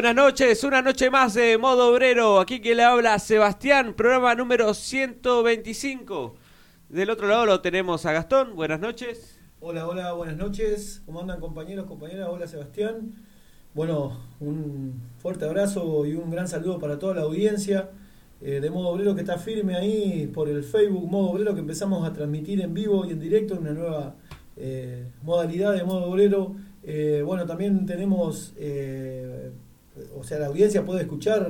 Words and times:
buenas 0.00 0.16
noches, 0.16 0.64
una 0.64 0.80
noche 0.80 1.10
más 1.10 1.34
de 1.34 1.58
modo 1.58 1.92
obrero. 1.92 2.40
Aquí 2.40 2.60
que 2.60 2.74
le 2.74 2.82
habla 2.82 3.18
Sebastián, 3.18 3.92
programa 3.92 4.34
número 4.34 4.72
125. 4.72 6.36
Del 6.88 7.10
otro 7.10 7.28
lado 7.28 7.44
lo 7.44 7.60
tenemos 7.60 8.06
a 8.06 8.12
Gastón. 8.12 8.56
Buenas 8.56 8.80
noches. 8.80 9.38
Hola, 9.60 9.86
hola, 9.86 10.14
buenas 10.14 10.38
noches. 10.38 11.02
¿Cómo 11.04 11.20
andan 11.20 11.38
compañeros, 11.38 11.84
compañeras? 11.84 12.28
Hola 12.30 12.46
Sebastián. 12.46 13.12
Bueno, 13.74 14.18
un 14.40 15.02
fuerte 15.18 15.44
abrazo 15.44 16.06
y 16.06 16.14
un 16.14 16.30
gran 16.30 16.48
saludo 16.48 16.78
para 16.78 16.98
toda 16.98 17.16
la 17.16 17.20
audiencia 17.20 17.90
eh, 18.40 18.60
de 18.62 18.70
Modo 18.70 18.88
Obrero 18.88 19.14
que 19.14 19.20
está 19.20 19.36
firme 19.36 19.76
ahí 19.76 20.30
por 20.32 20.48
el 20.48 20.64
Facebook 20.64 21.10
Modo 21.10 21.32
Obrero 21.32 21.52
que 21.52 21.60
empezamos 21.60 22.08
a 22.08 22.14
transmitir 22.14 22.62
en 22.62 22.72
vivo 22.72 23.04
y 23.04 23.10
en 23.10 23.20
directo 23.20 23.52
en 23.52 23.60
una 23.60 23.72
nueva 23.72 24.14
eh, 24.56 25.08
modalidad 25.22 25.74
de 25.74 25.84
Modo 25.84 26.06
Obrero. 26.06 26.56
Eh, 26.84 27.22
bueno, 27.22 27.44
también 27.44 27.84
tenemos, 27.84 28.54
o 30.16 30.24
sea, 30.24 30.38
la 30.38 30.46
audiencia 30.46 30.84
puede 30.84 31.02
escuchar 31.02 31.48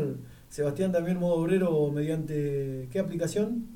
Sebastián 0.49 0.93
también 0.93 1.19
Modo 1.19 1.34
Obrero 1.37 1.91
mediante 1.93 2.88
¿qué 2.91 2.99
aplicación? 2.99 3.67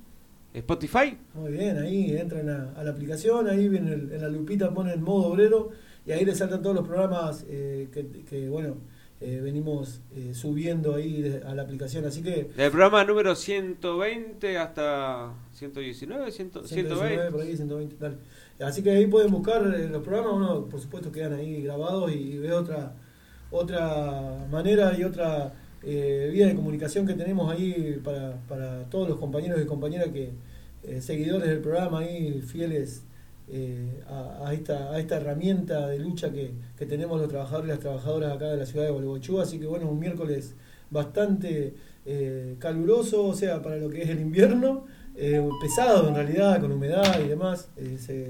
Spotify. 0.52 1.18
Muy 1.34 1.50
bien, 1.52 1.78
ahí 1.78 2.16
entran 2.16 2.48
a, 2.48 2.72
a 2.76 2.84
la 2.84 2.90
aplicación, 2.92 3.48
ahí 3.48 3.66
en, 3.66 3.88
el- 3.88 4.12
en 4.12 4.20
la 4.22 4.28
lupita 4.28 4.72
ponen 4.72 5.02
modo 5.02 5.28
obrero 5.32 5.70
y 6.06 6.12
ahí 6.12 6.24
les 6.24 6.38
saltan 6.38 6.62
todos 6.62 6.76
los 6.76 6.86
programas 6.86 7.44
eh, 7.48 7.88
que, 7.92 8.06
que, 8.28 8.48
bueno, 8.48 8.76
eh, 9.20 9.40
venimos 9.42 10.00
eh, 10.14 10.32
subiendo 10.32 10.94
ahí 10.94 11.22
de- 11.22 11.42
a 11.42 11.54
la 11.56 11.62
aplicación. 11.62 12.04
Así 12.04 12.22
que 12.22 12.50
Del 12.56 12.70
programa 12.70 13.02
número 13.04 13.34
120 13.34 14.56
hasta 14.58 15.32
119, 15.54 16.30
100, 16.30 16.50
119 16.64 17.30
por 17.32 17.42
120. 17.42 17.42
ahí, 17.42 17.56
120, 17.56 17.96
dale. 17.98 18.16
Así 18.60 18.82
que 18.84 18.90
ahí 18.92 19.06
pueden 19.08 19.32
buscar 19.32 19.62
eh, 19.74 19.88
los 19.88 20.02
programas, 20.04 20.34
uno 20.34 20.66
por 20.66 20.80
supuesto 20.80 21.10
quedan 21.10 21.32
ahí 21.34 21.62
grabados 21.62 22.12
y 22.12 22.38
ve 22.38 22.52
otra 22.52 22.94
otra 23.50 24.46
manera 24.50 24.96
y 24.98 25.04
otra 25.04 25.52
eh, 25.86 26.30
vía 26.32 26.46
de 26.46 26.54
comunicación 26.54 27.06
que 27.06 27.12
tenemos 27.12 27.52
ahí 27.52 28.00
para, 28.02 28.36
para 28.48 28.84
todos 28.84 29.06
los 29.06 29.18
compañeros 29.18 29.60
y 29.60 29.66
compañeras 29.66 30.08
que 30.08 30.30
eh, 30.82 31.02
seguidores 31.02 31.46
del 31.46 31.60
programa 31.60 31.98
ahí 31.98 32.40
fieles 32.40 33.04
eh, 33.48 34.02
a, 34.08 34.54
esta, 34.54 34.92
a 34.92 34.98
esta 34.98 35.16
herramienta 35.16 35.88
de 35.88 35.98
lucha 35.98 36.32
que, 36.32 36.52
que 36.78 36.86
tenemos 36.86 37.20
los 37.20 37.28
trabajadores 37.28 37.66
y 37.66 37.70
las 37.72 37.80
trabajadoras 37.80 38.32
acá 38.32 38.46
de 38.46 38.56
la 38.56 38.64
ciudad 38.64 38.86
de 38.86 38.92
Gualeguaychú. 38.92 39.40
Así 39.40 39.58
que 39.58 39.66
bueno, 39.66 39.90
un 39.90 39.98
miércoles 39.98 40.54
bastante 40.90 41.74
caluroso, 42.58 43.26
o 43.26 43.34
sea, 43.34 43.62
para 43.62 43.76
lo 43.76 43.88
que 43.88 44.02
es 44.02 44.10
el 44.10 44.20
invierno, 44.20 44.84
pesado 45.60 46.06
en 46.08 46.14
realidad, 46.14 46.60
con 46.60 46.70
humedad 46.70 47.18
y 47.24 47.28
demás. 47.28 47.70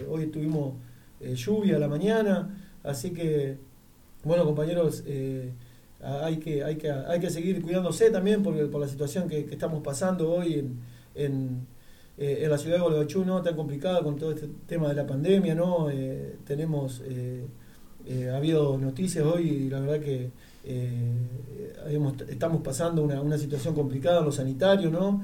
Hoy 0.09 0.27
tuvimos 0.29 0.75
lluvia 1.21 1.77
a 1.77 1.79
la 1.81 1.89
mañana, 1.89 2.57
así 2.85 3.11
que, 3.11 3.59
bueno, 4.25 4.45
compañeros, 4.45 5.03
eh, 5.07 5.53
hay, 6.03 6.37
que, 6.39 6.65
hay, 6.65 6.77
que, 6.77 6.91
hay 6.91 7.21
que 7.21 7.31
seguir 7.31 7.63
cuidándose 7.63 8.11
también 8.11 8.43
por, 8.43 8.71
por 8.71 8.81
la 8.81 8.89
situación 8.89 9.29
que, 9.29 9.47
que 9.47 9.55
estamos 9.55 9.83
pasando 9.83 10.31
hoy 10.33 10.55
en, 10.55 10.79
en, 11.15 11.67
eh, 12.17 12.41
en 12.43 12.51
la 12.51 12.59
ciudad 12.59 12.77
de 12.77 12.83
Gualeguaychú, 12.83 13.25
¿no? 13.25 13.43
Tan 13.43 13.57
complicada 13.57 14.03
con 14.03 14.17
todo 14.17 14.31
este 14.33 14.49
tema 14.67 14.89
de 14.89 14.95
la 14.95 15.07
pandemia, 15.07 15.55
¿no? 15.55 15.91
Eh, 15.91 16.37
tenemos, 16.47 17.03
eh, 17.05 17.45
eh, 18.07 18.31
ha 18.31 18.37
habido 18.37 18.79
noticias 18.79 19.25
hoy 19.25 19.49
y 19.49 19.71
la 19.71 19.81
verdad 19.81 20.01
que 20.01 20.31
estamos 22.29 22.63
pasando 22.63 23.03
una, 23.03 23.21
una, 23.21 23.37
situación 23.37 23.75
complicada 23.75 24.21
en 24.21 24.25
lo 24.25 24.33
sanitario, 24.33 24.91
¿no? 24.91 25.23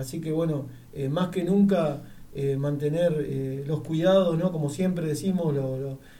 así 0.00 0.20
que 0.20 0.32
bueno, 0.32 0.66
más 1.10 1.28
que 1.28 1.44
nunca 1.44 2.02
mantener 2.58 3.64
los 3.68 3.82
cuidados, 3.82 4.36
¿no? 4.36 4.50
Como 4.50 4.68
siempre 4.70 5.06
decimos, 5.06 5.54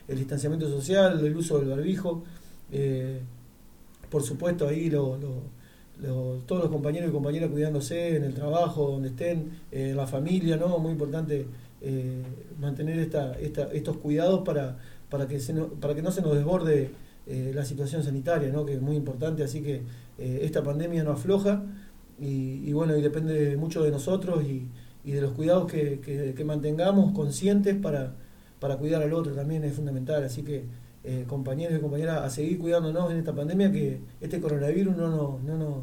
el 0.09 0.19
distanciamiento 0.19 0.69
social, 0.69 1.25
el 1.25 1.37
uso 1.37 1.59
del 1.59 1.69
barbijo. 1.69 2.25
por 4.11 4.23
supuesto, 4.23 4.69
ahí 4.69 4.91
lo, 4.91 5.19
todos 6.47 6.63
los 6.63 6.71
compañeros 6.71 7.11
y 7.11 7.13
compañeras 7.13 7.51
cuidándose 7.51 8.17
en 8.17 8.25
el 8.25 8.35
trabajo, 8.35 8.91
donde 8.91 9.09
estén, 9.09 9.51
en 9.71 9.97
la 9.97 10.07
familia, 10.07 10.57
¿no? 10.57 10.79
Muy 10.79 10.93
importante 10.93 11.47
eh, 11.87 12.23
mantener 12.59 12.99
esta, 12.99 13.39
esta, 13.39 13.65
estos 13.65 13.99
cuidados 13.99 14.41
para, 14.41 14.79
para, 15.11 15.29
que 15.29 15.39
no, 15.53 15.67
para 15.69 15.95
que 15.95 16.01
no 16.01 16.11
se 16.11 16.23
nos 16.23 16.35
desborde 16.35 16.93
eh, 17.27 17.53
la 17.55 17.63
situación 17.63 18.03
sanitaria, 18.03 18.49
¿no? 18.49 18.65
que 18.65 18.73
es 18.73 18.81
muy 18.81 18.97
importante, 18.97 19.45
así 19.45 19.63
que 19.63 19.83
eh, 20.19 20.41
esta 20.43 20.63
pandemia 20.63 21.05
no 21.05 21.11
afloja 21.11 21.63
y, 22.19 22.73
bueno, 22.73 22.97
y 22.97 23.03
depende 23.03 23.57
mucho 23.59 23.83
de 23.83 23.91
nosotros 23.91 24.45
y, 24.45 24.67
y 25.05 25.13
de 25.13 25.21
los 25.21 25.33
cuidados 25.33 25.71
que, 25.71 26.01
que, 26.01 26.45
mantengamos 26.45 27.13
conscientes 27.13 27.77
para, 27.77 28.15
para 28.65 28.79
cuidar 28.79 29.03
al 29.03 29.13
otro 29.13 29.35
también 29.35 29.63
es 29.65 29.75
fundamental, 29.75 30.25
así 30.25 30.43
que 30.43 30.65
compañeros 31.27 31.77
y 31.77 31.83
compañeras 31.83 32.23
a 32.23 32.31
seguir 32.31 32.59
cuidándonos 32.59 33.11
en 33.11 33.19
esta 33.19 33.35
pandemia 33.35 33.71
que 33.71 34.01
este 34.23 34.41
coronavirus 34.41 34.97
no, 34.97 35.11
no, 35.11 35.39
no 35.45 35.59
nos 35.59 35.75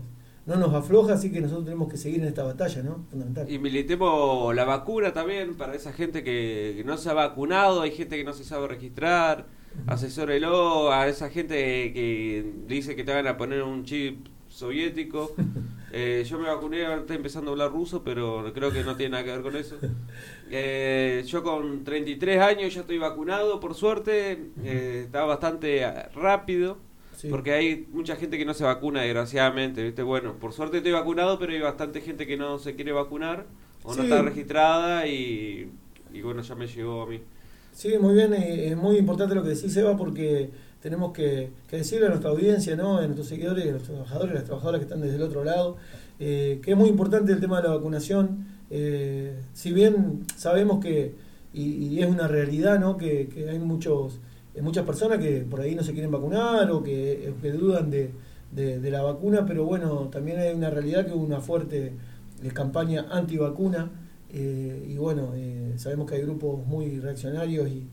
no 0.45 0.56
nos 0.56 0.74
afloja, 0.74 1.13
así 1.13 1.31
que 1.31 1.39
nosotros 1.39 1.66
tenemos 1.66 1.88
que 1.88 1.98
seguir 1.98 2.22
en 2.22 2.28
esta 2.28 2.44
batalla, 2.44 2.81
¿no? 2.81 3.06
Fundamental. 3.12 3.50
Y 3.50 3.60
militemos 3.60 4.56
la 4.56 4.66
vacuna 4.66 5.13
también 5.13 5.56
para 5.56 5.75
esa 5.75 5.94
gente 5.94 6.24
que, 6.24 6.81
no 6.83 6.98
se 6.98 7.10
ha 7.10 7.13
vacunado, 7.13 7.81
hay 7.81 7.92
gente 7.92 8.18
que 8.18 8.24
no 8.24 8.33
se 8.33 8.44
sabe 8.44 8.68
registrar, 8.68 9.45
asesórelo 9.86 10.92
a 10.92 11.07
esa 11.07 11.30
gente 11.30 11.56
que 11.94 12.51
dice 12.68 12.95
que 12.95 13.04
te 13.04 13.13
van 13.13 13.27
a 13.27 13.38
poner 13.38 13.62
un 13.62 13.84
chip 13.86 14.25
soviético. 14.62 15.34
Eh, 15.94 16.24
yo 16.25 16.40
me 16.40 16.48
vacuné, 16.48 16.86
ahora 16.86 17.02
estoy 17.02 17.18
empezando 17.18 17.52
a 17.52 17.52
hablar 17.52 17.69
ruso, 17.69 18.02
pero 18.02 18.50
creo 18.54 18.72
que 18.72 18.81
no 18.81 18.96
tiene 18.96 19.12
nada 19.12 19.25
que 19.25 19.31
ver 19.31 19.42
con 19.42 19.58
eso. 19.58 19.75
Eh, 20.54 21.24
yo 21.28 21.44
con 21.44 21.84
33 21.84 22.42
años 22.42 22.74
ya 22.74 22.81
estoy 22.81 22.98
vacunado, 22.98 23.60
por 23.60 23.74
suerte, 23.74 24.52
eh, 24.63 25.02
estaba 25.06 25.25
bastante 25.28 25.86
rápido 26.13 26.78
porque 27.30 27.54
hay 27.54 27.88
mucha 27.92 28.16
gente 28.16 28.38
que 28.38 28.46
no 28.46 28.54
se 28.54 28.63
vacuna, 28.63 29.02
desgraciadamente. 29.02 29.84
¿viste? 29.84 30.04
Bueno, 30.04 30.34
por 30.40 30.54
suerte 30.54 30.78
estoy 30.78 30.92
vacunado, 30.92 31.38
pero 31.40 31.54
hay 31.54 31.60
bastante 31.60 32.02
gente 32.02 32.25
que 32.25 32.38
no 32.38 32.58
se 32.60 32.75
quiere 32.75 32.92
vacunar 32.92 33.46
o 33.84 33.94
no 33.96 34.04
está 34.04 34.22
registrada 34.22 35.08
y, 35.08 35.72
bueno, 36.24 36.42
ya 36.42 36.56
me 36.56 36.68
llegó 36.68 37.04
a 37.04 37.08
mí. 37.08 37.22
Sí, 37.74 37.98
muy 38.00 38.13
bien, 38.13 38.34
es 38.34 38.75
muy 38.75 38.98
importante 38.98 39.36
lo 39.36 39.44
que 39.44 39.50
decís, 39.50 39.75
Eva, 39.78 39.96
porque 39.96 40.50
tenemos 40.81 41.13
que, 41.13 41.51
decirle 41.69 42.07
a 42.07 42.10
nuestra 42.10 42.31
audiencia, 42.31 42.74
a 42.74 42.75
nuestros 42.75 43.28
seguidores, 43.28 43.68
a 43.68 43.72
los 43.72 43.83
trabajadores, 43.83 44.31
a 44.31 44.36
las 44.36 44.44
trabajadoras 44.45 44.80
que 44.80 44.86
están 44.86 45.01
desde 45.01 45.16
el 45.16 45.24
otro 45.24 45.44
lado, 45.44 45.78
eh, 46.19 46.60
que 46.63 46.72
es 46.72 46.78
muy 46.78 46.89
importante 46.89 47.31
el 47.31 47.39
tema 47.39 47.62
de 47.62 47.68
la 47.68 47.75
vacunación. 47.75 48.45
Eh, 48.69 49.39
si 49.54 49.72
bien 49.72 50.25
sabemos 50.36 50.83
que, 50.83 51.13
y, 51.54 52.00
es 52.00 52.10
una 52.10 52.28
realidad, 52.28 52.98
que, 52.98 53.48
hay 53.50 53.60
muchos 53.60 54.19
hay 54.56 54.62
muchas 54.62 54.86
personas 54.86 55.19
que 55.19 55.45
por 55.50 55.62
ahí 55.62 55.75
no 55.75 55.83
se 55.83 55.94
quieren 55.94 56.12
vacunar 56.12 56.69
o 56.72 56.84
que, 56.84 57.34
dudan 57.57 57.89
de, 57.89 58.12
la 58.92 59.01
vacuna, 59.01 59.45
pero 59.45 59.66
bueno, 59.66 60.10
también 60.12 60.39
hay 60.39 60.54
una 60.54 60.69
realidad 60.69 61.06
que 61.06 61.13
hubo 61.13 61.24
una 61.24 61.39
fuerte 61.39 61.94
eh, 62.44 62.48
campaña 62.50 63.06
antivacuna 63.12 63.89
eh, 64.34 64.88
y 64.89 64.98
bueno, 64.98 65.31
eh, 65.36 65.74
sabemos 65.77 66.10
que 66.10 66.16
hay 66.16 66.22
grupos 66.22 66.66
muy 66.66 67.00
reaccionarios 67.00 67.69
y, 67.69 67.88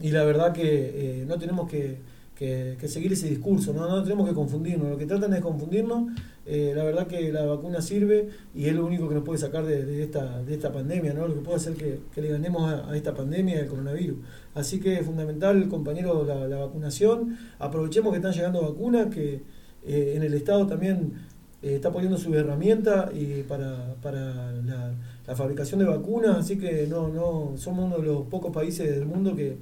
la 0.00 0.24
verdad 0.24 0.52
que 0.52 1.24
no 1.26 1.38
tenemos 1.38 1.68
que, 1.68 1.98
que, 2.38 2.86
seguir 2.86 3.12
ese 3.12 3.28
discurso, 3.28 3.72
¿no? 3.72 3.88
no 3.88 4.02
tenemos 4.04 4.28
que 4.28 4.34
confundirnos, 4.34 4.88
lo 4.88 4.96
que 4.96 5.06
tratan 5.06 5.34
es 5.34 5.40
confundirnos, 5.40 6.12
eh, 6.46 6.72
la 6.74 6.84
verdad 6.84 7.08
que 7.08 7.32
la 7.32 7.44
vacuna 7.44 7.82
sirve 7.82 8.28
y 8.54 8.66
es 8.66 8.76
lo 8.76 8.86
único 8.86 9.08
que 9.08 9.16
nos 9.16 9.24
puede 9.24 9.40
sacar 9.40 9.64
de, 9.66 10.04
esta, 10.04 10.40
de 10.42 10.54
esta 10.54 10.70
pandemia, 10.72 11.14
¿no? 11.14 11.26
lo 11.26 11.34
que 11.34 11.40
puede 11.40 11.56
hacer 11.56 11.74
que, 11.74 12.20
le 12.20 12.28
ganemos 12.28 12.70
a, 12.70 12.96
esta 12.96 13.12
pandemia 13.12 13.56
del 13.58 13.66
coronavirus. 13.66 14.18
Así 14.54 14.78
que 14.78 15.00
es 15.00 15.04
fundamental, 15.04 15.68
compañero, 15.68 16.24
la, 16.24 16.58
vacunación, 16.58 17.36
aprovechemos 17.58 18.12
que 18.12 18.18
están 18.18 18.32
llegando 18.32 18.62
vacunas, 18.62 19.12
que 19.12 19.42
eh, 19.84 20.12
en 20.14 20.22
el 20.22 20.32
Estado 20.34 20.64
también 20.68 21.14
eh, 21.60 21.74
está 21.74 21.90
poniendo 21.90 22.18
su 22.18 22.32
herramienta 22.36 23.10
y 23.12 23.42
para, 23.42 23.96
para 24.00 24.52
la, 24.62 24.94
la, 25.26 25.34
fabricación 25.34 25.80
de 25.80 25.86
vacunas, 25.86 26.36
así 26.36 26.56
que 26.56 26.86
no, 26.86 27.08
no 27.08 27.54
somos 27.56 27.86
uno 27.86 27.98
de 27.98 28.04
los 28.04 28.26
pocos 28.28 28.52
países 28.52 28.88
del 28.88 29.06
mundo 29.06 29.34
que 29.34 29.56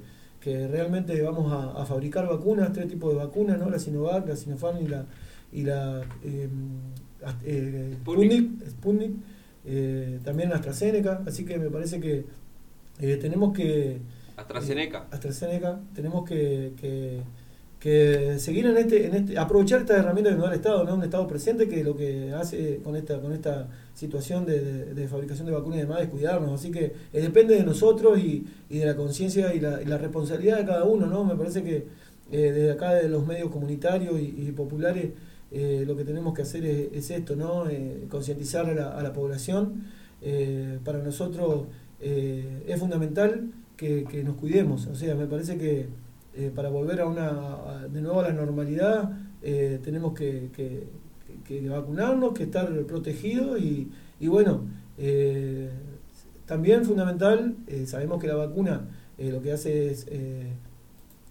que 0.47 0.65
realmente 0.65 1.21
vamos 1.21 1.51
a, 1.51 1.85
fabricar 1.85 2.25
vacunas, 2.25 2.71
tres 2.71 2.87
tipos 2.87 3.11
de 3.11 3.19
vacunas, 3.19 3.59
¿no? 3.59 3.69
la 3.69 3.79
Sinovac, 3.79 4.25
la 4.25 4.35
Sinopharm 4.37 4.81
y 4.81 4.87
la, 4.87 5.05
y 5.51 5.63
la 5.63 6.03
eh, 6.23 6.47
eh, 7.43 7.97
Sputnik, 8.69 9.11
eh, 9.65 10.19
también 10.23 10.53
AstraZeneca, 10.53 11.21
así 11.27 11.43
que 11.43 11.57
me 11.57 11.69
parece 11.69 11.99
que 11.99 12.23
tenemos 13.17 13.53
que... 13.53 13.99
AstraZeneca. 14.37 15.07
AstraZeneca, 15.11 15.81
tenemos 15.93 16.23
que, 16.23 16.71
que 16.79 17.19
que 17.79 18.39
seguir 18.39 18.65
en 18.65 18.77
este, 18.77 19.05
en 19.05 19.15
este, 19.15 19.37
aprovechar 19.37 19.81
esta 19.81 19.97
herramienta 19.97 20.31
que 20.31 20.35
nos 20.35 20.45
da 20.45 20.51
el 20.51 20.57
Estado, 20.57 20.83
¿no? 20.83 20.95
un 20.95 21.03
Estado 21.03 21.27
presente 21.27 21.69
que 21.69 21.83
lo 21.83 21.95
que 21.95 22.33
hace 22.33 22.79
con 22.83 22.95
esta, 22.95 23.21
con 23.21 23.33
esta 23.33 23.67
situación 23.93 24.45
de, 24.45 25.07
fabricación 25.09 25.45
de 25.45 25.53
vacunas 25.53 25.77
y 25.77 25.81
demás 25.81 26.01
es 26.01 26.09
cuidarnos, 26.09 26.59
así 26.59 26.71
que 26.71 26.85
eh, 27.13 27.21
depende 27.21 27.55
de 27.55 27.63
nosotros 27.63 28.17
y, 28.19 28.45
de 28.69 28.85
la 28.85 28.95
conciencia 28.95 29.53
y 29.53 29.59
la, 29.59 29.97
responsabilidad 29.97 30.57
de 30.57 30.65
cada 30.65 30.83
uno, 30.85 31.05
¿no? 31.05 31.23
Me 31.23 31.35
parece 31.35 31.63
que 31.63 31.85
eh, 32.31 32.51
desde 32.51 32.71
acá 32.71 32.93
de 32.93 33.09
los 33.09 33.25
medios 33.25 33.51
comunitarios 33.51 34.19
y, 34.19 34.51
populares 34.55 35.11
eh, 35.51 35.83
lo 35.87 35.95
que 35.95 36.03
tenemos 36.03 36.33
que 36.33 36.41
hacer 36.41 36.65
es, 36.65 37.09
esto, 37.09 37.35
¿no? 37.35 37.65
concientizar 38.09 38.65
a 38.65 38.73
la, 38.73 38.89
a 38.89 39.03
la 39.03 39.13
población. 39.13 39.85
para 40.83 40.99
nosotros 40.99 41.65
es 41.99 42.79
fundamental 42.79 43.51
que 43.77 44.23
nos 44.25 44.35
cuidemos, 44.35 44.87
o 44.87 44.95
sea, 44.95 45.15
me 45.15 45.27
parece 45.27 45.57
que 45.57 45.87
eh, 46.37 46.51
para 46.53 46.69
volver 46.69 47.01
a 47.01 47.07
una 47.07 47.87
de 47.89 47.99
nuevo 47.99 48.19
a 48.19 48.27
la 48.27 48.31
normalidad 48.31 49.09
eh, 49.41 49.79
tenemos 49.83 50.13
que, 50.13 50.51
vacunarnos, 51.67 52.33
que 52.33 52.43
estar 52.43 52.71
protegidos 52.83 53.59
y, 53.59 53.89
bueno, 54.27 54.61
eh, 54.99 55.67
también 56.45 56.85
fundamental, 56.85 57.55
sabemos 57.87 58.21
que 58.21 58.27
la 58.27 58.35
vacuna 58.35 58.81
lo 59.17 59.41
que 59.41 59.51
hace 59.51 59.89
es 59.89 60.05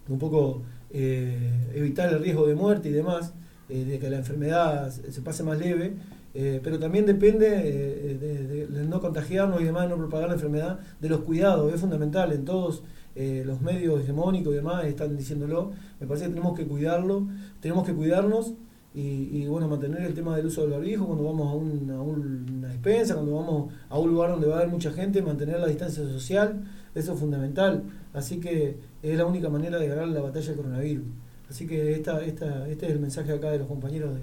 un 0.09 0.19
poco 0.19 0.63
evitar 0.91 2.13
el 2.13 2.21
riesgo 2.21 2.47
de 2.49 2.57
muerte 2.57 2.89
y 2.89 2.93
demás, 2.93 3.33
de 3.69 3.99
que 4.01 4.11
la 4.11 4.19
enfermedad 4.19 4.91
se 4.91 5.21
pase 5.23 5.45
más 5.45 5.59
leve, 5.59 5.95
pero 6.35 6.81
también 6.81 7.07
depende 7.07 7.49
de, 7.49 8.87
no 8.89 9.01
contagiarnos 9.01 9.61
y 9.61 9.65
demás, 9.65 9.89
no 9.89 9.97
propagar 9.97 10.29
la 10.29 10.35
enfermedad, 10.35 10.81
de 11.01 11.09
los 11.09 11.21
cuidados, 11.21 11.73
es 11.73 11.81
fundamental 11.81 12.33
en 12.33 12.45
todos 12.45 12.83
eh, 13.17 13.43
los 13.47 13.63
medios 13.63 14.03
hegemónicos 14.03 14.53
y 14.53 14.57
demás 14.57 14.85
están 14.85 15.17
diciéndolo, 15.17 15.73
me 15.99 16.07
parece 16.07 16.27
que 16.27 16.31
tenemos 16.33 16.55
que 16.55 16.67
cuidarlo, 16.67 17.27
tenemos 17.61 17.87
que 17.87 17.95
cuidarnos 17.95 18.53
y, 18.99 19.47
bueno, 19.47 19.69
mantener 19.69 20.03
el 20.03 20.15
tema 20.15 20.35
del 20.37 20.47
uso 20.47 20.63
del 20.63 20.71
barbijo 20.71 21.07
cuando 21.07 21.25
vamos 21.25 21.53
a, 21.53 21.55
una 21.55 22.69
despensa, 22.69 23.15
cuando 23.15 23.35
vamos 23.35 23.73
a 23.91 23.99
un 23.99 24.11
lugar 24.11 24.31
donde 24.31 24.47
va 24.47 24.55
a 24.55 24.59
haber 24.61 24.71
mucha 24.71 24.91
gente, 24.91 25.21
mantener 25.21 25.61
la 25.61 25.67
distancia 25.67 26.03
social, 26.05 26.65
eso 26.95 27.13
es 27.13 27.21
fundamental. 27.21 27.83
Así 28.15 28.41
que 28.41 28.79
es 29.03 29.19
la 29.19 29.27
única 29.27 29.51
manera 29.51 29.79
de 29.79 29.87
ganar 29.87 30.09
la 30.09 30.23
batalla 30.23 30.47
del 30.47 30.57
coronavirus. 30.57 31.05
Así 31.51 31.67
que 31.67 31.93
esta, 31.93 32.25
esta, 32.25 32.67
este 32.69 32.87
es 32.87 32.93
el 32.93 33.01
mensaje 33.01 33.33
acá 33.33 33.51
de 33.51 33.59
los 33.59 33.69
compañeros 33.69 34.15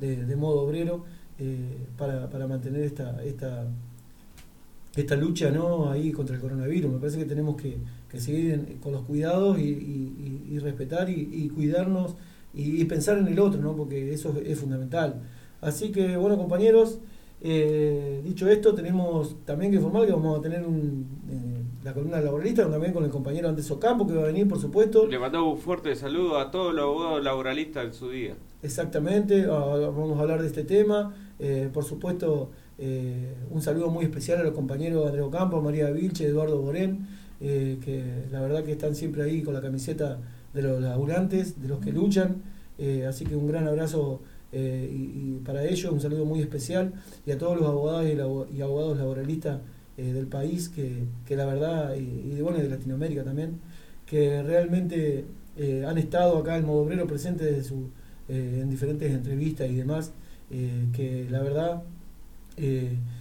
de, 0.00 0.36
modo 0.36 0.62
obrero 0.62 1.04
eh, 1.38 1.86
para, 1.96 2.28
para 2.28 2.48
mantener 2.48 2.82
esta, 2.82 3.22
esta, 3.22 3.64
esta 4.96 5.14
lucha 5.14 5.50
¿no? 5.50 5.90
ahí 5.90 6.10
contra 6.10 6.34
el 6.34 6.42
coronavirus. 6.42 6.90
Me 6.90 6.98
parece 6.98 7.18
que 7.18 7.26
tenemos 7.26 7.54
que, 7.56 7.78
seguir 8.14 8.78
con 8.82 8.92
los 8.92 9.02
cuidados 9.02 9.58
y, 9.58 10.58
respetar 10.60 11.10
y, 11.10 11.48
cuidarnos 11.54 12.14
y, 12.54 12.84
pensar 12.84 13.18
en 13.18 13.28
el 13.28 13.38
otro, 13.38 13.60
¿no? 13.60 13.76
porque 13.76 14.12
eso 14.12 14.34
es, 14.44 14.58
fundamental. 14.58 15.22
Así 15.60 15.90
que, 15.90 16.16
bueno, 16.16 16.36
compañeros, 16.36 16.98
eh, 17.40 18.22
dicho 18.24 18.48
esto, 18.48 18.74
tenemos 18.74 19.36
también 19.44 19.70
que 19.70 19.76
informar 19.76 20.06
que 20.06 20.12
vamos 20.12 20.38
a 20.38 20.42
tener 20.42 20.64
un, 20.64 21.06
eh, 21.30 21.62
la 21.84 21.92
columna 21.92 22.20
laboralista 22.20 22.68
también 22.68 22.92
con 22.92 23.04
el 23.04 23.10
compañero 23.10 23.48
Andrés 23.48 23.70
Ocampo, 23.70 24.06
que 24.06 24.14
va 24.14 24.22
a 24.22 24.26
venir, 24.26 24.48
por 24.48 24.60
supuesto. 24.60 25.06
Le 25.06 25.18
mandamos 25.18 25.54
un 25.54 25.58
fuerte 25.58 25.94
saludo 25.94 26.38
a 26.38 26.50
todos 26.50 26.74
los 26.74 26.84
abogados 26.84 27.22
laboralistas 27.22 27.84
en 27.86 27.94
su 27.94 28.10
día. 28.10 28.34
Exactamente, 28.62 29.46
ah, 29.50 29.90
vamos 29.94 30.18
a 30.18 30.22
hablar 30.22 30.40
de 30.40 30.48
este 30.48 30.64
tema. 30.64 31.14
Eh, 31.38 31.68
por 31.72 31.84
supuesto, 31.84 32.50
un 33.50 33.62
saludo 33.62 33.88
muy 33.88 34.04
especial 34.04 34.38
a 34.40 34.42
los 34.42 34.52
compañeros 34.52 35.06
Andrés 35.06 35.24
Ocampo, 35.24 35.62
María 35.62 35.90
Vilche, 35.90 36.26
Eduardo 36.26 36.60
Borén 36.60 37.06
eh, 37.40 37.78
que 37.84 38.24
la 38.30 38.40
verdad 38.40 38.64
que 38.64 38.72
están 38.72 38.94
siempre 38.94 39.22
ahí 39.22 39.42
con 39.42 39.54
la 39.54 39.60
camiseta 39.60 40.18
de 40.54 40.62
los 40.62 40.80
laburantes, 40.80 41.60
de 41.60 41.68
los 41.68 41.80
que 41.80 41.92
luchan. 41.92 42.42
Eh, 42.78 43.06
así 43.06 43.24
que 43.24 43.36
un 43.36 43.46
gran 43.46 43.66
abrazo 43.66 44.20
eh, 44.52 44.90
y, 44.90 45.38
para 45.44 45.64
ellos, 45.64 45.92
un 45.92 46.00
saludo 46.00 46.24
muy 46.24 46.40
especial 46.40 46.92
y 47.26 47.30
a 47.30 47.38
todos 47.38 47.58
los 47.58 47.66
abogados 47.66 48.06
y, 48.06 48.60
abogados 48.60 48.98
laboralistas 48.98 49.60
del 49.96 50.26
país, 50.26 50.68
que, 50.68 51.04
que, 51.24 51.36
la 51.36 51.46
verdad, 51.46 51.94
y, 51.96 52.38
bueno, 52.42 52.58
de 52.58 52.68
Latinoamérica 52.68 53.24
también, 53.24 53.60
que 54.04 54.42
realmente 54.42 55.24
han 55.86 55.96
estado 55.96 56.36
acá 56.36 56.58
en 56.58 56.66
Modo 56.66 56.82
Obrero 56.82 57.06
presentes 57.06 57.46
desde 57.46 57.64
su, 57.64 57.88
eh, 58.28 58.58
en 58.60 58.68
diferentes 58.68 59.10
entrevistas 59.10 59.70
y 59.70 59.74
demás, 59.74 60.12
que 60.92 61.26
la 61.30 61.42
verdad 61.42 61.82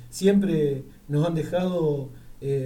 siempre 0.10 0.84
nos 1.08 1.26
han 1.26 1.34
dejado 1.34 2.10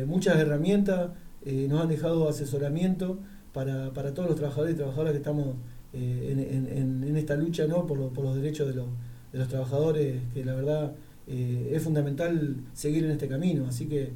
muchas 0.07 0.37
herramientas, 0.37 1.11
eh, 1.45 1.67
nos 1.69 1.81
han 1.81 1.89
dejado 1.89 2.27
asesoramiento 2.29 3.19
para, 3.53 3.91
para 3.93 4.13
todos 4.13 4.29
los 4.29 4.37
trabajadores 4.37 4.75
y 4.75 4.77
trabajadoras 4.77 5.11
que 5.13 5.17
estamos 5.17 5.47
eh, 5.93 6.29
en, 6.31 7.03
en- 7.07 7.17
esta 7.17 7.35
lucha 7.35 7.65
¿no? 7.67 7.85
por, 7.87 8.09
por 8.09 8.23
los 8.23 8.35
derechos 8.35 8.67
de 8.67 8.75
los, 8.75 8.85
de 9.33 9.39
los 9.39 9.47
trabajadores, 9.47 10.21
que 10.33 10.45
la 10.45 10.53
verdad 10.55 10.93
eh, 11.27 11.71
es 11.73 11.81
fundamental 11.83 12.57
seguir 12.73 13.03
en 13.05 13.11
este 13.11 13.27
camino. 13.27 13.65
Así 13.67 13.85
que 13.87 14.11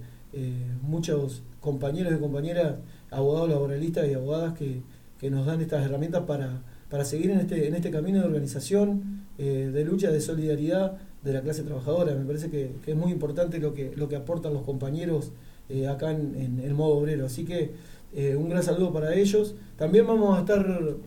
muchos 0.82 1.44
compañeros 1.62 2.14
y 2.16 2.20
compañeras, 2.20 2.78
abogados 3.12 3.50
laboralistas 3.50 4.08
y 4.10 4.14
abogadas 4.16 4.54
que, 4.54 4.82
que 5.20 5.30
nos 5.30 5.46
dan 5.46 5.62
estas 5.62 5.86
herramientas 5.86 6.24
para, 6.24 6.64
para 6.90 7.06
seguir 7.06 7.30
en 7.32 7.40
este, 7.40 7.68
en 7.68 7.76
este 7.76 7.92
camino 7.92 8.20
de 8.20 8.26
organización, 8.26 9.22
de 9.38 9.84
lucha, 9.86 10.12
de 10.12 10.22
solidaridad 10.22 10.98
de 11.24 11.34
la 11.34 11.42
clase 11.42 11.62
trabajadora. 11.64 12.16
Me 12.16 12.26
parece 12.26 12.50
que, 12.50 12.72
que 12.84 12.92
es 12.92 12.98
muy 12.98 13.12
importante 13.12 13.60
lo 13.60 13.74
que, 13.76 13.92
lo 13.96 14.10
que 14.10 14.16
aportan 14.16 14.54
los 14.54 14.64
compañeros 14.64 15.32
eh, 15.70 15.88
acá 15.88 16.12
en, 16.12 16.60
el 16.64 16.74
modo 16.74 16.98
obrero. 16.98 17.26
Así 17.26 17.46
que 17.46 17.72
eh, 18.14 18.36
un 18.36 18.50
gran 18.50 18.64
saludo 18.64 18.92
para 18.92 19.16
ellos. 19.16 19.56
También 19.78 20.06
vamos 20.06 20.36
a 20.36 20.42
estar 20.42 20.98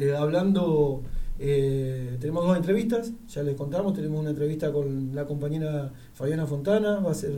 eh, 0.00 0.14
hablando, 0.16 1.02
tenemos 1.38 2.46
dos 2.46 2.56
entrevistas, 2.56 3.12
ya 3.28 3.42
les 3.42 3.56
contamos, 3.56 3.94
tenemos 3.94 4.20
una 4.20 4.30
entrevista 4.30 4.72
con 4.72 5.12
la 5.12 5.26
compañera 5.26 5.92
Fabiana 6.14 6.46
Fontana, 6.46 7.00
va 7.00 7.10
a 7.10 7.14
ser 7.14 7.34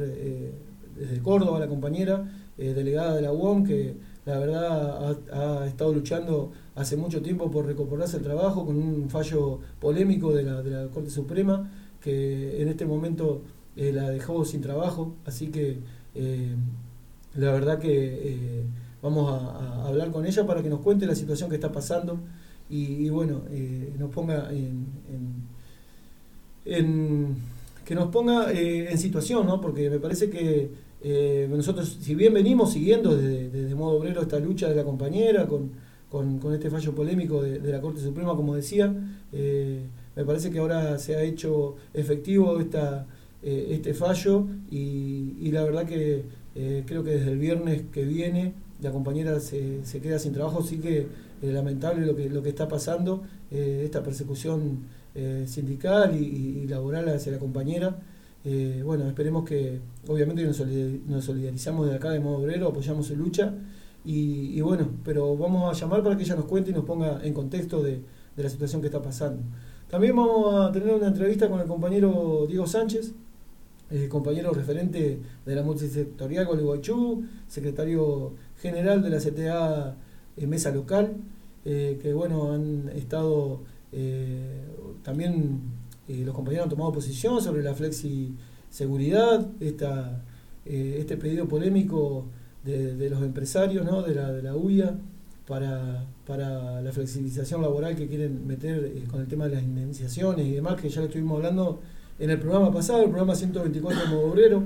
desde 0.95 1.23
Córdoba 1.23 1.59
la 1.59 1.69
compañera, 1.69 2.31
delegada 2.57 3.17
de 3.17 3.23
la 3.23 3.33
UOM, 3.33 3.65
que 3.65 3.97
la 4.27 4.39
verdad 4.39 5.17
ha, 5.33 5.67
estado 5.67 5.95
luchando 5.95 6.53
hace 6.75 6.99
mucho 6.99 7.23
tiempo 7.23 7.51
por 7.51 7.65
recuperarse 7.65 8.19
el 8.19 8.23
trabajo 8.23 8.67
con 8.67 8.77
un 8.77 9.09
fallo 9.09 9.61
polémico 9.81 10.35
de 10.35 10.43
la, 10.43 10.63
de 10.63 10.71
la 10.71 10.89
Corte 10.89 11.09
Suprema 11.09 11.71
que 12.01 12.61
en 12.61 12.69
este 12.69 12.85
momento 12.85 13.43
la 13.77 14.11
dejó 14.11 14.45
sin 14.45 14.61
trabajo, 14.61 15.15
así 15.25 15.49
que 15.49 15.79
eh, 16.15 16.55
la 17.35 17.53
verdad 17.53 17.79
que 17.79 17.91
eh, 17.93 18.65
vamos 19.03 19.31
a, 19.31 19.87
hablar 19.87 20.11
con 20.11 20.25
ella 20.27 20.47
para 20.47 20.63
que 20.63 20.69
nos 20.69 20.81
cuente 20.81 21.07
la 21.07 21.15
situación 21.15 21.49
que 21.51 21.57
está 21.57 21.73
pasando 21.73 22.19
y, 22.71 23.09
bueno, 23.11 23.43
eh, 23.51 23.93
nos 23.99 24.11
ponga 24.11 24.51
en, 24.51 24.87
en- 26.65 27.37
que 27.85 27.95
nos 27.95 28.09
ponga 28.09 28.51
en 28.51 28.97
situación, 28.97 29.47
¿no? 29.47 29.61
Porque 29.61 29.91
me 29.91 29.99
parece 29.99 30.31
que 30.31 30.71
nosotros, 31.51 31.99
si 32.01 32.15
bien 32.15 32.33
venimos 32.33 32.73
siguiendo 32.73 33.15
desde, 33.15 33.75
modo 33.75 33.99
obrero 33.99 34.23
esta 34.23 34.39
lucha 34.39 34.71
de 34.71 34.75
la 34.75 34.85
compañera 34.85 35.47
con, 35.47 35.73
con, 36.11 36.55
este 36.55 36.71
fallo 36.71 36.95
polémico 36.95 37.43
de, 37.43 37.61
la 37.71 37.83
Corte 37.83 38.01
Suprema, 38.01 38.35
como 38.35 38.55
decía, 38.55 38.91
me 40.17 40.25
parece 40.25 40.51
que 40.51 40.59
ahora 40.59 40.99
se 40.99 41.17
ha 41.17 41.23
hecho 41.23 41.77
efectivo 41.93 42.59
esta, 42.59 43.07
eh, 43.47 43.75
este 43.75 43.93
fallo 43.93 44.47
y, 44.71 45.51
la 45.53 45.63
verdad 45.65 45.85
que 45.85 46.25
eh, 46.55 46.83
creo 46.87 47.05
que 47.05 47.11
desde 47.11 47.33
el 47.33 47.39
viernes 47.39 47.83
que 47.93 48.03
viene 48.03 48.55
la 48.81 48.91
compañera 48.91 49.39
se, 49.39 49.83
queda 50.03 50.19
sin 50.19 50.33
trabajo, 50.33 50.63
sí 50.63 50.79
que 50.79 51.01
eh, 51.43 51.53
lamentable 51.53 52.07
lo 52.07 52.17
que, 52.17 52.31
lo 52.31 52.43
que 52.43 52.49
está 52.49 52.69
pasando, 52.69 53.23
esta 53.51 54.03
persecución 54.03 54.81
sindical 55.47 56.17
y, 56.17 56.67
laboral 56.67 57.09
hacia 57.09 57.33
la 57.33 57.39
compañera. 57.39 57.97
Bueno, 58.83 59.07
esperemos 59.07 59.45
que, 59.45 59.79
obviamente 60.09 60.43
nos 60.45 61.25
solidarizamos 61.25 61.89
de 61.89 61.95
acá 61.95 62.11
de 62.11 62.19
modo 62.19 62.39
obrero, 62.39 62.69
apoyamos 62.69 63.07
su 63.07 63.15
lucha 63.15 63.55
y, 64.05 64.59
y 64.59 64.61
bueno, 64.61 64.89
pero 65.05 65.37
vamos 65.37 65.71
a 65.71 65.81
llamar 65.81 66.03
para 66.03 66.17
que 66.17 66.25
ella 66.25 66.35
nos 66.35 66.47
cuente 66.47 66.71
y 66.71 66.75
nos 66.75 66.85
ponga 66.85 67.21
en 67.23 67.33
contexto 67.33 67.81
de, 67.83 68.01
de 68.37 68.43
la 68.43 68.49
situación 68.49 68.81
que 68.81 68.89
está 68.89 69.01
pasando. 69.01 69.43
También 69.89 70.17
vamos 70.17 70.55
a 70.55 70.73
tener 70.73 70.93
una 70.95 71.07
entrevista 71.07 71.49
con 71.49 71.61
el 71.61 71.69
compañero 71.69 72.47
Diego 72.49 72.67
Sánchez, 72.67 73.15
eh, 73.95 74.09
compañero 74.09 74.53
referente 74.53 75.21
de 75.47 75.55
la 75.55 75.63
multisectorial 75.63 76.47
Gualeguaychú, 76.47 77.25
secretario 77.47 78.33
general 78.61 79.03
de 79.03 79.11
la 79.11 79.19
CTA 79.19 79.97
Mesa 80.37 80.71
Local, 80.71 81.15
eh, 81.65 81.99
que 82.03 82.13
bueno, 82.13 82.53
han 82.53 82.91
estado 82.95 83.61
eh, 83.93 84.65
también 85.03 85.61
eh, 86.09 86.23
los 86.25 86.35
compañeros 86.35 86.65
han 86.65 86.71
tomado 86.71 86.93
posición 86.93 87.41
sobre 87.41 87.63
la 87.63 87.75
flexi 87.75 88.35
seguridad, 88.69 89.47
esta, 89.61 90.23
este 90.65 91.17
pedido 91.17 91.47
polémico 91.47 92.27
de, 92.65 93.09
los 93.09 93.23
empresarios, 93.23 93.85
¿no? 93.85 94.03
de, 94.03 94.15
la, 94.15 94.33
de 94.33 94.43
la 94.43 94.57
UIA, 94.57 94.99
para, 95.47 96.05
para 96.27 96.81
la 96.81 96.91
flexibilización 96.91 97.63
laboral 97.63 97.95
que 97.95 98.09
quieren 98.09 98.47
meter 98.47 98.93
con 99.07 99.21
el 99.21 99.29
tema 99.29 99.47
de 99.47 99.55
las 99.55 99.63
indemnizaciones 99.63 100.47
y 100.47 100.53
demás, 100.53 100.81
que 100.81 100.89
ya 100.89 101.01
lo 101.01 101.07
estuvimos 101.07 101.37
hablando 101.37 101.81
en 102.19 102.31
el 102.31 102.39
programa 102.39 102.73
pasado, 102.73 103.01
el 103.03 103.11
programa 103.11 103.35
124 103.35 104.03
de 104.03 104.09
Modo 104.09 104.31
Obrero. 104.31 104.63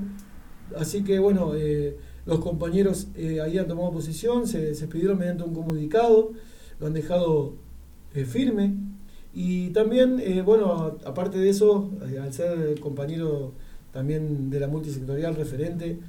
Así 0.77 1.03
que 1.03 1.19
bueno, 1.19 1.53
eh, 1.55 1.97
los 2.29 2.39
compañeros 2.39 3.07
eh, 3.15 3.41
ahí 3.41 3.57
han 3.57 3.67
tomado 3.67 3.91
posición, 3.91 4.45
se, 4.47 4.75
se 4.75 4.85
expidieron 4.85 5.17
mediante 5.17 5.43
un 5.43 5.53
comunicado, 5.53 6.31
lo 6.79 6.87
han 6.87 6.93
dejado 6.93 7.55
eh, 8.13 8.23
firme. 8.23 8.75
Y 9.33 9.69
también, 9.69 10.19
eh, 10.19 10.41
bueno, 10.41 10.97
aparte 11.05 11.39
de 11.39 11.49
eso, 11.49 11.89
al 12.21 12.33
ser 12.33 12.59
el 12.59 12.79
compañero 12.79 13.53
también 13.91 14.49
de 14.49 14.59
la 14.59 14.67
multisectorial 14.67 15.35
referente, 15.35 15.99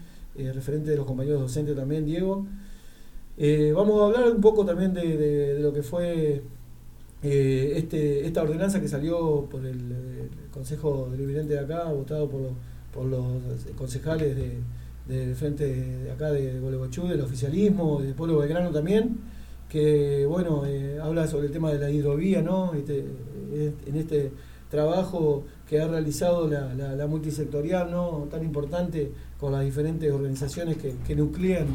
referente 0.55 0.91
de 0.91 0.97
los 0.97 1.07
compañeros 1.07 1.41
docentes 1.41 1.77
también, 1.77 2.07
Diego, 2.07 2.47
vamos 3.75 4.01
a 4.01 4.05
hablar 4.07 4.31
un 4.31 4.41
poco 4.41 4.65
también 4.65 4.95
de 4.95 5.59
lo 5.61 5.73
que 5.73 5.83
fue 5.83 6.43
eh, 7.23 7.75
este, 7.77 8.27
esta 8.27 8.43
ordenanza 8.43 8.81
que 8.81 8.89
salió 8.89 9.47
por 9.51 9.65
el, 9.67 9.77
el 9.77 10.31
Consejo 10.51 11.09
Deliberante 11.11 11.55
de 11.55 11.61
acá, 11.61 11.85
votado 11.85 12.29
por 12.29 12.41
los, 12.41 12.53
por 12.93 13.07
los 13.07 13.67
concejales 13.77 14.37
de, 14.37 14.59
del 15.07 15.35
frente 15.35 15.67
de 15.67 16.11
acá 16.13 16.31
de 16.31 16.61
Gualeguaychú, 16.61 17.09
del 17.09 17.21
oficialismo, 17.21 18.01
del 18.01 18.15
pueblo 18.15 18.39
belgrano 18.39 18.71
también, 18.71 19.19
que 19.69 20.25
bueno, 20.27 20.65
eh, 20.67 20.99
habla 21.03 21.27
sobre 21.27 21.47
el 21.47 21.53
tema 21.53 21.73
de 21.73 21.79
la 21.79 21.91
hidrovía, 21.91 22.43
¿no? 22.43 22.75
Este, 22.75 23.05
eh, 23.53 23.73
en 23.87 23.97
este 23.97 24.31
trabajo 24.71 25.45
que 25.69 25.81
ha 25.81 25.89
realizado 25.89 26.49
la, 26.49 26.75
la, 26.75 27.07
multisectorial, 27.07 27.91
¿no? 27.91 28.29
Tan 28.31 28.43
importante 28.45 29.11
con 29.39 29.53
las 29.53 29.65
diferentes 29.65 30.11
organizaciones 30.13 30.77
que, 30.77 30.95
que 31.07 31.17
nuclean 31.17 31.67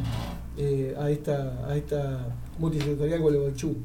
eh, 0.56 0.94
a 0.98 1.10
esta 1.10 1.66
a 1.68 1.76
esta 1.76 2.36
multisectorial 2.58 3.20
Gualeguaychú. 3.20 3.76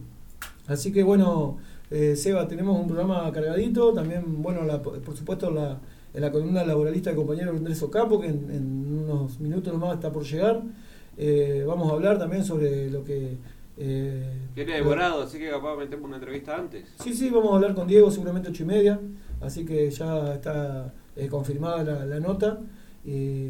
Así 0.72 0.92
que 0.92 1.04
bueno, 1.04 1.58
eh, 1.90 2.16
Seba, 2.16 2.48
tenemos 2.48 2.80
un 2.80 2.88
programa 2.88 3.32
cargadito, 3.32 3.94
también, 3.94 4.42
bueno, 4.42 4.64
la- 4.64 4.82
por 4.82 5.16
supuesto 5.18 5.52
la, 5.52 5.80
en 6.14 6.22
la 6.22 6.32
columna 6.32 6.64
laboralista 6.64 7.10
del 7.10 7.18
compañero 7.18 7.52
Andrés 7.52 7.82
Ocampo, 7.84 8.20
que 8.22 8.28
en, 8.28 8.50
en 8.52 9.04
unos 9.04 9.40
minutos 9.40 9.74
nomás 9.74 9.96
está 9.96 10.12
por 10.12 10.24
llegar. 10.24 10.62
Eh, 11.18 11.64
vamos 11.68 11.92
a 11.92 11.96
hablar 11.96 12.18
también 12.18 12.44
sobre 12.46 12.90
lo 12.90 13.04
que... 13.04 13.38
eh, 13.78 14.38
Viene 14.56 14.74
devorado, 14.76 15.24
así 15.24 15.38
que 15.40 15.50
capaz 15.50 15.76
metemos 15.78 16.06
una 16.06 16.18
entrevista 16.18 16.56
antes. 16.58 16.86
Sí, 17.04 17.14
sí, 17.14 17.30
vamos 17.30 17.52
a 17.52 17.56
hablar 17.56 17.76
con 17.76 17.88
Diego 17.88 18.10
seguramente 18.12 18.50
ocho 18.50 18.64
y 18.64 18.68
media, 18.68 19.00
así 19.42 19.66
que 19.66 19.90
ya 19.92 20.34
está 20.36 20.94
eh, 21.18 21.28
confirmada 21.28 21.84
la, 21.84 22.06
la 22.06 22.20
nota. 22.20 22.60
Y, 23.06 23.50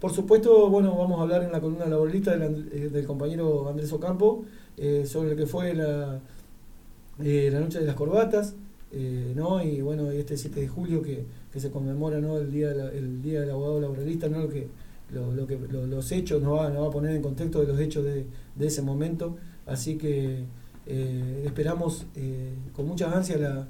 por 0.00 0.12
supuesto, 0.12 0.68
bueno, 0.70 0.96
vamos 0.96 1.18
a 1.18 1.22
hablar 1.22 1.42
en 1.44 1.52
la 1.52 1.60
columna 1.60 1.86
laboralista 1.86 2.36
del, 2.36 2.68
eh, 2.72 2.88
del 2.90 3.06
compañero 3.06 3.68
Andrés 3.68 3.92
Ocampo 3.92 4.44
eh, 4.76 5.04
sobre 5.06 5.30
lo 5.30 5.36
que 5.36 5.46
fue 5.46 5.74
la, 5.74 6.20
eh, 7.22 7.50
la 7.52 7.60
noche 7.60 7.78
de 7.80 7.86
las 7.86 7.94
corbatas, 7.94 8.54
eh, 8.92 9.32
¿no? 9.36 9.62
Y 9.62 9.80
bueno, 9.80 10.10
este 10.10 10.36
7 10.36 10.60
de 10.60 10.68
julio 10.68 11.02
que, 11.02 11.24
que 11.52 11.60
se 11.60 11.70
conmemora, 11.70 12.20
¿no? 12.20 12.38
El 12.38 12.50
día, 12.50 12.70
el 12.72 13.22
día 13.22 13.40
del 13.40 13.50
abogado 13.50 13.80
laboralista, 13.80 14.28
¿no? 14.28 14.40
Lo 14.40 14.48
que, 14.48 14.66
lo, 15.12 15.46
que, 15.46 15.58
lo- 15.70 15.86
los 15.86 16.10
hechos 16.12 16.42
nos 16.42 16.58
va, 16.58 16.70
nos 16.70 16.82
va 16.84 16.88
a 16.88 16.90
poner 16.90 17.14
en 17.16 17.22
contexto 17.22 17.60
de 17.60 17.66
los 17.66 17.78
hechos 17.80 18.04
de, 18.04 18.26
de 18.56 18.66
ese 18.66 18.82
momento. 18.82 19.36
Así 19.66 19.96
que 19.96 20.44
esperamos 21.44 22.06
con 22.74 22.86
muchas 22.86 23.14
ansias 23.14 23.40
la, 23.40 23.68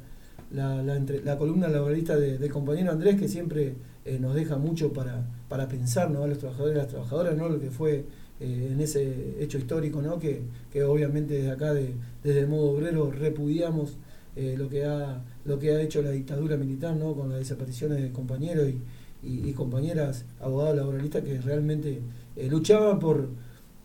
la, 0.53 0.83
la, 0.83 1.39
columna 1.39 1.69
laboralista 1.69 2.17
de- 2.17 2.39
del 2.39 2.51
compañero 2.51 2.91
Andrés, 2.93 3.17
que 3.19 3.29
siempre 3.29 3.75
nos 4.21 4.35
deja 4.35 4.57
mucho 4.57 4.93
para, 4.93 5.25
para 5.49 5.69
pensar, 5.69 6.11
¿no? 6.11 6.23
A 6.23 6.27
los 6.27 6.39
trabajadores 6.39 6.75
y 6.77 6.79
las 6.79 6.89
trabajadoras, 6.89 7.37
¿no? 7.37 7.49
Lo 7.49 7.61
que 7.61 7.71
fue 7.71 8.05
eh, 8.43 8.71
en 8.73 8.81
ese 8.81 9.37
hecho 9.41 9.59
histórico, 9.59 10.03
¿no? 10.03 10.19
Que, 10.19 10.43
que 10.73 10.83
obviamente 10.85 11.35
desde 11.35 11.51
acá, 11.51 11.73
de, 11.75 11.95
desde 12.23 12.41
el 12.41 12.49
modo 12.49 12.71
obrero, 12.73 13.11
repudiamos 13.11 13.97
eh, 14.37 14.55
lo, 14.59 14.69
que 14.69 14.85
ha, 14.85 15.23
lo 15.45 15.59
que 15.59 15.73
ha 15.73 15.81
hecho 15.83 16.03
la 16.03 16.11
dictadura 16.11 16.57
militar, 16.57 16.97
¿no? 16.97 17.15
Con 17.15 17.31
las 17.31 17.39
desapariciones 17.41 18.03
de 18.03 18.13
compañeros 18.13 18.69
y, 18.69 18.81
y- 19.49 19.53
compañeras 19.53 20.25
abogados 20.41 20.77
laboralistas 20.77 21.23
que 21.23 21.41
realmente 21.41 22.01
eh, 22.37 22.49
luchaban 22.51 22.99
por, 22.99 23.29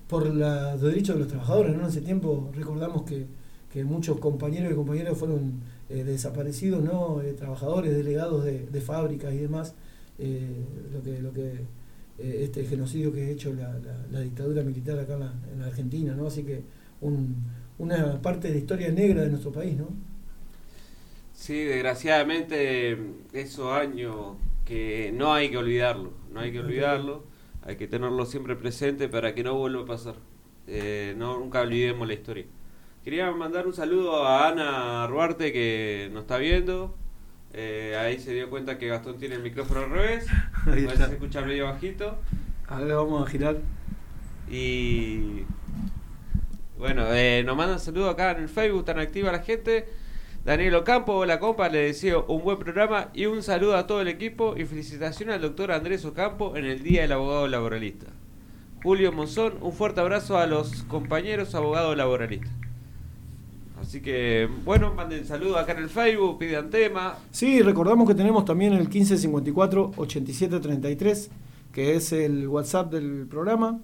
por 0.07 0.25
los 0.33 0.81
derechos 0.81 1.15
de 1.15 1.19
los 1.19 1.27
trabajadores, 1.27 1.75
¿no? 1.75 1.83
En 1.83 1.89
ese 1.89 2.01
tiempo 2.01 2.49
recordamos 2.55 3.03
que, 3.03 3.25
que 3.73 3.83
muchos 3.83 4.19
compañeros 4.19 4.71
y 4.71 4.75
compañeras 4.75 5.17
fueron 5.17 5.61
desaparecidos, 5.89 6.83
¿no? 6.83 7.21
Trabajadores, 7.37 7.95
delegados 7.95 8.43
de, 8.43 8.65
de 8.67 8.81
fábricas 8.81 9.33
y 9.33 9.37
demás, 9.37 9.73
lo 10.93 11.01
que, 11.03 11.19
lo 11.21 11.31
que 11.33 11.59
eh, 12.17 12.41
este 12.43 12.65
genocidio 12.65 13.11
que 13.13 13.23
ha 13.25 13.29
hecho 13.29 13.53
la, 13.53 13.79
la- 13.79 14.07
la 14.11 14.19
dictadura 14.21 14.63
militar 14.63 14.99
acá 14.99 15.13
en 15.15 15.19
la, 15.21 15.33
en 15.53 15.59
la 15.61 15.67
Argentina, 15.67 16.15
¿no? 16.15 16.27
Así 16.27 16.43
que 16.43 16.63
un, 17.01 17.35
una 17.77 18.21
parte 18.21 18.47
de 18.49 18.55
la 18.55 18.59
historia 18.59 18.91
negra 18.91 19.21
de 19.23 19.29
nuestro 19.29 19.51
país, 19.51 19.77
¿no? 19.77 19.87
Sí, 21.33 21.63
desgraciadamente 21.63 22.97
esos 23.33 23.71
años 23.71 24.37
que 24.65 25.11
no 25.13 25.33
hay 25.33 25.51
que 25.51 25.57
olvidarlo, 25.57 26.11
no 26.31 26.39
hay 26.39 26.51
que 26.51 26.59
olvidarlo, 26.59 27.23
hay 27.63 27.75
que 27.77 27.87
tenerlo 27.87 28.25
siempre 28.25 28.55
presente 28.55 29.07
para 29.07 29.35
que 29.35 29.43
no 29.43 29.55
vuelva 29.55 29.83
a 29.83 29.85
pasar. 29.85 30.15
Eh, 30.67 31.13
no 31.17 31.39
nunca 31.39 31.61
olvidemos 31.61 32.07
la 32.07 32.13
historia. 32.15 32.45
Quería 33.03 33.31
mandar 33.31 33.67
un 33.67 33.73
saludo 33.73 34.25
a 34.25 34.49
Ana 34.49 35.07
Ruarte 35.07 35.53
que 35.53 36.09
nos 36.11 36.21
está 36.23 36.37
viendo. 36.37 36.95
Eh, 37.59 37.97
ahí 37.99 38.19
se 38.19 38.35
dio 38.35 38.51
cuenta 38.51 38.77
que 38.77 38.87
Gastón 38.87 39.17
tiene 39.17 39.33
el 39.33 39.41
micrófono 39.41 39.79
al 39.79 39.89
revés. 39.89 40.27
Ahí 40.67 40.87
se 40.95 41.03
escucha 41.05 41.41
medio 41.41 41.65
bajito. 41.65 42.19
A 42.67 42.79
ver, 42.79 42.93
vamos 42.93 43.27
a 43.27 43.31
girar. 43.31 43.57
Y 44.47 45.41
bueno, 46.77 47.11
eh, 47.11 47.41
nos 47.43 47.57
mandan 47.57 47.79
saludos 47.79 48.13
acá 48.13 48.29
en 48.33 48.43
el 48.43 48.49
Facebook, 48.49 48.85
tan 48.85 48.99
activa 48.99 49.31
la 49.31 49.39
gente. 49.39 49.89
Daniel 50.45 50.75
Ocampo, 50.75 51.13
hola 51.13 51.39
compa, 51.39 51.67
le 51.67 51.79
deseo 51.79 52.25
un 52.27 52.43
buen 52.43 52.59
programa 52.59 53.09
y 53.15 53.25
un 53.25 53.41
saludo 53.41 53.75
a 53.75 53.87
todo 53.87 54.01
el 54.01 54.07
equipo 54.07 54.55
y 54.55 54.65
felicitaciones 54.65 55.33
al 55.33 55.41
doctor 55.41 55.71
Andrés 55.71 56.05
Ocampo 56.05 56.55
en 56.57 56.65
el 56.65 56.83
Día 56.83 57.01
del 57.01 57.13
Abogado 57.13 57.47
Laboralista. 57.47 58.05
Julio 58.83 59.11
Monzón, 59.11 59.55
un 59.61 59.73
fuerte 59.73 59.99
abrazo 59.99 60.37
a 60.37 60.45
los 60.45 60.83
compañeros 60.83 61.55
abogados 61.55 61.97
laboralistas. 61.97 62.66
Así 63.87 64.01
que, 64.01 64.49
bueno, 64.65 64.93
manden 64.93 65.25
saludos 65.25 65.55
acá 65.55 65.71
en 65.71 65.77
el 65.77 65.87
Facebook, 65.87 66.39
pidan 66.39 66.69
tema. 66.69 67.17
Sí, 67.31 67.61
recordamos 67.61 68.05
que 68.05 68.15
tenemos 68.15 68.43
también 68.43 68.73
el 68.73 68.89
1554-8733, 68.89 71.29
que 71.71 71.95
es 71.95 72.11
el 72.11 72.49
WhatsApp 72.49 72.91
del 72.91 73.27
programa. 73.27 73.79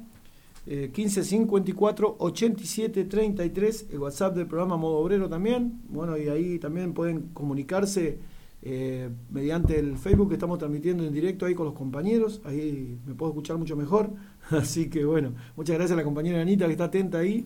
Eh, 0.67 0.91
1554-8733, 0.93 3.93
el 3.93 3.99
WhatsApp 3.99 4.35
del 4.35 4.45
programa 4.45 4.75
Modo 4.75 4.97
Obrero 4.97 5.29
también. 5.29 5.79
Bueno, 5.87 6.17
y 6.17 6.27
ahí 6.27 6.59
también 6.59 6.93
pueden 6.93 7.29
comunicarse 7.33 8.19
eh, 8.61 9.09
mediante 9.31 9.79
el 9.79 9.97
Facebook 9.97 10.27
que 10.27 10.35
estamos 10.35 10.59
transmitiendo 10.59 11.05
en 11.05 11.13
directo 11.13 11.45
ahí 11.45 11.55
con 11.55 11.65
los 11.65 11.75
compañeros. 11.75 12.41
Ahí 12.43 12.99
me 13.05 13.15
puedo 13.15 13.31
escuchar 13.31 13.57
mucho 13.57 13.77
mejor. 13.77 14.09
Así 14.49 14.89
que 14.89 15.05
bueno, 15.05 15.31
muchas 15.55 15.77
gracias 15.77 15.93
a 15.93 15.95
la 15.95 16.03
compañera 16.03 16.41
Anita 16.41 16.65
que 16.65 16.73
está 16.73 16.83
atenta 16.83 17.19
ahí. 17.19 17.45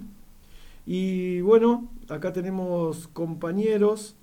Y 0.89 1.41
bueno, 1.41 1.89
acá 2.07 2.31
tenemos 2.31 3.09
compañeros 3.09 4.15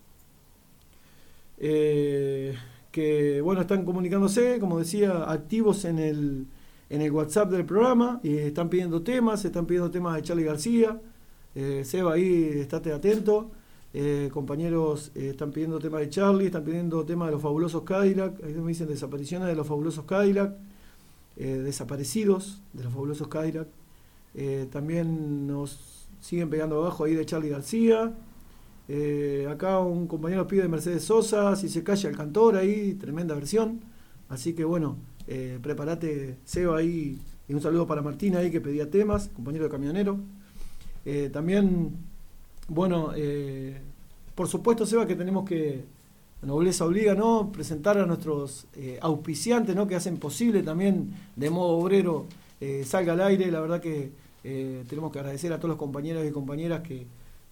eh, 1.59 2.57
que 2.91 3.43
bueno 3.43 3.61
están 3.61 3.85
comunicándose, 3.85 4.59
como 4.59 4.79
decía, 4.79 5.31
activos 5.31 5.85
en 5.85 5.99
el, 5.99 6.47
en 6.89 7.03
el 7.03 7.13
WhatsApp 7.13 7.51
del 7.51 7.67
programa 7.67 8.19
y 8.23 8.39
están 8.39 8.71
pidiendo 8.71 9.03
temas, 9.03 9.45
están 9.45 9.67
pidiendo 9.67 9.91
temas 9.91 10.17
de 10.17 10.23
Charlie 10.23 10.45
García. 10.45 10.99
Eh, 11.55 11.83
Seba 11.85 12.15
ahí, 12.15 12.49
estate 12.55 12.95
atento. 12.95 13.51
Eh, 13.93 14.31
compañeros 14.33 15.13
están 15.15 15.53
pidiendo 15.53 15.79
temas 15.79 16.01
de 16.01 16.09
Charlie, 16.09 16.47
están 16.47 16.65
pidiendo 16.65 17.05
temas 17.05 17.29
de 17.29 17.33
los 17.33 17.43
fabulosos 17.43 17.83
Cadillac. 17.83 18.43
Ahí 18.43 18.55
me 18.55 18.69
dicen 18.69 18.89
desapariciones 18.89 19.49
de 19.49 19.55
los 19.55 19.67
fabulosos 19.67 20.07
Cadillac, 20.07 20.55
desaparecidos 21.37 22.63
de 22.73 22.85
los 22.85 22.93
fabulosos 22.93 23.29
Cadillac. 23.29 23.69
También 24.73 25.47
nos 25.47 25.94
siguen 26.25 26.49
pegando 26.49 26.79
abajo 26.79 27.05
ahí 27.05 27.15
de 27.15 27.27
Charlie 27.27 27.51
García. 27.51 28.15
Eh, 28.89 29.47
acá 29.51 29.81
un 29.81 30.07
compañero 30.07 30.47
pide 30.47 30.67
Mercedes 30.69 31.05
Sosa, 31.05 31.55
si 31.55 31.69
se 31.69 31.85
calla 31.85 32.09
el 32.09 32.17
cantor 32.17 32.57
ahí, 32.57 32.95
tremenda 32.95 33.35
versión. 33.35 33.81
Así 34.31 34.55
que 34.55 34.65
bueno, 34.65 34.97
eh, 35.27 35.59
prepárate, 35.63 36.39
Seba 36.47 36.79
ahí. 36.79 37.19
Y 37.47 37.53
un 37.53 37.61
saludo 37.61 37.87
para 37.87 38.01
Martín 38.01 38.37
ahí 38.37 38.51
que 38.51 38.63
pedía 38.63 38.91
temas, 38.91 39.29
compañero 39.35 39.65
de 39.65 39.71
camionero. 39.71 40.19
Eh, 41.05 41.29
también, 41.31 41.91
bueno, 42.69 43.13
por 44.35 44.49
supuesto, 44.49 44.87
Seba, 44.87 45.07
que 45.07 45.17
tenemos 45.17 45.47
que, 45.47 45.85
la 46.41 46.49
nobleza 46.49 46.87
obliga, 46.87 47.15
¿no? 47.15 47.53
Presentar 47.53 47.99
a 47.99 48.07
nuestros 48.07 48.67
auspiciantes, 49.03 49.77
¿no? 49.77 49.87
Que 49.87 49.95
hacen 49.95 50.17
posible 50.17 50.63
también 50.63 51.13
de 51.37 51.51
modo 51.51 51.77
obrero 51.77 52.25
salga 52.85 53.13
al 53.13 53.21
aire. 53.21 53.51
La 53.51 53.61
verdad 53.61 53.83
que 53.83 54.24
eh, 54.45 54.85
tenemos 54.87 55.11
que 55.11 55.19
agradecer 55.19 55.53
a 55.55 55.57
todos 55.57 55.71
los 55.71 55.79
compañeros 55.79 56.27
y 56.27 56.31
compañeras 56.31 56.83
que, 56.83 57.07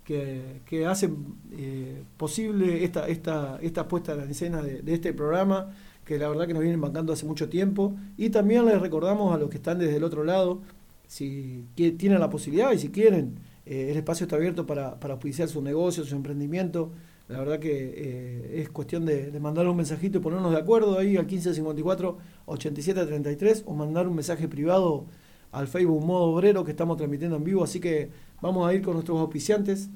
que, 0.04 0.84
hacen 0.86 1.16
eh, 1.52 2.02
posible 2.18 2.84
esta, 2.84 3.08
esta, 3.08 3.58
esta 3.62 3.88
puesta 3.88 4.12
en 4.12 4.30
escena 4.30 4.60
de, 4.60 4.82
este 4.92 5.14
programa, 5.14 5.70
que 6.04 6.18
la 6.18 6.28
verdad 6.28 6.46
que 6.46 6.52
nos 6.52 6.60
vienen 6.60 6.82
bancando 6.82 7.14
hace 7.14 7.24
mucho 7.24 7.48
tiempo. 7.48 7.96
Y 8.18 8.28
también 8.28 8.66
les 8.66 8.78
recordamos 8.78 9.34
a 9.34 9.38
los 9.38 9.48
que 9.48 9.56
están 9.56 9.78
desde 9.78 9.96
el 9.96 10.04
otro 10.04 10.22
lado, 10.22 10.60
si 11.06 11.64
que 11.76 11.92
tienen 11.92 12.20
la 12.20 12.28
posibilidad 12.28 12.72
y 12.72 12.78
si 12.78 12.90
quieren, 12.90 13.38
eh, 13.64 13.88
el 13.90 13.96
espacio 13.96 14.24
está 14.24 14.36
abierto 14.36 14.66
para, 14.66 15.00
para 15.00 15.14
auspiciar 15.14 15.48
su 15.48 15.62
negocio, 15.62 16.04
su 16.04 16.14
emprendimiento. 16.14 16.92
La 17.28 17.38
verdad 17.38 17.58
que 17.58 18.60
es 18.60 18.68
cuestión 18.68 19.06
de, 19.06 19.30
de 19.30 19.40
mandar 19.40 19.66
un 19.66 19.76
mensajito 19.76 20.18
y 20.18 20.20
ponernos 20.20 20.52
de 20.52 20.58
acuerdo 20.58 20.98
ahí 20.98 21.16
al 21.16 21.26
1554-8733 21.26 23.62
o 23.64 23.72
mandar 23.72 24.06
un 24.06 24.16
mensaje 24.16 24.48
privado 24.48 25.06
al 25.52 25.68
Facebook 25.68 26.04
Modo 26.04 26.24
Obrero 26.24 26.64
que 26.64 26.72
estamos 26.72 26.96
transmitiendo 26.96 27.36
en 27.36 27.44
vivo. 27.44 27.62
Así 27.62 27.78
que 27.78 28.10
vamos 28.40 28.66
a 28.66 28.74
ir 28.74 28.82
con 28.82 28.94
nuestros 28.94 29.20
auspiciantes. 29.20 29.88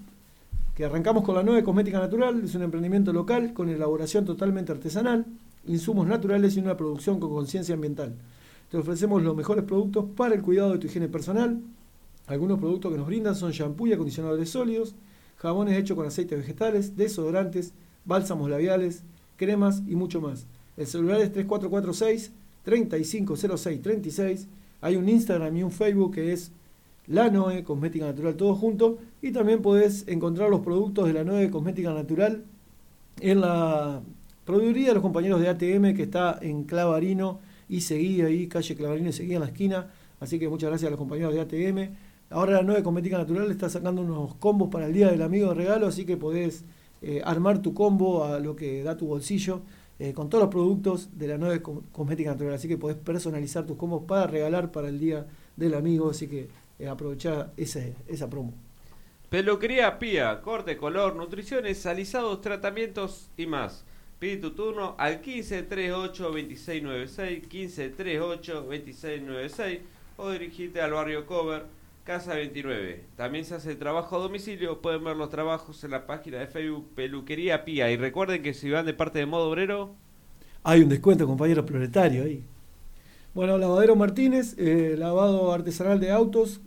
Que 0.75 0.85
arrancamos 0.85 1.25
con 1.25 1.35
la 1.35 1.43
9 1.43 1.65
Cosmética 1.65 1.99
Natural, 1.99 2.45
es 2.45 2.55
un 2.55 2.63
emprendimiento 2.63 3.11
local 3.11 3.55
con 3.55 3.71
elaboración 3.71 4.27
totalmente 4.27 4.73
artesanal, 4.73 5.25
insumos 5.67 6.07
naturales 6.07 6.55
y 6.55 6.61
una 6.61 6.77
producción 6.77 7.19
con 7.19 7.31
conciencia 7.31 7.75
ambiental. 7.75 8.15
Te 8.71 8.77
ofrecemos 8.77 9.23
los 9.23 9.35
mejores 9.35 9.65
productos 9.65 10.05
para 10.15 10.35
el 10.35 10.43
cuidado 10.43 10.73
de 10.73 10.79
tu 10.79 10.87
higiene 10.87 11.09
personal. 11.09 11.63
Algunos 12.27 12.59
productos 12.59 12.93
que 12.93 12.99
nos 12.99 13.07
brindan 13.07 13.35
son 13.35 13.53
shampoo 13.53 13.87
y 13.87 13.95
acondicionadores 13.95 14.51
sólidos, 14.51 14.95
jabones 15.37 15.79
hechos 15.79 15.97
con 15.97 16.07
aceites 16.07 16.39
vegetales, 16.39 16.95
desodorantes, 16.95 17.73
bálsamos 18.05 18.51
labiales, 18.51 19.03
cremas 19.37 19.83
y 19.87 19.95
mucho 19.95 20.21
más. 20.21 20.47
El 20.77 20.87
celular 20.87 21.21
es 21.23 21.33
3446 21.33 22.33
350636. 22.65 24.49
Hay 24.81 24.97
un 24.97 25.09
Instagram 25.09 25.57
y 25.57 25.63
un 25.63 25.71
Facebook 25.71 26.15
que 26.15 26.33
es 26.33 26.53
La 27.07 27.31
Noe 27.31 27.65
Cosmética 27.65 28.07
Natural, 28.07 28.37
todo 28.37 28.55
junto. 28.55 28.99
Y 29.23 29.33
también 29.33 29.63
podés 29.63 30.07
encontrar 30.09 30.51
los 30.51 30.61
productos 30.61 31.07
de 31.07 31.13
La 31.13 31.25
Noe 31.25 31.51
Cosmética 31.51 31.93
Natural 31.93 32.43
en 33.21 33.41
la 33.41 34.01
produciría 34.45 34.89
de 34.89 34.95
los 34.95 35.03
compañeros 35.03 35.41
de 35.41 35.49
ATM 35.49 35.95
que 35.95 36.03
está 36.03 36.39
en 36.41 36.65
Clavarino 36.65 37.41
y 37.69 37.81
seguía 37.81 38.27
ahí, 38.27 38.47
calle 38.47 38.77
Clavarino 38.77 39.09
y 39.09 39.13
seguía 39.13 39.37
en 39.37 39.41
la 39.41 39.49
esquina. 39.49 39.87
Así 40.21 40.39
que 40.39 40.49
muchas 40.49 40.71
gracias 40.71 40.89
a 40.89 40.91
los 40.91 40.99
compañeros 40.99 41.35
de 41.35 41.41
ATM. 41.41 41.95
Ahora 42.31 42.53
la 42.53 42.63
nueva 42.63 42.83
Cosmética 42.83 43.19
Natural 43.19 43.51
está 43.51 43.69
sacando 43.69 44.03
unos 44.03 44.35
combos 44.37 44.69
para 44.69 44.87
el 44.87 44.93
Día 44.93 45.11
del 45.11 45.23
Amigo 45.23 45.49
de 45.49 45.55
regalo, 45.55 45.87
así 45.87 46.05
que 46.05 46.17
podés 46.17 46.65
eh, 47.03 47.23
armar 47.25 47.63
tu 47.63 47.75
combo 47.75 48.25
a 48.25 48.41
lo 48.41 48.57
que 48.57 48.83
da 48.83 48.97
tu 48.97 49.07
bolsillo 49.07 49.61
eh, 49.99 50.13
con 50.13 50.29
todos 50.31 50.45
los 50.45 50.51
productos 50.53 51.11
de 51.19 51.29
la 51.29 51.39
nueva 51.39 51.59
Co- 51.63 51.85
Cosmética 51.93 52.31
Natural. 52.31 52.55
Así 52.55 52.69
que 52.69 52.79
podés 52.79 52.97
personalizar 52.97 53.67
tus 53.67 53.77
combos 53.77 54.05
para 54.07 54.27
regalar 54.27 54.73
para 54.73 54.89
el 54.89 54.99
Día 54.99 55.27
del 55.57 55.75
Amigo, 55.75 56.11
así 56.11 56.29
que 56.29 56.49
eh, 56.79 56.89
ese, 57.57 57.95
esa 58.09 58.29
promo. 58.31 58.53
Peluquería 59.31 59.99
Pía, 59.99 60.41
corte, 60.43 60.77
color, 60.77 61.17
nutriciones, 61.17 61.85
alisados, 61.87 62.41
tratamientos 62.41 63.31
y 63.37 63.47
más. 63.47 63.85
Pide 64.19 64.39
tu 64.39 64.53
turno 64.53 64.95
al 64.99 65.21
1538 65.21 66.25
2696, 66.25 67.43
1538 67.43 68.55
2696 68.55 69.81
o 70.17 70.31
dirigite 70.31 70.81
al 70.81 70.93
barrio 70.93 71.27
Cover, 71.27 71.67
Casa 72.07 72.35
29. 72.35 73.03
También 73.17 73.45
se 73.45 73.57
hace 73.57 73.75
trabajo 73.75 74.15
a 74.15 74.21
domicilio, 74.21 74.81
pueden 74.81 75.03
ver 75.03 75.17
los 75.17 75.29
trabajos 75.29 75.83
en 75.83 75.91
la 75.91 76.07
página 76.07 76.39
de 76.39 76.47
Facebook 76.47 76.89
Peluquería 76.95 77.65
Pía. 77.65 77.91
Y 77.91 77.97
recuerden 77.97 78.45
que 78.45 78.55
si 78.55 78.71
van 78.71 78.87
de 78.87 78.95
parte 78.95 79.19
de 79.19 79.27
modo 79.27 79.51
obrero, 79.51 79.97
Hay 80.63 80.83
un 80.83 80.89
descuento, 80.89 81.27
compañero 81.27 81.67
proletario 81.67 82.23
ahí. 82.23 82.45
Bueno, 83.35 83.59
Lavadero 83.59 83.97
Martínez, 83.97 84.55
eh, 84.57 84.95
lavado 84.97 85.53
artesanal 85.53 85.99
de 85.99 86.13
autos, 86.13 86.61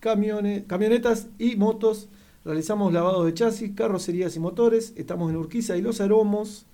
camiones, 0.00 0.64
camionetas 0.66 1.28
y 1.38 1.56
motos. 1.56 2.08
Realizamos 2.42 2.90
lavados 2.90 3.26
de 3.26 3.34
chasis, 3.34 3.72
carrocerías 3.74 4.34
y 4.34 4.40
motores. 4.40 4.94
Estamos 4.96 5.28
en 5.28 5.36
Urquiza 5.36 5.76
y 5.76 5.82
Los 5.82 6.00
Aromos, 6.00 6.64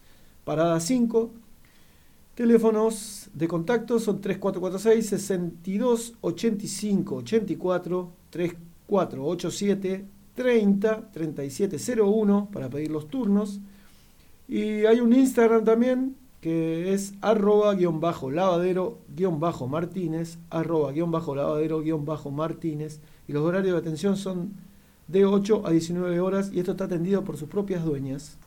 parada 0.44 0.78
5. 0.78 1.32
Teléfonos 2.34 3.28
de 3.34 3.46
contacto 3.46 3.98
son 3.98 4.20
3446 4.22 5.06
62 5.06 6.14
85 6.22 7.16
84 7.16 8.12
3487 8.30 10.06
30 10.34 11.10
3701 11.12 12.48
para 12.50 12.70
pedir 12.70 12.90
los 12.90 13.08
turnos. 13.08 13.60
Y 14.48 14.86
hay 14.86 15.00
un 15.00 15.12
Instagram 15.12 15.64
también 15.64 16.16
que 16.40 16.94
es 16.94 17.12
arroba 17.20 17.74
guion 17.74 18.00
bajo 18.00 18.30
lavadero 18.30 18.98
guion 19.14 19.38
bajo 19.38 19.68
martínez, 19.68 20.38
arroba 20.48 20.90
guion 20.90 21.10
bajo 21.10 21.34
lavadero 21.34 21.80
guion 21.80 22.06
bajo 22.06 22.30
martínez. 22.30 23.00
Y 23.28 23.32
los 23.32 23.44
horarios 23.44 23.74
de 23.74 23.78
atención 23.78 24.16
son 24.16 24.54
de 25.06 25.26
8 25.26 25.66
a 25.66 25.70
19 25.70 26.18
horas 26.20 26.50
y 26.50 26.60
esto 26.60 26.72
está 26.72 26.84
atendido 26.84 27.24
por 27.24 27.36
sus 27.36 27.48
propias 27.48 27.84
dueñas. 27.84 28.38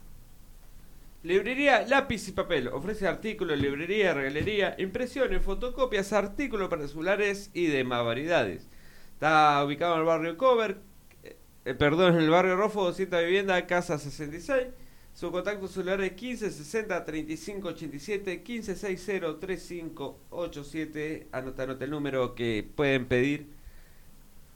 Librería 1.26 1.84
Lápiz 1.88 2.28
y 2.28 2.34
Papel 2.34 2.68
ofrece 2.68 3.08
artículos, 3.08 3.58
librería, 3.58 4.14
regalería, 4.14 4.76
impresiones, 4.78 5.42
fotocopias, 5.42 6.14
artículos 6.14 6.70
para 6.70 6.88
celulares 6.88 7.50
y 7.52 7.66
demás 7.66 8.06
variedades. 8.06 8.68
Está 9.14 9.66
ubicado 9.66 9.96
en 9.96 10.02
el 10.02 10.06
barrio 10.06 10.38
Cover, 10.38 10.78
eh, 11.24 11.36
eh, 11.66 11.74
perdón, 11.74 12.14
en 12.14 12.22
el 12.22 12.30
barrio 12.30 12.56
Rofo, 12.56 12.84
200 12.84 13.26
vivienda, 13.26 13.66
casa 13.66 13.98
66. 13.98 14.68
Su 15.16 15.32
contacto 15.32 15.68
celular 15.68 16.00
es 16.02 16.12
15 16.12 16.52
60 16.52 17.04
35 17.04 17.70
87 17.70 18.44
15 18.44 18.76
60 18.76 19.40
35 19.40 20.20
87. 20.30 21.28
Anota, 21.32 21.64
anota 21.64 21.86
el 21.86 21.90
número 21.90 22.36
que 22.36 22.70
pueden 22.76 23.08
pedir 23.08 23.48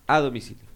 a 0.05 0.19
domicilio. 0.19 0.69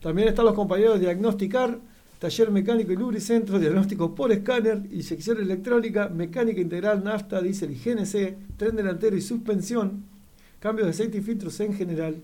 También 0.00 0.28
están 0.28 0.46
los 0.46 0.54
compañeros 0.54 0.94
de 0.94 1.00
Diagnosticar, 1.00 1.78
Taller 2.20 2.50
Mecánico 2.50 2.92
y 2.92 2.96
Lubricentro, 2.96 3.58
Diagnóstico 3.58 4.14
por 4.14 4.30
escáner, 4.30 4.82
Inyección 4.90 5.38
Electrónica, 5.38 6.10
Mecánica 6.10 6.60
Integral, 6.60 7.02
Nafta, 7.02 7.40
Diesel 7.40 7.70
y 7.70 7.76
GNC, 7.76 8.58
Tren 8.58 8.76
Delantero 8.76 9.16
y 9.16 9.22
Suspensión, 9.22 10.04
Cambios 10.58 10.86
de 10.86 10.90
aceite 10.90 11.16
y 11.16 11.22
filtros 11.22 11.58
en 11.60 11.72
general. 11.72 12.16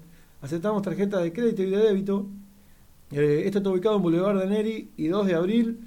Aceptamos 0.43 0.83
tarjetas 0.83 1.23
de 1.23 1.33
crédito 1.33 1.63
y 1.63 1.71
de 1.71 1.79
débito. 1.79 2.27
Eh, 3.11 3.45
esto 3.47 3.59
está 3.59 3.71
ubicado 3.71 3.97
en 3.97 4.03
Boulevard 4.03 4.39
de 4.39 4.47
Neri 4.47 4.91
y 4.99 5.07
2 5.09 5.29
de 5.29 5.35
abril. 5.35 5.79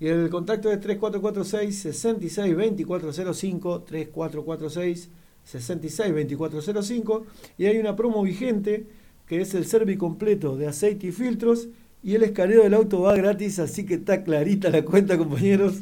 Y 0.00 0.08
el 0.08 0.28
contacto 0.28 0.72
es 0.72 0.80
3446 0.80 1.94
66 1.94 2.56
2405 2.56 3.82
3446 3.82 5.08
66 5.44 6.12
2405 6.12 7.26
y 7.58 7.66
hay 7.66 7.78
una 7.78 7.94
promo 7.94 8.24
vigente 8.24 8.88
que 9.28 9.40
es 9.40 9.54
el 9.54 9.66
service 9.66 9.98
completo 9.98 10.56
de 10.56 10.66
aceite 10.66 11.06
y 11.06 11.12
filtros 11.12 11.68
y 12.02 12.14
el 12.14 12.22
escaneo 12.24 12.62
del 12.62 12.74
auto 12.74 13.02
va 13.02 13.14
gratis, 13.14 13.58
así 13.58 13.86
que 13.86 13.94
está 13.94 14.24
clarita 14.24 14.70
la 14.70 14.84
cuenta, 14.84 15.16
compañeros. 15.16 15.80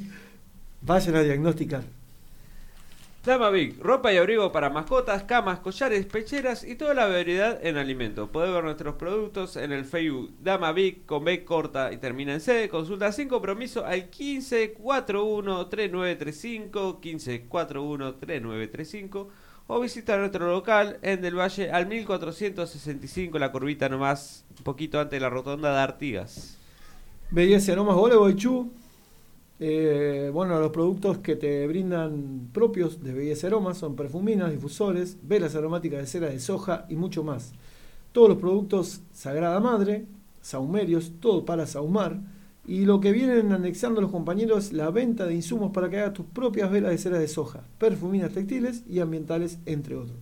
Vayan 0.83 1.17
a 1.17 1.23
diagnosticar. 1.23 1.83
Dama 3.23 3.51
Big, 3.51 3.79
ropa 3.83 4.11
y 4.15 4.17
abrigo 4.17 4.51
para 4.51 4.71
mascotas, 4.71 5.25
camas, 5.25 5.59
collares, 5.59 6.07
pecheras 6.07 6.65
y 6.65 6.75
toda 6.75 6.95
la 6.95 7.07
variedad 7.07 7.59
en 7.63 7.77
alimentos. 7.77 8.31
Podés 8.31 8.51
ver 8.51 8.65
nuestros 8.65 8.95
productos 8.95 9.57
en 9.57 9.73
el 9.73 9.85
Facebook 9.85 10.33
Dama 10.43 10.73
Big 10.73 11.05
con 11.05 11.25
B 11.25 11.45
corta 11.45 11.93
y 11.93 11.99
termina 11.99 12.33
en 12.33 12.41
C. 12.41 12.71
Consulta 12.71 13.13
sin 13.13 13.29
compromiso 13.29 13.85
al 13.85 14.05
1541 14.05 15.67
3935 15.67 17.01
1541 17.03 18.15
3935 18.15 19.29
o 19.73 19.79
visita 19.79 20.17
nuestro 20.17 20.51
local 20.51 20.99
en 21.01 21.23
Del 21.23 21.39
Valle 21.39 21.71
al 21.71 21.87
1465, 21.87 23.39
la 23.39 23.53
curvita 23.53 23.89
nomás, 23.89 24.45
un 24.59 24.65
poquito 24.65 24.99
antes 24.99 25.17
de 25.17 25.21
la 25.21 25.31
rotonda 25.31 25.73
de 25.73 25.79
Artigas. 25.79 26.59
BS 27.31 27.71
Aromas 27.71 27.95
Gualeguaychú. 27.95 28.73
Eh, 29.61 30.29
bueno, 30.33 30.59
los 30.59 30.73
productos 30.73 31.19
que 31.19 31.37
te 31.37 31.69
brindan 31.69 32.49
propios 32.53 33.01
de 33.01 33.13
BS 33.13 33.47
Aromas 33.47 33.79
son 33.79 33.95
perfuminas, 33.95 34.51
difusores, 34.51 35.17
velas 35.23 35.55
aromáticas 35.55 36.01
de 36.01 36.07
cera 36.07 36.29
de 36.31 36.41
soja 36.41 36.87
y 36.89 36.97
mucho 36.97 37.23
más. 37.23 37.53
Todos 38.11 38.31
los 38.31 38.39
productos 38.39 39.03
Sagrada 39.13 39.61
Madre, 39.61 40.07
saumerios, 40.41 41.13
todo 41.21 41.45
para 41.45 41.69
saumar. 41.69 42.19
Y 42.67 42.85
lo 42.85 43.01
que 43.01 43.13
vienen 43.13 43.53
anexando 43.53 44.01
los 44.01 44.11
compañeros, 44.11 44.73
la 44.73 44.91
venta 44.91 45.27
de 45.27 45.35
insumos 45.35 45.73
para 45.73 45.89
que 45.89 45.99
hagas 45.99 46.13
tus 46.13 46.27
propias 46.27 46.71
velas 46.71 46.93
de 46.93 46.99
cera 46.99 47.19
de 47.19 47.29
soja, 47.29 47.65
perfuminas 47.79 48.33
textiles 48.33 48.85
y 48.89 49.01
ambientales, 49.01 49.59
entre 49.67 49.97
otros. 49.97 50.19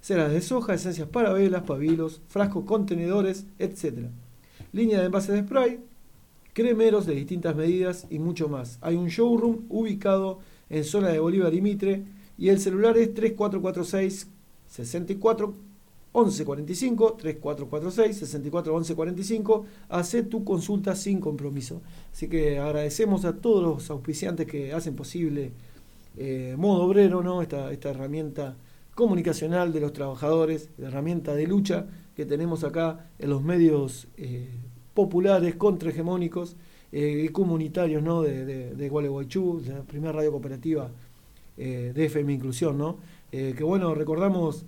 Ceras 0.00 0.32
de 0.32 0.40
soja, 0.40 0.74
esencias 0.74 1.08
para 1.08 1.32
velas, 1.32 1.62
pabilos, 1.62 2.20
frascos 2.28 2.64
contenedores, 2.64 3.46
etc. 3.58 4.08
Línea 4.72 5.00
de 5.00 5.06
envases 5.06 5.34
de 5.34 5.42
spray, 5.42 5.80
cremeros 6.52 7.06
de 7.06 7.14
distintas 7.14 7.56
medidas 7.56 8.06
y 8.10 8.18
mucho 8.18 8.48
más. 8.48 8.78
Hay 8.80 8.96
un 8.96 9.08
showroom 9.08 9.64
ubicado 9.68 10.40
en 10.70 10.84
zona 10.84 11.08
de 11.08 11.20
Bolívar 11.20 11.54
y 11.54 11.60
Mitre 11.60 12.04
y 12.36 12.48
el 12.48 12.60
celular 12.60 12.96
es 12.98 13.14
3446 13.14 14.28
64 14.68 15.71
1145 16.14 17.14
3446 17.14 18.18
64 18.18 18.72
1145 18.74 19.64
hace 19.88 20.22
tu 20.22 20.44
consulta 20.44 20.94
sin 20.94 21.20
compromiso 21.20 21.80
así 22.12 22.28
que 22.28 22.58
agradecemos 22.58 23.24
a 23.24 23.36
todos 23.36 23.62
los 23.62 23.90
auspiciantes 23.90 24.46
que 24.46 24.74
hacen 24.74 24.94
posible 24.94 25.52
eh, 26.18 26.54
modo 26.58 26.82
obrero 26.82 27.22
no 27.22 27.40
esta, 27.40 27.72
esta 27.72 27.90
herramienta 27.90 28.56
comunicacional 28.94 29.72
de 29.72 29.80
los 29.80 29.94
trabajadores 29.94 30.68
la 30.76 30.88
herramienta 30.88 31.34
de 31.34 31.46
lucha 31.46 31.86
que 32.14 32.26
tenemos 32.26 32.62
acá 32.62 33.08
en 33.18 33.30
los 33.30 33.42
medios 33.42 34.06
eh, 34.18 34.50
populares 34.92 35.54
contrahegemónicos 35.54 36.56
eh, 36.92 37.24
y 37.24 37.28
comunitarios 37.30 38.02
¿no? 38.02 38.20
de, 38.20 38.44
de, 38.44 38.74
de 38.74 38.88
Gualeguaychú, 38.90 39.62
la 39.66 39.82
primera 39.82 40.12
radio 40.12 40.30
cooperativa 40.30 40.90
de 41.54 42.06
FM 42.06 42.32
Inclusión, 42.32 42.78
¿no? 42.78 42.96
Que 43.30 43.62
bueno, 43.62 43.94
recordamos 43.94 44.64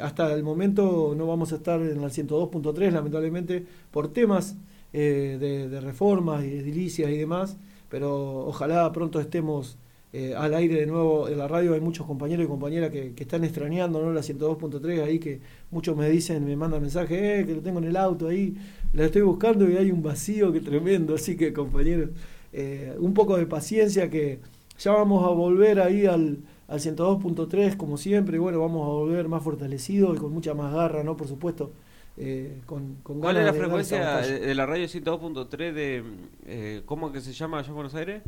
hasta 0.00 0.32
el 0.34 0.42
momento 0.42 1.14
no 1.16 1.26
vamos 1.26 1.52
a 1.52 1.56
estar 1.56 1.80
en 1.80 1.88
el 1.88 1.98
102.3, 1.98 2.90
lamentablemente, 2.90 3.64
por 3.90 4.12
temas 4.12 4.56
eh, 4.92 5.38
de, 5.70 5.80
reformas 5.80 6.44
y 6.44 6.48
edilicias 6.48 7.10
y 7.10 7.16
demás, 7.16 7.56
pero 7.88 8.46
ojalá 8.46 8.90
pronto 8.92 9.20
estemos 9.20 9.78
eh, 10.12 10.34
al 10.36 10.52
aire 10.54 10.80
de 10.80 10.86
nuevo 10.86 11.28
en 11.28 11.38
la 11.38 11.46
radio. 11.46 11.74
Hay 11.74 11.80
muchos 11.80 12.06
compañeros 12.06 12.44
y 12.44 12.48
compañeras 12.48 12.90
que, 12.90 13.12
que 13.14 13.22
están 13.22 13.44
extrañando 13.44 14.02
¿no? 14.02 14.12
la 14.12 14.20
102.3 14.20 15.04
ahí, 15.04 15.20
que 15.20 15.40
muchos 15.70 15.96
me 15.96 16.10
dicen, 16.10 16.44
me 16.44 16.56
mandan 16.56 16.82
mensajes, 16.82 17.18
eh, 17.20 17.44
que 17.46 17.54
lo 17.54 17.60
tengo 17.60 17.78
en 17.78 17.84
el 17.84 17.96
auto 17.96 18.26
ahí, 18.26 18.56
la 18.92 19.04
estoy 19.04 19.22
buscando 19.22 19.70
y 19.70 19.76
hay 19.76 19.92
un 19.92 20.02
vacío 20.02 20.52
que 20.52 20.60
tremendo, 20.60 21.14
así 21.16 21.36
que 21.36 21.52
compañeros, 21.52 22.10
eh, 22.52 22.96
un 22.98 23.14
poco 23.14 23.36
de 23.36 23.46
paciencia 23.46 24.10
que 24.10 24.40
ya 24.76 24.90
vamos 24.90 25.24
a 25.24 25.28
volver 25.28 25.78
ahí 25.78 26.06
al 26.06 26.38
al 26.70 26.80
102.3 26.80 27.76
como 27.76 27.98
siempre, 27.98 28.36
y 28.36 28.40
bueno, 28.40 28.60
vamos 28.60 28.86
a 28.86 28.90
volver 28.90 29.28
más 29.28 29.42
fortalecidos 29.44 30.16
y 30.16 30.20
con 30.20 30.32
mucha 30.32 30.54
más 30.54 30.72
garra, 30.74 31.04
¿no? 31.04 31.16
Por 31.16 31.28
supuesto, 31.28 31.72
eh, 32.16 32.62
con, 32.66 32.96
con 33.02 33.20
¿Cuál 33.20 33.36
es 33.36 33.44
la 33.44 33.52
de 33.52 33.60
frecuencia 33.60 34.16
de 34.22 34.54
la 34.54 34.66
radio 34.66 34.88
102.3 34.88 35.72
de... 35.72 36.02
Eh, 36.46 36.82
¿Cómo 36.86 37.12
que 37.12 37.20
se 37.20 37.32
llama 37.32 37.58
allá 37.58 37.68
en 37.68 37.74
Buenos 37.74 37.94
Aires? 37.94 38.22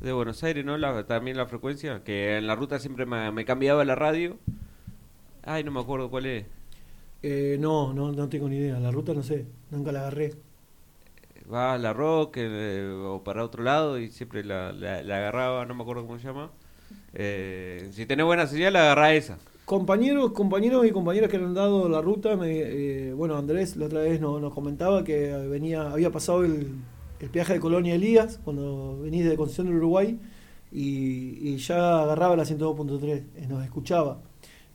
De 0.00 0.12
Buenos 0.12 0.42
Aires, 0.44 0.64
¿no? 0.64 0.76
La, 0.78 1.06
también 1.06 1.36
la 1.38 1.46
frecuencia, 1.46 2.04
que 2.04 2.36
en 2.38 2.46
la 2.46 2.54
ruta 2.56 2.78
siempre 2.78 3.06
me, 3.06 3.32
me 3.32 3.44
cambiaba 3.46 3.84
la 3.84 3.94
radio. 3.94 4.38
Ay, 5.42 5.64
no 5.64 5.70
me 5.70 5.80
acuerdo 5.80 6.10
cuál 6.10 6.26
es. 6.26 6.46
Eh, 7.22 7.56
no, 7.60 7.92
no, 7.92 8.10
no 8.12 8.28
tengo 8.30 8.48
ni 8.48 8.56
idea, 8.56 8.78
la 8.80 8.90
ruta 8.90 9.12
no 9.14 9.22
sé, 9.22 9.46
nunca 9.70 9.92
la 9.92 10.00
agarré. 10.00 10.32
Va 11.52 11.74
a 11.74 11.78
la 11.78 11.92
rock 11.92 12.36
eh, 12.38 12.90
o 13.04 13.22
para 13.24 13.44
otro 13.44 13.62
lado 13.62 13.98
y 13.98 14.08
siempre 14.10 14.44
la, 14.44 14.72
la- 14.72 15.02
la 15.02 15.16
agarraba, 15.18 15.64
no 15.66 15.74
me 15.74 15.82
acuerdo 15.82 16.04
cómo 16.06 16.18
se 16.18 16.26
llama. 16.26 16.50
Eh, 17.18 17.88
si 17.92 18.04
tenés 18.06 18.26
buena 18.26 18.46
señal, 18.46 18.76
agarrá 18.76 19.14
esa. 19.14 19.38
Compañeros, 19.64 20.32
compañeros 20.32 20.86
y 20.86 20.90
compañeras 20.90 21.28
que 21.30 21.38
han 21.38 21.54
dado 21.54 21.88
la 21.88 22.00
ruta, 22.00 22.36
me, 22.36 22.50
eh, 22.50 23.12
bueno, 23.14 23.36
Andrés 23.36 23.76
la 23.76 23.86
otra 23.86 24.00
vez 24.00 24.20
nos, 24.20 24.40
nos 24.40 24.52
comentaba 24.54 25.02
que 25.02 25.30
venía, 25.48 25.90
había 25.90 26.10
pasado 26.12 26.44
el, 26.44 26.68
el 27.18 27.30
peaje 27.30 27.54
de 27.54 27.60
Colonia 27.60 27.94
Elías 27.94 28.38
cuando 28.44 29.00
venís 29.00 29.24
de 29.28 29.34
Concepción 29.36 29.66
del 29.68 29.76
Uruguay 29.76 30.20
y, 30.70 31.38
y 31.48 31.56
ya 31.56 32.02
agarraba 32.02 32.36
la 32.36 32.44
102.3, 32.44 33.02
eh, 33.08 33.46
nos 33.48 33.64
escuchaba. 33.64 34.18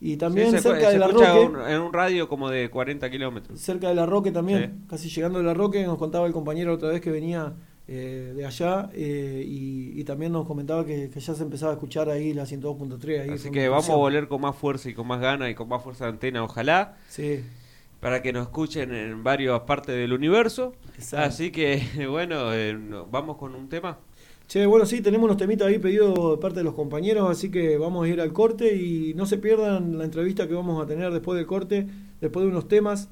Y 0.00 0.16
también 0.16 0.48
Sí, 0.50 0.56
se, 0.56 0.62
cerca 0.64 0.86
se 0.88 0.94
de 0.94 0.98
la 0.98 1.06
Roque, 1.06 1.30
un- 1.46 1.60
en 1.70 1.80
un 1.80 1.92
radio 1.92 2.28
como 2.28 2.50
de 2.50 2.68
40 2.68 3.08
kilómetros. 3.08 3.60
cerca 3.60 3.88
de 3.88 3.94
la 3.94 4.04
Roque 4.04 4.32
también, 4.32 4.60
Sí. 4.80 4.86
casi 4.90 5.08
llegando 5.08 5.38
de 5.38 5.44
la 5.44 5.54
Roque, 5.54 5.84
nos 5.86 5.96
contaba 5.96 6.26
el 6.26 6.32
compañero 6.32 6.74
otra 6.74 6.88
vez 6.88 7.00
que 7.00 7.10
venía 7.12 7.52
eh, 7.88 8.32
de 8.36 8.46
allá 8.46 8.90
eh, 8.94 9.44
y, 9.46 10.00
y 10.00 10.04
también 10.04 10.32
nos 10.32 10.46
comentaba 10.46 10.86
que, 10.86 11.10
que 11.10 11.20
ya 11.20 11.34
se 11.34 11.42
empezaba 11.42 11.72
a 11.72 11.74
escuchar 11.74 12.08
ahí 12.08 12.32
la 12.32 12.44
102.3. 12.44 13.20
ahí 13.22 13.30
Así 13.30 13.50
que 13.50 13.68
vamos 13.68 13.90
a 13.90 13.96
volver 13.96 14.28
con 14.28 14.40
más 14.40 14.54
fuerza 14.56 14.88
y 14.88 14.94
con 14.94 15.06
más 15.06 15.20
ganas 15.20 15.50
y 15.50 15.54
con 15.54 15.68
más 15.68 15.82
fuerza 15.82 16.04
de 16.04 16.10
antena, 16.12 16.44
ojalá, 16.44 16.96
Sí, 17.08 17.40
para 18.00 18.22
que 18.22 18.32
nos 18.32 18.42
escuchen 18.42 18.94
en 18.94 19.22
varias 19.24 19.60
partes 19.60 19.94
del 19.96 20.12
universo. 20.12 20.74
exacto. 20.96 21.26
Así 21.26 21.50
que, 21.50 21.82
bueno, 22.10 22.52
eh, 22.54 22.76
vamos 23.10 23.36
con 23.36 23.54
un 23.54 23.68
tema. 23.68 23.98
Che, 24.48 24.66
bueno, 24.66 24.84
sí, 24.86 25.00
tenemos 25.00 25.24
unos 25.24 25.36
temitas 25.38 25.66
ahí 25.68 25.78
pedidos 25.78 26.36
de 26.36 26.40
parte 26.40 26.58
de 26.58 26.64
los 26.64 26.74
compañeros, 26.74 27.30
así 27.30 27.50
que 27.50 27.78
vamos 27.78 28.04
a 28.04 28.08
ir 28.08 28.20
al 28.20 28.32
corte 28.32 28.76
y 28.76 29.14
no 29.14 29.24
se 29.24 29.38
pierdan 29.38 29.96
la 29.98 30.04
entrevista 30.04 30.46
que 30.46 30.54
vamos 30.54 30.82
a 30.82 30.86
tener 30.86 31.10
después 31.12 31.36
del 31.38 31.46
corte, 31.46 31.86
después 32.20 32.44
de 32.44 32.50
unos 32.50 32.68
temas 32.68 33.08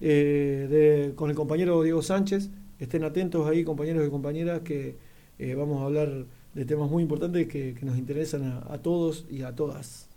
de- 0.00 1.12
con 1.16 1.30
el 1.30 1.36
compañero 1.36 1.82
Diego 1.82 2.02
Sánchez. 2.02 2.50
Estén 2.80 3.04
atentos 3.04 3.46
ahí, 3.46 3.62
compañeros 3.62 4.06
y 4.06 4.10
compañeras, 4.10 4.62
que 4.62 4.96
eh, 5.38 5.54
vamos 5.54 5.80
a 5.82 5.84
hablar 5.84 6.26
de 6.54 6.64
temas 6.64 6.90
muy 6.90 7.02
importantes 7.04 7.46
que, 7.46 7.76
nos 7.82 7.96
interesan 7.96 8.64
a 8.68 8.78
todos 8.78 9.26
y 9.30 9.42
a 9.42 9.54
todas. 9.54 10.09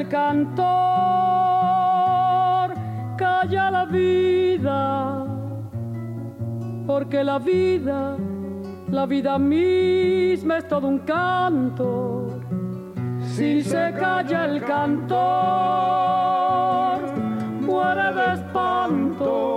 El 0.00 0.08
cantor, 0.08 0.64
calla 3.16 3.70
la 3.70 3.84
vida, 3.86 5.24
porque 6.86 7.24
la 7.24 7.38
vida, 7.38 8.16
la 8.90 9.06
vida 9.06 9.38
misma 9.38 10.58
es 10.58 10.68
todo 10.68 10.88
un 10.88 10.98
canto. 11.00 12.40
Si 13.22 13.62
se 13.62 13.92
calla 13.98 14.44
el 14.44 14.62
cantor, 14.64 15.16
muere 17.60 18.12
de 18.14 18.34
espanto 18.34 19.56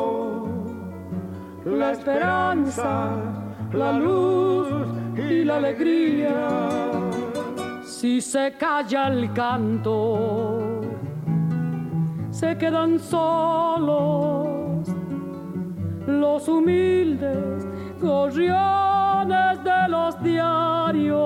la 1.65 1.91
esperanza, 1.91 3.11
la 3.73 3.91
luz 3.91 4.67
y 5.17 5.43
la 5.43 5.57
alegría. 5.57 6.88
Si 7.99 8.21
se 8.21 8.53
calla 8.57 9.09
el 9.09 9.33
canto, 9.33 10.79
se 12.31 12.57
quedan 12.57 12.97
solos 12.97 14.87
los 16.07 16.47
humildes 16.47 17.67
gorriones 17.99 19.61
de 19.65 19.89
los 19.89 20.23
diarios. 20.23 21.19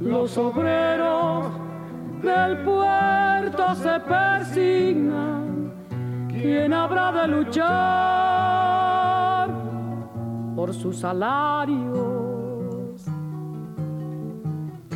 Los 0.00 0.38
obreros 0.38 1.52
del 2.22 2.64
puerto 2.64 3.74
se 3.74 4.00
persignan. 4.00 5.74
¿Quién 6.26 6.72
habrá 6.72 7.12
de 7.12 7.28
luchar 7.28 7.60
por 10.56 10.72
sus 10.72 11.00
salarios? 11.00 11.89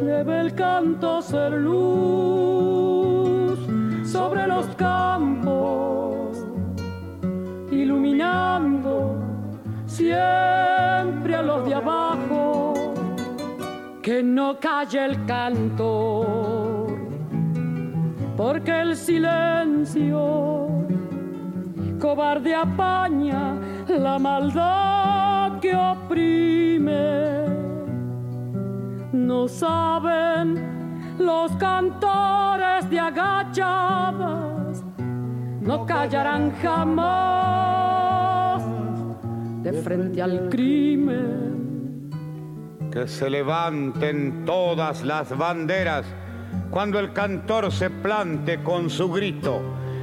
Debe 0.00 0.40
el 0.40 0.54
canto 0.54 1.20
ser 1.20 1.52
luz 1.52 3.58
sobre 4.04 4.46
los 4.46 4.66
campos, 4.76 6.38
iluminando 7.72 9.16
siempre 9.86 11.34
a 11.34 11.42
los 11.42 11.66
de 11.66 11.74
abajo 11.74 12.74
que 14.00 14.22
no 14.22 14.60
calle 14.60 15.04
el 15.04 15.26
canto, 15.26 16.86
porque 18.36 18.80
el 18.80 18.96
silencio 18.96 20.68
cobarde 21.98 22.54
apaña 22.54 23.56
la 23.88 24.16
maldad 24.20 25.58
que 25.60 25.74
oprime. 25.74 27.47
No 29.12 29.48
saben 29.48 31.16
los 31.18 31.50
cantores 31.52 32.88
de 32.90 33.00
agachadas, 33.00 34.84
no 35.60 35.86
callarán 35.86 36.52
jamás 36.62 38.62
de 39.62 39.72
frente 39.72 40.22
al 40.22 40.48
crimen 40.50 41.48
que 42.90 43.08
se 43.08 43.30
levanten 43.30 44.44
todas 44.44 45.04
las 45.04 45.36
banderas 45.36 46.04
cuando 46.70 46.98
el 46.98 47.12
cantor 47.12 47.72
se 47.72 47.90
plante 47.90 48.62
con 48.62 48.90
su 48.90 49.10
grito, 49.10 49.60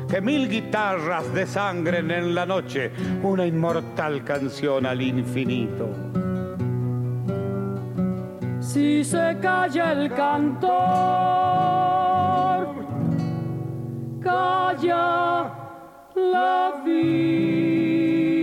que 0.10 0.22
mil 0.22 0.50
guitarras 0.50 1.32
desangren 1.34 2.12
en 2.12 2.34
la 2.34 2.46
noche 2.46 2.92
una 3.22 3.46
inmortal 3.46 4.24
canción 4.24 4.86
al 4.86 5.02
infinito. 5.02 5.90
Si 8.76 9.06
se 9.06 9.38
calla 9.42 9.94
el 9.94 10.12
cantor, 10.12 10.68
calla 14.22 15.50
la 16.14 16.82
vida. 16.84 18.35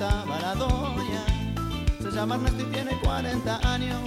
La 0.00 0.54
doña. 0.54 1.24
Se 2.00 2.10
llama 2.10 2.36
Ernesto 2.36 2.62
y 2.62 2.72
tiene 2.72 2.98
40 3.00 3.72
años. 3.72 4.00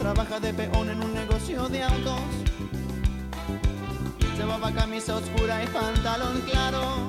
Trabaja 0.00 0.40
de 0.40 0.52
peón 0.52 0.90
en 0.90 1.00
un 1.00 1.14
negocio 1.14 1.68
de 1.68 1.82
autos. 1.84 2.20
Llevaba 4.36 4.72
camisa 4.72 5.14
oscura 5.14 5.62
y 5.62 5.68
pantalón 5.68 6.40
claro. 6.50 7.08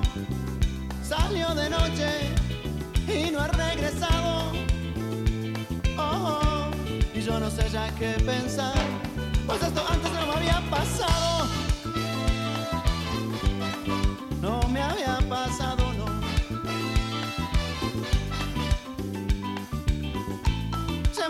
Salió 1.02 1.52
de 1.54 1.70
noche 1.70 2.08
y 3.08 3.32
no 3.32 3.40
ha 3.40 3.48
regresado. 3.48 4.52
Oh, 5.98 6.70
y 7.14 7.20
yo 7.20 7.40
no 7.40 7.50
sé 7.50 7.68
ya 7.68 7.92
qué 7.96 8.12
pensar. 8.24 8.74
Pues 9.46 9.60
esto 9.60 9.84
antes 9.90 10.12
no 10.12 10.26
me 10.26 10.34
había 10.34 10.62
pasado. 10.70 11.48
No 14.40 14.60
me 14.68 14.80
había 14.80 15.18
pasado, 15.28 15.83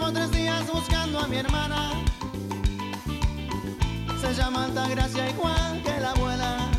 Llevo 0.04 0.18
tres 0.18 0.32
días 0.32 0.70
buscando 0.70 1.18
a 1.18 1.26
mi 1.26 1.38
hermana. 1.38 1.92
Se 4.20 4.34
llama 4.34 4.64
Altagracia 4.64 5.30
igual 5.30 5.82
que 5.82 5.98
la 5.98 6.10
abuela. 6.10 6.70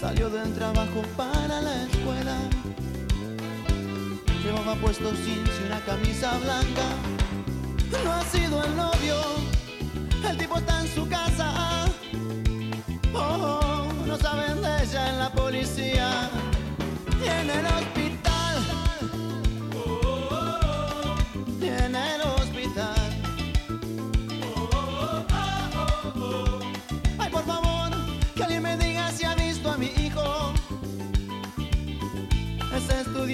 Salió 0.00 0.28
del 0.28 0.52
trabajo 0.54 1.02
para 1.16 1.60
la 1.60 1.84
escuela. 1.84 2.36
Llevaba 4.42 4.74
puesto 4.74 5.12
jeans 5.12 5.50
y 5.60 5.66
una 5.66 5.78
camisa 5.82 6.36
blanca. 6.38 6.86
No 8.04 8.12
ha 8.12 8.22
sido 8.24 8.64
el 8.64 8.74
novio. 8.74 9.16
El 10.28 10.36
tipo 10.36 10.58
está 10.58 10.80
en 10.80 10.88
su 10.88 11.08
casa. 11.08 11.63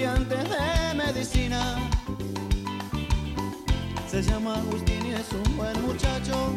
De 0.01 0.95
medicina. 0.95 1.77
Se 4.09 4.23
llama 4.23 4.55
Agustín 4.55 5.05
y 5.05 5.11
es 5.11 5.31
un 5.31 5.55
buen 5.55 5.79
muchacho. 5.83 6.55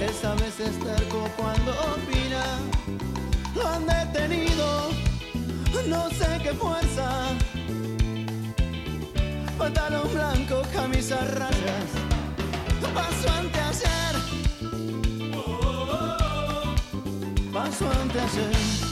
Es 0.00 0.24
a 0.24 0.36
veces 0.36 0.78
terco 0.78 1.28
cuando 1.36 1.72
opina. 1.72 2.44
Lo 3.56 3.66
han 3.66 3.84
detenido, 3.86 4.92
no 5.88 6.10
sé 6.10 6.38
qué 6.44 6.52
fuerza. 6.52 7.10
Pantalón 9.58 10.14
blanco, 10.14 10.62
camisa 10.72 11.16
rayas. 11.24 11.90
Paso 12.94 13.28
ante 13.36 13.60
ayer. 13.60 14.14
Paso 17.52 17.90
ante 18.00 18.20
ayer. 18.20 18.91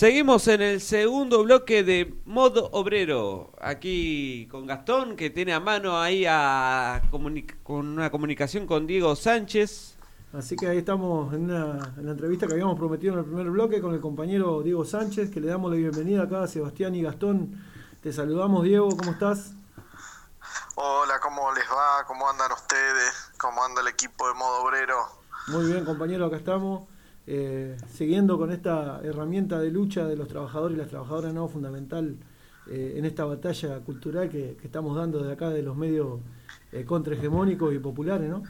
Seguimos 0.00 0.48
en 0.48 0.62
el 0.62 0.80
segundo 0.80 1.44
bloque 1.44 1.84
de 1.84 2.18
Modo 2.24 2.70
Obrero. 2.72 3.52
Aquí 3.60 4.48
con 4.50 4.66
Gastón, 4.66 5.14
que 5.14 5.28
tiene 5.28 5.52
a 5.52 5.60
mano 5.60 6.00
ahí 6.00 6.24
a 6.26 7.02
con 7.10 7.86
una 7.86 8.10
comunicación 8.10 8.66
con 8.66 8.86
Diego 8.86 9.14
Sánchez. 9.14 9.98
Así 10.32 10.56
que 10.56 10.68
ahí 10.68 10.78
estamos 10.78 11.34
en, 11.34 11.50
una, 11.50 11.92
en 11.98 12.06
la 12.06 12.12
entrevista 12.12 12.46
que 12.46 12.54
habíamos 12.54 12.78
prometido 12.78 13.12
en 13.12 13.18
el 13.18 13.24
primer 13.26 13.50
bloque 13.50 13.82
con 13.82 13.92
el 13.92 14.00
compañero 14.00 14.62
Diego 14.62 14.86
Sánchez, 14.86 15.30
que 15.30 15.38
le 15.38 15.48
damos 15.48 15.70
la 15.70 15.76
bienvenida 15.76 16.22
acá 16.22 16.44
a 16.44 16.48
Sebastián 16.48 16.94
y 16.94 17.02
Gastón. 17.02 17.62
Te 18.02 18.10
saludamos, 18.10 18.64
Diego, 18.64 18.88
¿cómo 18.96 19.10
estás? 19.10 19.52
Hola, 20.76 21.20
¿cómo 21.20 21.52
les 21.52 21.64
va? 21.64 22.06
¿Cómo 22.06 22.26
andan 22.26 22.50
ustedes? 22.52 23.32
¿Cómo 23.36 23.62
anda 23.62 23.82
el 23.82 23.88
equipo 23.88 24.26
de 24.28 24.32
modo 24.32 24.62
obrero? 24.62 24.96
Muy 25.48 25.66
bien, 25.66 25.84
compañero, 25.84 26.24
acá 26.24 26.36
estamos. 26.36 26.88
Eh, 27.26 27.76
siguiendo 27.94 28.38
con 28.38 28.50
esta 28.50 29.00
herramienta 29.02 29.58
de 29.58 29.70
lucha 29.70 30.04
de 30.04 30.16
los 30.16 30.28
trabajadores 30.28 30.76
y 30.76 30.80
las 30.80 30.88
trabajadoras, 30.88 31.32
¿no? 31.32 31.48
Fundamental 31.48 32.16
eh, 32.68 32.94
en 32.96 33.04
esta 33.04 33.24
batalla 33.24 33.80
cultural 33.80 34.28
que, 34.28 34.58
estamos 34.62 34.96
dando 34.96 35.22
de 35.22 35.32
acá 35.32 35.48
de 35.48 35.62
los 35.62 35.76
medios 35.76 36.20
eh, 36.72 36.84
contrahegemónicos 36.84 37.74
y 37.74 37.78
populares, 37.78 38.28
¿no? 38.28 38.42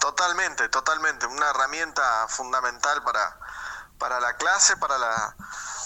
Totalmente, 0.00 0.68
totalmente. 0.68 1.26
Una 1.26 1.50
herramienta 1.50 2.02
fundamental 2.28 3.02
para, 3.02 3.38
para 3.98 4.20
la 4.20 4.36
clase, 4.36 4.76
para, 4.76 4.98
la, 4.98 5.36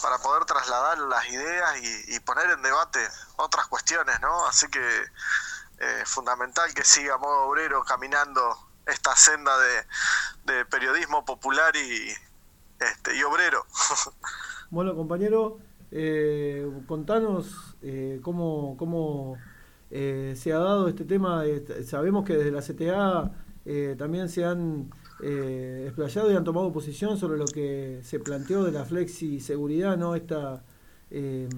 para 0.03 0.19
poder 0.19 0.45
trasladar 0.45 0.99
las 0.99 1.29
ideas 1.29 1.77
y, 1.83 2.17
y 2.17 2.21
poner 2.21 2.51
en 2.51 2.63
debate 2.63 3.01
otras 3.37 3.67
cuestiones, 3.67 4.21
¿no? 4.21 4.47
Así 4.47 4.69
que 4.69 4.81
eh, 5.79 6.03
fundamental 6.07 6.73
que 6.73 6.85
siga 6.85 7.19
modo 7.19 7.49
obrero 7.49 7.83
caminando 7.85 8.64
esta 8.87 9.15
senda 9.17 9.53
de, 9.59 10.55
de 10.55 10.65
periodismo 10.67 11.25
popular 11.25 11.75
y, 11.77 12.11
este, 12.81 13.17
y 13.17 13.23
obrero. 13.23 13.65
Bueno, 14.71 14.97
compañero, 14.97 15.59
eh, 15.93 16.69
contanos 16.89 17.77
eh, 17.83 18.19
cómo, 18.23 18.77
cómo 18.77 19.37
eh, 19.91 20.35
se 20.37 20.53
ha 20.53 20.59
dado 20.59 20.89
este 20.89 21.05
tema. 21.05 21.47
Eh, 21.47 21.85
sabemos 21.87 22.25
que 22.25 22.37
desde 22.37 22.51
la 22.51 22.61
CTA 22.61 23.31
eh, 23.67 23.95
también 23.97 24.29
se 24.29 24.45
han 24.45 24.91
eh, 25.23 25.85
explayado 25.87 26.33
y 26.33 26.35
han 26.35 26.43
tomado 26.43 26.73
posición 26.73 27.17
sobre 27.19 27.39
lo 27.39 27.45
que 27.45 28.01
se 28.03 28.19
planteó 28.19 28.65
de 28.65 28.73
la 28.73 28.85
flexi 28.85 29.39
seguridad, 29.39 29.97
¿no? 29.97 30.17
Esta, 30.17 30.65
eh, 31.11 31.49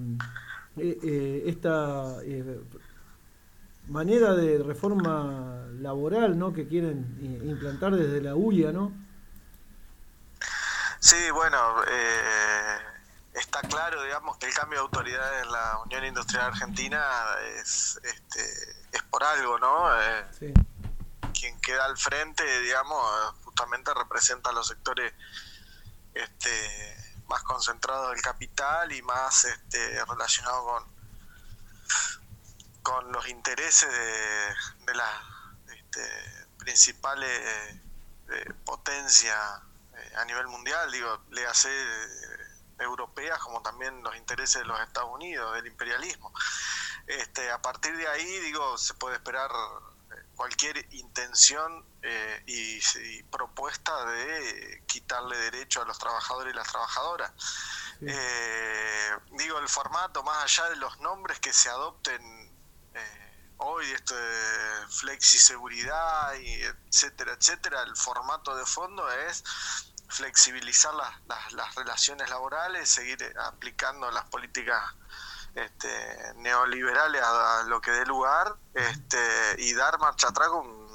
esta 1.45 2.19
manera 3.87 4.33
de 4.33 4.61
reforma 4.63 5.65
laboral, 5.79 6.37
¿no? 6.37 6.53
Que 6.53 6.67
quieren 6.67 7.17
implantar 7.43 7.95
desde 7.95 8.21
la 8.21 8.35
UIA, 8.35 8.71
¿no? 8.71 8.91
Sí, 10.99 11.29
bueno, 11.31 11.57
eh, 11.87 12.77
está 13.33 13.61
claro, 13.61 14.03
digamos, 14.03 14.37
que 14.37 14.47
el 14.47 14.53
cambio 14.53 14.79
de 14.79 14.83
autoridad 14.83 15.41
en 15.41 15.51
la 15.51 15.79
Unión 15.85 16.05
Industrial 16.05 16.45
Argentina 16.47 17.01
es, 17.55 17.99
este, 18.03 18.41
es 18.91 19.01
por 19.03 19.23
algo, 19.23 19.59
¿no? 19.59 20.01
Eh, 20.01 20.25
Sí. 20.31 20.53
quien 21.39 21.59
queda 21.61 21.85
al 21.85 21.97
frente, 21.97 22.43
digamos, 22.61 22.99
justamente 23.45 23.93
representa 23.93 24.49
a 24.49 24.53
los 24.53 24.67
sectores 24.67 25.13
este, 26.13 26.49
más 27.27 27.43
concentrados 27.43 28.09
del 28.11 28.21
capital 28.21 28.91
y 28.91 29.01
más 29.03 29.45
este, 29.45 30.03
relacionados 30.05 30.63
con, 30.63 30.83
con 32.87 33.11
los 33.11 33.27
intereses 33.27 33.91
de, 33.91 34.55
de 34.85 34.95
las 34.95 35.11
este, 35.75 36.47
principales 36.57 37.29
eh, 38.29 38.53
potencias 38.63 39.61
eh, 39.93 40.13
a 40.15 40.23
nivel 40.23 40.47
mundial, 40.47 40.89
digo, 40.89 41.19
le 41.31 41.45
hace 41.45 41.69
europeas 42.79 43.39
como 43.39 43.61
también 43.61 44.01
los 44.03 44.15
intereses 44.15 44.61
de 44.61 44.67
los 44.67 44.79
Estados 44.79 45.09
Unidos, 45.13 45.53
del 45.55 45.67
imperialismo. 45.67 46.31
Este, 47.07 47.51
a 47.51 47.61
partir 47.61 47.97
de 47.97 48.07
ahí, 48.07 48.39
digo, 48.39 48.77
se 48.77 48.93
puede 48.93 49.15
esperar 49.17 49.51
eh, 49.51 50.23
cualquier 50.37 50.77
intención 50.93 51.83
eh, 52.03 52.41
y, 52.45 52.79
y 52.99 53.23
propuesta 53.23 54.05
de 54.05 54.81
quitarle 54.87 55.35
derecho 55.37 55.81
a 55.81 55.85
los 55.85 55.99
trabajadores 55.99 56.53
y 56.53 56.55
las 56.55 56.71
trabajadoras. 56.71 57.33
Sí. 57.99 58.05
Eh, 58.07 59.11
digo, 59.31 59.57
el 59.59 59.67
formato, 59.67 60.23
más 60.23 60.43
allá 60.43 60.69
de 60.69 60.75
los 60.77 60.99
nombres 60.99 61.39
que 61.39 61.51
se 61.51 61.67
adopten 61.67 62.21
eh, 62.21 62.36
hoy, 63.57 63.91
esto 63.91 64.15
de 64.15 64.87
flexi 64.89 65.39
seguridad, 65.39 66.33
y 66.35 66.63
etcétera, 66.63 67.33
etcétera, 67.33 67.83
el 67.83 67.95
formato 67.95 68.55
de 68.55 68.65
fondo 68.65 69.09
es 69.11 69.43
flexibilizar 70.09 70.93
las, 70.93 71.13
las, 71.27 71.51
las 71.53 71.75
relaciones 71.75 72.29
laborales, 72.29 72.89
seguir 72.89 73.17
aplicando 73.39 74.09
las 74.11 74.25
políticas 74.25 74.81
este, 75.55 76.33
neoliberales 76.35 77.21
a, 77.21 77.59
a 77.59 77.63
lo 77.63 77.81
que 77.81 77.91
dé 77.91 78.05
lugar 78.05 78.55
este, 78.73 79.55
y 79.57 79.73
dar 79.73 79.99
marcha 79.99 80.29
atrás 80.29 80.49
con, 80.49 80.87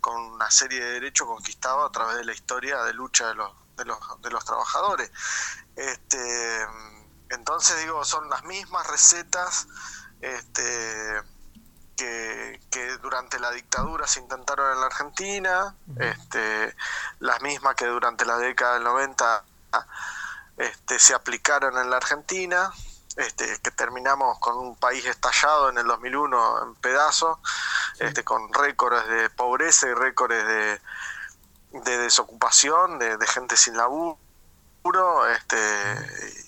con 0.00 0.16
una 0.16 0.50
serie 0.50 0.82
de 0.82 0.92
derechos 0.92 1.28
conquistados 1.28 1.88
a 1.88 1.92
través 1.92 2.16
de 2.16 2.24
la 2.24 2.32
historia 2.32 2.82
de 2.82 2.94
lucha 2.94 3.28
de 3.28 3.34
los, 3.34 3.52
de 3.76 3.84
los, 3.84 3.98
de 4.22 4.30
los 4.30 4.44
trabajadores. 4.44 5.10
Este, 5.76 6.66
entonces 7.28 7.78
digo, 7.78 8.04
son 8.04 8.28
las 8.28 8.42
mismas 8.44 8.86
recetas 8.86 9.68
este, 10.20 11.22
que, 12.00 12.60
que 12.70 12.96
durante 12.96 13.38
la 13.38 13.50
dictadura 13.50 14.06
se 14.06 14.20
intentaron 14.20 14.72
en 14.72 14.80
la 14.80 14.86
Argentina, 14.86 15.74
este, 15.98 16.74
las 17.18 17.42
mismas 17.42 17.74
que 17.74 17.84
durante 17.84 18.24
la 18.24 18.38
década 18.38 18.74
del 18.74 18.84
90 18.84 19.44
este, 20.56 20.98
se 20.98 21.12
aplicaron 21.14 21.76
en 21.76 21.90
la 21.90 21.98
Argentina, 21.98 22.72
este, 23.16 23.58
que 23.62 23.70
terminamos 23.70 24.38
con 24.38 24.56
un 24.56 24.76
país 24.76 25.04
estallado 25.04 25.68
en 25.68 25.76
el 25.76 25.86
2001 25.86 26.62
en 26.62 26.74
pedazos, 26.76 27.38
este, 27.98 28.24
con 28.24 28.50
récords 28.54 29.06
de 29.06 29.28
pobreza 29.28 29.86
y 29.86 29.92
récords 29.92 30.34
de, 30.46 30.80
de 31.72 31.98
desocupación, 31.98 32.98
de, 32.98 33.18
de 33.18 33.26
gente 33.26 33.58
sin 33.58 33.76
laburo. 33.76 34.18
Este, 35.30 35.58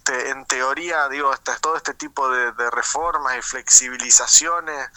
te- 0.05 0.30
en 0.30 0.46
teoría, 0.46 1.07
digo, 1.11 1.30
todo 1.61 1.76
este 1.76 1.92
tipo 1.92 2.30
de, 2.30 2.53
de 2.53 2.70
reformas 2.70 3.36
y 3.36 3.42
flexibilizaciones 3.42 4.88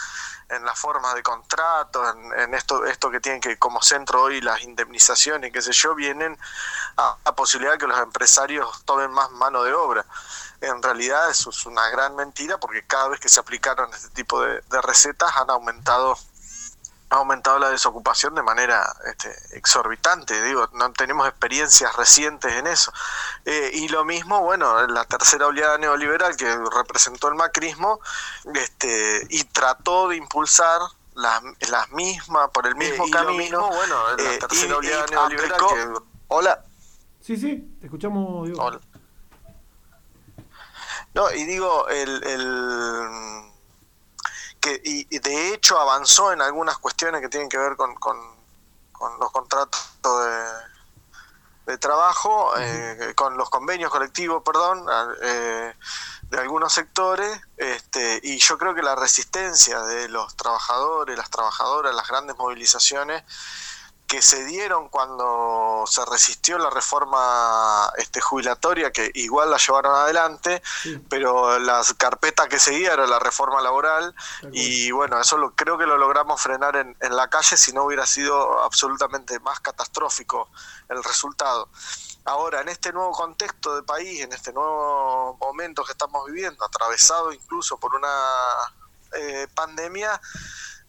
en 0.50 0.66
las 0.66 0.78
formas 0.78 1.16
de 1.16 1.24
contratos, 1.24 2.16
en, 2.16 2.39
en 2.39 2.54
esto, 2.54 2.86
esto 2.86 3.10
que 3.10 3.20
tienen 3.20 3.41
que 3.41 3.58
como 3.58 3.82
centro 3.82 4.24
hoy 4.24 4.41
las 4.41 4.62
indemnizaciones, 4.62 5.52
qué 5.52 5.62
sé 5.62 5.72
yo, 5.72 5.96
vienen 5.96 6.38
a 6.98 7.36
posibilidad 7.36 7.74
de 7.74 7.80
que 7.80 7.88
los 7.88 8.00
empresarios 8.00 8.84
tomen 8.86 9.12
más 9.12 9.32
mano 9.32 9.64
de 9.64 9.74
obra. 9.74 10.06
En 10.62 10.82
realidad 10.82 11.30
eso 11.30 11.50
es 11.50 11.66
una 11.66 11.89
gran 11.89 12.16
mentira 12.16 12.58
porque 12.60 12.86
cada 12.86 13.10
vez 13.10 13.20
que 13.20 13.30
se 13.30 13.39
aplicaron 13.39 13.93
este 13.93 14.10
tipo 14.10 14.41
de 14.41 14.82
recetas 14.82 15.36
han 15.36 15.50
aumentado 15.50 16.18
ha 17.16 17.20
aumentado 17.20 17.57
la 17.59 17.70
desocupación 17.70 18.36
de 18.36 18.43
manera 18.43 18.95
este, 19.05 19.34
exorbitante. 19.57 20.41
Digo, 20.43 20.70
no 20.74 20.91
tenemos 20.93 21.28
experiencias 21.28 21.95
recientes 21.95 22.51
en 22.53 22.68
eso. 22.68 22.91
Eh, 23.45 23.72
y 23.74 23.88
lo 23.89 24.05
mismo, 24.05 24.41
bueno, 24.41 24.86
la 24.88 25.05
tercera 25.05 25.47
oleada 25.47 25.78
neoliberal 25.78 26.36
que 26.36 26.55
representó 26.76 27.28
el 27.30 27.36
macrismo 27.36 27.99
este, 28.53 29.26
y 29.30 29.43
trató 29.45 30.09
de 30.09 30.18
impulsar 30.18 30.80
las, 31.13 31.41
las 31.70 31.89
mismas, 31.91 32.49
por 32.51 32.68
el 32.68 32.76
mismo 32.76 33.07
y 33.07 33.11
lo 33.11 33.18
camino. 33.18 33.38
mismo, 33.38 33.70
bueno, 33.70 34.16
la 34.18 34.34
eh, 34.34 34.38
tercera 34.39 34.74
y- 34.74 34.76
oleada 34.78 35.05
y 35.07 35.11
neoliberal 35.11 35.51
aplicó- 35.53 35.74
que- 35.74 36.05
Hola. 36.28 36.63
Sí, 37.22 37.38
sí, 37.38 37.78
te 37.80 37.86
escuchamos, 37.88 38.45
Diego. 38.45 38.61
Hola. 38.63 38.80
No, 41.13 41.32
y 41.32 41.45
digo, 41.45 41.88
el, 41.88 42.24
el- 42.24 43.51
que 44.66 44.82
y, 44.84 45.07
y 45.16 45.20
de 45.20 45.53
hecho 45.53 45.80
avanzó 45.80 46.34
en 46.34 46.41
algunas 46.41 46.80
cuestiones 46.80 47.22
que 47.22 47.30
tienen 47.30 47.49
que 47.49 47.57
ver 47.57 47.76
con, 47.76 47.93
con, 47.95 48.18
con 48.91 49.20
los 49.20 49.32
contratos 49.32 49.80
de, 50.03 51.72
de 51.72 51.78
trabajo, 51.78 52.53
eh, 52.57 53.13
con 53.16 53.38
los 53.38 53.49
convenios 53.51 53.91
colectivos, 53.91 54.41
perdón, 54.43 54.86
eh, 55.22 55.74
de 56.24 56.39
algunos 56.39 56.74
sectores, 56.74 57.39
este, 57.57 58.20
y 58.24 58.39
yo 58.39 58.57
creo 58.57 58.74
que 58.74 58.82
la 58.82 58.95
resistencia 58.95 59.82
de 59.84 60.07
los 60.09 60.36
trabajadores, 60.36 61.16
las 61.16 61.30
trabajadoras, 61.30 61.93
las 61.93 62.07
grandes 62.07 62.36
movilizaciones, 62.36 63.24
que 64.08 64.22
se 64.22 64.45
dieron 64.45 64.89
cuando 64.89 65.84
se 65.88 66.06
resistió 66.06 66.58
la 66.58 66.70
reforma 66.70 67.91
este, 67.97 68.22
jubilatoria, 68.22 68.91
que 68.91 69.12
igual 69.16 69.49
la 69.49 69.58
llevaron 69.58 69.95
adelante, 69.95 70.62
pero 71.10 71.58
la 71.60 71.82
carpeta 71.97 72.47
que 72.47 72.60
seguía 72.60 72.93
era 72.93 73.08
la 73.08 73.20
reforma 73.20 73.62
laboral, 73.62 74.14
y 74.51 74.91
bueno, 74.91 75.20
eso 75.20 75.38
lo, 75.38 75.56
creo 75.56 75.78
que 75.78 75.86
lo 75.86 75.97
logramos 75.97 76.41
frenar 76.41 76.76
en, 76.76 76.95
en 77.01 77.16
la 77.16 77.30
calle, 77.30 77.58
si 77.58 77.74
no 77.74 77.84
hubiera 77.86 78.06
sido 78.06 78.62
absolutamente 78.64 79.39
más 79.39 79.60
catastrófico 79.60 80.49
el 80.89 81.03
resultado. 81.03 81.70
Ahora, 82.26 82.62
en 82.62 82.70
este 82.70 82.91
nuevo 82.91 83.12
contexto 83.12 83.76
de 83.76 83.84
país, 83.84 84.22
en 84.22 84.34
este 84.34 84.51
nuevo 84.51 85.38
momento 85.39 85.84
que 85.84 85.91
estamos 85.91 86.26
viviendo, 86.26 86.64
atravesado 86.66 87.32
incluso 87.32 87.78
por 87.78 87.93
una 87.95 88.10
eh, 89.14 89.47
pandemia, 89.53 90.20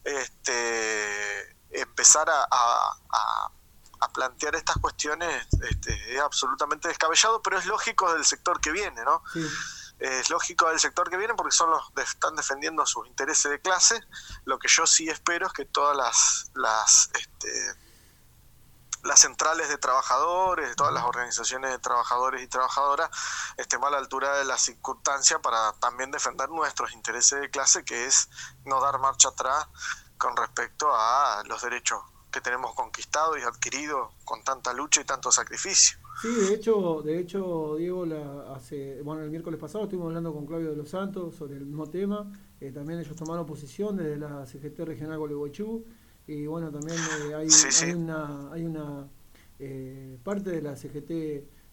este, 0.03 1.56
empezar 1.71 2.29
a, 2.31 2.43
a- 2.51 2.97
a- 3.11 3.51
a 3.99 4.13
plantear 4.13 4.55
estas 4.55 4.77
cuestiones 4.77 5.47
este, 5.63 6.15
es 6.15 6.21
absolutamente 6.21 6.87
descabellado, 6.89 7.41
pero 7.43 7.59
es 7.59 7.65
lógico 7.65 8.13
del 8.13 8.27
sector 8.27 8.61
que 8.61 8.71
viene, 8.71 9.03
¿no? 9.05 9.23
Sí. 9.33 9.47
Es 9.99 10.29
lógico 10.29 10.69
del 10.69 10.79
sector 10.79 11.09
que 11.09 11.17
viene 11.17 11.33
porque 11.35 11.53
son 11.57 11.71
los 11.71 11.91
que 11.93 12.03
están 12.03 12.37
defendiendo 12.37 12.85
sus 12.85 13.07
intereses 13.07 13.51
de 13.51 13.59
clase. 13.63 13.99
Lo 14.45 14.59
que 14.59 14.69
yo 14.69 14.87
sí 14.87 15.09
espero 15.09 15.47
es 15.47 15.55
que 15.55 15.65
todas 15.65 15.97
las, 15.97 16.51
las 16.55 17.09
este, 17.15 17.75
las 19.05 19.21
centrales 19.21 19.69
de 19.71 19.79
trabajadores, 19.79 20.77
todas 20.77 20.93
las 20.93 21.05
organizaciones 21.05 21.71
de 21.71 21.79
trabajadores 21.79 22.43
y 22.43 22.49
trabajadoras 22.49 23.09
estén 23.57 23.83
a 23.85 23.89
la 23.91 23.97
altura 23.99 24.37
de 24.37 24.45
la 24.45 24.59
circunstancia 24.59 25.39
para 25.39 25.73
también 25.75 26.11
defender 26.11 26.51
nuestros 26.51 26.93
intereses 26.93 27.41
de 27.41 27.49
clase, 27.51 27.83
que 27.85 28.05
es 28.05 28.29
no 28.65 28.81
dar 28.83 28.99
marcha 28.99 29.29
atrás 29.29 29.67
con 30.19 30.37
respecto 30.37 30.87
a 30.91 31.43
los 31.49 31.63
derechos 31.63 31.99
que 32.31 32.41
tenemos 32.41 32.75
conquistados 32.75 33.39
y 33.39 33.43
adquiridos 33.43 34.13
con 34.25 34.43
tanta 34.43 34.73
lucha 34.73 35.01
y 35.01 35.05
tanto 35.05 35.31
sacrificio. 35.33 35.99
Sí, 36.21 36.29
de 36.29 36.55
hecho, 36.55 37.03
de 37.03 37.19
hecho, 37.19 37.77
Diego, 37.77 38.05
la, 38.07 38.55
hace, 38.55 39.01
bueno, 39.03 39.23
el 39.23 39.31
miércoles 39.31 39.59
pasado 39.61 39.85
estuvimos 39.85 40.09
hablando 40.09 40.33
con 40.33 40.47
Claudio 40.47 40.71
de 40.71 40.77
los 40.77 40.89
Santos 40.91 41.35
sobre 41.35 41.57
el 41.57 41.67
mismo 41.67 41.87
tema. 41.89 42.31
Eh, 42.61 42.73
también 42.73 42.99
ellos 43.01 43.17
tomaron 43.17 43.47
posición 43.47 43.97
desde 43.97 44.17
la 44.17 44.45
CGT 44.47 44.81
regional 44.81 45.19
Gualeguaychú. 45.19 45.85
Y 46.27 46.47
bueno, 46.47 46.71
también 46.71 46.99
eh, 47.31 47.35
hay, 47.35 47.51
Sí, 47.51 47.71
sí. 47.71 47.85
hay 47.87 47.93
una, 47.93 48.53
hay 48.53 48.65
una 48.65 49.07
eh, 49.59 50.19
parte 50.25 50.51
de 50.51 50.63
la 50.63 50.75
CGT 50.77 51.11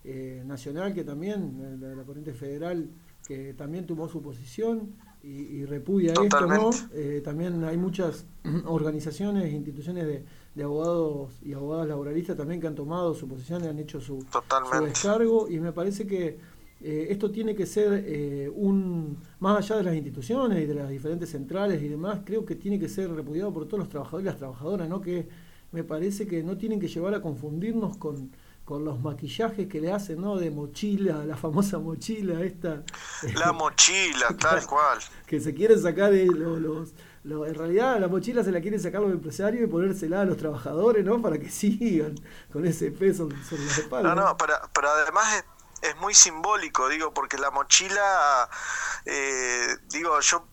eh, 0.05 0.43
nacional 0.45 0.93
que 0.93 1.03
también, 1.03 1.59
eh, 1.61 1.77
la, 1.79 1.95
la 1.95 2.03
corriente 2.03 2.33
federal, 2.33 2.89
que 3.25 3.53
también 3.53 3.85
tomó 3.87 4.07
su 4.09 4.21
posición 4.21 4.95
y, 5.23 5.29
y 5.29 5.65
repudia 5.65 6.13
esto, 6.13 6.45
¿no? 6.45 6.69
Eh, 6.93 7.21
también 7.23 7.63
hay 7.63 7.77
muchas 7.77 8.25
organizaciones, 8.65 9.51
instituciones 9.51 10.05
de, 10.05 10.25
de 10.53 10.63
abogados 10.63 11.39
y 11.41 11.53
abogadas 11.53 11.87
laboralistas 11.87 12.37
también 12.37 12.59
que 12.59 12.67
han 12.67 12.75
tomado 12.75 13.13
su 13.13 13.27
posición 13.27 13.63
y 13.63 13.67
han 13.67 13.79
hecho 13.79 14.01
su, 14.01 14.19
su 14.21 14.83
descargo 14.83 15.49
y 15.49 15.59
me 15.59 15.71
parece 15.71 16.05
que 16.05 16.37
eh, 16.81 17.07
esto 17.09 17.31
tiene 17.31 17.55
que 17.55 17.65
ser 17.65 18.03
eh, 18.05 18.51
un 18.53 19.17
más 19.39 19.57
allá 19.59 19.77
de 19.77 19.83
las 19.83 19.95
instituciones 19.95 20.61
y 20.61 20.65
de 20.65 20.73
las 20.75 20.89
diferentes 20.89 21.29
centrales 21.29 21.81
y 21.81 21.87
demás 21.87 22.19
creo 22.25 22.45
que 22.45 22.55
tiene 22.55 22.77
que 22.77 22.89
ser 22.89 23.09
repudiado 23.11 23.53
por 23.53 23.65
todos 23.65 23.79
los 23.79 23.89
trabajadores 23.89 24.25
y 24.25 24.29
las 24.29 24.37
trabajadoras 24.37 24.89
no 24.89 24.99
que 24.99 25.29
me 25.71 25.85
parece 25.85 26.27
que 26.27 26.43
no 26.43 26.57
tienen 26.57 26.79
que 26.79 26.89
llevar 26.89 27.15
a 27.15 27.21
confundirnos 27.21 27.97
con 27.97 28.31
con 28.65 28.85
los 28.85 28.99
maquillajes 29.01 29.67
que 29.67 29.81
le 29.81 29.91
hacen 29.91 30.21
no 30.21 30.37
de 30.37 30.49
mochila 30.49 31.25
la 31.25 31.35
famosa 31.35 31.79
mochila 31.79 32.41
esta 32.41 32.83
La 33.35 33.51
mochila, 33.51 34.27
tal 34.39 34.65
cual. 34.65 34.99
que 35.27 35.41
se 35.41 35.53
quieren 35.53 35.81
sacar 35.81 36.11
de 36.11 36.25
lo- 36.27 36.59
los, 36.59 36.93
lo- 37.25 37.45
en 37.45 37.55
realidad 37.55 37.99
la 37.99 38.07
mochila 38.07 38.43
se 38.43 38.51
la 38.51 38.61
quieren 38.61 38.79
sacar 38.79 39.01
los 39.01 39.11
empresarios 39.11 39.63
y 39.63 39.67
ponérsela 39.67 40.21
a 40.21 40.25
los 40.25 40.37
trabajadores, 40.37 41.03
¿no? 41.03 41.21
Para 41.21 41.37
que 41.37 41.49
sigan 41.61 42.15
con 42.53 42.65
ese 42.65 42.91
peso 42.91 43.27
sobre 43.49 43.65
las 43.65 43.77
espaldas. 43.79 44.15
No, 44.15 44.23
no, 44.23 44.37
pero, 44.37 44.53
pero 44.73 44.89
además 44.91 45.25
es, 45.81 45.89
es 45.89 45.97
muy 45.97 46.13
simbólico, 46.13 46.87
digo, 46.87 47.13
porque 47.13 47.37
la 47.37 47.51
mochila, 47.51 48.49
eh, 49.05 49.67
digo, 49.89 50.17
yo 50.21 50.45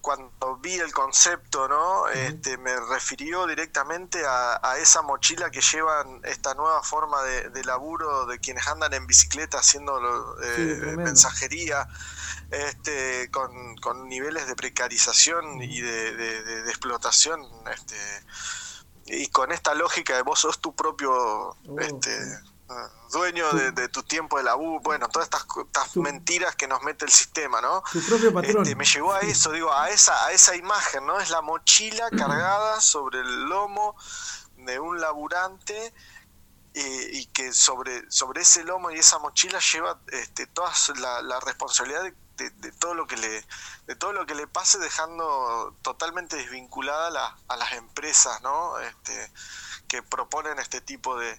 cuando 0.00 0.56
vi 0.58 0.74
el 0.74 0.92
concepto, 0.92 1.68
¿no? 1.68 2.08
Este, 2.08 2.58
me 2.58 2.74
refirió 2.88 3.46
directamente 3.46 4.24
a, 4.26 4.58
a 4.62 4.78
esa 4.78 5.02
mochila 5.02 5.50
que 5.50 5.60
llevan 5.60 6.20
esta 6.24 6.54
nueva 6.54 6.82
forma 6.82 7.22
de, 7.22 7.50
de 7.50 7.64
laburo 7.64 8.26
de 8.26 8.38
quienes 8.40 8.66
andan 8.66 8.92
en 8.94 9.06
bicicleta 9.06 9.58
haciendo 9.58 10.00
lo- 10.00 10.40
eh, 10.42 10.76
Sí, 10.80 10.96
mensajería. 10.96 11.88
Este, 12.50 13.30
con, 13.30 13.76
con 13.76 14.08
niveles 14.08 14.46
de 14.48 14.56
precarización 14.56 15.62
y 15.62 15.80
de, 15.80 16.14
de- 16.16 16.42
de- 16.42 16.62
de 16.62 16.70
explotación 16.70 17.40
este, 17.72 17.96
y 19.06 19.28
con 19.28 19.52
esta 19.52 19.74
lógica 19.74 20.16
de 20.16 20.22
vos 20.22 20.40
sos 20.40 20.60
tu 20.60 20.74
propio 20.74 21.12
Oh, 21.12 21.78
este, 21.78 22.10
dueño 23.10 23.50
de, 23.52 23.72
de 23.72 23.88
tu 23.88 24.02
tiempo 24.02 24.38
de 24.38 24.44
laburo, 24.44 24.80
bueno, 24.82 25.08
todas 25.08 25.26
estas, 25.26 25.44
co- 25.44 25.62
estas 25.62 25.92
Tu- 25.92 26.02
mentiras 26.02 26.54
que 26.56 26.68
nos 26.68 26.82
mete 26.82 27.04
el 27.04 27.10
sistema, 27.10 27.60
¿no? 27.60 27.82
Tu 27.92 28.00
propio 28.06 28.32
patrón. 28.32 28.62
Este, 28.62 28.74
me 28.76 28.84
llevó 28.84 29.12
a 29.12 29.20
eso, 29.20 29.50
digo, 29.52 29.72
a 29.72 29.90
esa, 29.90 30.26
a 30.26 30.32
esa 30.32 30.54
imagen, 30.56 31.06
¿no? 31.06 31.18
Es 31.20 31.30
la 31.30 31.40
mochila 31.42 32.08
cargada 32.10 32.80
sobre 32.80 33.20
el 33.20 33.44
lomo 33.44 33.96
de 34.56 34.78
un 34.78 35.00
laburante 35.00 35.92
eh, 36.74 37.10
y 37.12 37.26
que 37.26 37.52
sobre, 37.52 38.08
sobre 38.10 38.42
ese 38.42 38.62
lomo 38.62 38.90
y 38.92 38.98
esa 38.98 39.18
mochila 39.18 39.58
lleva 39.58 39.98
este, 40.12 40.46
toda 40.46 40.72
la, 40.96 41.22
la 41.22 41.40
responsabilidad 41.40 42.02
de, 42.04 42.14
de- 42.36 42.50
de 42.50 42.72
todo 42.72 42.94
lo 42.94 43.06
que 43.06 43.16
le 43.18 43.44
de 43.86 43.96
todo 43.96 44.12
lo 44.14 44.24
que 44.24 44.34
le 44.34 44.46
pase 44.46 44.78
dejando 44.78 45.76
totalmente 45.82 46.36
desvinculada 46.36 47.10
la- 47.10 47.36
a 47.48 47.56
las 47.56 47.72
empresas 47.72 48.40
¿no? 48.42 48.78
este, 48.78 49.32
que 49.88 50.02
proponen 50.02 50.58
este 50.60 50.80
tipo 50.80 51.18
de, 51.18 51.38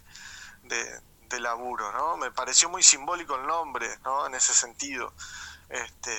de, 0.63 1.01
de 1.35 1.41
laburo 1.41 1.91
¿no? 1.91 2.17
me 2.17 2.31
pareció 2.31 2.69
muy 2.69 2.83
simbólico 2.83 3.35
el 3.35 3.45
nombre 3.47 3.97
¿no? 4.03 4.25
en 4.27 4.35
ese 4.35 4.53
sentido 4.53 5.13
este 5.69 6.15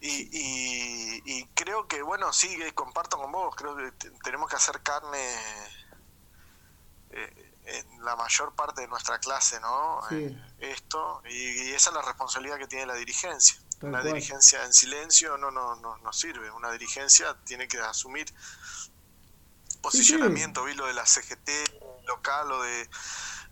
y, 0.00 0.28
y, 0.32 1.22
y 1.24 1.46
creo 1.54 1.86
que 1.86 2.02
bueno 2.02 2.32
sí 2.32 2.56
que 2.56 2.74
comparto 2.74 3.16
con 3.18 3.30
vos 3.30 3.54
creo 3.56 3.76
que 3.76 3.92
te- 3.92 4.10
tenemos 4.22 4.48
que 4.50 4.56
hacer 4.56 4.80
carne 4.82 5.18
eh, 7.10 7.48
en 7.64 8.04
la 8.04 8.16
mayor 8.16 8.54
parte 8.56 8.80
de 8.80 8.88
nuestra 8.88 9.20
clase, 9.20 9.60
¿no? 9.60 10.00
Sí. 10.08 10.16
Eh, 10.16 10.42
esto, 10.58 11.22
y, 11.28 11.68
y 11.68 11.70
esa 11.72 11.90
es 11.90 11.94
la 11.94 12.02
responsabilidad 12.02 12.56
que 12.58 12.66
tiene 12.66 12.86
la 12.86 12.94
dirigencia. 12.94 13.54
Tal 13.78 13.90
una 13.90 14.00
cual. 14.00 14.14
dirigencia 14.14 14.64
en 14.64 14.72
silencio 14.74 15.36
no, 15.38 15.52
no, 15.52 15.76
no, 15.76 15.96
no 15.98 16.12
sirve. 16.12 16.50
Una 16.50 16.72
dirigencia 16.72 17.36
tiene 17.44 17.68
que 17.68 17.78
asumir 17.78 18.26
posicionamiento. 19.80 20.64
Vi 20.64 20.74
lo 20.74 20.86
de 20.86 20.94
la 20.94 21.06
CGT 21.06 21.50
local, 22.06 22.48
lo 22.48 22.62
de 22.62 22.88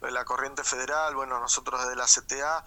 la 0.00 0.24
corriente 0.24 0.64
federal, 0.64 1.14
bueno, 1.14 1.38
nosotros 1.40 1.86
de 1.88 1.96
la 1.96 2.06
CTA, 2.06 2.64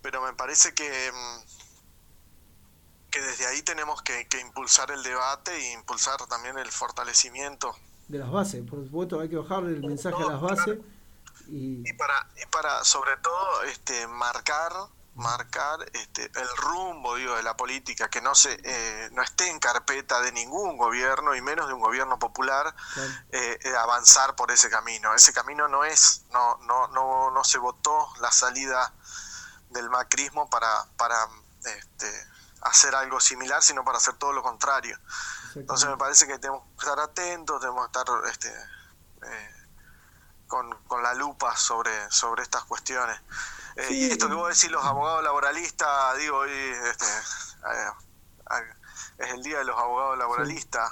pero 0.00 0.22
me 0.22 0.32
parece 0.32 0.74
que, 0.74 1.12
mm, 1.12 3.10
que 3.10 3.20
desde 3.20 3.46
ahí 3.46 3.62
tenemos 3.62 4.02
que, 4.02 4.26
que 4.28 4.40
impulsar 4.40 4.90
el 4.90 5.02
debate 5.02 5.54
e 5.54 5.72
impulsar 5.72 6.16
también 6.26 6.58
el 6.58 6.70
fortalecimiento 6.70 7.74
De 8.08 8.18
las 8.18 8.30
bases, 8.30 8.64
por 8.68 8.82
supuesto, 8.84 9.20
hay 9.20 9.28
que 9.28 9.36
bajarle 9.36 9.76
el 9.76 9.80
mensaje 9.84 10.22
a 10.22 10.26
las 10.26 10.40
bases. 10.40 10.78
Y, 11.48 11.82
y 11.86 11.92
para 11.94 12.28
y 12.40 12.46
para 12.50 12.84
sobre 12.84 13.16
todo 13.18 13.62
este 13.64 14.06
marcar 14.06 14.72
marcar 15.14 15.78
este 15.92 16.24
el 16.24 16.56
rumbo 16.56 17.16
digo 17.16 17.36
de 17.36 17.42
la 17.42 17.54
política 17.56 18.08
que 18.08 18.22
no 18.22 18.34
se 18.34 18.58
eh, 18.64 19.10
no 19.12 19.22
esté 19.22 19.50
en 19.50 19.58
carpeta 19.60 20.20
de 20.22 20.32
ningún 20.32 20.78
gobierno 20.78 21.34
y 21.34 21.42
menos 21.42 21.66
de 21.68 21.74
un 21.74 21.80
gobierno 21.80 22.18
popular 22.18 22.74
Claro. 22.94 23.10
eh, 23.30 23.58
eh, 23.62 23.76
avanzar 23.76 24.34
por 24.36 24.50
ese 24.50 24.70
camino 24.70 25.14
ese 25.14 25.32
camino 25.34 25.68
no 25.68 25.84
es 25.84 26.22
no 26.30 26.56
no 26.62 26.88
no 26.88 27.30
no 27.30 27.44
se 27.44 27.58
votó 27.58 28.08
la 28.20 28.32
salida 28.32 28.92
del 29.68 29.90
macrismo 29.90 30.48
para 30.48 30.86
para 30.96 31.16
este 31.64 32.26
hacer 32.62 32.94
algo 32.94 33.20
similar 33.20 33.62
sino 33.62 33.84
para 33.84 33.98
hacer 33.98 34.14
todo 34.14 34.32
lo 34.32 34.42
contrario 34.42 34.98
entonces 35.54 35.90
me 35.90 35.98
parece 35.98 36.26
que 36.26 36.38
tenemos 36.38 36.62
que 36.78 36.86
estar 36.86 36.98
atentos, 36.98 37.60
tenemos 37.60 37.86
que 37.86 37.98
estar 37.98 38.14
este, 38.30 38.48
eh, 38.48 39.50
con, 40.46 40.70
con 40.84 41.02
la 41.02 41.12
lupa 41.12 41.54
sobre, 41.58 42.10
sobre 42.10 42.42
estas 42.42 42.64
cuestiones. 42.64 43.20
Eh, 43.76 43.84
Sí, 43.88 43.94
y 43.94 44.10
esto 44.10 44.28
que 44.28 44.34
vos 44.34 44.48
decís, 44.48 44.70
los 44.70 44.84
abogados 44.84 45.22
laboralistas, 45.24 46.18
digo, 46.18 46.36
hoy 46.38 46.50
este, 46.50 47.06
eh, 47.06 47.90
eh, 48.50 49.24
es 49.24 49.30
el 49.34 49.42
día 49.42 49.58
de 49.58 49.64
los 49.64 49.78
abogados 49.78 50.18
laboralistas. 50.18 50.90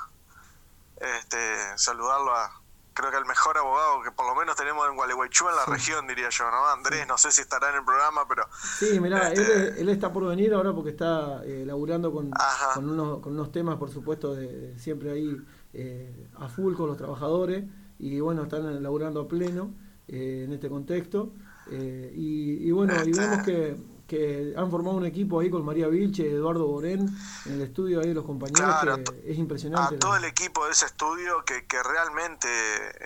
Este, 0.97 1.79
saludarlo 1.79 2.35
a, 2.37 2.51
creo 2.93 3.11
que 3.11 3.17
al 3.17 3.25
mejor 3.25 3.57
abogado 3.57 4.03
que 4.03 4.11
por 4.13 4.27
lo 4.27 4.35
menos 4.35 4.55
tenemos 4.57 4.87
en 4.89 4.97
Gualeguaychú, 4.97 5.49
en 5.49 5.57
la 5.57 5.65
Sí. 5.65 5.71
región, 5.71 6.07
diría 6.07 6.29
yo, 6.29 6.51
¿no? 6.51 6.67
Andrés, 6.69 7.07
no 7.07 7.17
sé 7.17 7.33
si 7.33 7.41
estará 7.41 7.71
en 7.71 7.77
el 7.77 7.85
programa, 7.85 8.29
pero 8.29 8.47
Sí, 8.79 9.01
mirá, 9.01 9.31
él, 9.33 9.41
Este- 9.41 9.81
él 9.81 9.89
está 9.89 10.13
por 10.13 10.27
venir 10.27 10.53
ahora 10.53 10.75
porque 10.75 10.91
está 10.91 11.43
eh, 11.45 11.65
laburando 11.67 12.13
con, 12.13 12.31
con, 12.75 12.91
unos, 12.91 13.21
con 13.21 13.33
unos 13.33 13.51
temas, 13.51 13.77
por 13.79 13.91
supuesto, 13.91 14.35
de, 14.35 14.47
de 14.47 14.79
siempre 14.79 15.11
ahí 15.13 15.37
eh, 15.73 16.29
a 16.39 16.49
full 16.49 16.75
con 16.75 16.89
los 16.89 16.99
trabajadores 16.99 17.65
y 17.99 18.21
bueno, 18.21 18.43
están 18.43 18.83
laburando 18.83 19.23
a 19.23 19.29
pleno 19.29 19.73
eh, 20.09 20.43
en 20.47 20.53
este 20.53 20.69
contexto. 20.69 21.33
Eh, 21.73 22.13
y, 22.15 22.69
y 22.69 22.71
bueno, 22.73 22.95
y 23.05 23.11
Este- 23.11 23.21
vemos 23.21 23.45
que, 23.45 23.77
que 24.09 24.55
han 24.57 24.71
formado 24.71 24.97
un 24.97 25.07
equipo 25.07 25.39
ahí 25.41 25.51
con 25.51 25.65
María 25.65 25.87
Vilche, 25.87 26.29
Eduardo 26.31 26.67
Borén, 26.67 27.09
en 27.47 27.53
el 27.53 27.63
estudio 27.63 28.01
ahí 28.01 28.09
de 28.09 28.15
los 28.15 28.25
compañeros, 28.25 28.65
Claro, 28.81 29.05
que 29.05 29.23
es 29.31 29.37
a 29.37 29.41
impresionante. 29.41 29.97
todo 29.99 30.13
la- 30.13 30.19
el 30.19 30.25
equipo 30.25 30.67
de 30.67 30.73
ese 30.73 30.87
estudio 30.87 31.45
que, 31.45 31.67
que 31.67 31.83
realmente 31.83 32.49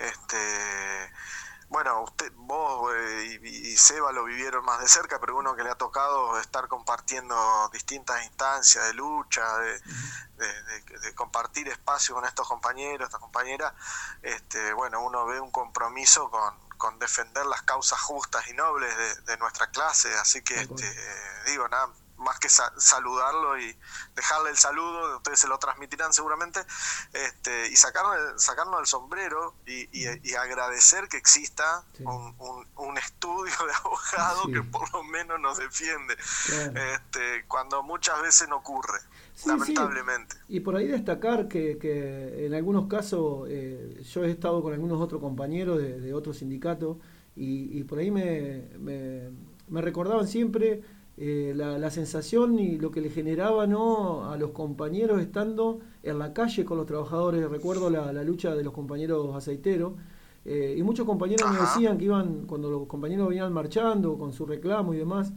este 0.07 0.37
bueno 1.69 2.03
usted 2.03 2.31
vos 2.35 2.93
eh, 2.95 3.39
y, 3.43 3.47
y 3.47 3.75
Seba 3.77 4.11
lo 4.11 4.23
vivieron 4.25 4.63
más 4.63 4.79
de 4.81 4.87
cerca 4.87 5.19
pero 5.19 5.35
uno 5.37 5.55
que 5.55 5.63
le 5.63 5.71
ha 5.71 5.75
tocado 5.75 6.39
estar 6.39 6.67
compartiendo 6.67 7.35
distintas 7.73 8.23
instancias 8.23 8.85
de 8.85 8.93
lucha 8.93 9.57
de, 9.57 9.71
de- 9.73 10.63
de- 10.63 10.99
de 10.99 11.15
compartir 11.15 11.67
espacio 11.67 12.13
con 12.13 12.23
estos 12.23 12.47
compañeros 12.47 13.05
estas 13.07 13.19
compañeras 13.19 13.73
este 14.21 14.73
bueno 14.73 15.03
uno 15.03 15.25
ve 15.25 15.39
un 15.39 15.49
compromiso 15.51 16.29
con, 16.29 16.53
con 16.77 16.99
defender 16.99 17.45
las 17.45 17.61
causas 17.63 17.99
justas 18.01 18.47
y 18.47 18.53
nobles 18.53 18.95
de, 18.97 19.15
de 19.21 19.37
nuestra 19.37 19.67
clase 19.71 20.13
así 20.15 20.41
que 20.41 20.61
este 20.61 20.95
digo 21.45 21.67
nada 21.67 21.89
más 22.17 22.39
que 22.39 22.47
sa- 22.47 22.71
saludarlo 22.77 23.59
y 23.59 23.77
dejarle 24.15 24.49
el 24.49 24.57
saludo, 24.57 25.17
ustedes 25.17 25.37
se 25.37 25.47
lo 25.49 25.59
transmitirán 25.59 26.13
seguramente, 26.13 26.65
este, 27.11 27.67
y 27.67 27.75
sacarnos, 27.75 28.15
el- 28.15 28.39
sacarnos 28.39 28.79
el 28.79 28.87
sombrero 28.87 29.53
y, 29.65 29.81
y- 29.91 30.21
y 30.23 30.33
agradecer 30.35 31.09
que 31.09 31.17
exista 31.17 31.83
Sí. 31.97 32.03
un, 32.05 32.33
un- 32.39 32.67
un 32.77 32.97
estudio 32.97 33.53
de 33.67 33.73
abogados 33.73 34.43
Sí. 34.45 34.53
que 34.53 34.63
por 34.63 34.89
lo 34.93 35.03
menos 35.03 35.41
nos 35.41 35.57
defiende, 35.57 36.15
Claro. 36.45 36.79
este, 36.93 37.45
cuando 37.49 37.83
muchas 37.83 38.21
veces 38.21 38.47
no 38.47 38.55
ocurre, 38.57 39.01
Sí, 39.35 39.47
lamentablemente. 39.49 40.37
Y 40.47 40.61
por 40.61 40.75
ahí 40.75 40.87
destacar 40.87 41.47
que, 41.47 41.77
que 41.79 42.45
en 42.45 42.53
algunos 42.53 42.87
casos 42.87 43.47
eh, 43.49 44.01
yo 44.03 44.23
he 44.23 44.31
estado 44.31 44.61
con 44.63 44.73
algunos 44.73 45.01
otros 45.01 45.21
compañeros 45.21 45.79
de, 45.79 45.99
de 45.99 46.13
otros 46.13 46.37
sindicatos 46.37 46.97
y, 47.35 47.77
y 47.79 47.83
por 47.83 47.99
ahí 47.99 48.11
me, 48.11 48.69
me, 48.79 49.29
me 49.69 49.81
recordaban 49.81 50.27
siempre 50.27 50.81
eh, 51.17 51.53
la, 51.55 51.79
la 51.79 51.89
sensación 51.91 52.59
y 52.59 52.77
lo 52.77 52.91
que 52.91 53.01
le 53.01 53.09
generaba 53.09 53.67
¿no? 53.67 54.29
a 54.31 54.37
los 54.37 54.51
compañeros 54.51 55.21
estando 55.21 55.79
en 56.03 56.19
la 56.19 56.33
calle 56.33 56.63
con 56.65 56.77
los 56.77 56.85
trabajadores. 56.85 57.49
Recuerdo 57.49 57.89
la, 57.89 58.13
la 58.13 58.23
lucha 58.23 58.55
de 58.55 58.63
los 58.63 58.73
compañeros 58.73 59.35
aceiteros. 59.35 59.93
eh, 60.45 60.75
y 60.77 60.83
muchos 60.83 61.05
compañeros 61.07 61.49
me 61.49 61.57
decían 61.57 61.97
que 61.97 62.05
iban, 62.05 62.45
cuando 62.45 62.69
los 62.69 62.87
compañeros 62.87 63.29
venían 63.29 63.51
marchando 63.53 64.17
con 64.17 64.31
su 64.33 64.45
reclamo 64.45 64.93
y 64.93 64.97
demás, 64.97 65.33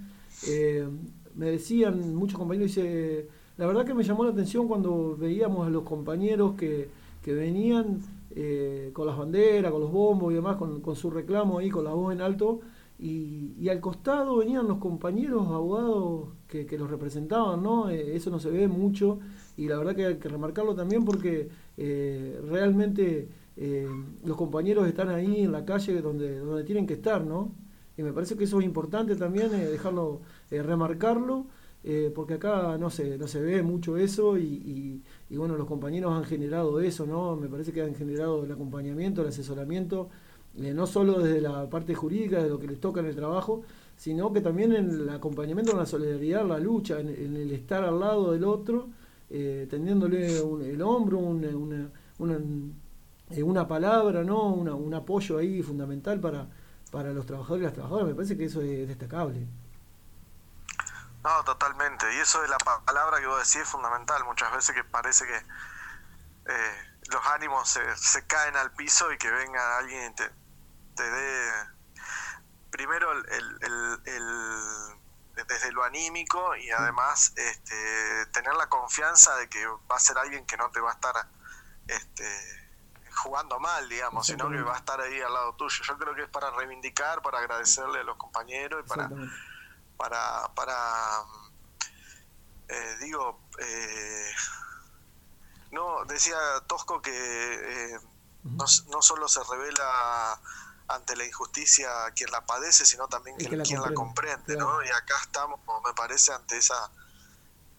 me 1.34 1.51
decían, 1.51 2.14
muchos 2.14 2.38
compañeros, 2.38 2.74
dice, 2.74 3.28
la 3.59 3.66
verdad 3.66 3.84
que 3.84 3.92
me 3.92 4.04
llamó 4.04 4.24
la 4.24 4.30
atención 4.30 4.68
cuando 4.68 5.16
veíamos 5.16 5.66
a 5.66 5.70
los 5.70 5.82
compañeros 5.82 6.54
que, 6.56 6.88
que 7.22 7.34
venían 7.34 8.00
eh, 8.30 8.90
con 8.92 9.06
las 9.06 9.18
banderas, 9.18 9.72
con 9.72 9.80
los 9.80 9.90
bombos 9.90 10.32
y 10.32 10.36
demás, 10.36 10.56
con, 10.56 10.80
con 10.80 10.94
su 10.94 11.11
reclamo 11.11 11.59
ahí, 11.59 11.68
con 11.68 11.84
la 11.84 11.92
voz 11.92 12.12
en 12.12 12.20
alto, 12.20 12.61
y, 13.00 13.54
y 13.61 13.68
al 13.68 13.80
costado 13.80 14.36
venían 14.36 14.68
los 14.68 14.78
compañeros 14.78 15.48
abogados 15.48 16.28
que, 16.46 16.66
que 16.66 16.78
los 16.78 16.88
representaban, 16.88 17.62
¿no? 17.62 17.90
Eh, 17.90 18.14
eso 18.14 18.30
no 18.30 18.38
se 18.38 18.50
ve 18.50 18.68
mucho, 18.68 19.18
y 19.56 19.66
la 19.66 19.76
verdad 19.76 19.96
que 19.96 20.06
hay 20.06 20.16
que 20.16 20.28
remarcarlo 20.28 20.74
también 20.76 21.04
porque 21.04 21.48
eh, 21.76 22.40
realmente 22.48 23.28
los 24.24 24.36
compañeros 24.36 24.86
están 24.86 25.09
ahí 25.09 25.42
en 25.42 25.50
la 25.50 25.64
calle 25.64 26.00
donde, 26.00 26.38
donde 26.38 26.62
tienen 26.62 26.86
que 26.86 26.94
estar, 26.94 27.24
¿no? 27.24 27.50
Y 27.96 28.04
me 28.04 28.12
parece 28.12 28.36
que 28.36 28.44
eso 28.44 28.61
es 28.61 28.64
importante 28.64 29.16
también, 29.16 29.50
dejarlo, 29.50 30.20
remarcarlo, 30.48 31.46
eh, 31.91 32.12
porque 32.14 32.34
acá 32.34 32.76
no 32.76 32.91
se, 32.91 33.16
no 33.16 33.26
se 33.26 33.41
ve 33.41 33.62
mucho 33.62 33.97
eso 33.97 34.36
y, 34.36 35.03
bueno, 35.30 35.57
los 35.57 35.66
compañeros 35.66 36.12
han 36.12 36.24
generado 36.24 36.80
eso, 36.80 37.07
¿no? 37.07 37.34
Me 37.34 37.49
parece 37.49 37.72
que 37.72 37.80
han 37.80 37.95
generado 37.95 38.45
el 38.45 38.53
acompañamiento, 38.53 39.22
el 39.22 39.28
asesoramiento, 39.28 40.11
eh, 40.59 40.74
no 40.74 40.86
solo 40.86 41.18
desde 41.18 41.41
la 41.41 41.70
parte 41.70 41.95
jurídica, 41.95 42.43
de 42.43 42.51
lo 42.51 42.59
que 42.59 42.66
les 42.66 42.78
toca 42.78 43.01
en 43.01 43.07
el 43.07 43.16
trabajo, 43.16 43.62
sino 43.97 44.30
que 44.34 44.43
también 44.43 44.74
en 44.74 44.91
el 44.91 45.09
acompañamiento, 45.09 45.72
en 45.72 45.78
la 45.78 45.86
solidaridad, 45.86 46.47
la 46.47 46.59
lucha, 46.59 47.01
en, 47.01 47.09
el 47.09 47.51
estar 47.53 47.82
al 47.84 47.99
lado 47.99 48.32
del 48.32 48.45
otro, 48.45 48.89
eh, 49.30 49.66
tendiéndole 49.70 50.26
el 50.70 50.82
hombro, 50.82 51.20
una, 51.20 51.91
palabra, 53.66 54.24
¿no? 54.24 54.53
Un 54.53 54.93
apoyo 54.93 55.39
ahí 55.39 55.62
fundamental 55.62 56.20
para, 56.20 56.51
para 56.91 57.14
los 57.14 57.24
trabajadores 57.24 57.62
y 57.62 57.64
las 57.64 57.72
trabajadoras. 57.72 58.09
Me 58.09 58.14
parece 58.14 58.36
que 58.36 58.45
eso 58.45 58.61
es 58.61 58.86
destacable. 58.86 59.47
No, 61.25 61.45
totalmente. 61.45 62.12
Y 62.14 62.19
eso 62.21 62.41
de 62.43 62.49
la 62.49 62.59
pa- 62.59 62.85
palabra 62.85 63.19
que 63.21 63.27
vos 63.27 63.39
decís 63.39 63.57
es 63.62 63.69
fundamental. 63.69 64.25
Muchas 64.25 64.53
veces 64.53 64.75
que 64.75 64.85
parece 64.85 65.27
que 65.27 65.47
eh, 66.47 66.87
los 67.11 67.27
ánimos 67.27 67.69
se, 67.69 67.97
se 67.97 68.27
caen 68.27 68.57
al 68.57 68.73
piso 68.73 69.12
y 69.12 69.19
que 69.19 69.31
venga 69.31 69.79
alguien 69.79 70.12
y 70.12 70.14
te, 70.14 70.31
te 70.95 71.03
dé 71.11 71.53
primero 72.71 73.12
el, 73.12 73.27
el- 73.31 74.03
el- 74.05 74.99
desde 75.47 75.71
lo 75.73 75.85
anímico 75.85 76.57
y 76.57 76.69
además 76.71 77.33
este, 77.37 78.27
tener 78.33 78.55
la 78.55 78.69
confianza 78.69 79.37
de 79.37 79.49
que 79.49 79.64
va 79.66 79.97
a 79.97 80.01
ser 80.01 80.19
alguien 80.19 80.45
que 80.47 80.57
no 80.57 80.71
te 80.71 80.81
va 80.81 80.91
a 80.91 80.95
estar 80.95 81.14
este, 81.87 82.69
jugando 83.23 83.61
mal, 83.61 83.89
digamos, 83.89 84.27
sino 84.27 84.49
que 84.51 84.57
va 84.62 84.75
a 84.75 84.79
estar 84.79 85.01
ahí 85.01 85.21
al 85.21 85.33
lado 85.33 85.55
tuyo. 85.55 85.85
Yo 85.85 85.97
creo 85.99 86.14
que 86.14 86.23
es 86.25 86.29
para 86.29 86.51
reivindicar, 86.51 87.23
para 87.23 87.39
agradecerle 87.39 88.01
a 88.01 88.03
los 88.05 88.16
compañeros 88.16 88.85
y 88.85 88.89
para. 88.89 89.09
Para, 89.99 90.49
para 90.55 91.24
eh, 92.68 92.96
digo, 93.01 93.40
eh, 93.59 94.32
no, 95.72 96.05
decía 96.07 96.38
Tosco 96.66 97.03
que 97.03 97.11
eh, 97.12 97.99
no, 98.44 98.64
no 98.88 99.03
solo 99.03 99.28
se 99.28 99.42
revela 99.44 100.40
ante 100.88 101.16
la 101.16 101.26
injusticia 101.26 101.90
quien 102.16 102.30
la 102.30 102.46
padece, 102.46 102.86
sino 102.86 103.09
también 103.09 103.36
que 103.36 103.46
quien, 103.46 103.59
la 103.59 103.64
quien 103.64 103.82
la 103.82 103.92
comprende, 103.92 104.55
claro. 104.55 104.78
¿no? 104.78 104.82
Y 104.82 104.88
acá 104.88 105.14
estamos, 105.20 105.61
me 105.84 105.92
parece, 105.92 106.32
ante 106.32 106.57
esa 106.57 106.90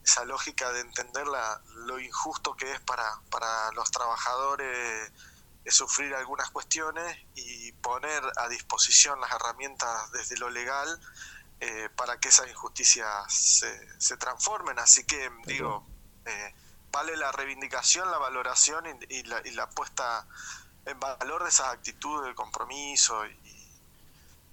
esa 0.03 0.26
lógica 0.26 0.72
de 0.72 0.82
entender 0.82 1.28
la, 1.28 1.61
lo 1.86 1.99
injusto 1.99 2.55
que 2.55 2.72
es 2.72 2.80
para, 2.82 3.22
para 3.30 3.72
los 3.74 3.91
trabajadores 3.91 5.11
eh, 5.65 5.72
sufrir 5.72 6.15
algunas 6.15 6.49
cuestiones 6.49 7.17
y 7.36 7.72
poner 7.74 8.24
a 8.38 8.47
disposición 8.47 9.20
las 9.22 9.32
herramientas 9.32 10.11
desde 10.11 10.38
lo 10.38 10.49
legal 10.49 10.99
eh, 11.60 11.89
para 11.95 12.20
que 12.20 12.30
esas 12.30 12.49
injusticias 12.49 13.32
se, 13.34 13.99
se 13.99 14.18
transformen. 14.18 14.80
Así 14.80 15.03
que, 15.03 15.30
digo, 15.45 15.86
eh, 16.26 16.53
vale 16.91 17.16
la 17.18 17.32
reivindicación, 17.32 18.10
la 18.10 18.18
valoración 18.18 18.86
y, 19.10 19.16
y 19.16 19.24
la, 19.24 19.41
y 19.45 19.51
la 19.51 19.70
puesta 19.70 20.26
en 20.86 20.99
valor 20.99 21.43
de 21.43 21.49
esas 21.49 21.68
actitudes 21.68 22.28
de 22.28 22.36
compromiso 22.36 23.26
y 23.26 23.38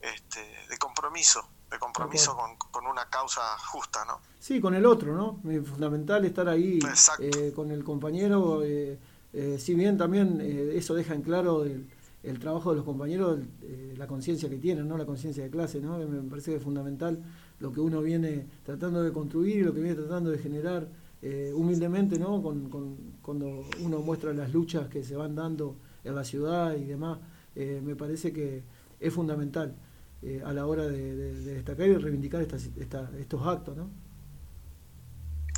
este, 0.01 0.41
de 0.69 0.79
compromiso 0.79 1.49
de 1.71 1.79
compromiso 1.79 2.37
con, 2.37 2.57
con 2.71 2.87
una 2.87 3.09
causa 3.09 3.59
justa, 3.59 4.05
¿no? 4.05 4.21
Sí, 4.39 4.61
con 4.61 4.75
el 4.75 4.87
otro, 4.87 5.15
¿no? 5.17 5.41
Es 5.51 5.69
fundamental 5.69 6.25
estar 6.25 6.49
ahí 6.49 6.79
eh, 7.19 7.53
con 7.55 7.71
el 7.71 7.83
compañero. 7.83 8.63
eh, 8.63 8.99
eh, 9.33 9.59
si 9.59 9.75
bien 9.75 9.99
también 9.99 10.41
eso 10.41 10.95
deja 10.95 11.15
en 11.15 11.23
claro 11.23 11.65
el, 11.65 11.91
el 12.27 12.39
trabajo 12.39 12.71
de 12.71 12.77
los 12.77 12.85
compañeros, 12.85 13.39
eh, 13.63 13.95
la 13.97 14.07
conciencia 14.07 14.49
que 14.51 14.59
tienen, 14.59 14.89
¿no? 14.89 14.99
La 14.99 15.07
conciencia 15.07 15.43
de 15.45 15.51
clase, 15.51 15.81
¿no? 15.81 15.99
Me 15.99 16.29
parece 16.29 16.51
que 16.51 16.57
es 16.59 16.63
fundamental 16.63 17.23
lo 17.61 17.73
que 17.73 17.81
uno 17.81 18.03
viene 18.03 18.47
tratando 18.65 19.03
de 19.03 19.13
construir, 19.13 19.65
lo 19.65 19.73
que 19.73 19.81
viene 19.81 19.95
tratando 19.97 20.31
de 20.31 20.39
generar 20.39 20.89
eh, 21.23 21.53
humildemente, 21.55 22.19
¿no? 22.19 22.43
Con, 22.43 22.69
con- 22.69 22.97
cuando 23.23 23.65
uno 23.81 24.01
muestra 24.01 24.33
las 24.33 24.53
luchas 24.53 24.89
que 24.89 25.03
se 25.05 25.17
van 25.17 25.35
dando 25.35 25.77
en 26.05 26.15
la 26.15 26.25
ciudad 26.25 26.77
y 26.77 26.85
demás, 26.85 27.19
eh, 27.55 27.81
me 27.83 27.97
parece 27.97 28.33
que 28.33 28.63
es 29.01 29.13
fundamental 29.13 29.75
a 30.45 30.53
la 30.53 30.67
hora 30.67 30.87
de, 30.89 31.15
de- 31.15 31.35
de 31.43 31.55
destacar 31.55 31.87
y 31.87 31.95
reivindicar 31.97 32.43
estas, 32.43 32.69
esta- 32.77 33.11
estos 33.19 33.47
actos, 33.47 33.77
¿no? 33.77 33.89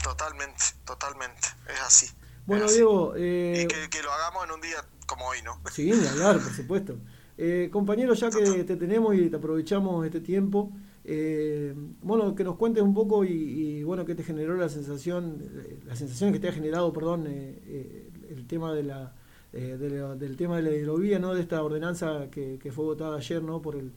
Totalmente, 0.02 0.62
totalmente, 0.84 1.48
es 1.72 1.80
así. 1.80 2.06
Bueno, 2.46 2.64
es 2.64 2.70
así. 2.70 2.76
Diego, 2.78 3.14
eh, 3.16 3.62
Y 3.64 3.66
que, 3.66 3.88
que 3.90 4.02
lo 4.02 4.12
hagamos 4.12 4.44
en 4.44 4.50
un 4.52 4.60
día 4.60 4.76
como 5.08 5.26
hoy, 5.26 5.38
¿no? 5.44 5.60
sí, 5.72 5.90
ni 5.90 6.06
hablar, 6.06 6.40
por 6.40 6.52
supuesto. 6.52 6.98
Eh, 7.36 7.68
compañero, 7.72 8.14
ya 8.14 8.30
que 8.30 8.64
te 8.64 8.76
tenemos 8.76 9.14
y 9.16 9.30
te 9.30 9.36
aprovechamos 9.36 10.04
este 10.04 10.20
tiempo, 10.20 10.72
eh, 11.04 11.74
bueno, 12.02 12.34
que 12.34 12.44
nos 12.44 12.56
cuentes 12.56 12.82
un 12.82 12.94
poco 12.94 13.24
y, 13.24 13.82
bueno, 13.84 14.04
qué 14.04 14.14
te 14.14 14.24
generó 14.24 14.56
la 14.56 14.68
sensación, 14.68 15.38
eh, 15.40 15.78
la 15.86 15.96
sensación 15.96 16.32
que 16.32 16.40
te 16.40 16.48
ha 16.48 16.52
generado, 16.52 16.92
perdón, 16.92 17.26
eh, 17.28 18.10
el 18.30 18.46
tema 18.46 18.74
de 18.74 18.82
la, 18.82 19.14
de 19.52 19.88
la- 19.90 20.14
del 20.14 20.36
tema 20.36 20.56
de 20.56 20.62
la 20.62 20.70
hidrovía, 20.72 21.18
¿no? 21.18 21.32
De 21.34 21.40
esta 21.40 21.62
ordenanza 21.62 22.28
que, 22.30 22.58
fue 22.72 22.84
votada 22.84 23.16
ayer, 23.16 23.42
¿no? 23.42 23.62
Por 23.62 23.76
el, 23.76 23.92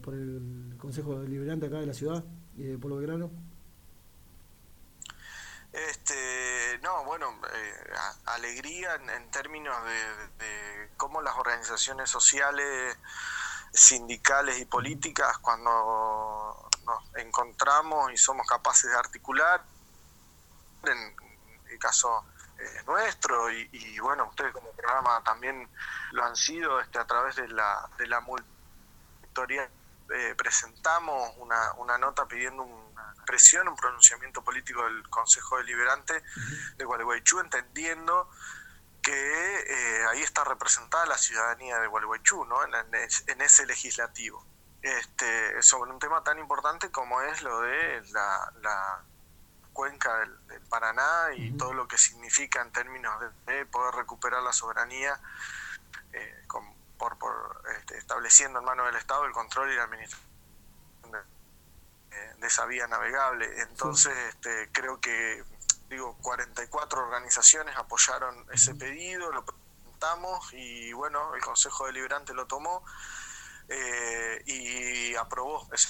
por 0.00 0.14
el 0.14 0.74
Consejo 0.78 1.20
Deliberante 1.20 1.66
acá 1.66 1.80
de 1.80 1.86
la 1.86 1.94
ciudad 1.94 2.24
Pueblo 2.80 2.96
Belgrano. 2.96 3.30
Este, 5.74 6.78
no, 6.82 7.02
bueno, 7.02 7.36
eh, 7.52 7.92
alegría 8.26 8.94
en, 8.94 9.10
en 9.10 9.30
términos 9.32 9.76
de, 9.84 10.28
de 10.38 10.90
cómo 10.96 11.20
las 11.20 11.36
organizaciones 11.36 12.08
sociales, 12.08 12.96
sindicales 13.72 14.60
y 14.60 14.66
políticas, 14.66 15.36
cuando 15.38 16.70
nos 16.86 17.16
encontramos 17.16 18.12
y 18.12 18.16
somos 18.16 18.46
capaces 18.46 18.88
de 18.88 18.96
articular, 18.96 19.64
en 20.84 21.16
el 21.68 21.78
caso 21.80 22.24
eh, 22.56 22.82
nuestro, 22.86 23.50
y, 23.50 23.98
bueno, 23.98 24.26
ustedes 24.26 24.52
como 24.52 24.70
programa 24.70 25.24
también 25.24 25.68
lo 26.12 26.24
han 26.24 26.36
sido 26.36 26.78
este, 26.80 27.00
a 27.00 27.04
través 27.04 27.34
de 27.34 27.48
la, 27.48 27.90
de 27.98 28.06
la 28.06 28.20
multitorial 28.20 29.68
eh, 30.14 30.34
presentamos 30.36 31.32
una, 31.38 31.72
una 31.78 31.96
nota 31.98 32.26
pidiendo 32.26 32.62
una 32.62 32.93
presión, 33.24 33.68
un 33.68 33.76
pronunciamiento 33.76 34.42
político 34.42 34.82
del 34.84 35.08
Consejo 35.10 35.58
Deliberante 35.58 36.22
de 36.76 36.84
Gualeguaychú, 36.84 37.40
entendiendo 37.40 38.30
que 39.02 39.12
eh, 39.12 40.06
ahí 40.10 40.22
está 40.22 40.44
representada 40.44 41.04
la 41.06 41.18
ciudadanía 41.18 41.78
de 41.78 41.86
Gualeguaychú, 41.88 42.44
¿no? 42.46 42.64
en, 42.64 42.74
en 42.74 42.94
es- 42.94 43.24
en 43.28 43.40
ese 43.42 43.66
legislativo. 43.66 44.44
Este, 44.82 45.62
sobre 45.62 45.90
un 45.92 45.98
tema 45.98 46.22
tan 46.22 46.38
importante 46.38 46.90
como 46.90 47.22
es 47.22 47.40
lo 47.42 47.60
de 47.60 48.02
la, 48.12 48.52
la 48.60 49.02
cuenca 49.72 50.18
del, 50.18 50.46
del 50.46 50.60
Paraná 50.62 51.28
y 51.36 51.56
todo 51.56 51.72
lo 51.74 51.88
que 51.88 51.96
significa 51.98 52.60
en 52.62 52.70
términos 52.70 53.18
de, 53.46 53.54
de 53.54 53.66
poder 53.66 53.94
recuperar 53.94 54.42
la 54.42 54.52
soberanía 54.52 55.18
eh, 56.12 56.44
con- 56.46 56.74
por, 56.98 57.18
por, 57.18 57.62
este, 57.78 57.98
estableciendo 57.98 58.58
en 58.60 58.64
manos 58.66 58.86
del 58.86 58.96
Estado 58.96 59.24
el 59.24 59.32
control 59.32 59.70
y 59.72 59.76
la 59.76 59.82
administración 59.84 60.23
de, 62.14 62.24
eh, 62.24 62.34
de 62.38 62.46
esa 62.46 62.64
vía 62.66 62.86
navegable. 62.86 63.48
Entonces, 63.62 64.16
este, 64.28 64.70
creo 64.72 65.00
que, 65.00 65.44
digo, 65.88 66.16
44 66.22 67.02
organizaciones 67.02 67.76
apoyaron 67.76 68.46
ese 68.52 68.74
pedido, 68.74 69.30
lo 69.32 69.44
presentamos 69.44 70.52
y 70.52 70.92
bueno, 70.92 71.34
el 71.34 71.42
Consejo 71.42 71.86
Deliberante 71.86 72.34
lo 72.34 72.46
tomó 72.46 72.84
eh, 73.68 74.42
y 74.46 75.14
aprobó 75.16 75.66
ese 75.72 75.88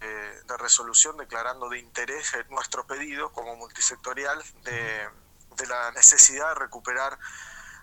eh, 0.00 0.40
de 0.46 0.56
resolución 0.58 1.16
declarando 1.16 1.68
de 1.70 1.78
interés 1.78 2.32
nuestro 2.50 2.86
pedido 2.86 3.32
como 3.32 3.56
multisectorial 3.56 4.42
de, 4.62 5.08
de 5.56 5.66
la 5.66 5.92
necesidad 5.92 6.50
de 6.50 6.54
recuperar 6.56 7.18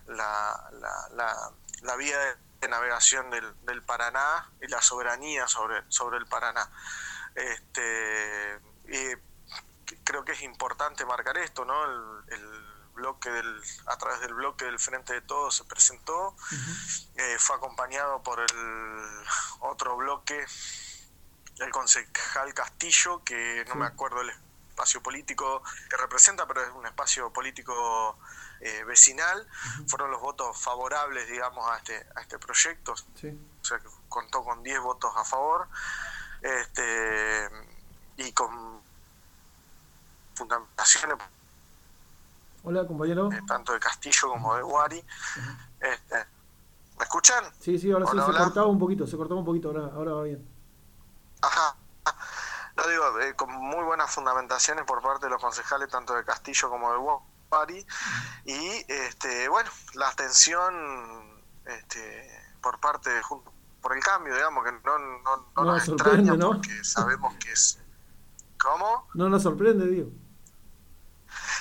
la, 0.05 0.69
la, 0.73 1.07
la, 1.15 1.51
la 1.81 1.95
vía 1.95 2.19
de, 2.19 2.35
de 2.61 2.67
navegación 2.67 3.31
del, 3.31 3.55
del 3.65 3.81
Paraná 3.81 4.51
y 4.61 4.67
la 4.67 4.81
soberanía 4.81 5.47
sobre, 5.47 5.83
sobre 5.89 6.19
el 6.19 6.27
Paraná. 6.27 6.69
Este, 7.35 8.59
y 8.87 9.95
creo 10.03 10.23
que 10.25 10.33
es 10.33 10.41
importante 10.41 11.05
marcar 11.05 11.37
esto, 11.37 11.65
¿no? 11.65 11.83
El, 11.85 12.33
el 12.33 12.65
bloque 12.93 13.29
del, 13.29 13.61
a 13.87 13.97
través 13.97 14.19
del 14.21 14.33
bloque 14.33 14.65
del 14.65 14.79
Frente 14.79 15.13
de 15.13 15.21
Todos 15.21 15.55
se 15.55 15.63
presentó, 15.63 16.35
eh, 17.15 17.37
fue 17.39 17.55
acompañado 17.55 18.21
por 18.21 18.39
el 18.39 19.23
otro 19.61 19.95
bloque, 19.95 20.45
el 21.59 21.71
concejal 21.71 22.53
Castillo, 22.53 23.23
que 23.23 23.63
no 23.67 23.73
Sí. 23.73 23.79
me 23.79 23.85
acuerdo 23.85 24.21
el 24.21 24.31
espacio 24.69 25.01
político 25.01 25.63
que 25.89 25.97
representa, 25.97 26.45
pero 26.47 26.63
es 26.63 26.69
un 26.71 26.85
espacio 26.85 27.31
político 27.31 28.17
eh, 28.63 28.83
vecinal. 28.83 29.47
Fueron 29.87 30.11
los 30.11 30.21
votos 30.21 30.61
favorables, 30.61 31.27
digamos, 31.27 31.67
a 31.69 31.77
este, 31.77 32.05
a 32.15 32.21
este 32.21 32.37
proyecto, 32.37 32.93
Sí. 33.15 33.29
o 33.61 33.65
sea 33.65 33.79
que 33.79 33.87
contó 34.09 34.43
con 34.43 34.61
10 34.63 34.79
votos 34.81 35.11
a 35.15 35.23
favor 35.23 35.67
este 36.41 37.49
y 38.17 38.31
con 38.33 38.81
fundamentaciones 40.35 41.17
Hola, 42.63 42.85
compañero. 42.85 43.31
eh, 43.31 43.41
tanto 43.47 43.73
de 43.73 43.79
Castillo 43.79 44.29
como 44.29 44.55
de 44.55 44.61
Guari. 44.61 45.03
Este, 45.79 46.15
¿Me 46.97 47.03
escuchan? 47.03 47.43
Sí, 47.59 47.79
sí, 47.79 47.91
ahora 47.91 48.05
sí 48.05 48.11
Hola, 48.13 48.25
se 48.25 48.31
cortaba 48.33 48.67
un 48.67 48.77
poquito, 48.77 49.07
se 49.07 49.17
cortaba 49.17 49.39
un 49.39 49.45
poquito, 49.45 49.69
ahora, 49.69 49.91
ahora 49.95 50.11
va 50.13 50.23
bien. 50.23 50.47
Ajá. 51.41 51.75
No 52.77 52.87
digo, 52.87 53.19
eh, 53.19 53.35
con 53.35 53.51
muy 53.51 53.83
buenas 53.83 54.11
fundamentaciones 54.11 54.85
por 54.85 55.01
parte 55.01 55.25
de 55.25 55.31
los 55.31 55.41
concejales, 55.41 55.89
tanto 55.89 56.13
de 56.13 56.23
Castillo 56.23 56.69
como 56.69 56.91
de 56.91 56.97
Guari. 57.49 57.85
Y 58.45 58.85
este, 58.87 59.49
bueno, 59.49 59.69
la 59.95 60.09
atención 60.09 61.41
este, 61.65 62.29
por 62.61 62.79
parte 62.79 63.09
de 63.09 63.21
Juntos 63.23 63.53
por 63.81 63.95
el 63.95 64.03
Cambio, 64.03 64.35
digamos, 64.35 64.63
que 64.63 64.71
no, 64.71 64.97
no, 64.99 65.19
no 65.19 65.45
No 65.55 65.63
nos 65.63 65.65
nos 65.75 65.85
sorprende, 65.85 66.19
extraña 66.31 66.37
¿no? 66.37 66.47
porque 66.51 66.83
sabemos 66.83 67.33
que 67.35 67.51
es. 67.51 67.79
¿Cómo? 68.59 69.07
No 69.15 69.27
nos 69.29 69.43
sorprende, 69.43 69.87
digo. 69.87 70.09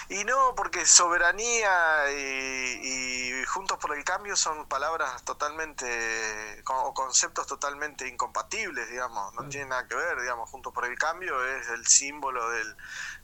Y 0.09 0.25
no, 0.25 0.55
porque 0.57 0.85
soberanía 0.87 1.71
y, 2.11 3.41
y 3.41 3.45
Juntos 3.47 3.79
por 3.79 3.97
el 3.97 4.03
Cambio 4.05 4.35
son 4.35 4.67
palabras 4.69 5.23
totalmente, 5.25 6.63
o 6.67 6.93
conceptos 6.93 7.47
totalmente 7.47 8.09
incompatibles, 8.09 8.91
digamos, 8.91 9.27
no 9.33 9.39
Claro. 9.39 9.49
tiene 9.51 9.67
nada 9.67 9.87
que 9.87 9.95
ver, 9.95 10.21
digamos, 10.21 10.51
Juntos 10.51 10.73
por 10.73 10.85
el 10.85 10.99
Cambio 10.99 11.45
es 11.47 11.69
el 11.69 11.87
símbolo 11.87 12.51
del, 12.51 12.77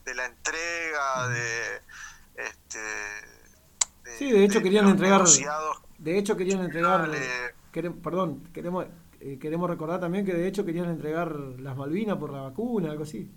de 0.05 0.14
la 0.14 0.24
entrega, 0.26 1.28
de... 1.28 1.82
Este, 2.36 2.78
de- 2.78 4.16
Sí, 4.18 4.30
de 4.30 4.44
hecho 4.44 4.62
querían 4.62 4.86
entregar-. 4.88 5.24
De 5.99 6.18
hecho 6.18 6.36
querían 6.36 6.61
entregar. 6.61 7.11
Perdón, 7.83 8.43
queremos 8.53 8.87
eh, 9.20 9.39
queremos 9.41 9.68
recordar 9.70 9.99
también 10.01 10.24
que 10.27 10.35
de 10.35 10.47
hecho 10.47 10.64
querían 10.64 10.91
entregar 10.91 11.33
las 11.35 11.77
Malvinas 11.77 12.18
por 12.18 12.31
la 12.33 12.43
vacuna, 12.43 12.91
algo 12.91 13.05
así. 13.05 13.31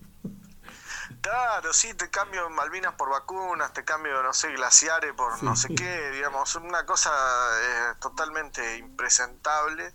Claro, 1.22 1.74
sí, 1.74 1.94
te 1.96 2.10
cambio 2.10 2.50
Malvinas 2.50 2.94
por 2.94 3.10
vacunas, 3.10 3.74
te 3.74 3.84
cambio, 3.84 4.22
no 4.22 4.34
sé, 4.34 4.52
glaciares 4.52 5.14
por 5.14 5.38
Sí. 5.40 5.46
no 5.46 5.56
sé 5.56 5.74
qué, 5.74 6.12
digamos, 6.12 6.56
una 6.56 6.86
cosa 6.86 7.10
eh, 7.12 7.96
totalmente 8.00 8.78
impresentable. 8.78 9.94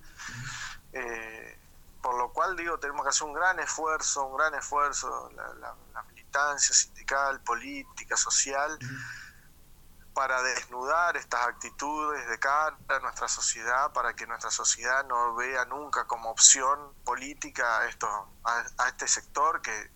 eh, 0.93 1.59
por 2.03 2.17
lo 2.19 2.33
cual, 2.33 2.55
digo, 2.57 2.79
tenemos 2.79 3.03
que 3.03 3.09
hacer 3.09 3.27
un 3.27 3.33
gran 3.33 3.59
esfuerzo, 3.61 4.27
un 4.27 4.37
gran 4.37 4.55
esfuerzo, 4.55 5.31
la, 5.35 5.55
la- 5.55 5.75
la 5.95 6.03
militancia 6.05 6.75
sindical, 6.75 7.41
política, 7.41 8.17
social, 8.17 8.79
para 10.15 10.41
desnudar 10.43 11.17
estas 11.17 11.47
actitudes 11.47 12.27
de 12.29 12.39
cara 12.39 12.79
a 12.89 12.99
nuestra 13.01 13.27
sociedad, 13.27 13.93
para 13.93 14.15
que 14.15 14.27
nuestra 14.27 14.51
sociedad 14.51 15.05
no 15.05 15.35
vea 15.35 15.65
nunca 15.65 16.07
como 16.07 16.31
opción 16.31 16.95
política 17.05 17.81
a, 17.81 17.89
esto, 17.89 18.07
a, 18.45 18.89
este 18.89 19.09
sector 19.09 19.61
que, 19.61 19.91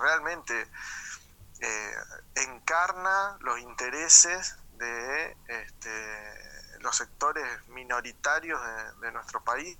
realmente 0.00 0.68
eh, 1.60 1.94
encarna 2.34 3.38
los 3.40 3.60
intereses 3.60 4.56
de 4.72 5.36
este, 5.46 6.80
los 6.80 6.96
sectores 6.96 7.46
minoritarios 7.68 8.60
de, 9.00 9.12
nuestro 9.12 9.42
país, 9.42 9.78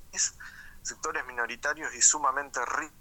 sectores 0.83 1.25
minoritarios 1.27 1.95
y 1.95 2.01
sumamente 2.01 2.61
ri- 2.61 2.93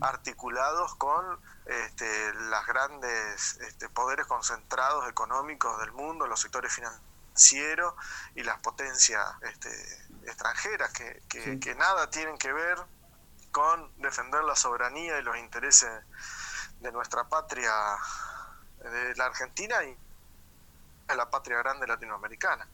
articulados 0.00 0.94
con 0.96 1.38
este, 1.66 2.34
las 2.34 2.66
grandes 2.66 3.58
este, 3.60 3.88
poderes 3.88 4.26
concentrados 4.26 5.08
económicos 5.08 5.78
del 5.80 5.92
mundo, 5.92 6.26
los 6.26 6.40
sectores 6.40 6.72
financieros 6.72 7.94
y 8.34 8.42
las 8.42 8.58
potencias 8.58 9.24
este, 9.42 9.70
extranjeras 10.26 10.92
que, 10.92 11.22
que- 11.28 11.44
Sí. 11.44 11.60
que 11.60 11.74
nada 11.74 12.10
tienen 12.10 12.36
que 12.38 12.52
ver 12.52 12.78
con 13.52 13.90
defender 14.00 14.44
la 14.44 14.54
soberanía 14.56 15.18
y 15.18 15.22
los 15.22 15.36
intereses 15.36 15.90
de 16.80 16.92
nuestra 16.92 17.28
patria, 17.28 17.72
de 18.78 19.14
la 19.16 19.26
Argentina 19.26 19.82
y 19.84 19.96
de 21.08 21.16
la 21.16 21.28
patria 21.28 21.58
grande 21.58 21.86
latinoamericana. 21.86 22.66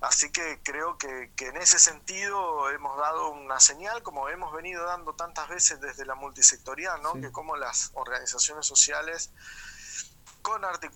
Así 0.00 0.30
que 0.30 0.60
creo 0.62 0.96
que, 0.96 1.32
que, 1.36 1.48
en 1.48 1.56
ese 1.56 1.78
sentido 1.78 2.70
hemos 2.70 2.96
dado 2.98 3.30
una 3.30 3.58
señal, 3.58 4.02
como 4.02 4.28
hemos 4.28 4.52
venido 4.52 4.84
dando 4.84 5.14
tantas 5.14 5.48
veces 5.48 5.80
desde 5.80 6.04
la 6.06 6.14
multisectorial, 6.14 7.02
¿no? 7.02 7.14
Sí. 7.14 7.22
que 7.22 7.32
como 7.32 7.56
las 7.56 7.90
organizaciones 7.94 8.64
sociales, 8.66 9.30
con 10.42 10.62
artic- 10.62 10.92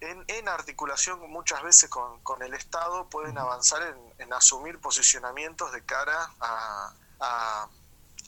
en, 0.00 0.24
en 0.28 0.48
articulación 0.48 1.20
muchas 1.30 1.62
veces 1.62 1.88
con, 1.90 2.20
con 2.22 2.42
el 2.42 2.54
Estado, 2.54 3.08
pueden 3.08 3.38
avanzar 3.38 3.82
en, 3.82 4.14
en 4.18 4.32
asumir 4.32 4.80
posicionamientos 4.80 5.70
de 5.72 5.84
cara 5.84 6.30
a, 6.40 6.92
a, 7.20 7.68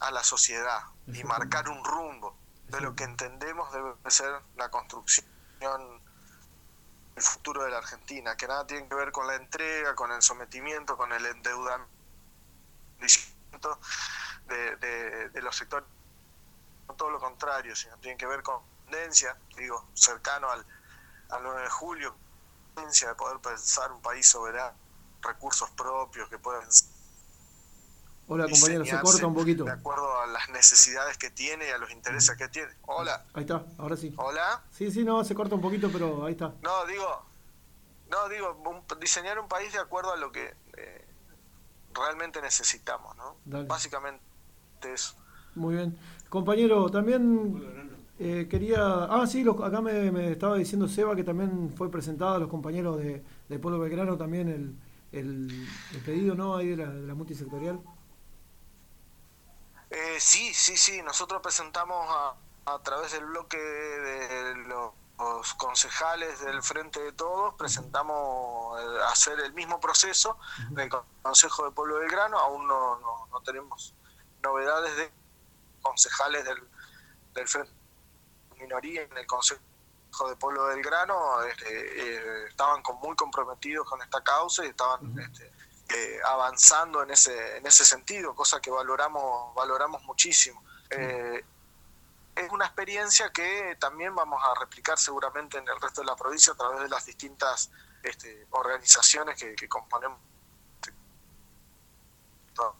a 0.00 0.10
la 0.10 0.22
sociedad 0.22 0.82
y 1.08 1.24
marcar 1.24 1.68
un 1.68 1.84
rumbo 1.84 2.36
de 2.68 2.80
lo 2.80 2.94
que 2.94 3.02
entendemos 3.02 3.72
debe 3.72 3.94
ser 4.08 4.32
la 4.54 4.68
construcción 4.70 5.26
el 7.16 7.22
futuro 7.22 7.64
de 7.64 7.70
la 7.70 7.78
Argentina, 7.78 8.36
que 8.36 8.46
nada 8.46 8.66
tiene 8.66 8.88
que 8.88 8.94
ver 8.94 9.12
con 9.12 9.26
la 9.26 9.34
entrega, 9.34 9.94
con 9.94 10.12
el 10.12 10.22
sometimiento, 10.22 10.96
con 10.96 11.12
el 11.12 11.24
endeudamiento 11.26 11.88
de, 14.46 14.76
de, 15.30 15.42
los 15.42 15.56
sectores, 15.56 15.86
no 16.88 16.94
todo 16.94 17.10
lo 17.10 17.20
contrario, 17.20 17.74
sino 17.76 17.96
tiene 17.98 18.16
que 18.16 18.26
ver 18.26 18.42
con 18.42 18.62
tendencia, 18.84 19.36
digo, 19.56 19.88
cercano 19.94 20.50
al, 20.50 20.64
al 21.30 21.42
9 21.42 21.62
de 21.62 21.70
julio, 21.70 22.16
de 22.76 23.14
poder 23.14 23.38
pensar 23.40 23.92
un 23.92 24.00
país 24.00 24.26
soberano, 24.26 24.76
recursos 25.22 25.70
propios 25.70 26.28
que 26.28 26.38
pueden 26.38 26.66
Hola 28.32 28.46
compañero, 28.48 28.84
se 28.84 29.00
corta 29.00 29.26
un 29.26 29.34
poquito. 29.34 29.64
de 29.64 29.72
acuerdo 29.72 30.20
a 30.20 30.26
las 30.28 30.48
necesidades 30.50 31.18
que 31.18 31.30
tiene 31.30 31.66
y 31.66 31.70
a 31.70 31.78
los 31.78 31.90
intereses 31.90 32.36
que 32.36 32.46
tiene. 32.46 32.70
Hola, 32.86 33.24
Ahí 33.34 33.42
está, 33.42 33.64
ahora 33.76 33.96
sí. 33.96 34.14
hola. 34.16 34.62
Sí, 34.70 34.92
sí, 34.92 35.02
no, 35.02 35.24
se 35.24 35.34
corta 35.34 35.56
un 35.56 35.60
poquito, 35.60 35.90
pero 35.92 36.24
ahí 36.24 36.32
está. 36.34 36.54
No, 36.62 36.86
digo, 36.86 37.22
no, 38.08 38.28
digo, 38.28 38.56
un- 38.64 39.00
diseñar 39.00 39.40
un 39.40 39.48
país 39.48 39.72
de 39.72 39.80
acuerdo 39.80 40.12
a 40.12 40.16
lo 40.16 40.30
que 40.30 40.54
eh, 40.76 41.04
realmente 41.92 42.40
necesitamos, 42.40 43.16
¿no? 43.16 43.34
Dale. 43.44 43.66
Básicamente 43.66 44.22
eso. 44.84 45.16
Muy 45.56 45.74
bien. 45.74 45.98
Compañero, 46.28 46.88
también 46.88 47.90
eh, 48.20 48.46
quería... 48.48 48.78
Ah, 49.10 49.26
sí, 49.26 49.42
los- 49.42 49.60
acá 49.60 49.80
me, 49.80 50.12
me 50.12 50.30
estaba 50.30 50.54
diciendo 50.56 50.86
Seba 50.86 51.16
que 51.16 51.24
también 51.24 51.72
fue 51.76 51.90
presentado 51.90 52.36
a 52.36 52.38
los 52.38 52.48
compañeros 52.48 52.96
de, 52.98 53.24
de 53.48 53.58
Pueblo 53.58 53.80
Belgrano 53.80 54.16
también 54.16 54.48
el, 54.48 54.76
el, 55.10 55.66
el 55.94 56.00
pedido, 56.04 56.36
¿no? 56.36 56.54
Ahí 56.56 56.68
de 56.68 56.76
la, 56.76 56.90
de 56.90 57.06
la 57.08 57.14
multisectorial. 57.14 57.80
Eh, 59.90 60.18
sí, 60.20 60.54
sí, 60.54 60.76
sí, 60.76 61.02
nosotros 61.02 61.42
presentamos 61.42 62.06
a, 62.08 62.34
a 62.74 62.82
través 62.82 63.12
del 63.12 63.24
bloque 63.24 63.56
de 63.58 64.54
los, 64.68 64.92
los 65.18 65.54
concejales 65.54 66.40
del 66.40 66.62
Frente 66.62 67.00
de 67.00 67.12
Todos, 67.12 67.54
presentamos 67.54 68.80
eh, 68.80 68.98
hacer 69.08 69.40
el 69.40 69.52
mismo 69.52 69.80
proceso 69.80 70.38
del 70.70 70.88
Consejo 71.22 71.64
de 71.64 71.72
Pueblo 71.72 71.96
Belgrano, 71.96 72.38
aún 72.38 72.66
no, 72.68 72.98
no, 73.00 73.26
no 73.32 73.40
tenemos 73.42 73.94
novedades 74.42 74.96
de 74.96 75.10
concejales 75.82 76.44
del, 76.44 76.58
del 77.34 77.48
Frente 77.48 77.72
de 78.54 78.60
Minoría 78.60 79.02
en 79.02 79.16
el 79.18 79.26
Consejo 79.26 79.60
de 80.28 80.36
Pueblo 80.36 80.66
Belgrano, 80.66 81.42
este, 81.42 81.66
eh, 81.66 82.46
estaban 82.48 82.80
con- 82.82 82.96
muy 83.00 83.16
comprometidos 83.16 83.88
con 83.88 84.00
esta 84.02 84.22
causa 84.22 84.64
y 84.64 84.68
estaban 84.68 85.18
este, 85.18 85.50
eh, 85.94 86.18
avanzando 86.26 87.02
en 87.02 87.10
ese 87.10 87.58
en 87.58 87.66
ese 87.66 87.84
sentido, 87.84 88.34
cosa 88.34 88.60
que 88.60 88.70
valoramos 88.70 89.54
valoramos 89.54 90.02
muchísimo. 90.04 90.62
Eh, 90.90 91.44
es 92.36 92.50
una 92.50 92.66
experiencia 92.66 93.30
que 93.30 93.76
también 93.78 94.14
vamos 94.14 94.40
a 94.42 94.58
replicar 94.58 94.98
seguramente 94.98 95.58
en 95.58 95.68
el 95.68 95.80
resto 95.80 96.00
de 96.00 96.06
la 96.06 96.16
provincia 96.16 96.52
a 96.52 96.56
través 96.56 96.80
de 96.80 96.88
las 96.88 97.04
distintas 97.04 97.70
este, 98.02 98.46
organizaciones 98.50 99.38
que, 99.38 99.54
que 99.54 99.68
componemos 99.68 100.18
toda, 102.54 102.72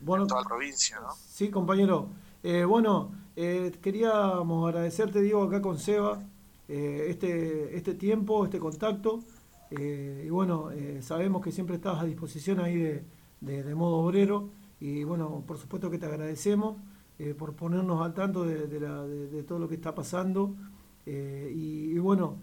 Bueno, 0.00 0.26
toda 0.26 0.42
la 0.42 0.48
provincia. 0.48 1.00
¿no? 1.00 1.14
Sí, 1.14 1.50
compañero. 1.50 2.08
Eh, 2.42 2.64
bueno, 2.64 3.12
eh, 3.36 3.72
queríamos 3.82 4.68
agradecerte, 4.68 5.20
Diego, 5.20 5.44
acá 5.44 5.62
con 5.62 5.78
Seba, 5.78 6.20
eh, 6.68 7.06
este, 7.08 7.76
este 7.76 7.94
tiempo, 7.94 8.44
este 8.44 8.58
contacto. 8.58 9.20
Eh, 9.78 10.24
y 10.26 10.30
bueno, 10.30 10.70
eh, 10.72 11.00
sabemos 11.02 11.42
que 11.42 11.52
siempre 11.52 11.76
estás 11.76 12.00
a 12.00 12.04
disposición 12.04 12.60
ahí 12.60 12.76
de, 12.76 13.04
de- 13.40 13.62
de 13.62 13.74
modo 13.74 13.96
obrero. 13.98 14.50
Y 14.80 15.04
bueno, 15.04 15.44
por 15.46 15.58
supuesto 15.58 15.90
que 15.90 15.98
te 15.98 16.06
agradecemos 16.06 16.76
eh, 17.18 17.34
por 17.34 17.54
ponernos 17.54 18.04
al 18.04 18.14
tanto 18.14 18.44
de, 18.44 18.66
de 18.66 18.80
la- 18.80 19.04
de- 19.04 19.28
de 19.28 19.42
todo 19.44 19.58
lo 19.58 19.68
que 19.68 19.74
está 19.76 19.94
pasando. 19.94 20.54
Y, 21.06 21.94
y 21.94 21.98
bueno, 21.98 22.38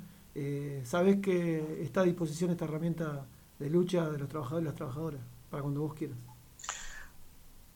sabes 0.84 1.18
que 1.22 1.82
está 1.84 2.02
a 2.02 2.04
disposición 2.04 2.52
esta 2.52 2.66
herramienta 2.66 3.26
de 3.60 3.70
lucha 3.70 4.10
de 4.10 4.18
los 4.20 4.28
trabajadores 4.30 4.64
y 4.64 4.68
las 4.68 4.76
trabajadoras, 4.76 5.22
para 5.50 5.64
cuando 5.64 5.82
vos 5.82 5.94
quieras. 5.94 6.18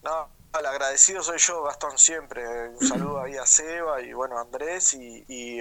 No, 0.04 0.28
el 0.60 0.66
agradecido 0.66 1.24
soy 1.24 1.38
yo, 1.40 1.64
Gastón, 1.64 1.98
siempre. 1.98 2.70
Un 2.70 2.82
saludo 2.82 3.22
ahí 3.22 3.36
a 3.38 3.46
Seba 3.46 4.02
y 4.02 4.14
bueno, 4.14 4.38
a 4.38 4.42
Andrés 4.42 4.94
y, 4.94 5.24
y, 5.28 5.60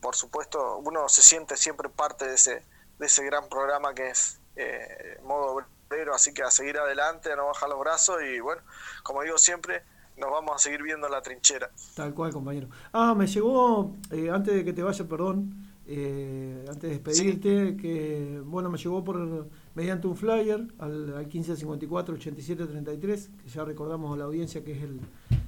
por 0.00 0.14
supuesto 0.14 0.78
uno 0.78 1.08
se 1.08 1.22
siente 1.22 1.56
siempre 1.56 1.88
parte 1.88 2.26
de 2.26 2.34
ese, 2.34 2.62
de 2.98 3.06
ese 3.06 3.24
gran 3.24 3.48
programa 3.48 3.94
que 3.94 4.10
es 4.10 4.40
eh, 4.56 5.20
Modo 5.24 5.64
Obrero, 5.88 6.14
así 6.14 6.32
que 6.34 6.42
a 6.42 6.50
seguir 6.50 6.78
adelante, 6.78 7.32
a 7.32 7.36
no 7.36 7.46
bajar 7.46 7.68
los 7.68 7.78
brazos 7.80 8.16
y 8.22 8.40
bueno, 8.40 8.62
como 9.02 9.22
digo 9.22 9.38
siempre, 9.38 9.82
nos 10.16 10.30
vamos 10.30 10.56
a 10.56 10.58
seguir 10.58 10.82
viendo 10.82 11.06
en 11.06 11.12
la 11.12 11.22
trinchera. 11.22 11.70
Tal 11.94 12.12
cual, 12.12 12.32
compañero. 12.32 12.68
Ah, 12.92 13.14
me 13.14 13.26
llegó, 13.26 13.92
eh, 14.10 14.30
antes 14.30 14.54
de 14.54 14.64
que 14.64 14.72
te 14.72 14.82
vaya, 14.82 15.04
perdón, 15.06 15.68
eh, 15.86 16.66
antes 16.68 16.82
de 16.82 16.98
despedirte, 16.98 17.76
que, 17.76 18.42
bueno, 18.44 18.68
me 18.68 18.76
llegó 18.78 19.02
por 19.02 19.48
mediante 19.74 20.06
un 20.06 20.16
flyer 20.16 20.66
al, 20.78 21.16
al 21.16 21.28
1554-8733, 21.30 23.28
que 23.42 23.48
ya 23.48 23.64
recordamos 23.64 24.12
a 24.14 24.18
la 24.18 24.24
audiencia 24.24 24.62
que 24.62 24.72
es 24.72 24.82
el, 24.82 25.00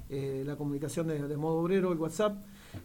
eh, 0.08 0.42
la 0.46 0.56
comunicación 0.56 1.08
de, 1.08 1.20
de 1.28 1.36
modo 1.36 1.58
obrero, 1.58 1.92
el 1.92 1.98
WhatsApp. 1.98 2.38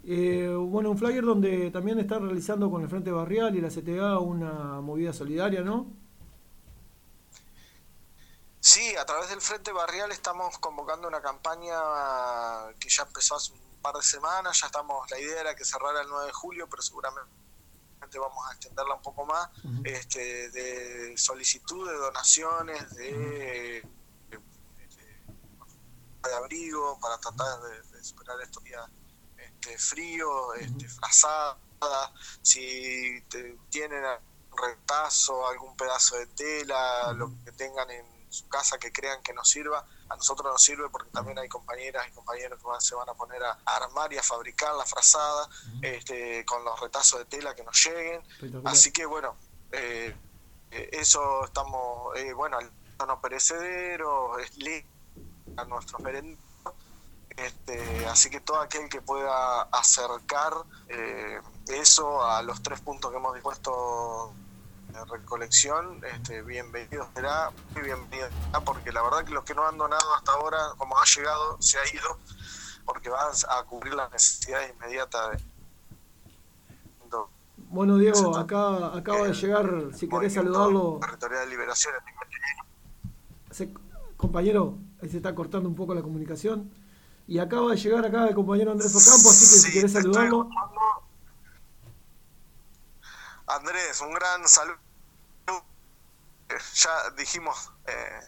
Eh, 0.04 0.54
bueno, 0.58 0.92
un 0.92 0.98
flyer 0.98 1.24
donde 1.24 1.72
también 1.72 2.00
está 2.00 2.20
realizando 2.20 2.70
con 2.70 2.82
el 2.82 2.90
Frente 2.90 3.12
Barrial 3.12 3.56
y 3.56 3.62
la 3.62 3.70
CTA 3.70 4.20
una 4.20 4.82
movida 4.82 5.14
solidaria, 5.14 5.62
¿no? 5.62 5.88
Sí, 8.60 8.96
a 8.96 9.06
través 9.06 9.30
del 9.30 9.42
Frente 9.42 9.72
Barrial 9.72 10.12
estamos 10.12 10.58
convocando 10.58 11.08
una 11.08 11.22
campaña 11.22 11.78
que 12.80 12.90
ya 12.90 13.04
empezó 13.04 13.36
hace 13.36 13.54
un 13.54 13.60
par 13.82 13.96
de 13.96 14.02
semanas, 14.02 14.60
ya 14.60 14.68
estamos, 14.68 15.10
la 15.12 15.20
idea 15.20 15.42
era 15.42 15.56
que 15.56 15.64
cerrara 15.64 16.02
el 16.02 16.08
9 16.08 16.26
de 16.26 16.34
julio, 16.34 16.68
pero 16.68 16.82
seguramente 16.82 17.30
vamos 18.20 18.48
a 18.48 18.54
extenderla 18.54 18.96
un 18.96 19.02
poco 19.02 19.26
más, 19.26 19.50
este, 19.84 20.50
de 20.50 21.18
solicitud 21.18 21.88
de 21.88 21.96
donaciones, 21.96 22.96
de, 22.96 23.84
de, 24.30 24.40
de 26.24 26.36
abrigo 26.36 27.00
para 27.00 27.20
tratar 27.20 27.62
de, 27.62 27.98
de 27.98 28.04
superar 28.04 28.42
estos 28.42 28.64
días 28.64 28.90
este, 29.66 29.78
fríos, 29.78 30.56
este, 30.60 30.88
frazadas, 30.88 32.12
si 32.42 33.22
te- 33.30 33.58
tienen 33.70 34.04
retazo, 34.52 35.48
algún 35.48 35.76
pedazo 35.76 36.16
de 36.18 36.28
tela, 36.28 37.12
lo 37.14 37.32
que 37.44 37.52
tengan 37.52 37.90
en 37.92 38.06
su 38.30 38.48
casa 38.48 38.78
que 38.78 38.92
crean 38.92 39.22
que 39.22 39.34
nos 39.34 39.50
sirva, 39.50 39.86
a 40.10 40.16
nosotros 40.16 40.52
nos 40.52 40.62
sirve 40.64 40.90
porque 40.90 41.10
también 41.10 41.38
hay 41.40 41.50
compañeras 41.50 42.08
y 42.08 42.12
compañeros 42.12 42.60
que 42.62 42.68
van- 42.68 42.82
se 42.82 42.96
van 42.96 43.10
a 43.10 43.14
poner 43.14 43.44
a 43.44 43.52
armar 43.66 44.12
y 44.14 44.18
a 44.18 44.24
fabricar 44.24 44.74
la 44.76 44.86
frazada 44.86 45.50
este, 45.82 46.46
con 46.46 46.64
los 46.64 46.80
retazos 46.80 47.20
de 47.20 47.26
tela 47.26 47.56
que 47.56 47.64
nos 47.64 47.76
lleguen. 47.86 48.24
Así 48.70 48.92
que 48.92 49.06
bueno, 49.06 49.36
eh, 49.72 50.16
eh, 50.72 50.90
eso 50.94 51.44
estamos, 51.46 52.16
eh, 52.18 52.34
bueno, 52.34 52.60
no 53.06 53.22
perecedero, 53.22 54.38
es 54.40 54.56
li- 54.58 54.86
a 55.58 55.66
nuestros 55.66 56.02
merenderos. 56.02 56.45
Este, 57.38 58.06
así 58.08 58.30
que 58.30 58.40
todo 58.40 58.62
aquel 58.62 58.88
que 58.88 59.02
pueda 59.02 59.64
acercar 59.64 60.54
eh, 60.88 61.40
eso 61.68 62.24
a 62.24 62.42
los 62.42 62.62
tres 62.62 62.80
puntos 62.80 63.12
que 63.12 63.18
hemos 63.18 63.34
dispuesto 63.34 64.34
de 64.88 65.04
recolección, 65.06 66.02
este, 66.14 66.42
bienvenido 66.44 67.08
será, 67.14 67.52
muy 67.74 67.84
bienvenido 67.84 68.30
será, 68.30 68.62
porque 68.62 68.94
la 68.94 69.02
verdad 69.02 69.26
que 69.26 69.34
los 69.34 69.44
que 69.44 69.54
no 69.54 69.68
han 69.68 69.78
donado 69.78 70.16
hasta 70.16 70.32
ahora, 70.32 70.58
como 70.78 70.98
ha 70.98 71.04
llegado, 71.04 71.62
se 71.62 71.78
ha 71.78 71.94
ido, 71.94 72.18
porque 72.86 73.10
van 73.10 73.32
a 73.50 73.64
cubrir 73.64 73.94
las 73.94 74.10
necesidades 74.12 74.74
inmediatas 74.74 75.32
de, 75.32 75.44
Bueno, 77.58 77.98
Diego, 77.98 78.38
acá 78.38 78.96
acaba 78.96 79.24
de 79.24 79.32
el 79.32 79.36
llegar, 79.36 79.70
si 79.94 80.08
querés 80.08 80.34
saludarlo. 80.34 81.00
Territorial 81.02 81.44
de 81.44 81.50
Liberación. 81.50 81.94
Compañero, 84.16 84.78
ahí 85.02 85.10
se 85.10 85.18
está 85.18 85.36
cortando 85.36 85.68
un 85.68 85.76
poco 85.76 85.94
la 85.94 86.02
comunicación. 86.02 86.72
Y 87.28 87.40
acaba 87.40 87.72
de 87.72 87.78
llegar 87.78 88.06
acá 88.06 88.28
el 88.28 88.36
compañero 88.36 88.72
Andrés 88.72 88.94
Ocampo, 88.96 89.30
así 89.30 89.40
que 89.42 89.60
si 89.60 89.72
querés 89.74 89.94
saludarlo. 89.94 90.48
Andrés, 93.48 94.02
un 94.02 94.14
gran 94.14 94.48
saludo. 94.48 94.78
Ya 96.76 97.10
dijimos, 97.18 97.72
eh, 97.88 98.20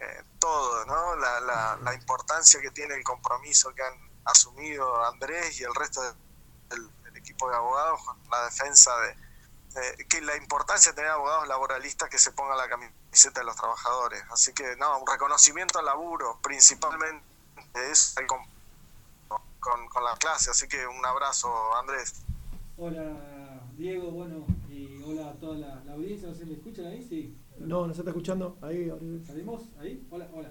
eh, 0.00 0.24
todo, 0.38 0.84
¿no? 0.86 1.16
La, 1.16 1.40
la, 1.40 1.78
la 1.82 1.94
importancia 1.94 2.60
que 2.60 2.70
tiene 2.70 2.94
el 2.94 3.04
compromiso 3.04 3.74
que 3.74 3.82
han 3.82 3.94
asumido 4.24 5.04
Andrés 5.06 5.58
y 5.60 5.64
el 5.64 5.74
resto 5.74 6.02
de- 6.02 6.12
del, 6.68 6.90
del 7.04 7.16
equipo 7.16 7.48
de 7.50 7.56
abogados 7.56 8.00
con 8.04 8.16
la 8.30 8.44
defensa 8.44 8.92
de, 9.00 9.80
de- 9.80 10.06
que 10.06 10.20
la 10.20 10.36
importancia 10.36 10.92
de 10.92 10.96
tener 10.96 11.10
abogados 11.10 11.48
laboralistas 11.48 12.08
que 12.10 12.18
se 12.18 12.32
pongan 12.32 12.56
la 12.58 12.68
camiseta 12.68 13.40
de 13.40 13.46
los 13.46 13.56
trabajadores. 13.56 14.22
Así 14.30 14.52
que, 14.52 14.76
no, 14.76 14.98
un 14.98 15.06
reconocimiento 15.06 15.78
al 15.78 15.86
laburo, 15.86 16.38
principalmente 16.42 17.24
es 17.92 18.14
el 18.20 18.26
com- 18.26 18.46
con, 19.60 19.86
con 19.88 20.04
la 20.04 20.16
clase. 20.16 20.50
Así 20.50 20.66
que 20.68 20.78
un 20.86 21.04
abrazo, 21.04 21.48
Andrés. 21.80 22.22
Hola 22.78 23.60
Diego, 23.76 24.10
bueno, 24.10 24.44
y 24.70 25.00
hola 25.04 25.28
a 25.30 25.32
toda 25.34 25.56
la, 25.58 25.82
la 25.86 25.92
audiencia, 25.92 26.28
no 26.28 26.34
sé, 26.34 26.44
¿me 26.46 26.54
escuchan 26.54 26.86
ahí? 26.86 27.06
Sí. 27.08 27.34
No, 27.58 27.86
no 27.86 27.94
se 27.94 28.00
está 28.00 28.10
escuchando. 28.10 28.56
Ahí, 28.62 28.90
ahí. 28.90 29.22
¿Salimos? 29.26 29.62
¿Ahí? 29.80 30.02
Hola, 30.10 30.26
hola. 30.34 30.50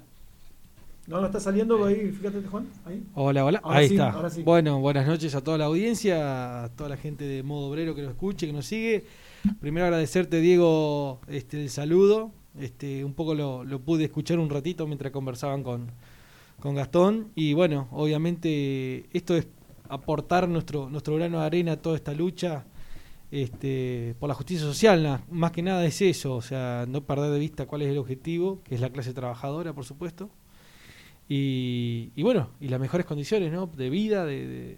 No, 1.07 1.19
no 1.19 1.26
está 1.26 1.39
saliendo 1.39 1.84
ahí, 1.84 2.11
fíjate, 2.11 2.41
Juan. 2.47 2.69
Ahí. 2.86 3.03
Hola, 3.15 3.43
hola. 3.43 3.59
Ahora 3.63 3.80
Ahí 3.80 3.88
sí, 3.89 3.95
está. 3.95 4.11
ahora 4.11 4.30
sí. 4.30 4.43
Bueno, 4.43 4.80
buenas 4.80 5.07
noches 5.07 5.34
a 5.36 5.41
toda 5.43 5.57
la 5.57 5.65
audiencia, 5.65 6.63
a 6.65 6.69
toda 6.69 6.89
la 6.89 6.97
gente 6.97 7.26
de 7.26 7.41
Modo 7.43 7.69
Obrero 7.69 7.95
que 7.95 8.03
nos 8.03 8.11
escuche, 8.11 8.45
que 8.47 8.53
nos 8.53 8.65
sigue. 8.67 9.05
Primero 9.59 9.88
agradecerte, 9.88 10.39
Diego, 10.39 11.19
este, 11.28 11.59
el 11.61 11.69
saludo. 11.72 12.32
Este, 12.59 13.03
un 13.03 13.13
poco 13.13 13.34
lo, 13.34 13.63
lo 13.63 13.80
pude 13.80 14.03
escuchar 14.05 14.38
un 14.38 14.49
ratito 14.49 14.86
mientras 14.86 15.11
conversaban 15.11 15.63
con, 15.63 15.89
con 16.62 16.76
Gastón. 16.76 17.32
Y 17.36 17.53
bueno, 17.53 17.89
obviamente 17.91 19.05
esto 19.12 19.36
es 19.36 19.47
aportar 19.89 20.47
nuestro, 20.47 20.89
nuestro 20.89 21.16
grano 21.18 21.39
de 21.41 21.45
arena 21.45 21.72
a 21.74 21.78
toda 21.82 21.97
esta 21.97 22.14
lucha 22.14 22.64
este, 23.32 24.16
por 24.20 24.30
la 24.30 24.36
justicia 24.36 24.64
social. 24.66 25.22
más 25.30 25.51
que 25.51 25.62
nada 25.62 25.86
es 25.86 26.01
eso, 26.01 26.36
o 26.36 26.41
sea, 26.41 26.86
no 26.88 27.01
perder 27.03 27.32
de 27.32 27.39
vista 27.39 27.66
cuál 27.66 27.82
es 27.82 27.89
el 27.89 27.97
objetivo, 27.97 28.62
que 28.64 28.76
es 28.76 28.82
la 28.82 28.89
clase 28.89 29.14
trabajadora, 29.14 29.74
por 29.74 29.84
supuesto. 29.84 30.30
Y, 31.30 32.12
y 32.16 32.24
bueno, 32.24 32.49
y 32.59 32.68
las 32.68 32.80
mejores 32.80 33.05
condiciones 33.05 33.51
¿no? 33.51 33.68
de 33.68 33.89
vida, 33.89 34.26
de, 34.26 34.47
de- 34.47 34.78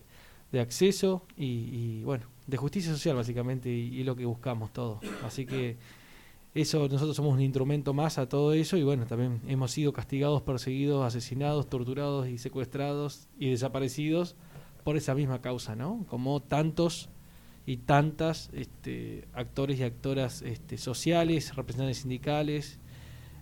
de 0.51 0.59
acceso 0.59 1.25
y, 1.35 1.45
y, 1.45 2.03
bueno, 2.03 2.25
de 2.45 2.57
justicia 2.57 2.91
social 2.91 3.15
básicamente 3.15 3.71
y, 3.71 3.99
y 3.99 4.03
lo 4.03 4.15
que 4.15 4.23
buscamos 4.25 4.71
todos. 4.71 4.99
Así 5.25 5.47
que 5.47 5.77
eso, 6.53 6.87
nosotros 6.87 7.15
somos 7.15 7.33
un 7.33 7.41
instrumento 7.41 7.93
más 7.93 8.19
a 8.19 8.29
todo 8.29 8.53
eso 8.53 8.77
y 8.77 8.83
bueno, 8.83 9.07
también 9.07 9.41
hemos 9.47 9.71
sido 9.71 9.91
castigados, 9.91 10.43
perseguidos, 10.43 11.03
asesinados, 11.03 11.67
torturados 11.67 12.27
y 12.27 12.37
secuestrados 12.37 13.27
y 13.39 13.49
desaparecidos 13.49 14.35
por 14.83 14.95
esa 14.95 15.15
misma 15.15 15.41
causa, 15.41 15.75
¿no? 15.75 16.05
Como 16.07 16.41
tantos 16.41 17.09
y 17.65 17.77
tantas 17.77 18.51
este, 18.53 19.27
actores 19.33 19.79
y 19.79 19.83
actoras 19.83 20.43
este, 20.43 20.77
sociales, 20.77 21.55
representantes 21.55 21.99
sindicales, 21.99 22.79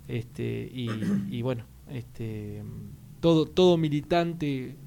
este, 0.07 0.70
y, 0.72 1.41
bueno, 1.41 1.66
este, 1.89 2.64
todo, 3.20 3.45
todo 3.45 3.78
militante 3.78 4.78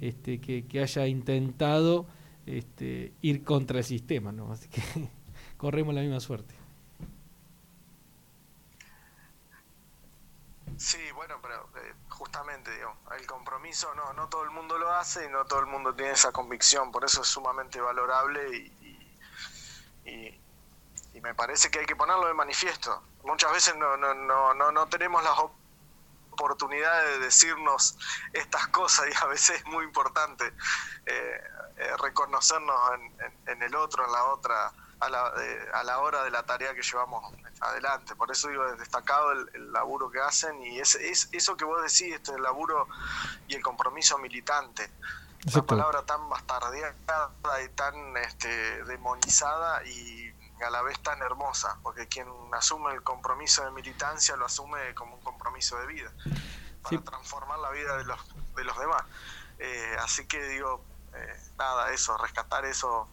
este, 0.00 0.40
que, 0.40 0.66
que 0.66 0.80
haya 0.80 1.06
intentado 1.06 2.06
este, 2.46 3.12
ir 3.22 3.42
contra 3.42 3.78
el 3.78 3.84
sistema, 3.84 4.32
¿no? 4.32 4.52
Así 4.52 4.68
que 4.68 4.82
corremos 5.56 5.94
la 5.94 6.02
misma 6.02 6.20
suerte. 6.20 6.59
Sí, 10.82 11.10
bueno, 11.12 11.38
pero 11.42 11.68
eh, 11.76 11.94
justamente, 12.08 12.70
digo, 12.74 12.96
el 13.14 13.26
compromiso 13.26 13.94
no, 13.94 14.14
no 14.14 14.28
todo 14.30 14.44
el 14.44 14.50
mundo 14.50 14.78
lo 14.78 14.90
hace 14.90 15.26
y 15.26 15.28
no 15.28 15.44
todo 15.44 15.60
el 15.60 15.66
mundo 15.66 15.94
tiene 15.94 16.12
esa 16.12 16.32
convicción, 16.32 16.90
por 16.90 17.04
eso 17.04 17.20
es 17.20 17.28
sumamente 17.28 17.78
valorable 17.82 18.48
y, 18.56 19.12
y, 20.04 20.42
y- 21.14 21.20
me 21.20 21.34
parece 21.34 21.70
que 21.70 21.80
hay 21.80 21.86
que 21.86 21.96
ponerlo 21.96 22.26
de 22.28 22.34
manifiesto. 22.34 23.08
Muchas 23.24 23.52
veces 23.52 23.76
no, 23.76 23.96
no, 23.96 24.14
no, 24.14 24.54
no, 24.54 24.72
no 24.72 24.88
tenemos 24.88 25.22
las 25.24 25.38
op- 25.38 25.56
oportunidades 26.30 27.18
de 27.18 27.26
decirnos 27.26 27.98
estas 28.32 28.68
cosas 28.68 29.06
y 29.10 29.24
a 29.24 29.28
veces 29.28 29.58
es 29.58 29.66
muy 29.66 29.84
importante 29.84 30.54
eh, 31.06 31.40
eh, 31.76 31.96
reconocernos 32.02 32.78
en- 32.94 33.16
en 33.46 33.62
el 33.62 33.74
otro, 33.76 34.04
en 34.06 34.12
la 34.12 34.24
otra, 34.26 34.72
a 35.00 35.08
la, 35.08 35.32
eh, 35.38 35.68
a 35.72 35.82
la 35.82 35.98
hora 36.00 36.22
de 36.24 36.30
la 36.30 36.42
tarea 36.44 36.74
que 36.74 36.82
llevamos 36.82 37.34
adelante. 37.60 38.14
Por 38.16 38.30
eso 38.30 38.48
digo, 38.48 38.66
es 38.66 38.78
destacado 38.78 39.32
el, 39.32 39.50
el 39.54 39.72
laburo 39.72 40.10
que 40.10 40.20
hacen 40.20 40.62
y 40.62 40.78
es, 40.78 40.94
es 40.94 41.28
eso 41.32 41.56
que 41.56 41.64
vos 41.64 41.80
decís, 41.82 42.14
este 42.14 42.32
el 42.34 42.42
laburo 42.42 42.86
y 43.48 43.54
el 43.54 43.62
compromiso 43.62 44.18
militante. 44.18 44.90
Una 45.52 45.64
palabra 45.66 46.02
tan 46.02 46.28
bastardeada 46.28 46.94
y 47.64 47.68
tan 47.70 48.16
este, 48.18 48.84
demonizada 48.84 49.82
y 49.84 50.30
a 50.62 50.68
la 50.68 50.82
vez 50.82 51.00
tan 51.00 51.22
hermosa, 51.22 51.78
porque 51.82 52.06
quien 52.06 52.28
asume 52.52 52.92
el 52.92 53.02
compromiso 53.02 53.64
de 53.64 53.70
militancia 53.70 54.36
lo 54.36 54.44
asume 54.44 54.94
como 54.94 55.14
un 55.14 55.22
compromiso 55.22 55.78
de 55.78 55.86
vida, 55.86 56.12
para 56.82 56.90
Sí. 56.90 56.98
transformar 56.98 57.58
la 57.60 57.70
vida 57.70 57.96
de 57.96 58.04
los, 58.04 58.20
de 58.54 58.64
los 58.64 58.78
demás. 58.78 59.02
Eh, 59.58 59.96
así 60.00 60.26
que 60.26 60.42
digo, 60.48 60.84
eh, 61.14 61.40
nada, 61.56 61.90
eso, 61.92 62.18
rescatar 62.18 62.66
eso 62.66 63.08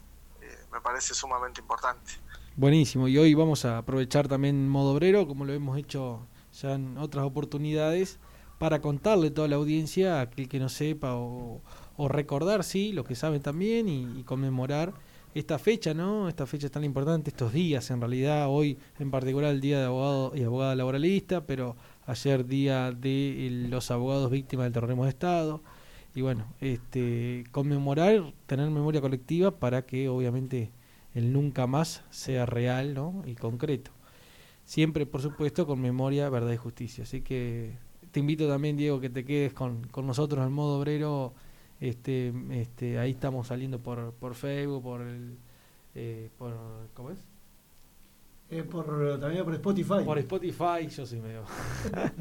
me 0.72 0.80
parece 0.80 1.14
sumamente 1.14 1.60
importante. 1.60 2.12
Buenísimo, 2.56 3.08
y 3.08 3.16
hoy 3.18 3.34
vamos 3.34 3.64
a 3.64 3.78
aprovechar 3.78 4.28
también 4.28 4.68
modo 4.68 4.92
obrero, 4.92 5.26
como 5.26 5.44
lo 5.44 5.52
hemos 5.52 5.78
hecho 5.78 6.26
ya 6.60 6.74
en 6.74 6.98
otras 6.98 7.24
oportunidades, 7.24 8.18
para 8.58 8.80
contarle 8.80 9.30
toda 9.30 9.46
la 9.46 9.56
audiencia, 9.56 10.18
a 10.18 10.22
aquel 10.22 10.48
que 10.48 10.58
no 10.58 10.68
sepa, 10.68 11.14
o, 11.14 11.60
recordar, 12.08 12.64
sí, 12.64 12.92
los 12.92 13.06
que 13.06 13.14
saben 13.14 13.42
también, 13.42 13.88
y, 13.88 14.20
y 14.20 14.24
conmemorar 14.24 14.92
esta 15.34 15.58
fecha, 15.58 15.94
¿no? 15.94 16.28
Esta 16.28 16.46
fecha 16.46 16.68
tan 16.68 16.84
importante, 16.84 17.30
estos 17.30 17.52
días 17.52 17.90
en 17.90 18.00
realidad, 18.00 18.48
hoy 18.48 18.78
en 18.98 19.10
particular 19.10 19.52
el 19.52 19.60
Día 19.60 19.78
de 19.78 19.86
Abogado 19.86 20.32
y 20.34 20.42
Abogada 20.42 20.74
Laboralista, 20.74 21.46
pero 21.46 21.76
ayer 22.06 22.46
Día 22.46 22.90
de 22.92 23.66
los 23.68 23.90
Abogados 23.90 24.30
Víctimas 24.30 24.64
del 24.64 24.72
Terrorismo 24.72 25.04
de 25.04 25.10
Estado, 25.10 25.62
y 26.18 26.20
bueno, 26.20 26.46
este 26.60 27.44
conmemorar, 27.52 28.34
tener 28.46 28.68
memoria 28.70 29.00
colectiva 29.00 29.52
para 29.52 29.82
que 29.82 30.08
obviamente 30.08 30.72
el 31.14 31.32
nunca 31.32 31.68
más 31.68 32.02
sea 32.10 32.44
real 32.44 32.92
¿no? 32.92 33.22
y 33.24 33.36
concreto. 33.36 33.92
Siempre, 34.64 35.06
por 35.06 35.22
supuesto, 35.22 35.64
con 35.64 35.80
memoria, 35.80 36.28
verdad 36.28 36.50
y 36.50 36.56
justicia. 36.56 37.04
Así 37.04 37.20
que 37.20 37.76
te 38.10 38.18
invito 38.18 38.48
también, 38.48 38.76
Diego, 38.76 38.98
que 38.98 39.10
te 39.10 39.24
quedes 39.24 39.52
con, 39.52 39.86
con 39.92 40.08
nosotros 40.08 40.42
al 40.42 40.50
modo 40.50 40.80
obrero. 40.80 41.34
Este, 41.78 42.32
este, 42.50 42.98
ahí 42.98 43.12
estamos 43.12 43.46
saliendo 43.46 43.78
por, 43.78 44.12
por 44.14 44.34
Facebook, 44.34 44.82
por 44.82 45.02
el, 45.02 45.38
eh, 45.94 46.30
por, 46.36 46.56
¿cómo 46.94 47.12
es? 47.12 47.27
Eh, 48.50 48.62
por, 48.62 48.86
también 49.20 49.44
por 49.44 49.54
Spotify. 49.54 50.04
Por 50.04 50.18
Spotify, 50.18 50.88
yo 50.88 51.04
soy 51.04 51.20
medio. 51.20 51.42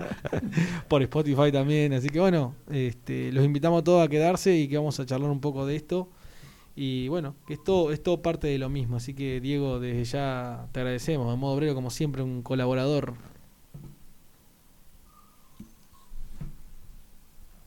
por 0.89 1.01
Spotify 1.03 1.51
también. 1.53 1.93
Así 1.93 2.09
que 2.09 2.19
bueno, 2.19 2.53
este, 2.69 3.31
los 3.31 3.45
invitamos 3.45 3.81
a 3.81 3.83
todos 3.83 4.05
a 4.05 4.09
quedarse 4.09 4.53
y 4.53 4.67
que 4.67 4.77
vamos 4.77 4.99
a 4.99 5.05
charlar 5.05 5.29
un 5.29 5.39
poco 5.39 5.65
de 5.65 5.77
esto. 5.77 6.09
Y 6.75 7.07
bueno, 7.07 7.35
que 7.47 7.53
es 7.53 7.63
todo, 7.63 7.91
es 7.91 8.03
todo 8.03 8.21
parte 8.21 8.47
de 8.47 8.57
lo 8.57 8.67
mismo. 8.67 8.97
Así 8.97 9.13
que 9.13 9.39
Diego, 9.39 9.79
desde 9.79 10.03
ya 10.03 10.67
te 10.73 10.81
agradecemos. 10.81 11.31
De 11.31 11.37
modo 11.37 11.55
obrero, 11.55 11.73
como 11.73 11.89
siempre, 11.89 12.21
un 12.21 12.43
colaborador. 12.43 13.13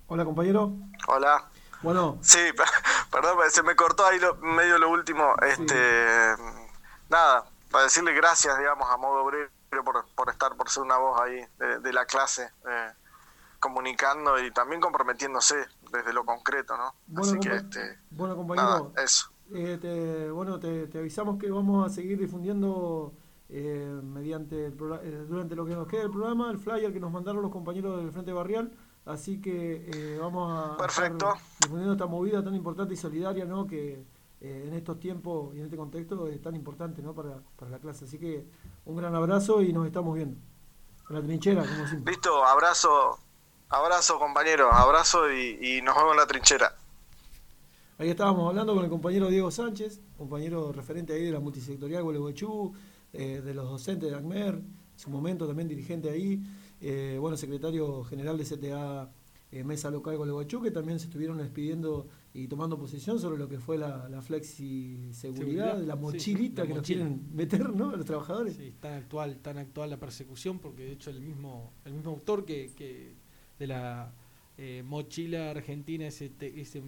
Hola, 0.06 0.24
compañero. 0.24 0.74
Hola. 1.08 1.48
Bueno, 1.82 2.18
Sí, 2.20 2.38
perdón, 3.10 3.38
se 3.50 3.62
me 3.62 3.74
cortó 3.74 4.04
ahí 4.04 4.18
lo, 4.18 4.36
medio 4.36 4.76
lo 4.76 4.90
último. 4.90 5.34
Este, 5.48 5.74
Nada, 7.08 7.49
para 7.70 7.84
decirle 7.84 8.12
gracias, 8.12 8.58
digamos, 8.58 8.88
a 8.90 8.96
modo 8.96 9.24
obrero 9.24 9.48
por, 9.84 10.04
por 10.14 10.30
estar, 10.30 10.56
por 10.56 10.68
ser 10.68 10.82
una 10.82 10.98
voz 10.98 11.20
ahí 11.20 11.40
de, 11.58 11.78
de 11.80 11.92
la 11.92 12.04
clase, 12.06 12.50
eh, 12.68 12.90
comunicando 13.58 14.38
y 14.42 14.50
también 14.50 14.80
comprometiéndose 14.80 15.66
desde 15.92 16.12
lo 16.12 16.24
concreto, 16.24 16.76
¿no? 16.76 16.94
bueno, 17.06 17.32
Así 17.32 17.40
que, 17.40 17.54
este, 17.56 17.98
bueno, 18.10 18.34
nada, 18.54 18.78
compañero. 18.78 18.92
eso. 18.96 19.30
Eh, 19.52 19.78
te- 19.80 20.30
bueno, 20.30 20.58
te, 20.60 20.86
te 20.86 20.98
avisamos 20.98 21.38
que 21.38 21.50
vamos 21.50 21.84
a 21.86 21.92
seguir 21.94 22.18
difundiendo 22.18 23.12
eh, 23.48 24.00
mediante 24.02 24.66
el 24.66 24.72
eh, 25.02 25.24
durante 25.28 25.56
lo 25.56 25.66
que 25.66 25.74
nos 25.74 25.88
queda 25.88 26.02
del 26.02 26.10
programa 26.10 26.50
el 26.50 26.58
flyer 26.58 26.92
que 26.92 27.00
nos 27.00 27.10
mandaron 27.10 27.42
los 27.42 27.50
compañeros 27.50 27.96
del 27.98 28.12
Frente 28.12 28.32
Barrial. 28.32 28.72
Así 29.06 29.40
que 29.40 29.86
eh, 29.92 30.18
vamos 30.20 30.52
a 30.56 30.76
Perfecto. 30.76 31.34
difundiendo 31.60 31.94
esta 31.94 32.06
movida 32.06 32.44
tan 32.44 32.54
importante 32.54 32.94
y 32.94 32.96
solidaria, 32.96 33.44
¿no? 33.44 33.66
Que 33.66 34.04
eh, 34.40 34.64
en 34.66 34.74
estos 34.74 34.98
tiempos 34.98 35.54
y 35.54 35.58
en 35.58 35.66
este 35.66 35.76
contexto 35.76 36.28
es 36.28 36.40
tan 36.40 36.54
importante, 36.54 37.02
¿no? 37.02 37.14
Para, 37.14 37.40
para 37.56 37.70
la 37.70 37.78
clase. 37.78 38.04
Así 38.04 38.18
que 38.18 38.46
un 38.84 38.96
gran 38.96 39.14
abrazo 39.14 39.62
y 39.62 39.72
nos 39.72 39.86
estamos 39.86 40.14
viendo. 40.14 40.36
En 41.08 41.16
la 41.16 41.22
trinchera, 41.22 41.62
como 41.62 41.86
siempre. 41.88 42.12
Listo, 42.12 42.44
abrazo, 42.44 43.18
abrazo 43.68 44.18
compañero, 44.18 44.72
abrazo 44.72 45.30
y, 45.32 45.58
y 45.60 45.82
nos 45.82 45.96
vemos 45.96 46.12
en 46.12 46.16
la 46.18 46.26
trinchera. 46.26 46.74
Ahí 48.00 48.08
estábamos 48.08 48.48
hablando 48.48 48.74
con 48.74 48.82
el 48.82 48.88
compañero 48.88 49.28
Diego 49.28 49.50
Sánchez, 49.50 50.00
compañero 50.16 50.72
referente 50.72 51.12
ahí 51.12 51.22
de 51.22 51.32
la 51.32 51.40
multisectorial 51.40 52.02
Gualeguaychú, 52.02 52.72
eh, 53.12 53.42
de 53.44 53.52
los 53.52 53.68
docentes 53.68 54.10
de 54.10 54.16
ACMER, 54.16 54.54
en 54.54 54.74
su 54.96 55.10
momento 55.10 55.46
también 55.46 55.68
dirigente 55.68 56.08
ahí, 56.08 56.40
eh, 56.80 57.18
bueno, 57.20 57.36
secretario 57.36 58.02
general 58.04 58.38
de 58.38 58.44
CTA 58.44 59.10
eh, 59.52 59.64
Mesa 59.64 59.90
Local 59.90 60.16
Gualeguaychú, 60.16 60.62
que 60.62 60.70
también 60.70 60.98
se 60.98 61.08
estuvieron 61.08 61.36
despidiendo 61.36 62.06
y 62.32 62.46
tomando 62.46 62.78
posición 62.78 63.18
sobre 63.18 63.38
lo 63.38 63.48
que 63.48 63.58
fue 63.58 63.76
la, 63.76 64.08
la 64.08 64.22
flexi 64.22 65.10
seguridad, 65.12 65.72
Seguridad, 65.74 65.78
la 65.82 65.94
sí, 65.94 66.00
mochilita 66.00 66.62
la 66.62 66.68
que 66.68 66.74
nos 66.74 66.86
quieren 66.86 67.20
meter, 67.34 67.70
¿no? 67.74 67.96
Los 67.96 68.06
trabajadores. 68.06 68.54
Sí, 68.56 68.72
tan 68.80 68.94
actual, 68.94 69.38
tan 69.38 69.58
actual 69.58 69.90
la 69.90 69.96
persecución, 69.98 70.58
porque 70.60 70.84
de 70.84 70.92
hecho 70.92 71.10
el 71.10 71.20
mismo, 71.20 71.72
el 71.84 71.94
mismo 71.94 72.10
autor 72.12 72.44
que, 72.44 72.70
que 72.76 73.14
de 73.58 73.66
la 73.66 74.12
eh, 74.58 74.82
mochila 74.86 75.50
argentina, 75.50 76.06
ese, 76.06 76.28
te- 76.28 76.60
ese 76.60 76.82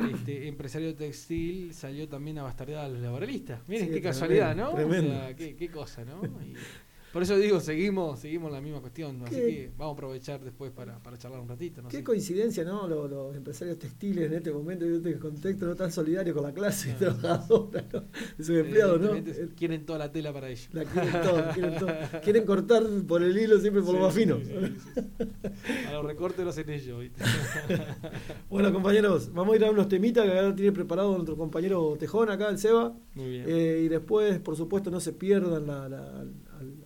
este, 0.00 0.48
empresario 0.48 0.94
textil, 0.94 1.72
salió 1.72 2.08
también 2.08 2.38
a 2.38 2.42
bastardear 2.42 2.84
a 2.84 2.88
los 2.88 3.00
laboralistas. 3.00 3.60
Miren 3.68 3.86
Sí, 3.88 3.94
qué 3.94 4.00
tremendo, 4.00 4.08
casualidad, 4.10 4.56
¿no? 4.56 4.74
tremendo. 4.74 5.10
O 5.10 5.14
sea, 5.20 5.36
qué, 5.36 5.54
qué 5.56 5.70
cosa, 5.70 6.04
¿no? 6.04 6.20
Y 6.42 6.54
por 7.12 7.22
eso 7.22 7.36
digo, 7.36 7.60
seguimos 7.60 8.20
seguimos 8.20 8.52
la 8.52 8.60
misma 8.60 8.80
cuestión. 8.80 9.22
Así 9.24 9.34
Qué- 9.34 9.40
que 9.46 9.70
vamos 9.76 9.92
a 9.92 9.94
aprovechar 9.94 10.40
después 10.44 10.70
para, 10.72 10.98
para 11.02 11.16
charlar 11.16 11.40
un 11.40 11.48
ratito. 11.48 11.80
No 11.82 11.88
Qué 11.88 12.04
coincidencia, 12.04 12.64
¿no? 12.64 12.86
Los, 12.86 13.10
los 13.10 13.34
empresarios 13.36 13.78
textiles 13.78 14.26
en 14.26 14.34
este 14.34 14.50
momento 14.52 14.84
y 14.84 14.88
en 14.88 14.94
este 14.96 15.18
contexto 15.18 15.66
no 15.66 15.74
tan 15.74 15.90
solidario 15.90 16.34
con 16.34 16.42
la 16.42 16.52
clase 16.52 16.92
No. 16.92 16.98
trabajadora, 17.14 17.84
¿no? 17.92 18.00
De 18.36 18.44
sus 18.44 18.56
empleados, 18.56 19.00
¿no? 19.00 19.06
Evidentemente 19.10 19.54
Quieren 19.54 19.86
toda 19.86 19.98
la 19.98 20.12
tela 20.12 20.32
para 20.32 20.48
ellos. 20.50 20.68
La 20.72 20.84
quieren 20.84 21.12
todo, 21.22 21.44
quieren 21.54 21.78
todo. 21.78 21.88
Quieren 22.22 22.44
cortar 22.44 22.82
por 23.06 23.22
el 23.22 23.36
hilo 23.38 23.58
siempre 23.58 23.82
por 23.82 23.94
lo 23.94 24.00
más 24.02 24.14
Sí, 24.14 24.20
fino. 24.20 24.36
sí, 24.38 24.44
sí, 24.44 24.74
sí. 24.94 25.86
A 25.88 25.92
los 25.94 26.04
recortes 26.04 26.44
lo 26.44 26.50
hacen 26.50 26.68
ellos, 26.70 27.00
¿viste? 27.00 27.22
Bueno, 28.50 28.72
compañeros, 28.72 29.32
vamos 29.32 29.52
a 29.54 29.56
ir 29.56 29.64
a 29.64 29.70
unos 29.70 29.88
temitas 29.88 30.24
que 30.24 30.38
ahora 30.38 30.54
tiene 30.54 30.72
preparado 30.72 31.12
nuestro 31.12 31.36
compañero 31.36 31.96
Tejón 31.98 32.30
acá, 32.30 32.48
el 32.48 32.58
Seba. 32.58 32.94
Muy 33.14 33.30
bien. 33.30 33.44
Eh, 33.46 33.82
y 33.84 33.88
después, 33.88 34.38
por 34.40 34.56
supuesto, 34.56 34.90
no 34.90 35.00
se 35.00 35.12
pierdan 35.12 35.66
la- 35.66 35.88
la- 35.88 36.24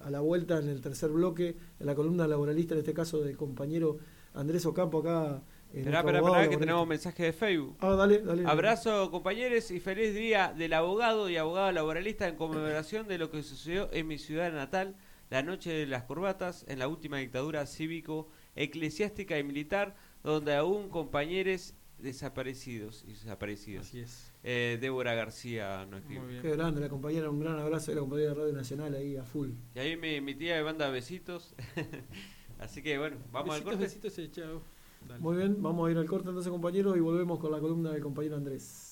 a 0.01 0.11
la 0.11 0.21
vuelta 0.21 0.59
en 0.59 0.69
el 0.69 0.81
tercer 0.81 1.11
bloque, 1.11 1.57
en 1.81 1.87
la 1.87 1.95
columna 1.95 2.27
laboralista, 2.27 2.75
en 2.75 2.81
este 2.81 2.95
caso 2.95 3.23
del 3.23 3.37
compañero 3.37 3.99
Andrés 4.35 4.65
Ocampo 4.67 5.01
acá. 5.01 5.43
en 5.73 5.81
Esperá, 5.81 6.01
esperá, 6.01 6.19
esperá, 6.19 6.49
que 6.49 6.57
tenemos 6.57 6.87
mensaje 6.87 7.25
de 7.25 7.33
Facebook. 7.33 7.77
Ah, 7.81 7.95
dale, 7.95 8.19
dale. 8.19 8.47
Abrazo 8.47 9.11
compañeros 9.11 9.71
y 9.71 9.81
feliz 9.81 10.15
día 10.15 10.55
del 10.57 10.73
abogado 10.73 11.29
y 11.29 11.37
abogada 11.37 11.73
laboralista 11.73 12.29
en 12.29 12.37
conmemoración 12.37 13.09
de 13.09 13.19
lo 13.19 13.31
que 13.31 13.43
sucedió 13.43 13.89
en 13.93 14.07
mi 14.07 14.19
ciudad 14.19 14.53
natal 14.53 14.97
la 15.31 15.43
noche 15.43 15.73
de 15.73 15.87
las 15.87 16.03
corbatas 16.03 16.65
en 16.69 16.79
la 16.79 16.89
última 16.89 17.19
dictadura 17.19 17.65
cívico, 17.67 18.29
eclesiástica 18.55 19.39
y 19.39 19.45
militar 19.45 19.95
donde 20.23 20.55
aún 20.55 20.89
compañeros 20.91 21.75
desaparecidos 22.03 23.05
y 23.07 23.13
desaparecidos. 23.13 23.87
Así 23.87 24.01
es. 24.01 24.33
Eh, 24.43 24.79
Débora 24.81 25.15
García 25.15 25.87
nos 25.87 26.01
escribe. 26.01 26.21
Muy 26.21 26.31
bien. 26.31 26.43
Qué 26.43 26.51
grande, 26.51 26.81
la 26.81 26.89
compañera, 26.89 27.31
un 27.31 27.41
gran 27.41 27.59
abrazo 27.59 27.91
de 27.91 27.95
la 27.97 28.01
compañera 28.01 28.31
de 28.31 28.35
Radio 28.35 28.53
Nacional 28.53 28.95
ahí 28.95 29.17
a 29.17 29.25
full. 29.25 29.51
Y 29.75 29.79
ahí 29.79 29.97
mi, 29.97 30.21
mi 30.21 30.35
tía 30.35 30.57
me 30.57 30.65
manda 30.65 30.89
besitos. 30.91 31.55
Así 32.59 32.83
que 32.83 32.99
bueno, 32.99 33.17
vamos 33.33 33.55
al 33.55 33.63
corte. 33.63 33.81
besitos, 33.81 34.19
eh, 34.19 34.31
chao. 34.31 34.63
Dale. 35.09 35.21
Muy 35.21 35.37
bien, 35.37 35.61
vamos 35.63 35.89
a 35.89 35.91
ir 35.91 35.99
al 35.99 36.07
corte 36.07 36.29
entonces, 36.29 36.51
compañeros, 36.51 36.97
y 36.97 37.01
volvemos 37.01 37.39
con 37.41 37.51
la 37.51 37.59
columna 37.59 37.91
del 37.91 38.03
compañero 38.03 38.37
Andrés. 38.37 38.92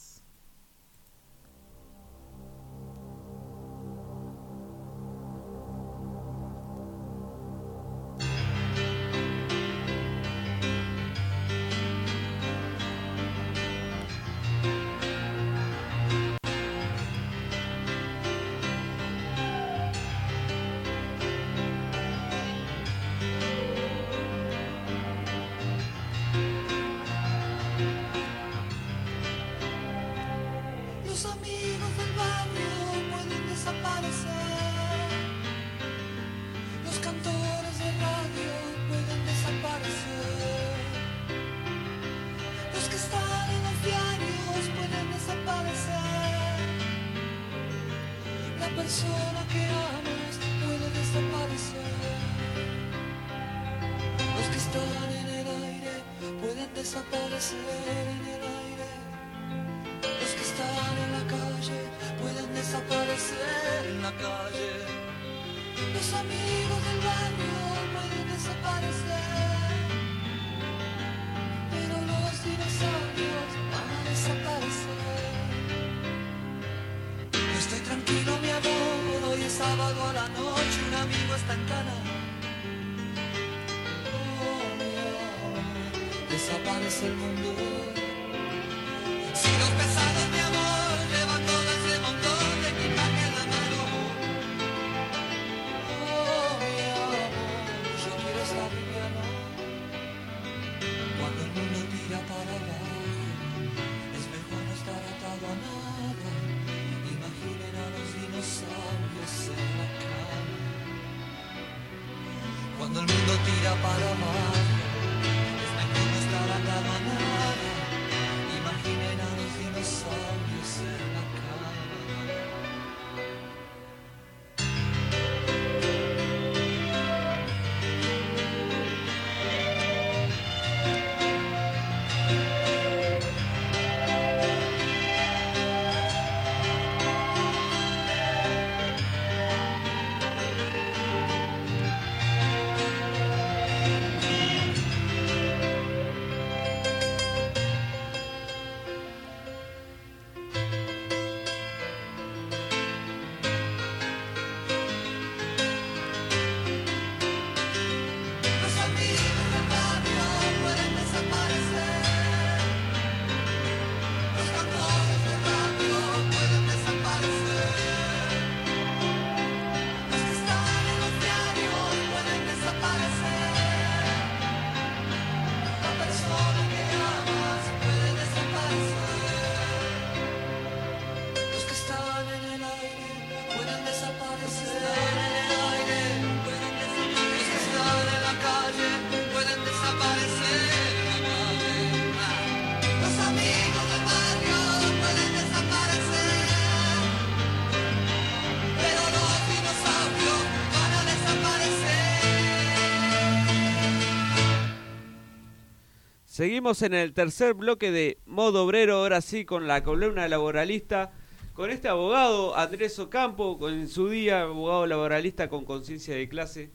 Seguimos 206.41 206.80
en 206.80 206.95
el 206.95 207.12
tercer 207.12 207.53
bloque 207.53 207.91
de 207.91 208.18
Modo 208.24 208.64
Obrero, 208.64 208.97
ahora 208.97 209.20
sí 209.20 209.45
con 209.45 209.68
la 209.68 209.82
columna 209.82 210.26
laboralista, 210.26 211.12
con 211.53 211.68
este 211.68 211.86
abogado 211.86 212.57
Andrés 212.57 212.99
Ocampo, 212.99 213.59
con 213.59 213.74
en 213.74 213.88
su 213.88 214.09
día 214.09 214.45
abogado 214.45 214.86
laboralista 214.86 215.51
con 215.51 215.66
conciencia 215.66 216.14
de 216.14 216.30
clase. 216.30 216.70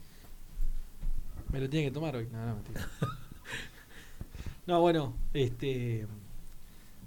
Me 1.50 1.58
lo 1.58 1.68
tiene 1.68 1.86
que 1.86 1.90
tomar 1.90 2.14
hoy. 2.14 2.28
No, 2.30 2.46
no, 2.46 2.54
mentira. 2.54 2.88
No, 4.68 4.80
bueno, 4.80 5.16
este. 5.34 6.06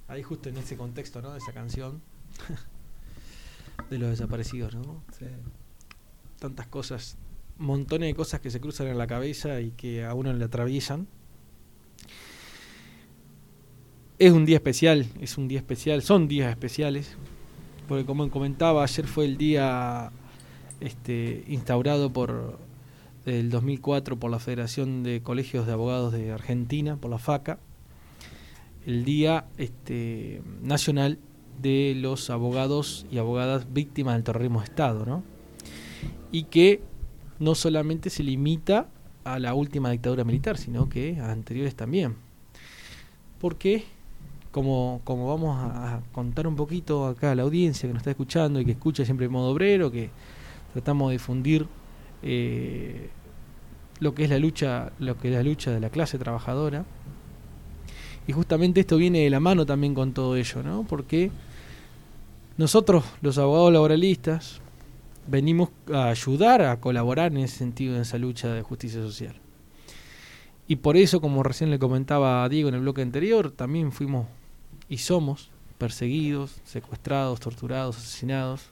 Ahí 0.10 0.22
justo 0.22 0.50
en 0.50 0.58
ese 0.58 0.76
contexto, 0.76 1.22
¿no? 1.22 1.32
De 1.32 1.38
esa 1.38 1.54
canción. 1.54 2.02
de 3.90 4.00
los 4.00 4.10
desaparecidos, 4.10 4.76
¿no? 4.76 5.02
Sí. 5.18 5.28
Tantas 6.40 6.68
cosas, 6.68 7.18
montones 7.58 8.10
de 8.10 8.16
cosas 8.16 8.42
que 8.42 8.50
se 8.50 8.60
cruzan 8.60 8.88
en 8.88 8.98
la 8.98 9.08
cabeza 9.08 9.62
y 9.62 9.72
que 9.72 10.04
a 10.04 10.14
uno 10.14 10.34
le 10.34 10.44
atraviesan. 10.44 11.08
Es 14.20 14.34
un 14.34 14.44
día 14.44 14.58
especial, 14.58 15.06
es 15.22 15.38
un 15.38 15.48
día 15.48 15.60
especial, 15.60 16.02
son 16.02 16.28
días 16.28 16.50
especiales, 16.50 17.16
porque 17.88 18.04
como 18.04 18.30
comentaba, 18.30 18.84
ayer 18.84 19.08
fue 19.08 19.24
el 19.24 19.38
día 19.38 20.12
este, 20.82 21.46
instaurado 21.48 22.12
por 22.12 22.60
el 23.26 23.50
2004 23.50 24.20
por 24.20 24.30
la 24.30 24.40
Federación 24.40 25.04
de 25.04 25.22
Colegios 25.22 25.66
de 25.66 25.72
Abogados 25.72 26.12
de 26.12 26.34
Argentina, 26.34 26.98
por 26.98 27.12
la 27.12 27.18
FACA, 27.18 27.60
el 28.86 29.06
Día 29.06 29.46
este, 29.58 30.42
Nacional 30.62 31.18
de 31.62 31.96
los 31.96 32.30
Abogados 32.30 33.06
y 33.10 33.20
Abogadas 33.20 33.72
Víctimas 33.72 34.16
del 34.16 34.26
Terrorismo 34.26 34.60
de 34.60 34.66
Estado, 34.66 35.06
¿no? 35.06 35.24
Y 36.34 36.44
que 36.44 36.82
no 37.40 37.56
solamente 37.56 38.10
se 38.10 38.24
limita 38.24 38.90
a 39.24 39.40
la 39.40 39.54
última 39.54 39.92
dictadura 39.92 40.26
militar, 40.26 40.58
sino 40.58 40.90
que 40.90 41.22
a 41.22 41.32
anteriores 41.32 41.74
también. 41.74 42.16
Porque, 43.40 43.86
como, 44.52 45.02
como 45.04 45.28
vamos 45.28 45.58
a, 45.60 46.02
contar 46.12 46.48
un 46.48 46.56
poquito 46.56 47.08
acá 47.08 47.32
a 47.32 47.36
la 47.36 47.44
audiencia 47.44 47.88
que 47.88 47.94
nos 47.94 48.02
está 48.02 48.12
escuchando 48.12 48.60
y 48.60 48.66
que 48.66 48.72
escucha 48.72 49.06
siempre 49.06 49.28
en 49.28 49.32
modo 49.32 49.52
obrero, 49.52 49.92
que 49.92 50.10
tratamos 50.74 51.10
de 51.10 51.14
difundir 51.14 51.68
eh, 52.24 53.10
lo 54.00 54.14
que 54.14 54.24
es 54.24 54.30
la 54.30 54.40
lucha, 54.40 54.92
lo 55.00 55.18
que 55.18 55.30
es 55.30 55.36
la 55.36 55.44
lucha 55.44 55.72
de 55.72 55.80
la 55.80 55.90
clase 55.90 56.18
trabajadora. 56.18 56.86
Y 58.28 58.32
justamente 58.32 58.82
esto 58.82 58.98
viene 58.98 59.24
de 59.24 59.30
la 59.30 59.40
mano 59.40 59.66
también 59.66 59.96
con 59.96 60.14
todo 60.14 60.36
ello, 60.36 60.64
¿no? 60.64 60.86
Porque 60.88 61.32
nosotros, 62.58 63.04
los 63.22 63.38
abogados 63.38 63.74
laboralistas, 63.74 64.62
venimos 65.28 65.70
a 65.94 66.10
ayudar 66.10 66.62
a 66.62 66.80
colaborar 66.80 67.32
en 67.32 67.40
ese 67.40 67.58
sentido 67.58 67.96
en 67.96 68.02
esa 68.02 68.18
lucha 68.18 68.54
de 68.54 68.62
justicia 68.62 69.02
social. 69.02 69.36
Y 70.68 70.76
por 70.78 70.98
eso, 70.98 71.22
como 71.22 71.42
recién 71.42 71.72
le 71.72 71.80
comentaba 71.80 72.44
a 72.44 72.50
Diego 72.50 72.70
en 72.70 72.76
el 72.76 72.82
bloque 72.82 73.02
anterior, 73.02 73.52
también 73.52 73.92
fuimos 73.92 74.28
y 74.90 74.98
somos 74.98 75.52
perseguidos, 75.78 76.60
secuestrados, 76.66 77.40
torturados, 77.40 77.98
asesinados. 77.98 78.70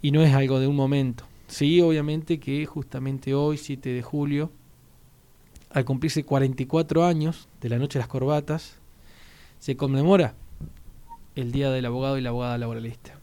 Y 0.00 0.12
no 0.12 0.22
es 0.22 0.32
algo 0.32 0.60
de 0.60 0.66
un 0.66 0.76
momento. 0.76 1.24
Sí, 1.48 1.80
obviamente 1.80 2.38
que 2.38 2.64
justamente 2.66 3.34
hoy, 3.34 3.58
7 3.58 3.90
de 3.90 4.02
julio, 4.02 4.50
al 5.70 5.84
cumplirse 5.84 6.24
44 6.24 7.04
años 7.04 7.48
de 7.60 7.68
la 7.68 7.78
Noche 7.78 7.98
de 7.98 8.02
las 8.02 8.08
Corbatas, 8.08 8.78
se 9.58 9.76
conmemora 9.76 10.34
el 11.34 11.52
Día 11.52 11.70
del 11.70 11.86
Abogado 11.86 12.16
y 12.16 12.20
la 12.20 12.30
Abogada 12.30 12.58
Laboralista. 12.58 13.18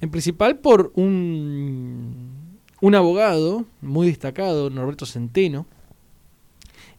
En 0.00 0.10
principal 0.10 0.58
por 0.58 0.92
un, 0.94 2.58
un 2.80 2.94
abogado 2.94 3.64
muy 3.80 4.08
destacado, 4.08 4.68
Norberto 4.68 5.06
Centeno, 5.06 5.66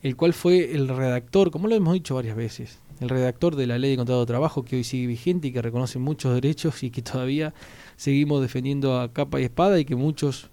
el 0.02 0.16
cual 0.16 0.34
fue 0.34 0.74
el 0.74 0.88
redactor, 0.88 1.52
como 1.52 1.68
lo 1.68 1.76
hemos 1.76 1.94
dicho 1.94 2.16
varias 2.16 2.36
veces, 2.36 2.80
el 3.00 3.10
redactor 3.10 3.56
de 3.56 3.68
la 3.68 3.78
ley 3.78 3.92
de 3.92 3.98
contrato 3.98 4.22
de 4.22 4.26
trabajo 4.26 4.64
que 4.64 4.78
hoy 4.78 4.84
sigue 4.84 5.08
vigente 5.08 5.48
y 5.48 5.52
que 5.52 5.62
reconoce 5.62 6.00
muchos 6.00 6.34
derechos 6.34 6.84
y 6.84 6.92
que 6.92 7.02
todavía 7.02 7.54
seguimos 7.96 8.42
defendiendo 8.42 9.00
a 9.00 9.12
capa 9.12 9.40
y 9.40 9.44
espada 9.44 9.80
y 9.80 9.86
que 9.86 9.96
muchos 9.96 10.50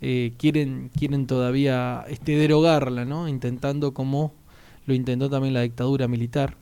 eh, 0.00 0.32
quieren 0.38 0.90
quieren 0.96 1.26
todavía 1.26 2.04
este 2.08 2.36
derogarla, 2.36 3.04
¿no? 3.04 3.28
Intentando 3.28 3.94
como 3.94 4.32
lo 4.86 4.94
intentó 4.94 5.28
también 5.28 5.54
la 5.54 5.62
dictadura 5.62 6.08
militar, 6.08 6.56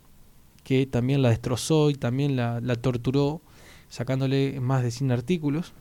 que 0.62 0.86
también 0.86 1.22
la 1.22 1.30
destrozó 1.30 1.90
y 1.90 1.94
también 1.94 2.36
la, 2.36 2.60
la 2.60 2.76
torturó, 2.76 3.42
sacándole 3.88 4.60
más 4.60 4.82
de 4.82 4.90
100 4.90 5.12
artículos 5.12 5.72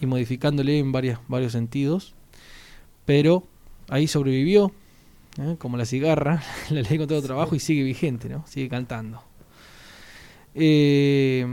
y 0.00 0.06
modificándole 0.06 0.78
en 0.78 0.92
varias, 0.92 1.18
varios 1.28 1.52
sentidos, 1.52 2.14
pero 3.04 3.44
ahí 3.88 4.06
sobrevivió, 4.06 4.72
¿eh? 5.38 5.56
como 5.58 5.76
la 5.76 5.86
cigarra, 5.86 6.42
la 6.70 6.82
ley 6.82 6.98
contra 6.98 7.16
el 7.16 7.22
trabajo 7.22 7.54
y 7.54 7.60
sigue 7.60 7.82
vigente, 7.82 8.28
¿no? 8.28 8.44
Sigue 8.46 8.68
cantando. 8.68 9.22
Eh, 10.54 11.46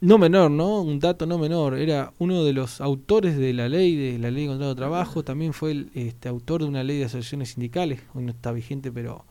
no 0.00 0.18
menor, 0.18 0.50
¿no? 0.50 0.80
Un 0.80 0.98
dato 0.98 1.26
no 1.26 1.38
menor. 1.38 1.78
Era 1.78 2.12
uno 2.18 2.44
de 2.44 2.52
los 2.52 2.80
autores 2.80 3.36
de 3.36 3.52
la 3.52 3.68
ley, 3.68 3.96
de 3.96 4.18
la 4.18 4.30
ley 4.30 4.46
contra 4.46 4.70
el 4.70 4.76
trabajo. 4.76 5.24
También 5.24 5.52
fue 5.52 5.72
el 5.72 5.90
este, 5.94 6.28
autor 6.28 6.62
de 6.62 6.68
una 6.68 6.82
ley 6.82 6.98
de 6.98 7.04
asociaciones 7.04 7.50
sindicales. 7.50 8.00
Hoy 8.14 8.24
no 8.24 8.30
está 8.30 8.52
vigente, 8.52 8.92
pero 8.92 9.24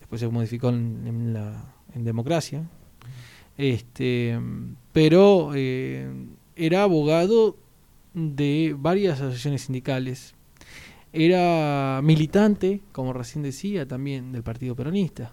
después 0.00 0.20
se 0.20 0.28
modificó 0.28 0.70
en 0.70 1.74
democracia. 1.94 2.64
Este, 3.58 4.38
pero 4.92 5.50
eh, 5.54 6.08
era 6.54 6.84
abogado 6.84 7.56
de 8.14 8.74
varias 8.78 9.20
asociaciones 9.20 9.62
sindicales. 9.62 10.34
Era 11.12 12.00
militante, 12.02 12.80
como 12.92 13.12
recién 13.12 13.42
decía, 13.42 13.86
también 13.86 14.32
del 14.32 14.42
Partido 14.42 14.74
Peronista. 14.74 15.32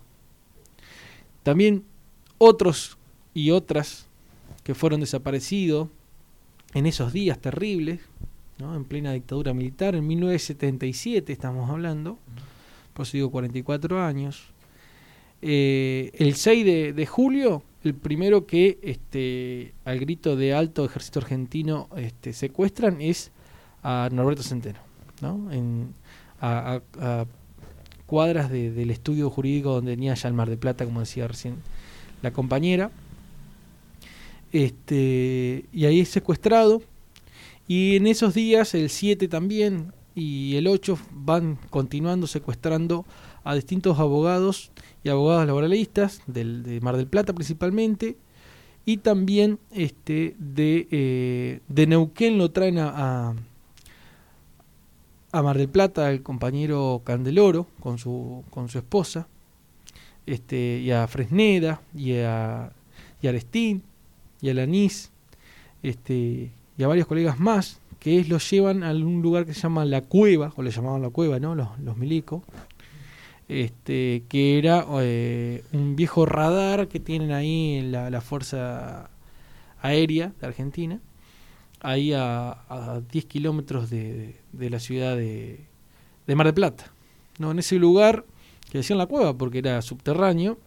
También 1.43 1.83
otros 2.37 2.97
y 3.33 3.51
otras 3.51 4.07
que 4.63 4.73
fueron 4.73 4.99
desaparecidos 4.99 5.89
en 6.73 6.85
esos 6.85 7.13
días 7.13 7.39
terribles, 7.39 8.01
en 8.59 8.85
plena 8.85 9.11
dictadura 9.11 9.53
militar, 9.53 9.95
en 9.95 10.07
1977 10.07 11.31
estamos 11.31 11.69
hablando, 11.69 12.17
por 12.93 13.09
digo 13.11 13.29
44 13.29 14.01
años. 14.01 14.43
Eh, 15.41 16.11
el 16.13 16.35
6 16.35 16.65
de, 16.65 16.93
de, 16.93 17.05
julio, 17.05 17.63
el 17.83 17.93
primero 17.93 18.47
que 18.47 18.79
este, 18.81 19.73
al 19.83 19.99
grito 19.99 20.35
de 20.35 20.53
alto 20.53 20.85
ejército 20.85 21.19
argentino 21.19 21.89
este, 21.97 22.33
secuestran 22.33 23.01
es 23.01 23.31
a 23.83 24.09
Norberto 24.11 24.41
Centeno, 24.41 24.79
¿no? 25.21 25.51
en, 25.51 25.93
a, 26.41 26.81
a, 26.99 27.25
cuadras 28.05 28.49
de, 28.49 28.71
del 28.71 28.91
estudio 28.91 29.29
jurídico 29.29 29.73
donde 29.73 29.93
tenía 29.93 30.13
ya 30.13 30.27
el 30.27 30.33
Mar 30.33 30.49
de 30.49 30.57
Plata, 30.57 30.85
como 30.85 30.99
decía 30.99 31.27
recién 31.27 31.55
la 32.21 32.31
compañera. 32.31 32.91
Este, 34.51 35.65
y 35.73 35.85
ahí 35.85 35.99
es 35.99 36.09
secuestrado. 36.09 36.81
Y 37.67 37.95
en 37.95 38.07
esos 38.07 38.33
días, 38.33 38.73
el 38.75 38.89
7 38.89 39.27
también 39.27 39.91
y 40.13 40.55
el 40.55 40.67
8 40.67 40.97
van 41.11 41.57
continuando 41.69 42.25
secuestrando 42.27 43.05
a 43.43 43.53
distintos 43.53 43.99
abogados 43.99 44.71
y 45.03 45.09
abogadas 45.09 45.45
laboralistas 45.45 46.21
del, 46.25 46.63
de 46.63 46.79
Mar 46.79 46.95
del 46.95 47.07
Plata 47.07 47.33
principalmente. 47.33 48.17
Y 48.85 48.97
también 48.97 49.59
este, 49.71 50.35
de, 50.37 50.87
eh, 50.91 51.59
de 51.67 51.87
Neuquén 51.87 52.37
lo 52.37 52.51
traen 52.51 52.77
a, 52.77 53.35
a, 55.37 55.41
Mar 55.41 55.57
del 55.57 55.69
Plata 55.69 56.11
el 56.11 56.23
compañero 56.23 57.01
Candeloro 57.03 57.67
con 57.79 57.97
su, 57.97 58.43
con 58.49 58.69
su 58.69 58.77
esposa. 58.77 59.27
Este, 60.25 60.79
y 60.79 60.91
a 60.91 61.07
Fresneda 61.07 61.81
y 61.93 62.13
a, 62.17 62.71
y 63.21 63.27
a 63.27 63.29
Arestín 63.29 63.83
y 64.41 64.49
a 64.49 64.55
Lanís 64.55 65.11
este, 65.83 66.51
y 66.77 66.83
a 66.83 66.87
varios 66.87 67.05
colegas 67.05 67.39
más 67.39 67.79
que 67.99 68.19
es, 68.19 68.29
los 68.29 68.47
llevan 68.49 68.83
a 68.83 68.91
un 68.91 69.23
lugar 69.23 69.47
que 69.47 69.55
se 69.55 69.61
llama 69.61 69.83
La 69.83 70.01
Cueva, 70.01 70.53
o 70.57 70.61
le 70.61 70.69
llamaban 70.69 71.01
La 71.01 71.09
Cueva, 71.09 71.39
¿no? 71.39 71.55
Los, 71.55 71.79
los 71.79 71.97
milicos, 71.97 72.43
este, 73.47 74.21
que 74.29 74.59
era 74.59 74.85
eh, 74.99 75.63
un 75.73 75.95
viejo 75.95 76.27
radar 76.27 76.87
que 76.87 76.99
tienen 76.99 77.31
ahí 77.31 77.77
en 77.77 77.91
la, 77.91 78.11
la 78.11 78.21
Fuerza 78.21 79.09
Aérea 79.81 80.33
de 80.39 80.45
Argentina, 80.45 80.99
ahí 81.85 82.13
a, 82.13 82.51
a 82.67 83.01
10 83.11 83.25
kilómetros 83.25 83.89
de, 83.89 84.35
de, 84.51 84.69
la 84.69 84.79
ciudad 84.79 85.15
de, 85.15 85.67
de 86.25 86.35
Mar 86.35 86.47
del 86.47 86.53
Plata. 86.53 86.91
¿no? 87.37 87.51
En 87.51 87.59
ese 87.59 87.75
lugar, 87.75 88.25
que 88.71 88.79
decían 88.79 88.97
La 88.97 89.05
Cueva 89.05 89.37
porque 89.37 89.59
era 89.59 89.81
subterráneo, 89.81 90.57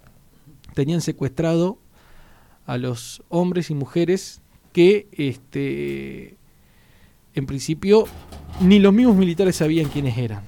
tenían 0.74 1.00
secuestrado 1.00 1.78
a 2.66 2.78
los 2.78 3.22
hombres 3.28 3.70
y 3.70 3.74
mujeres 3.74 4.40
que 4.72 5.08
este 5.12 6.36
en 7.34 7.46
principio 7.46 8.04
ni 8.60 8.78
los 8.78 8.92
mismos 8.92 9.16
militares 9.16 9.56
sabían 9.56 9.88
quiénes 9.88 10.18
eran. 10.18 10.44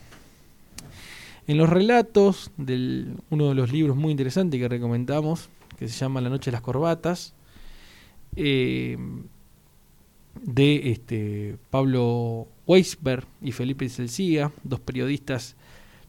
En 1.47 1.57
los 1.57 1.69
relatos 1.69 2.53
de 2.57 3.07
uno 3.31 3.49
de 3.49 3.55
los 3.55 3.73
libros 3.73 3.97
muy 3.97 4.11
interesantes 4.11 4.61
que 4.61 4.69
recomendamos, 4.69 5.49
que 5.79 5.89
se 5.89 5.99
llama 5.99 6.21
La 6.21 6.29
Noche 6.29 6.51
de 6.51 6.53
las 6.53 6.61
Corbatas, 6.61 7.35
eh, 8.37 8.97
de 10.43 10.91
este, 10.93 11.57
Pablo 11.71 12.47
Weisberg 12.67 13.27
y 13.43 13.53
Felipe 13.53 13.89
Celcía, 13.89 14.53
dos 14.65 14.81
periodistas 14.81 15.57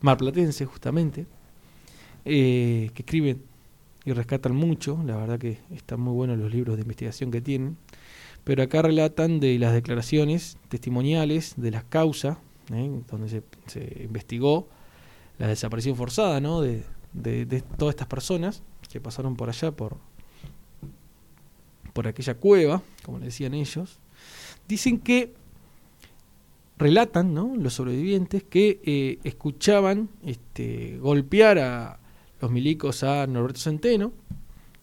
marplatenses 0.02 0.68
justamente, 0.68 1.26
eh, 2.26 2.92
que 2.94 3.02
escriben 3.02 3.42
y 4.06 4.14
rescatan 4.14 4.56
mucho, 4.56 5.02
la 5.06 5.16
verdad 5.18 5.40
que 5.40 5.60
están 5.72 6.02
muy 6.02 6.14
buenos 6.14 6.38
los 6.38 6.52
libros 6.52 6.76
de 6.76 6.82
investigación 6.84 7.32
que 7.32 7.42
tienen, 7.42 7.78
pero 8.44 8.64
acá 8.64 8.82
relatan 8.82 9.40
de 9.40 9.60
las 9.60 9.74
declaraciones 9.74 10.58
testimoniales 10.70 11.54
de 11.58 11.72
las 11.72 11.84
causas, 11.84 12.38
¿eh? 12.74 12.90
donde 13.10 13.30
se, 13.30 13.44
se, 13.68 14.04
investigó 14.04 14.68
la 15.38 15.48
desaparición 15.48 15.96
forzada, 15.96 16.40
¿no? 16.40 16.62
De, 16.62 16.84
de- 17.14 17.46
de 17.46 17.62
todas 17.62 17.94
estas 17.94 18.08
personas 18.08 18.64
que 18.92 19.00
pasaron 19.00 19.36
por 19.36 19.50
allá, 19.50 19.72
por, 19.72 19.98
por 21.94 22.08
aquella 22.08 22.36
cueva, 22.36 22.82
como 23.04 23.20
le 23.20 23.26
decían 23.26 23.54
ellos, 23.54 24.00
dicen 24.72 25.00
que 25.00 25.34
relatan, 26.78 27.34
¿no? 27.34 27.56
Los 27.56 27.74
sobrevivientes 27.76 28.44
que 28.44 28.80
eh, 28.84 29.20
escuchaban 29.24 30.10
este, 30.26 30.98
golpear 31.00 31.60
a 31.60 32.00
los 32.42 32.50
milicos 32.52 33.04
a 33.04 33.28
Norberto 33.28 33.60
Centeno, 33.60 34.12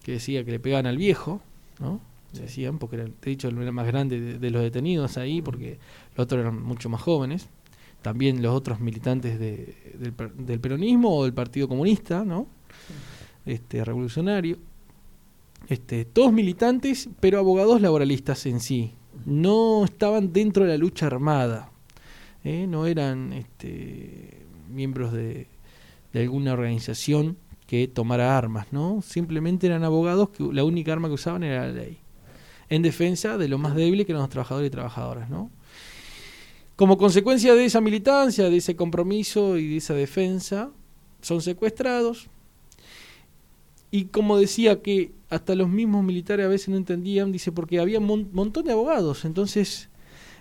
que 0.02 0.12
decía 0.12 0.44
que 0.44 0.52
le 0.52 0.60
pegaban 0.60 0.86
al 0.86 0.96
viejo, 0.96 1.40
¿no? 1.80 2.00
Decían, 2.32 2.78
porque 2.78 2.96
era, 2.96 3.04
de 3.06 3.30
hecho 3.30 3.48
era 3.48 3.60
el 3.62 3.72
más 3.72 3.86
grande 3.86 4.20
de, 4.20 4.38
de 4.38 4.50
los 4.50 4.62
detenidos 4.62 5.16
ahí, 5.16 5.42
porque 5.42 5.78
los 6.14 6.24
otros 6.24 6.40
eran 6.42 6.62
mucho 6.62 6.88
más 6.88 7.00
jóvenes. 7.00 7.48
También 8.02 8.42
los 8.42 8.54
otros 8.54 8.78
militantes 8.78 9.40
de- 9.40 9.74
del, 9.98 10.14
del 10.46 10.60
peronismo 10.60 11.16
o 11.16 11.24
del 11.24 11.32
Partido 11.34 11.66
Comunista, 11.66 12.24
¿no? 12.24 12.46
Este, 13.44 13.84
revolucionario. 13.84 14.58
Este, 15.68 16.04
todos 16.04 16.32
militantes, 16.32 17.08
pero 17.18 17.38
abogados 17.40 17.80
laboralistas 17.80 18.46
en 18.46 18.60
sí. 18.60 18.92
No 19.26 19.84
estaban 19.84 20.32
dentro 20.32 20.64
de 20.64 20.70
la 20.70 20.78
lucha 20.78 21.06
armada. 21.06 21.70
¿eh? 22.44 22.66
No 22.66 22.86
eran 22.86 23.32
este, 23.32 24.46
miembros 24.68 25.12
de, 25.12 25.48
alguna 26.14 26.52
organización 26.52 27.36
que 27.66 27.86
tomara 27.86 28.36
armas, 28.36 28.72
¿no? 28.72 29.02
Simplemente 29.02 29.66
eran 29.66 29.84
abogados 29.84 30.30
que 30.30 30.42
la 30.52 30.64
única 30.64 30.92
arma 30.92 31.08
que 31.08 31.14
usaban 31.14 31.42
era 31.42 31.66
la 31.66 31.72
ley. 31.72 31.98
En 32.70 32.82
defensa 32.82 33.38
de 33.38 33.48
lo 33.48 33.58
más 33.58 33.74
débil 33.74 34.04
que 34.04 34.12
eran 34.12 34.22
los 34.22 34.30
trabajadores 34.30 34.68
y 34.68 34.70
trabajadoras, 34.70 35.30
¿no? 35.30 35.50
Como 36.76 36.96
consecuencia 36.96 37.54
de 37.54 37.64
esa 37.64 37.80
militancia, 37.80 38.48
de 38.48 38.56
ese 38.56 38.76
compromiso 38.76 39.58
y 39.58 39.68
de 39.68 39.76
esa 39.78 39.94
defensa, 39.94 40.70
son 41.20 41.42
secuestrados. 41.42 42.28
Y 43.90 44.06
como 44.06 44.38
decía 44.38 44.80
que 44.80 45.12
hasta 45.30 45.54
los 45.54 45.68
mismos 45.68 46.02
militares 46.04 46.46
a 46.46 46.48
veces 46.48 46.68
no 46.68 46.76
entendían, 46.76 47.32
dice, 47.32 47.52
porque 47.52 47.78
había 47.80 47.98
un 47.98 48.06
mon- 48.06 48.28
montón 48.32 48.64
de 48.64 48.72
abogados. 48.72 49.24
Entonces, 49.24 49.88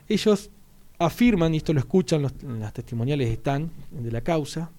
ellos 0.07 0.49
afirman, 0.97 1.53
y 1.53 1.57
esto 1.57 1.73
lo 1.73 1.80
escuchan, 1.80 2.22
los, 2.22 2.34
las 2.43 2.73
testimoniales 2.73 3.30
están, 3.30 3.69
de 3.91 4.11
la 4.11 4.22
causa, 4.22 4.72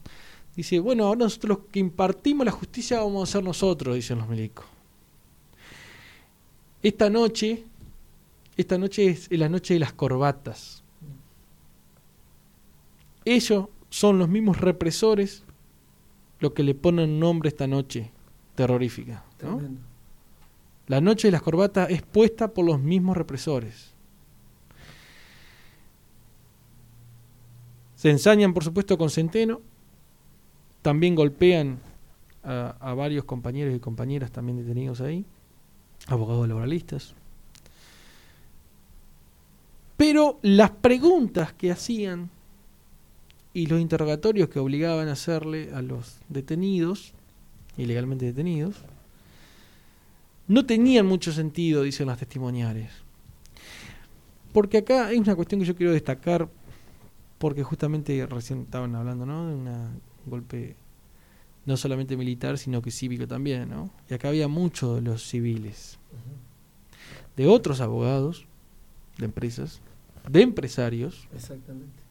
dice, 0.57 0.81
bueno, 0.81 1.05
ahora 1.07 1.21
nosotros 1.25 1.59
los 1.59 1.67
que 1.71 1.79
impartimos 1.79 2.45
la 2.45 2.53
justicia 2.53 3.01
vamos 3.01 3.29
a 3.29 3.33
ser 3.33 3.45
nosotros, 3.45 3.95
dicen 3.95 4.19
los 4.19 4.29
milicos. 4.29 4.65
Esta 6.83 7.11
noche, 7.11 7.65
esta 8.57 8.79
noche 8.79 9.09
es 9.09 9.31
la 9.31 9.49
noche 9.49 9.75
de 9.75 9.81
las 9.81 9.93
corbatas. 9.93 10.83
Ellos 13.25 13.67
son 13.91 14.19
los 14.19 14.29
mismos 14.29 14.61
represores 14.61 15.45
los 16.41 16.53
que 16.53 16.63
le 16.63 16.75
ponen 16.75 17.19
nombre 17.19 17.49
esta 17.49 17.67
noche 17.67 18.11
terrorífica. 18.55 19.25
La 20.89 21.03
noche 21.03 21.29
de 21.29 21.33
las 21.33 21.43
corbatas 21.43 21.91
es 21.91 22.03
puesta 22.03 22.53
por 22.53 22.65
los 22.65 22.81
mismos 22.81 23.17
represores. 23.17 23.93
Se 27.95 28.11
ensañan, 28.11 28.55
por 28.55 28.65
supuesto, 28.65 28.97
con 28.97 29.11
Centeno. 29.11 29.61
También 30.81 31.15
golpean 31.15 31.79
a, 32.43 32.75
a 32.81 32.95
varios 32.95 33.25
compañeros 33.25 33.75
y 33.77 33.81
compañeras 33.81 34.31
también 34.31 34.57
detenidos 34.57 35.03
ahí, 35.03 35.27
abogados 36.07 36.49
laboralistas. 36.49 37.15
Pero 39.99 40.39
las 40.43 40.71
preguntas 40.71 41.53
que 41.53 41.71
hacían 41.71 42.31
y 43.53 43.67
los 43.67 43.81
interrogatorios 43.81 44.49
que 44.49 44.61
obligaban 44.61 45.09
a 45.09 45.13
hacerle 45.13 45.71
a 45.75 45.83
los 45.83 46.19
detenidos, 46.29 47.13
ilegalmente 47.77 48.25
detenidos, 48.25 48.85
no 50.49 50.65
tenían 50.65 51.07
mucho 51.07 51.33
sentido, 51.33 51.83
dicen 51.83 52.07
las 52.07 52.19
testimoniales. 52.19 52.91
Porque 54.53 54.79
acá 54.79 55.07
hay 55.07 55.19
una 55.19 55.37
cuestión 55.37 55.61
que 55.61 55.67
yo 55.67 55.77
quiero 55.77 55.93
destacar, 55.93 56.49
porque 57.37 57.63
justamente 57.63 58.27
recién 58.27 58.63
estaban 58.63 58.95
hablando, 58.95 59.27
¿no? 59.27 59.47
De 59.47 59.55
un 59.55 60.01
golpe 60.27 60.75
no 61.67 61.77
solamente 61.77 62.17
militar, 62.17 62.57
sino 62.57 62.81
que 62.81 62.91
cívico 62.91 63.29
también, 63.29 63.69
¿no? 63.69 63.91
Y 64.09 64.15
acá 64.15 64.29
había 64.29 64.49
muchos 64.49 64.97
de 64.97 65.03
los 65.03 65.23
civiles, 65.29 65.99
de 67.37 67.47
otros 67.47 67.83
abogados, 67.83 68.47
de 69.19 69.27
empresas, 69.27 69.81
de 70.29 70.41
empresarios, 70.41 71.29
Exactamente. 71.35 72.03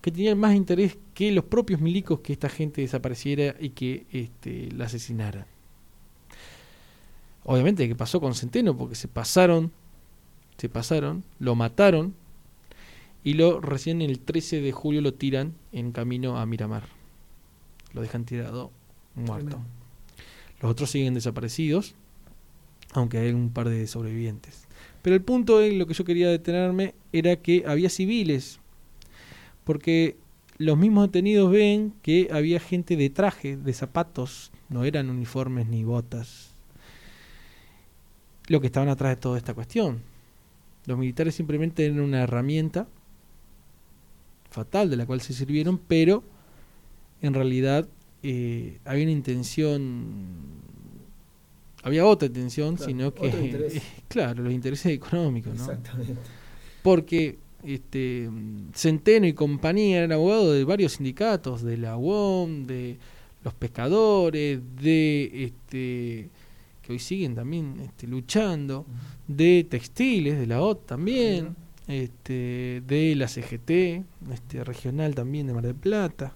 que 0.00 0.10
tenían 0.10 0.38
más 0.38 0.54
interés 0.54 0.96
que 1.12 1.30
los 1.30 1.44
propios 1.44 1.80
milicos 1.80 2.20
que 2.20 2.32
esta 2.32 2.48
gente 2.48 2.80
desapareciera 2.80 3.54
y 3.60 3.70
que 3.70 4.06
este, 4.12 4.70
la 4.72 4.86
asesinaran. 4.86 5.44
Obviamente 7.48 7.86
que 7.86 7.94
pasó 7.94 8.20
con 8.20 8.34
Centeno 8.34 8.76
porque 8.76 8.96
se 8.96 9.06
pasaron, 9.06 9.70
se 10.58 10.68
pasaron, 10.68 11.22
lo 11.38 11.54
mataron 11.54 12.14
y 13.22 13.34
lo 13.34 13.60
recién 13.60 14.02
el 14.02 14.18
13 14.18 14.60
de 14.60 14.72
julio 14.72 15.00
lo 15.00 15.14
tiran 15.14 15.54
en 15.70 15.92
camino 15.92 16.38
a 16.38 16.46
Miramar. 16.46 16.88
Lo 17.92 18.02
dejan 18.02 18.24
tirado 18.24 18.72
muerto. 19.14 19.50
Tremendo. 19.50 19.76
Los 20.60 20.72
otros 20.72 20.90
siguen 20.90 21.14
desaparecidos, 21.14 21.94
aunque 22.92 23.18
hay 23.18 23.30
un 23.30 23.50
par 23.50 23.68
de 23.68 23.86
sobrevivientes. 23.86 24.66
Pero 25.02 25.14
el 25.14 25.22
punto 25.22 25.62
en 25.62 25.78
lo 25.78 25.86
que 25.86 25.94
yo 25.94 26.04
quería 26.04 26.28
detenerme 26.28 26.94
era 27.12 27.36
que 27.36 27.62
había 27.64 27.90
civiles, 27.90 28.58
porque 29.62 30.16
los 30.58 30.76
mismos 30.76 31.06
detenidos 31.06 31.52
ven 31.52 31.94
que 32.02 32.28
había 32.32 32.58
gente 32.58 32.96
de 32.96 33.08
traje, 33.08 33.56
de 33.56 33.72
zapatos, 33.72 34.50
no 34.68 34.84
eran 34.84 35.10
uniformes 35.10 35.68
ni 35.68 35.84
botas, 35.84 36.45
lo 38.48 38.60
que 38.60 38.66
estaban 38.66 38.88
atrás 38.88 39.16
de 39.16 39.20
toda 39.20 39.38
esta 39.38 39.54
cuestión. 39.54 40.00
Los 40.86 40.96
militares 40.98 41.34
simplemente 41.34 41.84
eran 41.84 42.00
una 42.00 42.22
herramienta 42.22 42.86
fatal 44.50 44.88
de 44.88 44.96
la 44.96 45.06
cual 45.06 45.20
se 45.20 45.32
sirvieron, 45.34 45.78
pero 45.78 46.22
en 47.22 47.34
realidad 47.34 47.88
eh, 48.22 48.78
había 48.84 49.02
una 49.04 49.12
intención, 49.12 50.04
había 51.82 52.06
otra 52.06 52.26
intención, 52.26 52.76
Claro, 52.76 52.88
sino 52.90 53.14
que, 53.14 53.26
interés. 53.44 53.82
claro, 54.08 54.42
los 54.44 54.52
intereses 54.52 54.92
económicos, 54.92 55.54
¿no? 55.54 55.62
Exactamente. 55.62 56.14
porque 56.82 57.38
este 57.64 58.30
Centeno 58.74 59.26
y 59.26 59.32
compañía 59.32 59.98
eran 59.98 60.12
abogados 60.12 60.54
de 60.54 60.62
varios 60.64 60.92
sindicatos, 60.92 61.62
de 61.62 61.76
la 61.78 61.96
UOM, 61.96 62.64
de 62.66 62.96
los 63.42 63.54
pescadores, 63.54 64.60
de 64.80 65.44
este 65.44 66.30
que 66.86 66.92
hoy 66.92 66.98
siguen 66.98 67.34
también 67.34 67.80
este, 67.80 68.06
luchando, 68.06 68.86
de 69.26 69.66
textiles, 69.68 70.38
de 70.38 70.46
la 70.46 70.60
OT 70.62 70.86
también, 70.86 71.56
este, 71.88 72.82
de 72.86 73.14
la 73.16 73.26
CGT, 73.28 74.04
este, 74.32 74.62
regional 74.64 75.14
también 75.14 75.46
de 75.46 75.54
Mar 75.54 75.64
del 75.64 75.74
Plata. 75.74 76.34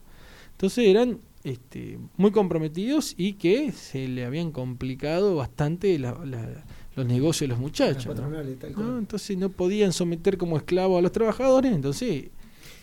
Entonces 0.53 0.87
eran 0.89 1.19
este, 1.45 1.99
muy 2.17 2.31
comprometidos 2.33 3.15
y 3.17 3.35
que 3.35 3.73
se 3.73 4.07
le 4.09 4.25
habían 4.25 4.51
complicado 4.53 5.37
bastante 5.37 5.99
la- 5.99 6.19
la- 6.25 6.65
los 6.97 7.07
negocios 7.07 7.43
de 7.49 7.55
los 7.55 7.59
muchachos. 7.59 8.05
¿no? 8.07 8.13
patronales, 8.13 8.59
tal 8.59 8.71
¿no? 8.73 8.77
cual. 8.77 8.99
Entonces 8.99 9.39
no 9.39 9.49
podían 9.49 9.93
someter 9.93 10.37
como 10.37 10.57
esclavos 10.57 10.99
a 10.99 11.03
los 11.03 11.13
trabajadores, 11.13 11.73
entonces 11.73 12.25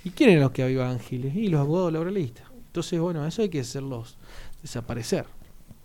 ¿y 0.03 0.10
quién 0.11 0.30
eran 0.31 0.44
los 0.44 0.52
que 0.52 0.64
avivaban 0.64 0.99
Giles? 0.99 1.35
Y 1.35 1.49
los 1.49 1.60
abogados 1.61 1.91
laboralistas. 1.94 2.45
Entonces, 2.68 2.99
bueno, 2.99 3.26
eso 3.27 3.41
hay 3.41 3.49
que 3.49 3.60
hacerlos 3.60 4.18
desaparecer. 4.61 5.26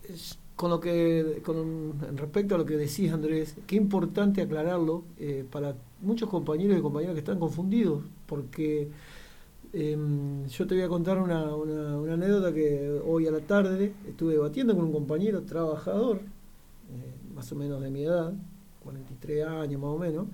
Es- 0.09 0.39
Con 0.63 0.71
lo 0.71 0.79
que, 0.79 1.43
con 1.45 1.95
respecto 2.17 2.55
a 2.55 2.59
lo 2.59 2.65
que 2.65 2.77
decís 2.77 3.11
Andrés, 3.13 3.57
qué 3.67 3.75
importante 3.75 4.43
aclararlo 4.43 5.03
eh, 5.19 5.45
para 5.51 5.75
muchos 6.01 6.29
compañeros 6.29 6.79
y 6.79 6.81
compañeras 6.81 7.15
que 7.15 7.19
están 7.19 7.41
confundidos, 7.41 8.05
porque 8.27 8.87
em, 9.73 10.47
yo 10.47 10.65
te 10.69 10.77
voy 10.77 10.85
a 10.85 10.89
contar 10.89 11.19
una, 11.19 11.53
una- 11.57 11.99
una 11.99 12.13
anécdota 12.15 12.55
que 12.55 13.01
hoy 13.05 13.27
a 13.27 13.33
la 13.33 13.41
tarde 13.41 13.93
estuve 14.07 14.35
debatiendo 14.35 14.77
con 14.77 14.85
un 14.85 14.93
compañero 14.93 15.43
trabajador, 15.43 16.19
eh, 16.19 17.35
más 17.35 17.51
o 17.51 17.57
menos 17.57 17.81
de 17.83 17.91
mi 17.91 18.05
edad, 18.05 18.33
43 18.85 19.45
años 19.45 19.81
más 19.81 19.91
o 19.91 19.99
menos, 19.99 20.27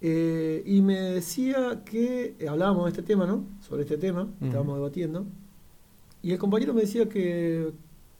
eh, 0.00 0.64
y 0.66 0.82
me 0.82 0.98
decía 0.98 1.82
que, 1.84 2.34
hablábamos 2.48 2.86
de 2.86 2.90
este 2.90 3.02
tema, 3.04 3.24
¿no? 3.24 3.44
Sobre 3.60 3.82
este 3.82 3.98
tema, 3.98 4.26
estábamos 4.48 4.74
debatiendo, 4.78 5.26
y 6.24 6.32
el 6.32 6.38
compañero 6.38 6.74
me 6.74 6.80
decía 6.80 7.08
que 7.08 7.70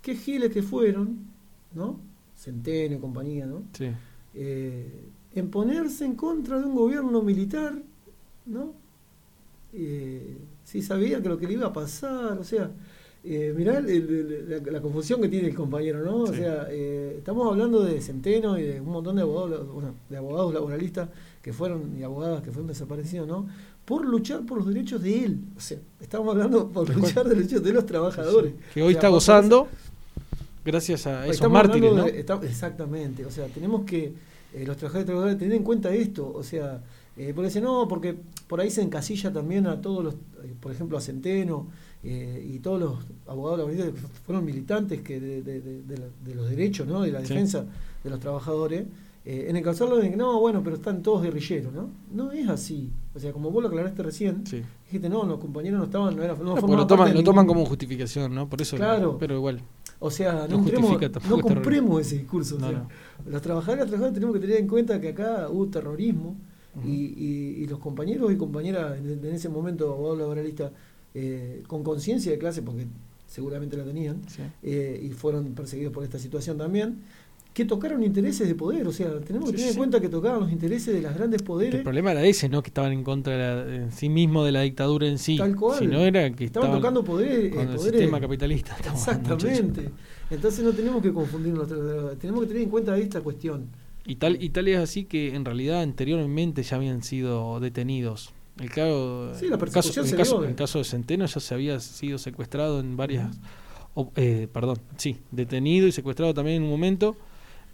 qué 0.04 0.14
giles 0.14 0.50
que 0.52 0.62
fueron, 0.62 1.16
¿no? 1.74 1.98
Centeno 2.36 2.96
y 2.96 2.98
compañía, 2.98 3.46
¿no? 3.46 3.62
Sí. 3.72 3.88
Eh, 4.34 5.06
en 5.34 5.50
ponerse 5.50 6.04
en 6.04 6.14
contra 6.14 6.58
de 6.60 6.66
un 6.66 6.74
gobierno 6.74 7.22
militar, 7.22 7.72
¿no? 8.46 8.72
Eh, 9.72 10.36
si 10.64 10.82
sabía 10.82 11.20
que 11.22 11.28
lo 11.28 11.38
que 11.38 11.46
le 11.46 11.54
iba 11.54 11.66
a 11.68 11.72
pasar, 11.72 12.38
o 12.38 12.44
sea, 12.44 12.70
Eh, 13.26 13.54
mirá 13.56 13.78
el- 13.78 13.88
el- 13.88 14.50
la, 14.50 14.70
la 14.72 14.82
confusión 14.82 15.18
que 15.22 15.30
tiene 15.30 15.48
el 15.48 15.54
compañero, 15.54 16.04
¿no? 16.04 16.14
O 16.24 16.26
Sí. 16.26 16.40
sea, 16.40 16.66
eh, 16.70 17.14
estamos 17.16 17.50
hablando 17.50 17.82
de 17.82 17.98
Centeno 18.02 18.58
y 18.58 18.64
de 18.64 18.82
un 18.82 18.90
montón 18.90 19.16
de 19.16 19.22
abogados, 19.22 19.66
bueno, 19.72 19.94
de 20.10 20.16
abogados 20.18 20.52
laboralistas 20.52 21.08
que 21.40 21.50
fueron 21.54 21.96
y 21.98 22.02
abogadas 22.02 22.42
que 22.42 22.50
fueron 22.50 22.66
desaparecidos, 22.66 23.26
¿no? 23.26 23.46
Por 23.86 24.04
luchar 24.04 24.44
por 24.44 24.58
los 24.58 24.66
derechos 24.66 25.00
de 25.02 25.24
él. 25.24 25.40
O 25.56 25.60
sea, 25.60 25.78
estamos 26.02 26.34
hablando 26.34 26.68
por 26.68 26.86
luchar 26.94 27.24
de 27.24 27.30
los 27.30 27.38
derechos 27.48 27.62
de 27.64 27.72
los 27.72 27.86
trabajadores. 27.86 28.52
Que 28.74 28.82
O 28.82 28.84
hoy 28.88 28.92
sea, 28.92 28.98
está 28.98 29.08
gozando 29.08 29.68
gracias 30.64 31.06
a 31.06 31.24
esos 31.24 31.36
Estamos 31.36 31.52
mártires, 31.54 31.90
hablando 31.90 32.06
¿no? 32.08 32.12
de- 32.12 32.20
está- 32.20 32.40
exactamente, 32.42 33.24
o 33.26 33.30
sea, 33.30 33.46
tenemos 33.48 33.84
que, 33.84 34.12
eh, 34.54 34.64
los 34.66 34.76
trabajadores 34.76 35.04
y 35.04 35.06
trabajadoras, 35.06 35.38
tener 35.38 35.56
en 35.56 35.62
cuenta 35.62 35.92
esto, 35.92 36.32
o 36.34 36.42
sea, 36.42 36.82
eh, 37.16 37.32
porque 37.34 37.48
dicen, 37.48 37.64
no, 37.64 37.86
porque 37.88 38.16
por 38.48 38.60
ahí 38.60 38.70
se 38.70 38.82
encasilla 38.82 39.32
también 39.32 39.66
a 39.66 39.80
todos 39.80 40.04
los, 40.04 40.14
eh, 40.14 40.54
por 40.60 40.72
ejemplo, 40.72 40.96
a 40.98 41.00
Centeno 41.00 41.66
eh, 42.02 42.50
y 42.52 42.58
todos 42.58 42.78
los 42.80 42.98
abogados 43.26 43.58
laboralistas 43.60 43.94
que 43.94 44.08
fueron 44.26 44.44
militantes 44.44 45.00
que 45.00 45.18
de, 45.20 45.42
de- 45.42 45.60
de- 45.60 45.82
de 45.82 45.96
la- 45.98 46.04
de 46.24 46.34
los 46.34 46.50
derechos, 46.50 46.86
¿no? 46.86 47.00
de 47.02 47.12
la 47.12 47.20
Sí. 47.22 47.28
defensa 47.28 47.64
de 48.02 48.10
los 48.10 48.20
trabajadores, 48.20 48.84
eh, 49.24 49.46
en 49.48 49.56
encauzarlo 49.56 49.96
de 49.96 50.10
que 50.10 50.16
no, 50.16 50.38
bueno, 50.38 50.60
pero 50.62 50.76
están 50.76 51.02
todos 51.02 51.22
guerrilleros, 51.22 51.72
¿no? 51.72 51.88
No 52.12 52.30
es 52.32 52.46
así, 52.48 52.90
o 53.14 53.18
sea, 53.18 53.32
como 53.32 53.50
vos 53.50 53.62
lo 53.62 53.68
aclaraste 53.70 54.02
recién, 54.02 54.46
Sí. 54.46 54.60
dijiste, 54.84 55.08
no, 55.08 55.24
los 55.24 55.38
compañeros 55.38 55.78
no 55.78 55.84
estaban, 55.86 56.14
no 56.14 56.22
era, 56.22 56.34
no 56.34 56.56
No, 56.56 56.76
lo 56.76 56.86
toman, 56.86 57.08
de 57.08 57.14
lo 57.14 57.22
toman 57.24 57.46
como 57.46 57.64
justificación, 57.64 58.34
¿no? 58.34 58.48
Por 58.50 58.60
eso, 58.60 58.76
Claro. 58.76 59.16
pero 59.18 59.34
igual. 59.36 59.62
O 60.06 60.10
sea, 60.10 60.46
no, 60.48 60.58
No 60.58 60.64
entremos- 60.66 61.42
compremos 61.42 62.00
ese 62.02 62.18
discurso. 62.18 62.56
o 62.56 62.58
sea, 62.60 62.68
trabajadores 62.68 63.26
y 63.26 63.30
las 63.30 63.40
trabajadoras 63.42 64.12
tenemos 64.12 64.34
que 64.34 64.40
tener 64.40 64.56
en 64.60 64.68
cuenta 64.68 65.00
que 65.00 65.08
acá 65.08 65.48
hubo 65.50 65.66
terrorismo 65.68 66.36
y, 66.84 66.90
y- 66.90 67.62
y 67.62 67.66
los 67.66 67.78
compañeros 67.78 68.30
y 68.32 68.36
compañeras 68.36 68.98
en, 68.98 69.24
en 69.24 69.34
ese 69.34 69.48
momento, 69.48 69.90
abogados 69.92 70.18
laboralistas, 70.18 70.72
eh, 71.14 71.62
con 71.66 71.82
conciencia 71.82 72.32
de 72.32 72.38
clase, 72.38 72.60
porque 72.62 72.86
seguramente 73.26 73.76
la 73.76 73.84
tenían, 73.84 74.20
Sí. 74.28 74.42
eh, 74.62 75.00
y 75.02 75.10
fueron 75.10 75.54
perseguidos 75.54 75.92
por 75.94 76.04
esta 76.04 76.18
situación 76.18 76.58
también, 76.58 76.98
que 77.54 77.64
tocaron 77.64 78.02
intereses 78.02 78.46
de 78.48 78.54
poder. 78.56 78.86
O 78.86 78.92
sea, 78.92 79.20
tenemos 79.20 79.48
que 79.50 79.56
tener 79.56 79.68
sí. 79.70 79.74
en 79.74 79.78
cuenta 79.78 80.00
que 80.00 80.08
tocaban 80.08 80.40
los 80.40 80.50
intereses 80.52 80.92
de 80.92 81.00
las 81.00 81.14
grandes 81.16 81.40
poderes. 81.42 81.76
el 81.76 81.82
problema 81.84 82.10
era 82.10 82.24
ese, 82.24 82.48
¿no? 82.48 82.62
Que 82.62 82.68
estaban 82.68 82.92
en 82.92 83.04
contra 83.04 83.32
de 83.32 83.38
la- 83.38 83.76
en 83.84 83.92
sí 83.92 84.08
mismo 84.08 84.44
de 84.44 84.50
la 84.52 84.62
dictadura 84.62 85.06
en 85.06 85.18
sí. 85.18 85.36
Tal 85.38 85.54
cual. 85.56 85.78
Si 85.78 85.86
no 85.86 86.00
era 86.00 86.30
que 86.32 86.44
Estaban 86.46 86.66
estaban 86.68 86.80
tocando 86.80 87.04
poder, 87.04 87.46
eh, 87.46 87.50
con 87.50 87.60
el 87.60 87.68
poderes- 87.76 87.82
sistema 88.00 88.20
capitalista. 88.20 88.76
Exactamente. 88.92 89.90
Entonces 90.30 90.64
no 90.64 90.72
tenemos 90.72 91.00
que 91.02 91.12
confundirnos. 91.12 91.68
Tenemos 92.18 92.40
que 92.42 92.46
tener 92.48 92.62
en 92.64 92.68
cuenta 92.70 92.98
esta 92.98 93.20
cuestión. 93.20 93.68
Y 94.06 94.16
tal, 94.16 94.42
y 94.42 94.50
tal 94.50 94.68
es 94.68 94.78
así 94.78 95.04
que 95.04 95.34
en 95.34 95.44
realidad 95.44 95.80
anteriormente 95.80 96.62
ya 96.62 96.76
habían 96.76 97.02
sido 97.02 97.60
detenidos. 97.60 98.32
El, 98.60 98.70
claro, 98.70 99.32
Sí, 99.38 99.46
la 99.48 99.58
persecución 99.58 100.04
caso, 100.04 100.08
se 100.08 100.10
el 100.10 100.16
caso, 100.18 100.40
dio. 100.40 100.48
el 100.48 100.54
caso 100.56 100.78
de 100.78 100.84
Centeno 100.84 101.26
ya 101.26 101.40
se 101.40 101.54
había 101.54 101.80
sido 101.80 102.18
secuestrado 102.18 102.80
en 102.80 102.96
varias... 102.96 103.36
eh, 104.16 104.48
perdón, 104.52 104.78
sí, 104.96 105.18
detenido 105.30 105.86
y 105.86 105.92
secuestrado 105.92 106.34
también 106.34 106.56
en 106.58 106.62
un 106.64 106.70
momento 106.70 107.16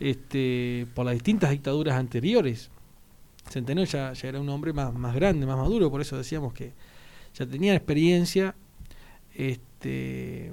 este, 0.00 0.86
por 0.94 1.04
las 1.06 1.14
distintas 1.14 1.50
dictaduras 1.50 1.94
anteriores. 1.96 2.70
Centeno 3.48 3.84
ya, 3.84 4.12
ya 4.12 4.28
era 4.28 4.40
un 4.40 4.48
hombre 4.48 4.72
más, 4.72 4.92
más 4.94 5.14
grande, 5.14 5.46
más 5.46 5.56
maduro, 5.56 5.90
por 5.90 6.00
eso 6.00 6.16
decíamos 6.16 6.52
que 6.52 6.72
ya 7.34 7.46
tenía 7.46 7.74
experiencia. 7.74 8.54
Este, 9.34 10.52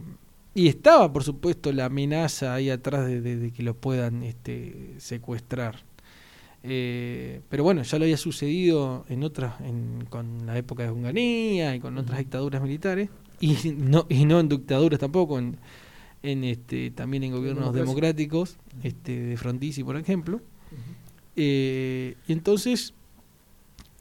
y 0.53 0.67
estaba, 0.67 1.11
por 1.11 1.23
supuesto, 1.23 1.71
la 1.71 1.85
amenaza 1.85 2.53
ahí 2.53 2.69
atrás 2.69 3.05
de, 3.05 3.21
de- 3.21 3.37
de 3.37 3.51
que 3.51 3.63
lo 3.63 3.75
puedan 3.75 4.23
este, 4.23 4.95
secuestrar. 4.97 5.83
Eh, 6.63 7.41
pero 7.49 7.63
bueno, 7.63 7.83
ya 7.83 7.97
lo 7.99 8.05
había 8.05 8.17
sucedido 8.17 9.05
en 9.09 9.23
otras, 9.23 9.59
en, 9.61 10.05
con 10.09 10.45
la 10.45 10.57
época 10.57 10.83
de 10.83 10.91
Hunganía 10.91 11.75
y 11.75 11.79
con 11.79 11.97
otras 11.97 12.17
dictaduras 12.17 12.61
militares, 12.61 13.09
y 13.39 13.55
no, 13.77 14.05
y 14.09 14.25
no 14.25 14.39
en 14.39 14.49
dictaduras 14.49 14.99
tampoco, 14.99 15.37
en, 15.37 15.57
en 16.31 16.43
este, 16.43 16.91
también 16.91 17.23
en 17.23 17.31
gobiernos 17.31 17.73
democráticos, 17.73 18.57
este, 18.83 19.17
de 19.17 19.37
Frondizi, 19.37 19.83
por 19.83 19.95
ejemplo. 19.95 20.41
Eh, 21.37 22.15
y 22.27 22.33
entonces 22.33 22.93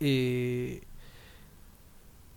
eh, 0.00 0.82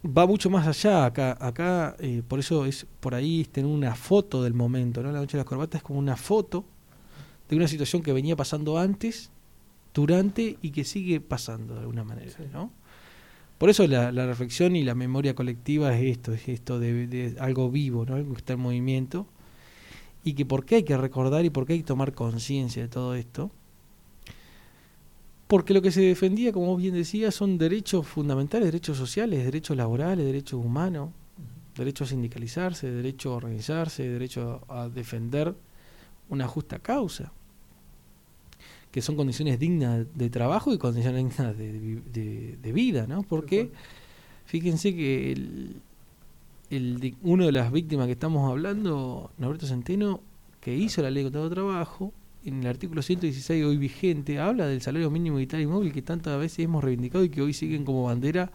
va 0.05 0.27
mucho 0.27 0.49
más 0.49 0.67
allá 0.67 1.05
acá, 1.05 1.37
acá 1.39 1.95
eh, 1.99 2.21
por 2.27 2.39
eso 2.39 2.65
es 2.65 2.85
por 2.99 3.15
ahí 3.15 3.45
tener 3.45 3.71
una 3.71 3.95
foto 3.95 4.43
del 4.43 4.53
momento, 4.53 5.01
¿no? 5.01 5.11
La 5.11 5.19
noche 5.19 5.37
de 5.37 5.43
las 5.43 5.47
corbatas 5.47 5.79
es 5.79 5.83
como 5.83 5.97
una 5.99 6.17
foto 6.17 6.65
de 7.49 7.55
una 7.55 7.67
situación 7.67 8.03
que 8.03 8.13
venía 8.13 8.35
pasando 8.35 8.77
antes, 8.77 9.31
durante 9.93 10.57
y 10.61 10.69
que 10.69 10.83
sigue 10.83 11.19
pasando 11.19 11.73
de 11.73 11.79
alguna 11.79 12.03
manera, 12.03 12.29
Sí. 12.29 12.43
¿no? 12.53 12.71
Por 13.57 13.69
eso 13.69 13.85
la, 13.87 14.11
la 14.11 14.25
reflexión 14.27 14.75
y 14.75 14.83
la 14.83 14.95
memoria 14.95 15.33
colectiva 15.33 15.93
es 15.97 16.11
esto, 16.17 16.33
es 16.33 16.47
esto 16.47 16.79
de, 16.79 17.07
de 17.07 17.35
algo 17.39 17.71
vivo, 17.71 18.05
¿no? 18.05 18.15
Algo 18.15 18.33
que 18.33 18.37
está 18.37 18.53
en 18.53 18.59
movimiento 18.59 19.25
y 20.23 20.33
que 20.33 20.45
por 20.45 20.65
qué 20.65 20.75
hay 20.75 20.83
que 20.83 20.97
recordar 20.97 21.45
y 21.45 21.49
por 21.49 21.65
qué 21.65 21.73
hay 21.73 21.79
que 21.79 21.85
tomar 21.85 22.13
conciencia 22.13 22.81
de 22.83 22.89
todo 22.89 23.15
esto. 23.15 23.51
Porque 25.47 25.73
lo 25.73 25.81
que 25.81 25.91
se 25.91 26.01
defendía, 26.01 26.51
como 26.53 26.67
vos 26.67 26.77
bien 26.81 26.93
decías, 26.93 27.33
son 27.33 27.57
derechos 27.57 28.05
fundamentales, 28.05 28.67
derechos 28.67 28.97
sociales, 28.97 29.43
derechos 29.43 29.75
laborales, 29.75 30.23
derechos 30.25 30.63
humanos, 30.63 31.09
derecho 31.75 32.03
a 32.03 32.07
sindicalizarse, 32.07 32.91
derecho 32.91 33.31
a 33.33 33.37
organizarse, 33.37 34.07
derecho 34.07 34.61
a 34.67 34.89
defender 34.89 35.55
una 36.29 36.47
justa 36.47 36.77
causa, 36.77 37.31
que 38.91 39.01
son 39.01 39.15
condiciones 39.15 39.57
dignas 39.57 40.05
de 40.13 40.29
trabajo 40.29 40.71
y 40.73 40.77
condiciones 40.77 41.23
dignas 41.35 41.57
de- 41.57 42.57
de 42.61 42.71
vida, 42.71 43.07
¿no? 43.07 43.23
Porque 43.23 43.71
fíjense 44.45 44.95
que 44.95 45.31
el, 45.31 45.81
el 46.69 47.15
uno 47.21 47.45
de 47.45 47.51
las 47.51 47.71
víctimas 47.71 48.05
que 48.05 48.13
estamos 48.13 48.49
hablando, 48.49 49.31
Norberto 49.37 49.65
Centeno, 49.65 50.21
que 50.61 50.75
hizo 50.75 51.01
la 51.01 51.09
ley 51.09 51.23
contra 51.23 51.43
el 51.43 51.49
trabajo, 51.49 52.13
en 52.45 52.61
el 52.61 52.67
artículo 52.67 53.01
116 53.01 53.65
hoy 53.65 53.77
vigente, 53.77 54.39
habla 54.39 54.65
del 54.67 54.81
salario 54.81 55.09
mínimo 55.09 55.37
vital 55.37 55.61
y 55.61 55.67
móvil 55.67 55.91
que 55.91 56.01
tantas 56.01 56.39
veces 56.39 56.59
hemos 56.59 56.83
reivindicado 56.83 57.23
y 57.23 57.29
que 57.29 57.41
hoy 57.41 57.53
siguen 57.53 57.83
como 57.83 58.03
bandera 58.03 58.51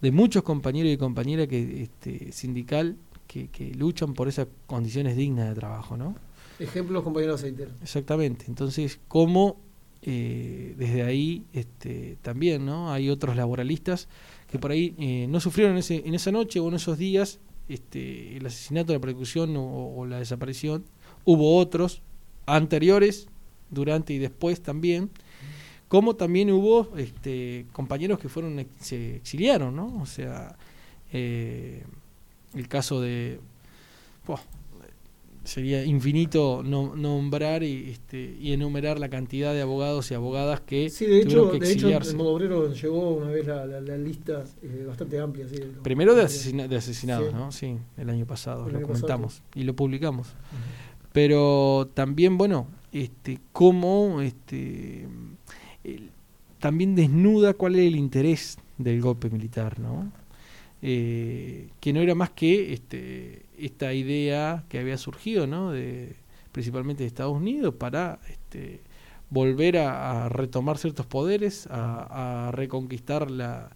de 0.00 0.10
muchos 0.10 0.42
compañeros 0.42 0.92
y 0.92 0.96
compañeras 0.96 1.48
que 1.48 1.82
este, 1.82 2.32
sindical 2.32 2.96
que, 3.26 3.48
que 3.48 3.74
luchan 3.74 4.14
por 4.14 4.28
esas 4.28 4.48
condiciones 4.66 5.16
dignas 5.16 5.48
de 5.48 5.54
trabajo, 5.54 5.96
¿no? 5.96 6.16
Ejemplos, 6.58 7.02
compañeros 7.02 7.40
aceiteros. 7.40 7.74
Exactamente. 7.82 8.46
Entonces, 8.48 8.98
¿cómo 9.08 9.56
eh, 10.04 10.74
desde 10.76 11.04
ahí 11.04 11.44
este, 11.52 12.18
también 12.22 12.66
no 12.66 12.92
hay 12.92 13.08
otros 13.08 13.36
laboralistas 13.36 14.08
que 14.52 14.58
por 14.58 14.70
ahí 14.70 14.94
eh, 14.98 15.26
no 15.30 15.40
sufrieron 15.40 15.78
ese, 15.78 16.02
en 16.04 16.14
esa 16.14 16.30
noche 16.30 16.60
o 16.60 16.68
en 16.68 16.74
esos 16.74 16.98
días 16.98 17.40
este, 17.70 18.36
el 18.36 18.44
asesinato, 18.44 18.92
la 18.92 19.00
persecución 19.00 19.54
o, 19.56 20.04
la 20.04 20.18
desaparición? 20.18 20.84
Hubo 21.24 21.56
otros 21.56 22.02
anteriores, 22.44 23.28
durante 23.70 24.12
y 24.12 24.18
después 24.18 24.62
también, 24.62 25.08
como 25.88 26.16
también 26.16 26.50
hubo 26.50 26.94
este, 26.98 27.64
compañeros 27.72 28.18
que 28.18 28.28
fueron 28.28 28.66
se 28.78 29.16
exiliaron, 29.16 29.74
¿no? 29.74 30.02
O 30.02 30.04
sea, 30.04 30.54
eh, 31.14 31.82
el 32.54 32.68
caso 32.68 33.00
de... 33.00 33.40
sería 35.44 35.84
infinito 35.84 36.62
no- 36.64 36.94
nombrar 36.94 37.62
y, 37.62 37.90
este, 37.90 38.36
y 38.40 38.52
enumerar 38.52 38.98
la 39.00 39.08
cantidad 39.08 39.52
de 39.52 39.60
abogados 39.62 40.10
y 40.10 40.14
abogadas 40.14 40.60
que 40.60 40.88
Sí, 40.90 41.04
de 41.06 41.22
tuvieron 41.22 41.44
hecho, 41.46 41.52
que 41.52 41.58
de 41.58 41.66
hecho 41.66 41.72
exiliarse. 41.74 42.10
el 42.12 42.16
modo 42.16 42.30
obrero 42.34 42.72
llegó 42.72 43.10
una 43.16 43.26
vez 43.30 43.46
la, 43.46 43.66
la- 43.66 43.80
la 43.80 43.96
lista 43.96 44.44
eh, 44.62 44.84
bastante 44.86 45.18
amplia. 45.18 45.48
sí, 45.48 45.56
lo- 45.58 45.82
Primero 45.82 46.14
de, 46.14 46.22
lo- 46.22 46.26
asesina- 46.28 46.68
de 46.68 46.76
asesinados, 46.76 47.28
Sí. 47.30 47.34
¿no? 47.34 47.52
Sí, 47.52 47.76
el 47.96 48.10
año 48.10 48.24
pasado 48.26 48.66
El 48.66 48.72
lo 48.72 48.78
año 48.78 48.86
pasado, 48.86 49.06
comentamos 49.06 49.42
y 49.54 49.64
lo 49.64 49.74
publicamos. 49.74 50.28
Pero 51.12 51.90
también, 51.92 52.38
bueno, 52.38 52.66
este, 52.92 53.38
cómo 53.52 54.20
este, 54.22 55.06
el- 55.84 56.10
también 56.58 56.94
desnuda 56.94 57.54
cuál 57.54 57.74
es 57.76 57.86
el 57.86 57.96
interés 57.96 58.58
del 58.78 59.00
golpe 59.00 59.28
militar, 59.28 59.78
¿no? 59.80 60.10
Eh, 60.80 61.68
que 61.80 61.92
no 61.92 62.00
era 62.00 62.14
más 62.14 62.30
que 62.30 62.72
este, 62.72 63.41
esta 63.58 63.92
idea 63.94 64.64
que 64.68 64.78
había 64.78 64.98
surgido, 64.98 65.46
¿no? 65.46 65.72
De, 65.72 66.16
principalmente 66.52 67.02
de 67.02 67.08
Estados 67.08 67.36
Unidos 67.36 67.74
para 67.74 68.20
este, 68.28 68.82
volver 69.30 69.78
a, 69.78 70.26
a 70.26 70.28
retomar 70.28 70.78
ciertos 70.78 71.06
poderes, 71.06 71.66
a, 71.70 72.48
a 72.48 72.52
reconquistar 72.52 73.30
la, 73.30 73.70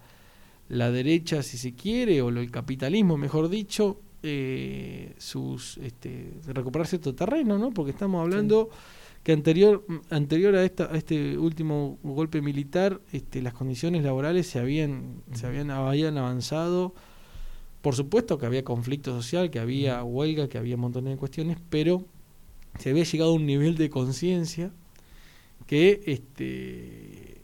la 0.68 0.90
derecha, 0.90 1.42
si 1.42 1.58
se 1.58 1.74
quiere, 1.74 2.20
o 2.22 2.28
el 2.28 2.50
capitalismo, 2.50 3.16
mejor 3.16 3.48
dicho, 3.48 4.00
eh, 4.22 5.14
sus 5.18 5.78
este, 5.78 6.32
recuperar 6.46 6.86
cierto 6.86 7.14
terreno, 7.14 7.58
¿no? 7.58 7.70
Porque 7.70 7.92
estamos 7.92 8.20
hablando 8.20 8.70
que 9.22 9.32
anterior 9.32 9.84
anterior 10.10 10.54
a 10.56 10.64
esta 10.64 10.84
a 10.92 10.96
este 10.96 11.38
último 11.38 11.98
golpe 12.02 12.40
militar, 12.40 13.00
este, 13.12 13.42
las 13.42 13.54
condiciones 13.54 14.02
laborales 14.02 14.46
se 14.46 14.58
habían 14.58 15.22
se 15.32 15.46
habían 15.46 15.70
habían 15.70 16.18
avanzado. 16.18 16.94
Por 17.82 17.94
supuesto 17.94 18.38
que 18.38 18.46
había 18.46 18.64
conflicto 18.64 19.14
social, 19.14 19.50
que 19.50 19.58
había 19.60 20.02
huelga, 20.02 20.48
que 20.48 20.58
había 20.58 20.74
un 20.74 20.82
montón 20.82 21.04
de 21.04 21.16
cuestiones, 21.16 21.58
pero 21.70 22.04
se 22.78 22.90
había 22.90 23.04
llegado 23.04 23.30
a 23.30 23.34
un 23.34 23.46
nivel 23.46 23.76
de 23.76 23.90
conciencia 23.90 24.70
que 25.66 26.02
este 26.06 27.40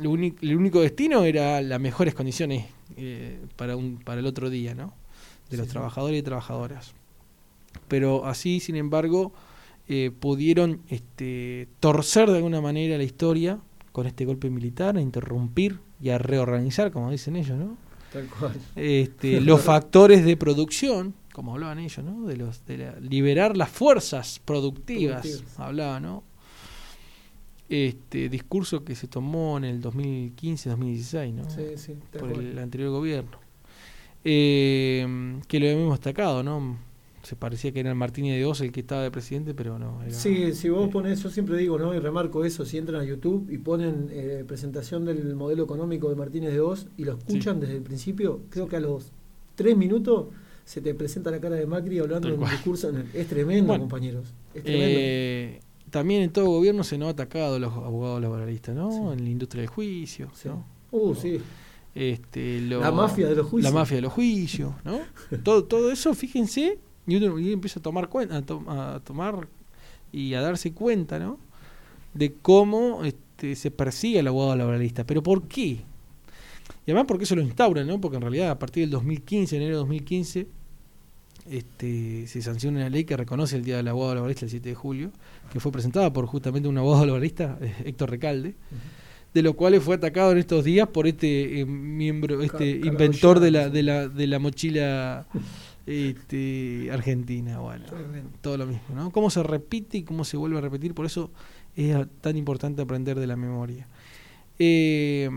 lo 0.00 0.10
único, 0.10 0.38
el 0.42 0.56
único 0.56 0.80
destino 0.80 1.24
era 1.24 1.60
las 1.62 1.80
mejores 1.80 2.14
condiciones 2.14 2.66
eh, 2.96 3.40
para 3.56 3.76
un 3.76 3.98
para 3.98 4.20
el 4.20 4.26
otro 4.26 4.50
día, 4.50 4.74
¿no? 4.74 4.92
De 5.50 5.56
los 5.56 5.66
sí. 5.66 5.72
trabajadores 5.72 6.18
y 6.18 6.22
trabajadoras. 6.22 6.94
pero 7.88 8.26
así, 8.26 8.60
sin 8.60 8.76
embargo, 8.76 9.32
eh, 9.88 10.10
pudieron 10.18 10.80
este, 10.88 11.68
torcer 11.80 12.30
de 12.30 12.36
alguna 12.38 12.60
manera 12.60 12.96
la 12.96 13.04
historia 13.04 13.60
con 13.92 14.06
este 14.06 14.24
golpe 14.24 14.50
militar, 14.50 14.96
a 14.96 15.00
interrumpir 15.00 15.78
y 16.00 16.08
a 16.10 16.18
reorganizar, 16.18 16.90
como 16.90 17.10
dicen 17.10 17.36
ellos, 17.36 17.58
¿no? 17.58 17.76
Tal 18.14 18.26
cual. 18.28 18.54
Este, 18.76 19.40
los 19.42 19.60
factores 19.60 20.24
de 20.24 20.36
producción, 20.38 21.12
como 21.34 21.52
hablaban 21.52 21.78
ellos, 21.80 22.02
¿no? 22.04 22.26
De 22.26 22.36
los 22.36 22.64
de 22.64 22.78
la- 22.78 23.00
liberar 23.00 23.56
las 23.56 23.68
fuerzas 23.68 24.40
productivas, 24.44 25.20
Productivas. 25.22 25.60
hablaba, 25.60 26.00
¿no? 26.00 26.22
Este 27.68 28.28
discurso 28.28 28.84
que 28.84 28.94
se 28.94 29.08
tomó 29.08 29.56
en 29.58 29.64
el 29.64 29.80
2015-2016, 29.82 31.32
¿no? 31.32 31.50
Sí, 31.50 31.62
sí, 31.76 31.94
por 32.12 32.30
cual. 32.32 32.46
el 32.46 32.58
anterior 32.58 32.90
gobierno. 32.90 33.38
Eh, 34.22 35.40
que 35.48 35.60
lo 35.60 35.66
habíamos 35.68 35.90
destacado, 35.98 36.42
¿no? 36.42 36.78
Se 37.24 37.36
parecía 37.36 37.72
que 37.72 37.80
era 37.80 37.88
el 37.90 37.96
Martínez 37.96 38.36
de 38.36 38.44
Oz 38.44 38.60
el 38.60 38.70
que 38.70 38.80
estaba 38.80 39.02
de 39.02 39.10
presidente, 39.10 39.54
pero 39.54 39.78
no. 39.78 40.02
Era, 40.02 40.12
Sí, 40.12 40.52
si 40.54 40.68
vos 40.68 40.88
pones, 40.90 41.22
yo 41.22 41.30
siempre 41.30 41.56
digo, 41.56 41.78
¿no? 41.78 41.94
Y 41.94 41.98
remarco 41.98 42.44
eso, 42.44 42.64
si 42.64 42.78
entran 42.78 43.00
a 43.00 43.04
YouTube 43.04 43.48
y 43.50 43.58
ponen 43.58 44.08
eh, 44.12 44.44
presentación 44.46 45.04
del 45.06 45.34
modelo 45.34 45.64
económico 45.64 46.08
de 46.10 46.16
Martínez 46.16 46.52
de 46.52 46.60
Oz 46.60 46.86
y 46.96 47.04
lo 47.04 47.16
escuchan 47.16 47.58
desde 47.60 47.76
el 47.76 47.82
principio, 47.82 48.42
creo 48.50 48.68
que 48.68 48.76
a 48.76 48.80
los 48.80 49.10
tres 49.54 49.76
minutos 49.76 50.26
se 50.64 50.80
te 50.80 50.94
presenta 50.94 51.30
la 51.30 51.40
cara 51.40 51.56
de 51.56 51.66
Macri 51.66 51.98
hablando 51.98 52.28
en 52.28 52.38
un 52.42 52.48
discurso. 52.50 52.90
es 53.12 53.26
tremendo, 53.26 53.68
Bueno, 53.68 53.82
compañeros. 53.84 54.26
Es 54.54 54.62
tremendo. 54.62 54.98
Eh, 55.00 55.60
también 55.90 56.22
en 56.22 56.30
todo 56.30 56.46
gobierno 56.46 56.84
se 56.84 56.98
nos 56.98 57.08
ha 57.08 57.10
atacado 57.12 57.56
a 57.56 57.58
los 57.58 57.72
abogados 57.72 58.20
laboralistas, 58.20 58.74
¿no? 58.74 58.90
Sí. 58.90 58.98
En 59.18 59.24
la 59.24 59.30
industria 59.30 59.60
del 59.62 59.68
juicio, 59.70 60.30
Sí. 60.34 60.48
¿no? 60.48 60.66
Uh, 60.90 61.14
sí. 61.14 61.40
Este, 61.94 62.60
lo- 62.62 62.80
La 62.80 62.90
mafia 62.90 63.28
de 63.28 63.36
los 63.36 63.46
juicios. 63.46 63.72
La 63.72 63.78
mafia 63.78 63.96
de 63.96 64.02
los 64.02 64.12
juicios, 64.12 64.72
¿no? 64.84 64.98
todo, 65.42 65.64
todo 65.64 65.92
eso, 65.92 66.12
fíjense, 66.14 66.78
y 67.06 67.16
uno 67.16 67.38
y 67.38 67.52
empieza 67.52 67.80
a 67.80 67.82
tomar 67.82 68.08
cuenta, 68.08 68.36
a, 68.38 68.42
to- 68.42 68.64
a 68.68 69.00
tomar 69.04 69.46
y 70.12 70.34
a 70.34 70.40
darse 70.40 70.72
cuenta, 70.72 71.18
¿no? 71.18 71.38
De 72.14 72.32
cómo 72.40 73.04
este, 73.04 73.56
se 73.56 73.70
persigue 73.70 74.20
al 74.20 74.28
abogado 74.28 74.56
laboralista. 74.56 75.04
¿Pero 75.04 75.22
por 75.22 75.48
qué? 75.48 75.80
Y 76.86 76.90
además 76.90 77.04
porque 77.08 77.24
eso 77.24 77.34
lo 77.36 77.42
instauran, 77.42 77.86
¿no? 77.86 78.00
Porque 78.00 78.16
en 78.16 78.22
realidad 78.22 78.50
a 78.50 78.58
partir 78.58 78.82
del 78.84 78.90
2015, 78.90 79.56
enero 79.56 79.72
de 79.72 79.76
2015, 79.78 80.46
este, 81.50 82.26
se 82.26 82.40
sanciona 82.42 82.78
una 82.80 82.88
ley 82.88 83.04
que 83.04 83.16
reconoce 83.16 83.56
el 83.56 83.64
Día 83.64 83.76
del 83.76 83.88
Abogado 83.88 84.14
Laboralista 84.14 84.46
el 84.46 84.50
7 84.50 84.68
de 84.70 84.74
julio, 84.74 85.10
que 85.52 85.60
fue 85.60 85.72
presentada 85.72 86.12
por 86.12 86.26
justamente 86.26 86.68
un 86.68 86.78
abogado 86.78 87.04
laboralista, 87.06 87.58
Héctor 87.84 88.10
Recalde, 88.10 88.54
de 89.34 89.42
lo 89.42 89.54
cual 89.54 89.78
fue 89.80 89.96
atacado 89.96 90.32
en 90.32 90.38
estos 90.38 90.64
días 90.64 90.88
por 90.88 91.06
este 91.06 91.60
eh, 91.60 91.66
miembro, 91.66 92.40
este 92.40 92.78
Car- 92.80 92.86
inventor 92.92 93.40
de 93.40 93.50
la, 93.50 93.68
de 93.68 93.82
la, 93.82 94.08
de 94.08 94.26
la 94.26 94.38
mochila 94.38 95.26
este, 95.86 96.88
argentina. 96.92 97.58
Bueno, 97.60 97.84
todo 98.40 98.56
lo 98.58 98.66
mismo, 98.66 98.94
¿no? 98.94 99.10
Cómo 99.10 99.30
se 99.30 99.42
repite 99.42 99.98
y 99.98 100.02
cómo 100.02 100.24
se 100.24 100.36
vuelve 100.36 100.58
a 100.58 100.60
repetir, 100.60 100.94
por 100.94 101.06
eso 101.06 101.30
es 101.76 101.96
tan 102.20 102.36
importante 102.36 102.82
aprender 102.82 103.18
de 103.18 103.26
la 103.26 103.36
memoria. 103.36 103.86
Eh, 104.58 105.28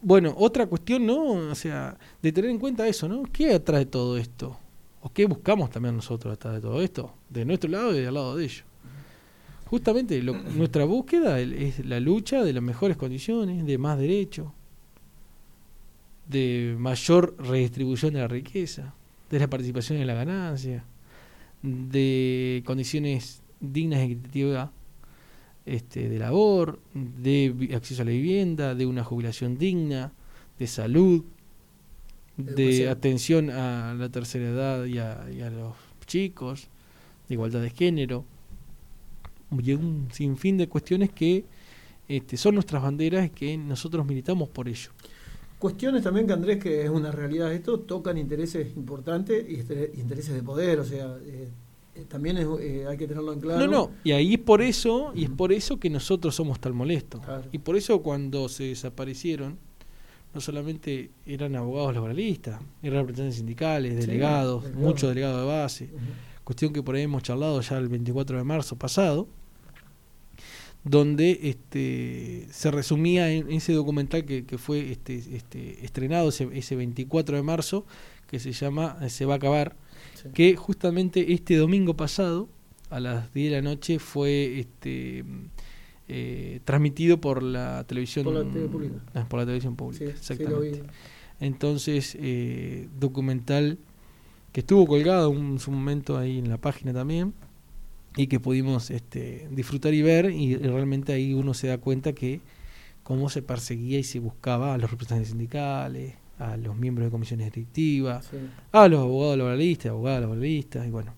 bueno, 0.00 0.34
otra 0.36 0.66
cuestión, 0.66 1.06
¿no? 1.06 1.22
O 1.24 1.54
sea, 1.54 1.96
de 2.22 2.32
tener 2.32 2.50
en 2.50 2.58
cuenta 2.58 2.86
eso, 2.88 3.08
¿no? 3.08 3.22
¿Qué 3.24 3.58
de 3.58 3.86
todo 3.86 4.16
esto? 4.16 4.58
¿O 5.00 5.12
qué 5.12 5.26
buscamos 5.26 5.70
también 5.70 5.94
nosotros 5.96 6.32
atrás 6.34 6.54
de 6.54 6.60
todo 6.60 6.80
esto? 6.82 7.12
De 7.28 7.44
nuestro 7.44 7.70
lado 7.70 7.92
y 7.96 8.00
del 8.00 8.14
lado 8.14 8.36
de 8.36 8.44
ellos. 8.44 8.64
Justamente 9.66 10.20
lo- 10.22 10.34
nuestra 10.56 10.84
búsqueda 10.84 11.38
es 11.40 11.84
la 11.84 12.00
lucha 12.00 12.42
de 12.42 12.52
las 12.52 12.62
mejores 12.62 12.96
condiciones, 12.96 13.64
de 13.66 13.78
más 13.78 13.98
derechos, 13.98 14.48
de 16.28 16.74
mayor 16.78 17.34
redistribución 17.38 18.14
de 18.14 18.20
la 18.20 18.28
riqueza, 18.28 18.94
de 19.32 19.38
la 19.38 19.48
participación 19.48 19.98
en 19.98 20.06
la 20.06 20.14
ganancia, 20.14 20.84
de 21.62 22.62
condiciones 22.66 23.42
dignas 23.60 24.00
y 24.00 24.12
equitativas 24.12 24.70
este, 25.64 26.10
de 26.10 26.18
labor, 26.18 26.80
de 26.92 27.70
acceso 27.74 28.02
a 28.02 28.04
la 28.04 28.10
vivienda, 28.10 28.74
de 28.74 28.84
una 28.84 29.02
jubilación 29.02 29.56
digna, 29.56 30.12
de 30.58 30.66
salud, 30.66 31.24
de 32.36 32.90
atención 32.90 33.48
a 33.48 33.94
la 33.94 34.10
tercera 34.10 34.48
edad 34.50 34.84
y 34.84 34.98
a, 34.98 35.26
y 35.34 35.40
a 35.40 35.48
los 35.48 35.76
chicos, 36.06 36.68
de 37.26 37.34
igualdad 37.34 37.62
de 37.62 37.70
género, 37.70 38.26
y 39.50 39.72
un 39.72 40.08
sinfín 40.12 40.58
de 40.58 40.68
cuestiones 40.68 41.10
que 41.10 41.46
este, 42.06 42.36
son 42.36 42.54
nuestras 42.54 42.82
banderas 42.82 43.26
y 43.26 43.30
que 43.30 43.56
nosotros 43.56 44.04
militamos 44.04 44.50
por 44.50 44.68
ello. 44.68 44.90
Cuestiones 45.62 46.02
también 46.02 46.26
que 46.26 46.32
Andrés, 46.32 46.58
que 46.58 46.82
es 46.82 46.90
una 46.90 47.12
realidad 47.12 47.52
esto, 47.52 47.78
tocan 47.78 48.18
intereses 48.18 48.76
importantes 48.76 49.48
y 49.48 49.60
este- 49.60 49.92
intereses 49.94 50.34
de 50.34 50.42
poder, 50.42 50.80
o 50.80 50.84
sea, 50.84 51.16
eh, 51.24 51.50
eh, 51.94 52.04
también 52.08 52.36
es, 52.38 52.48
eh, 52.60 52.84
hay 52.88 52.96
que 52.96 53.06
tenerlo 53.06 53.32
en 53.32 53.38
claro. 53.38 53.64
No, 53.64 53.70
no, 53.70 53.90
y 54.02 54.10
ahí 54.10 54.34
es 54.34 54.40
por 54.40 54.60
eso, 54.60 55.12
y 55.14 55.22
es 55.22 55.30
por 55.30 55.52
eso 55.52 55.78
que 55.78 55.88
nosotros 55.88 56.34
somos 56.34 56.58
tan 56.58 56.74
molestos. 56.74 57.24
Claro. 57.24 57.44
Y 57.52 57.58
por 57.58 57.76
eso 57.76 58.02
cuando 58.02 58.48
se 58.48 58.64
desaparecieron, 58.64 59.56
no 60.34 60.40
solamente 60.40 61.12
eran 61.26 61.54
abogados 61.54 61.94
laboralistas, 61.94 62.60
eran 62.82 62.98
representantes 63.02 63.36
sindicales, 63.36 63.92
Sí, 63.94 64.10
delegados, 64.10 64.64
muchos 64.74 65.10
delegados 65.10 65.42
de 65.42 65.46
base, 65.46 65.90
cuestión 66.42 66.72
que 66.72 66.82
por 66.82 66.96
ahí 66.96 67.02
hemos 67.02 67.22
charlado 67.22 67.60
ya 67.60 67.78
el 67.78 67.86
24 67.86 68.36
de 68.36 68.42
marzo 68.42 68.74
pasado, 68.74 69.28
donde 70.84 71.38
este, 71.44 72.46
se 72.50 72.70
resumía 72.70 73.30
en 73.32 73.50
ese 73.52 73.72
documental 73.72 74.24
que, 74.24 74.44
que 74.44 74.58
fue 74.58 74.90
este, 74.90 75.16
este, 75.36 75.84
estrenado 75.84 76.28
ese, 76.30 76.48
ese 76.52 76.74
24 76.76 77.36
de 77.36 77.42
marzo, 77.42 77.86
que 78.26 78.40
se 78.40 78.52
llama 78.52 78.98
eh, 79.02 79.10
Se 79.10 79.24
va 79.24 79.34
a 79.34 79.36
acabar, 79.36 79.76
Sí. 80.14 80.28
que 80.34 80.56
justamente 80.56 81.32
este 81.32 81.56
domingo 81.56 81.94
pasado, 81.96 82.48
a 82.90 82.98
las 83.00 83.32
10 83.32 83.50
de 83.52 83.56
la 83.56 83.62
noche, 83.62 83.98
fue 84.00 84.58
este, 84.58 85.24
eh, 86.08 86.60
transmitido 86.64 87.20
por 87.20 87.42
la 87.42 87.84
televisión 87.84 88.24
Por 88.24 88.34
la 88.34 88.44
pública. 88.68 88.96
Ah, 89.14 89.26
por 89.28 89.38
la 89.40 89.46
televisión 89.46 89.76
pública, 89.76 90.04
Sí, 90.06 90.10
sí, 90.12 90.32
exactamente. 90.32 90.82
Entonces, 91.40 92.16
eh, 92.20 92.88
documental 92.98 93.78
que 94.52 94.60
estuvo 94.60 94.86
colgado 94.86 95.32
en 95.32 95.58
su 95.58 95.70
momento 95.70 96.18
ahí 96.18 96.38
en 96.38 96.48
la 96.50 96.58
página 96.58 96.92
también 96.92 97.32
y 98.16 98.26
que 98.26 98.40
pudimos 98.40 98.90
este, 98.90 99.48
disfrutar 99.50 99.94
y 99.94 100.02
ver 100.02 100.30
y, 100.30 100.52
y 100.52 100.56
realmente 100.56 101.12
ahí 101.12 101.34
uno 101.34 101.54
se 101.54 101.68
da 101.68 101.78
cuenta 101.78 102.12
que 102.12 102.40
cómo 103.02 103.28
se 103.28 103.42
perseguía 103.42 103.98
y 103.98 104.04
se 104.04 104.18
buscaba 104.20 104.74
a 104.74 104.78
los 104.78 104.90
representantes 104.90 105.28
sindicales, 105.30 106.14
a 106.38 106.56
los 106.56 106.76
miembros 106.76 107.06
de 107.06 107.10
comisiones 107.10 107.52
directivas, 107.52 108.26
Sí. 108.26 108.36
a 108.72 108.88
los 108.88 109.00
abogados 109.00 109.38
laboralistas, 109.38 109.90
abogadas 109.90 110.20
laboralistas 110.20 110.86
y 110.86 110.90
bueno, 110.90 111.14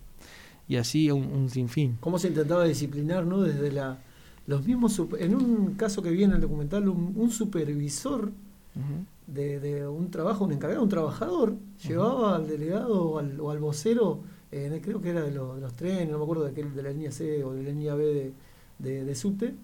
y 0.69 0.77
así 0.77 1.11
un, 1.11 1.25
un 1.27 1.51
sinfín. 1.51 1.97
cómo 2.01 2.19
se 2.19 2.29
intentaba 2.29 2.65
disciplinar, 2.65 3.27
¿no? 3.27 3.41
Desde 3.43 3.71
la 3.73 3.99
los 4.47 4.67
mismos 4.67 5.01
en 5.19 5.35
un 5.35 5.75
caso 5.75 6.03
que 6.03 6.11
vi 6.11 6.23
en 6.25 6.33
el 6.33 6.41
documental 6.43 6.87
un, 6.89 7.13
un 7.17 7.31
supervisor 7.31 8.31
Ujú. 8.77 9.05
de, 9.27 9.59
de 9.61 9.87
un 9.89 10.11
trabajo, 10.11 10.45
un 10.45 10.53
encargado, 10.53 10.83
un 10.83 10.89
trabajador, 10.89 11.55
llevaba 11.87 12.37
al 12.37 12.47
delegado 12.49 13.05
o 13.05 13.19
al, 13.19 13.41
o 13.41 13.51
al 13.51 13.59
vocero, 13.59 14.21
eh, 14.57 14.81
creo 14.83 15.01
que 15.01 15.11
era 15.11 15.23
de, 15.23 15.31
los- 15.33 15.57
de 15.57 15.61
los 15.63 15.73
trenes, 15.75 16.09
no 16.11 16.19
me 16.19 16.25
acuerdo 16.25 16.45
de, 16.45 16.51
aquel, 16.53 16.75
de 16.75 16.83
la 16.83 16.91
línea 16.91 17.11
C 17.11 17.43
o 17.45 17.53
de 17.53 17.63
la 17.63 17.71
línea 17.71 17.95
B 17.95 18.33
de, 18.79 19.05
de, 19.05 19.15
subte, 19.15 19.55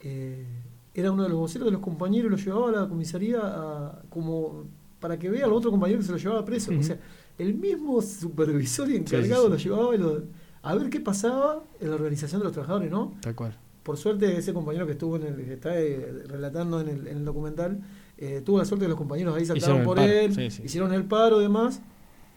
eh, 0.00 0.44
era 0.94 1.10
uno 1.10 1.22
de 1.24 1.28
los 1.28 1.38
voceros 1.38 1.66
de 1.66 1.72
los 1.72 1.80
compañeros, 1.80 2.30
lo 2.30 2.36
llevaba 2.36 2.68
a 2.68 2.72
la 2.82 2.88
comisaría 2.88 3.38
a- 3.42 4.02
como 4.10 4.64
para 5.00 5.18
que 5.18 5.28
vea 5.28 5.44
al 5.44 5.52
otro 5.52 5.70
compañero 5.70 5.98
que 6.00 6.06
se 6.06 6.12
lo 6.12 6.18
llevaba 6.18 6.44
preso. 6.44 6.72
O 6.78 6.82
sea, 6.82 6.98
el 7.38 7.54
mismo 7.54 8.00
supervisor 8.00 8.88
y 8.88 8.92
sí, 8.92 8.96
encargado 8.98 9.44
sí. 9.44 9.50
lo 9.50 9.56
llevaba 9.56 9.94
y 9.94 9.98
lo- 9.98 10.22
a 10.62 10.74
ver 10.76 10.88
qué 10.88 11.00
pasaba 11.00 11.62
en 11.80 11.88
la 11.90 11.96
organización 11.96 12.40
de 12.40 12.44
los 12.44 12.52
trabajadores, 12.52 12.90
¿no? 12.90 13.12
Tal 13.20 13.34
cual. 13.34 13.56
Por 13.82 13.98
suerte, 13.98 14.38
ese 14.38 14.54
compañero 14.54 14.86
que 14.86 14.92
estuvo 14.92 15.16
en 15.16 15.24
el, 15.24 15.36
que 15.44 15.52
está 15.54 15.78
eh, 15.78 16.22
relatando 16.26 16.80
en 16.80 16.88
el, 16.88 17.06
en 17.06 17.16
el 17.18 17.24
documental, 17.26 17.80
eh, 18.16 18.40
tuvo 18.42 18.56
la 18.58 18.64
suerte 18.64 18.86
que 18.86 18.88
los 18.88 18.96
compañeros 18.96 19.36
ahí 19.36 19.44
saltaron 19.44 19.78
por 19.84 19.96
paro, 19.96 20.10
él, 20.10 20.32
hicieron 20.64 20.94
el 20.94 21.04
paro 21.04 21.40
y 21.40 21.42
demás, 21.42 21.82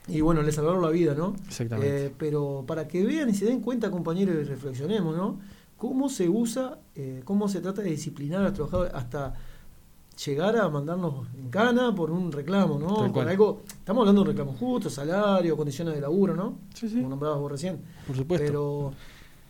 y 0.08 0.22
bueno, 0.22 0.42
le 0.42 0.52
salvaron 0.52 0.82
la 0.82 0.90
vida, 0.90 1.14
¿no? 1.14 1.36
Exactamente. 1.48 2.06
Eh, 2.06 2.14
pero 2.18 2.64
para 2.66 2.88
que 2.88 3.04
vean 3.04 3.30
y 3.30 3.34
se 3.34 3.46
den 3.46 3.62
cuenta, 3.62 3.92
compañeros, 3.92 4.36
y 4.40 4.44
reflexionemos, 4.44 5.16
¿no? 5.16 5.40
Cómo 5.78 6.10
se 6.10 6.30
usa, 6.30 6.80
eh, 6.96 7.22
cómo 7.24 7.48
se 7.50 7.62
trata 7.62 7.82
de 7.82 7.92
disciplinar 7.92 8.42
a 8.42 8.44
los 8.46 8.54
trabajadores 8.54 8.94
hasta 8.94 9.36
llegar 10.26 10.58
a 10.58 10.68
mandarnos 10.70 11.28
en 11.38 11.50
cana 11.50 11.94
por 11.94 12.10
un 12.10 12.32
reclamo, 12.32 12.80
¿no? 12.80 13.14
Por 13.14 13.28
algo, 13.28 13.62
estamos 13.68 14.02
hablando 14.02 14.24
de 14.24 14.30
un 14.30 14.36
reclamo 14.36 14.58
justo, 14.58 14.90
salario, 14.90 15.56
condiciones 15.56 15.94
de 15.94 16.02
laburo, 16.02 16.36
¿no? 16.36 16.58
Sí, 16.74 16.90
sí. 16.90 16.96
Como 16.96 17.10
nombrabas 17.10 17.40
vos 17.40 17.52
recién. 17.52 17.80
Por 18.08 18.16
supuesto. 18.16 18.46
Pero 18.46 18.94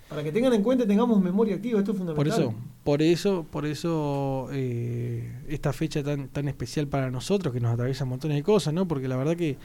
para 0.09 0.23
que 0.23 0.31
tengan 0.31 0.53
en 0.53 0.63
cuenta 0.63 0.83
y 0.85 0.87
tengamos 0.87 1.21
memoria 1.21 1.55
activa, 1.55 1.79
esto 1.79 1.91
es 1.91 1.97
Por 1.97 2.07
fundamental. 2.07 2.41
eso, 2.41 2.53
por 2.83 3.01
eso, 3.01 3.45
por 3.49 3.65
eso 3.65 4.47
eh, 4.51 5.43
esta 5.47 5.71
fecha 5.71 6.03
tan 6.03 6.29
tan 6.29 6.47
especial 6.47 6.87
para 6.87 7.11
nosotros 7.11 7.53
que 7.53 7.59
nos 7.59 7.73
atraviesa 7.73 8.05
montones 8.05 8.37
de 8.37 8.43
cosas, 8.43 8.73
¿no? 8.73 8.87
Porque 8.87 9.07
la 9.07 9.17
verdad 9.17 9.35
que 9.35 9.57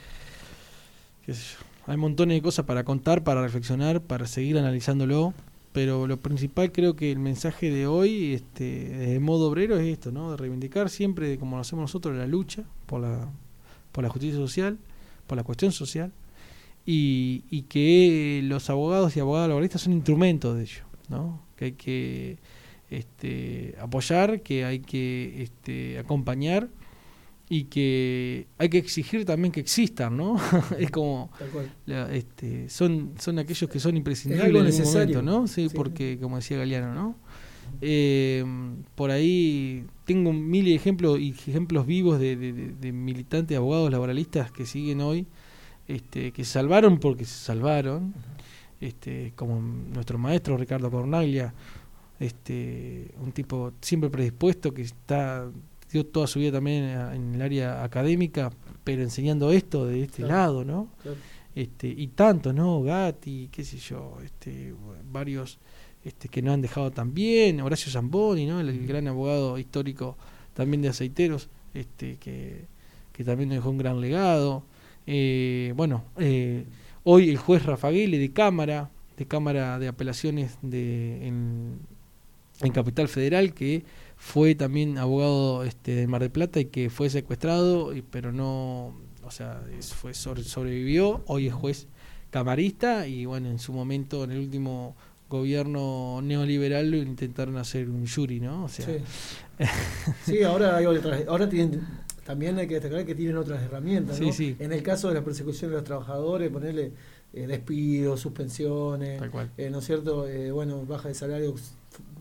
qué 1.24 1.34
sé 1.34 1.42
yo, 1.42 1.64
hay 1.86 1.96
montones 1.96 2.36
de 2.36 2.42
cosas 2.42 2.64
para 2.64 2.84
contar, 2.84 3.24
para 3.24 3.42
reflexionar, 3.42 4.00
para 4.00 4.26
seguir 4.26 4.58
analizándolo, 4.58 5.34
pero 5.72 6.06
lo 6.06 6.18
principal 6.18 6.70
creo 6.70 6.96
que 6.96 7.10
el 7.10 7.18
mensaje 7.18 7.70
de 7.70 7.86
hoy, 7.86 8.34
este, 8.34 8.88
de 8.88 9.20
modo 9.20 9.48
obrero 9.48 9.78
es 9.78 9.86
esto, 9.92 10.12
¿no? 10.12 10.30
De 10.30 10.36
reivindicar 10.36 10.90
siempre, 10.90 11.38
como 11.38 11.56
lo 11.56 11.62
hacemos 11.62 11.82
nosotros, 11.82 12.16
la 12.16 12.26
lucha 12.26 12.64
por 12.86 13.00
la 13.00 13.28
por 13.92 14.02
la 14.02 14.10
justicia 14.10 14.36
social, 14.36 14.78
por 15.26 15.36
la 15.36 15.44
cuestión 15.44 15.70
social 15.70 16.12
y, 16.84 17.44
y 17.50 17.62
que 17.62 18.40
los 18.42 18.68
abogados 18.70 19.16
y 19.16 19.20
abogadas 19.20 19.48
laboralistas 19.48 19.82
son 19.82 19.92
instrumentos 19.92 20.56
de 20.56 20.62
ello, 20.62 20.82
¿no? 21.08 21.42
que 21.56 21.66
hay 21.66 21.72
que 21.72 22.38
este, 22.90 23.76
apoyar, 23.80 24.40
que 24.40 24.64
hay 24.64 24.80
que 24.80 25.42
este, 25.42 25.98
acompañar 25.98 26.68
y 27.54 27.64
que 27.64 28.46
hay 28.56 28.70
que 28.70 28.78
exigir 28.78 29.26
también 29.26 29.52
que 29.52 29.60
existan, 29.60 30.16
¿no? 30.16 30.36
es 30.78 30.90
como 30.90 31.30
la- 31.84 32.10
este, 32.14 32.70
son 32.70 33.12
son 33.18 33.38
aquellos 33.38 33.68
que 33.68 33.78
son 33.78 33.94
imprescindibles 33.96 34.46
algo 34.46 34.60
en 34.60 34.66
algún 34.66 34.78
necesario. 34.78 35.16
momento, 35.22 35.40
¿no? 35.40 35.46
Sí, 35.46 35.68
Sí. 35.68 35.74
porque 35.76 36.18
como 36.18 36.36
decía 36.36 36.56
Galeano, 36.56 36.94
¿no? 36.94 37.16
Eh, 37.82 38.42
por 38.94 39.10
ahí 39.10 39.84
tengo 40.06 40.32
mil 40.32 40.66
ejemplos 40.72 41.18
y 41.20 41.30
ejemplos 41.30 41.86
vivos 41.86 42.18
de, 42.18 42.36
de- 42.36 42.52
de- 42.54 42.72
de 42.72 42.92
militantes, 42.92 43.56
abogados 43.58 43.90
laboralistas 43.90 44.50
que 44.50 44.64
siguen 44.64 45.00
hoy, 45.02 45.26
este, 45.88 46.32
que 46.32 46.44
se 46.46 46.52
salvaron 46.52 46.98
porque 47.00 47.24
se 47.26 47.34
salvaron, 47.44 48.14
este, 48.80 49.32
como 49.36 49.60
nuestro 49.60 50.16
maestro 50.16 50.56
Ricardo 50.56 50.90
Cornaglia, 50.90 51.52
este, 52.18 53.10
un 53.20 53.32
tipo 53.32 53.72
siempre 53.82 54.08
predispuesto 54.10 54.72
que 54.72 54.82
está 54.82 55.50
dio 55.92 56.06
toda 56.06 56.26
su 56.26 56.38
vida 56.38 56.52
también 56.52 56.84
a- 56.84 57.14
en 57.14 57.34
el 57.34 57.42
área 57.42 57.84
académica, 57.84 58.50
pero 58.84 59.02
enseñando 59.02 59.50
esto 59.52 59.86
de 59.86 60.02
este 60.02 60.18
Claro. 60.22 60.32
lado, 60.34 60.64
¿no? 60.64 60.88
Claro. 61.02 61.18
Este, 61.54 61.88
y 61.88 62.06
tanto, 62.08 62.52
¿no? 62.52 62.82
Gatti, 62.82 63.48
qué 63.52 63.62
sé 63.64 63.76
yo, 63.78 64.16
este, 64.24 64.74
varios 65.10 65.58
este, 66.04 66.28
que 66.28 66.42
no 66.42 66.52
han 66.52 66.60
dejado 66.62 66.90
también, 66.90 67.60
Horacio 67.60 67.92
Zamboni, 67.92 68.46
¿no? 68.46 68.60
El, 68.60 68.70
el 68.70 68.86
gran 68.86 69.06
abogado 69.06 69.56
histórico 69.58 70.16
también 70.54 70.82
de 70.82 70.88
aceiteros, 70.88 71.48
este, 71.74 72.16
que, 72.16 72.64
que 73.12 73.22
también 73.22 73.50
nos 73.50 73.58
dejó 73.58 73.70
un 73.70 73.78
gran 73.78 74.00
legado. 74.00 74.64
Eh, 75.06 75.72
bueno, 75.76 76.04
eh, 76.18 76.64
hoy 77.04 77.28
el 77.30 77.36
juez 77.36 77.64
Rafaguele 77.64 78.18
de 78.18 78.32
Cámara, 78.32 78.90
de 79.16 79.26
Cámara 79.26 79.78
de 79.78 79.88
Apelaciones 79.88 80.58
de, 80.62 81.26
en, 81.28 81.78
en 82.62 82.72
Capital 82.72 83.06
Federal, 83.08 83.52
que 83.54 83.84
fue 84.24 84.54
también 84.54 84.98
abogado 84.98 85.64
este, 85.64 85.96
de 85.96 86.06
Mar 86.06 86.20
del 86.22 86.30
Plata 86.30 86.60
y 86.60 86.66
que 86.66 86.90
fue 86.90 87.10
secuestrado, 87.10 87.92
y- 87.92 88.02
pero 88.02 88.30
no, 88.30 88.94
o 89.24 89.30
sea, 89.32 89.60
es- 89.76 89.92
fue 89.92 90.14
sobre- 90.14 90.44
sobrevivió, 90.44 91.22
hoy 91.26 91.48
es 91.48 91.52
juez 91.54 91.88
camarista 92.30 93.08
y 93.08 93.26
bueno, 93.26 93.48
en 93.50 93.58
su 93.58 93.72
momento, 93.72 94.22
en 94.22 94.30
el 94.30 94.38
último 94.38 94.94
gobierno 95.28 96.20
neoliberal, 96.22 96.90
lo 96.92 96.98
intentaron 96.98 97.56
hacer 97.56 97.88
un 97.90 98.06
jury, 98.06 98.38
¿no? 98.38 98.64
O 98.64 98.68
sea, 98.68 98.86
Sí. 98.86 98.98
Sí, 100.24 100.42
ahora 100.44 100.76
hay 100.76 100.86
otras, 100.86 101.26
ahora 101.26 101.48
tienen, 101.48 101.80
también 102.24 102.58
hay 102.58 102.66
que 102.68 102.74
destacar 102.74 103.04
que 103.04 103.14
tienen 103.16 103.36
otras 103.36 103.60
herramientas, 103.62 104.18
Sí, 104.18 104.26
¿no? 104.26 104.32
sí. 104.32 104.56
En 104.60 104.72
el 104.72 104.82
caso 104.84 105.08
de 105.08 105.14
la 105.14 105.24
persecución 105.24 105.70
de 105.72 105.78
los 105.78 105.84
trabajadores, 105.84 106.48
ponerle 106.50 106.92
eh, 107.34 107.46
despidos, 107.46 108.20
suspensiones, 108.20 109.20
eh, 109.58 109.68
¿no 109.70 109.78
es 109.80 109.84
cierto? 109.84 110.28
Eh, 110.28 110.50
bueno, 110.52 110.84
baja 110.86 111.08
de 111.08 111.14
salarios, 111.14 111.72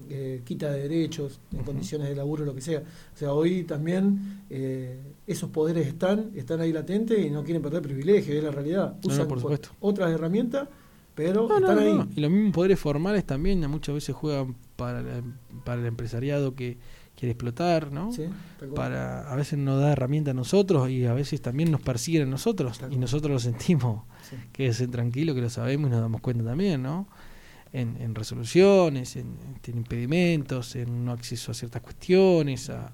eh, 0.10 0.42
quita 0.44 0.70
de 0.72 0.82
derechos, 0.88 1.40
en 1.54 1.64
condiciones 1.64 2.10
de 2.10 2.16
laburo, 2.16 2.44
lo 2.46 2.54
que 2.54 2.62
sea. 2.62 2.80
O 2.80 3.18
sea, 3.18 3.34
hoy 3.34 3.64
también 3.64 4.42
eh, 4.50 5.00
esos 5.28 5.50
poderes 5.50 5.88
están, 5.88 6.32
están 6.36 6.60
ahí 6.62 6.74
latentes 6.74 7.18
y 7.26 7.30
no 7.30 7.44
quieren 7.44 7.62
perder 7.62 7.82
privilegios, 7.82 8.36
es 8.38 8.44
la 8.44 8.52
realidad. 8.52 8.96
No, 9.04 9.08
no, 9.08 9.14
Usan 9.14 9.28
por 9.28 9.40
supuesto. 9.40 9.70
otras 9.80 10.12
herramientas, 10.12 10.68
pero 11.16 11.48
No, 11.48 11.58
están 11.58 11.80
ahí. 11.80 12.00
Y 12.16 12.20
los 12.22 12.32
mismos 12.32 12.54
poderes 12.54 12.80
formales 12.80 13.26
también 13.26 13.60
muchas 13.70 13.96
veces 13.96 14.16
juegan 14.16 14.56
para, 14.76 15.02
la- 15.02 15.24
para 15.64 15.80
el 15.82 15.88
empresariado 15.88 16.56
que 16.56 16.78
quiere 17.16 17.32
explotar, 17.34 17.92
¿no? 17.92 18.12
Sí. 18.12 18.24
Para, 18.74 19.32
a 19.32 19.36
veces 19.36 19.60
nos 19.60 19.80
da 19.80 19.92
herramienta 19.92 20.32
a 20.32 20.34
nosotros 20.34 20.90
y 20.90 21.06
a 21.06 21.14
veces 21.14 21.42
también 21.42 21.70
nos 21.72 21.82
persiguen 21.82 22.24
a 22.24 22.26
nosotros 22.26 22.80
y 22.90 22.98
nosotros 22.98 23.32
lo 23.32 23.40
sentimos. 23.40 24.04
Sí. 24.28 24.36
Quédese 24.52 24.88
tranquilo 24.88 25.36
que 25.36 25.42
lo 25.42 25.50
sabemos 25.50 25.88
y 25.90 25.92
nos 25.92 26.02
damos 26.02 26.22
cuenta 26.22 26.44
también, 26.44 26.82
¿no? 26.82 27.08
En, 27.74 27.96
en 28.02 28.16
resoluciones, 28.16 29.16
en, 29.16 29.38
en 29.66 29.78
impedimentos, 29.78 30.76
en 30.76 31.06
no 31.06 31.14
acceso 31.14 31.52
a 31.52 31.54
ciertas 31.56 31.82
cuestiones. 31.82 32.70
a- 32.70 32.92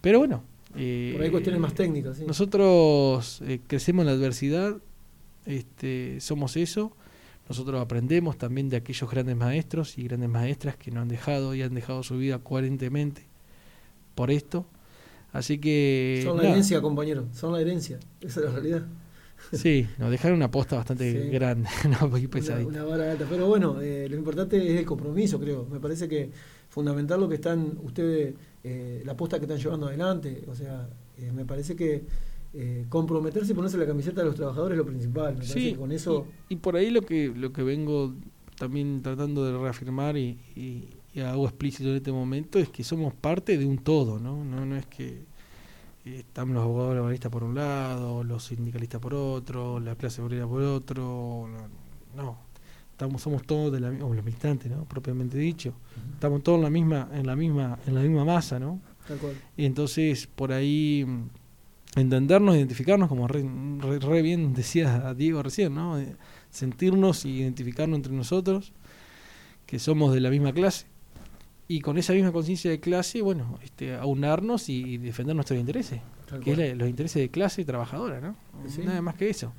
Pero 0.00 0.20
bueno. 0.20 0.42
eh, 0.74 1.10
Por 1.12 1.22
ahí 1.22 1.30
cuestiones 1.30 1.60
más 1.60 1.74
técnicas, 1.74 2.16
sí. 2.16 2.24
Nosotros 2.26 3.42
eh, 3.46 3.60
crecemos 3.66 4.02
en 4.02 4.06
la 4.06 4.12
adversidad, 4.12 4.76
este, 5.44 6.18
somos 6.20 6.56
eso. 6.56 6.96
Nosotros 7.48 7.80
aprendemos 7.80 8.38
también 8.38 8.68
de 8.70 8.76
aquellos 8.78 9.10
grandes 9.10 9.36
maestros 9.36 9.98
y 9.98 10.04
grandes 10.04 10.30
maestras 10.30 10.76
que 10.76 10.90
nos 10.92 11.02
han 11.02 11.08
dejado 11.08 11.54
y 11.54 11.62
han 11.62 11.74
dejado 11.74 12.02
su 12.02 12.16
vida 12.16 12.38
coherentemente 12.38 13.26
por 14.14 14.30
esto. 14.30 14.66
Así 15.32 15.58
que. 15.58 16.22
Son 16.24 16.36
la 16.36 16.42
nada, 16.44 16.54
herencia, 16.54 16.80
compañero, 16.80 17.26
son 17.34 17.52
la 17.52 17.60
herencia, 17.60 17.98
esa 18.20 18.40
es 18.40 18.46
la 18.46 18.52
realidad. 18.52 18.86
Sí, 19.52 19.86
nos 19.98 20.10
dejaron 20.10 20.36
una 20.36 20.46
aposta 20.46 20.76
bastante 20.76 21.10
Sí. 21.24 21.28
grande, 21.30 21.68
no, 22.00 22.08
muy 22.08 22.20
Una, 22.22 22.30
pesadita. 22.30 22.68
una 22.68 22.84
vara 22.84 23.12
alta. 23.12 23.26
Pero 23.28 23.46
bueno, 23.48 23.80
eh, 23.80 24.06
lo 24.08 24.16
importante 24.16 24.56
es 24.56 24.78
el 24.78 24.84
compromiso, 24.86 25.38
creo. 25.40 25.66
Me 25.70 25.80
parece 25.80 26.08
que 26.08 26.30
fundamental 26.68 27.20
lo 27.20 27.28
que 27.28 27.34
están 27.36 27.78
ustedes, 27.82 28.34
eh, 28.62 29.02
la 29.04 29.12
aposta 29.12 29.38
que 29.38 29.44
están 29.46 29.58
llevando 29.58 29.86
adelante. 29.88 30.44
O 30.48 30.54
sea, 30.54 30.88
eh, 31.18 31.32
me 31.32 31.44
parece 31.44 31.74
que 31.76 32.02
eh, 32.54 32.84
comprometerse 32.88 33.52
y 33.52 33.54
ponerse 33.54 33.76
la 33.78 33.86
camiseta 33.86 34.20
de 34.22 34.26
los 34.26 34.34
trabajadores 34.36 34.72
es 34.72 34.78
lo 34.78 34.86
principal. 34.86 35.30
Me 35.32 35.38
parece 35.38 35.52
Sí, 35.54 35.70
que 35.72 35.76
con 35.78 35.92
eso. 35.92 36.26
y, 36.48 36.54
y 36.54 36.56
por 36.56 36.76
ahí 36.76 36.90
lo 36.90 37.02
que 37.02 37.28
lo 37.34 37.52
que 37.52 37.62
vengo 37.62 38.14
también 38.58 39.02
tratando 39.02 39.44
de 39.44 39.56
reafirmar 39.58 40.16
y, 40.16 40.38
y- 40.56 40.88
y 41.12 41.20
hago 41.20 41.44
explícito 41.46 41.88
en 41.90 41.96
este 41.96 42.12
momento 42.12 42.58
es 42.60 42.68
que 42.68 42.84
somos 42.84 43.12
parte 43.14 43.58
de 43.58 43.66
un 43.66 43.78
todo, 43.78 44.20
¿no? 44.20 44.44
No, 44.44 44.64
no 44.64 44.76
es 44.76 44.86
que 44.86 45.24
están 46.04 46.52
los 46.54 46.62
abogados 46.62 46.94
laboralistas 46.94 47.30
por 47.30 47.44
un 47.44 47.54
lado, 47.54 48.24
los 48.24 48.44
sindicalistas 48.44 49.00
por 49.00 49.14
otro, 49.14 49.80
la 49.80 49.94
clase 49.96 50.22
obrera 50.22 50.46
por 50.46 50.62
otro, 50.62 51.48
no, 52.16 52.38
estamos 52.92 53.22
somos 53.22 53.42
todos 53.44 53.72
de 53.72 53.80
la 53.80 53.90
misma, 53.90 54.14
los 54.14 54.24
militantes, 54.24 54.70
¿no? 54.70 54.84
Propiamente 54.84 55.36
dicho, 55.38 55.74
estamos 56.14 56.42
todos 56.42 56.56
en 56.58 56.62
la 56.64 56.70
misma 56.70 57.08
en 57.12 57.26
la 57.26 57.36
misma 57.36 57.78
en 57.86 57.94
la 57.94 58.00
misma 58.00 58.24
masa, 58.24 58.58
¿no? 58.58 58.80
Tal 59.06 59.18
cual. 59.18 59.34
Y 59.56 59.64
entonces, 59.64 60.26
por 60.26 60.52
ahí, 60.52 61.06
entendernos, 61.96 62.56
identificarnos, 62.56 63.08
como 63.08 63.26
re, 63.28 63.44
re- 63.78 63.98
re 63.98 64.22
bien 64.22 64.54
decía 64.54 65.12
Diego 65.14 65.42
recién, 65.42 65.74
¿no? 65.74 65.98
Eh, 65.98 66.16
Sentirnos 66.50 67.24
y 67.24 67.40
identificarnos 67.42 67.96
entre 67.96 68.12
nosotros, 68.12 68.72
que 69.66 69.78
somos 69.78 70.12
de 70.12 70.20
la 70.20 70.30
misma 70.30 70.52
clase, 70.52 70.86
y 71.72 71.80
con 71.80 71.98
esa 71.98 72.12
misma 72.12 72.32
conciencia 72.32 72.70
de 72.70 72.80
clase, 72.80 73.22
bueno, 73.22 73.58
este, 73.62 73.94
aunarnos 73.94 74.68
y, 74.68 74.94
y 74.94 74.98
defender 74.98 75.36
nuestros 75.36 75.58
intereses, 75.58 76.00
Tal 76.28 76.40
que 76.40 76.50
es 76.50 76.56
cual. 76.56 76.68
la- 76.70 76.74
los 76.74 76.88
intereses 76.88 77.22
de 77.22 77.28
clase 77.30 77.64
trabajadora, 77.64 78.20
¿no? 78.20 78.34
Sí. 78.66 78.82
Nada 78.84 79.00
más 79.02 79.14
que 79.14 79.30
eso. 79.30 79.52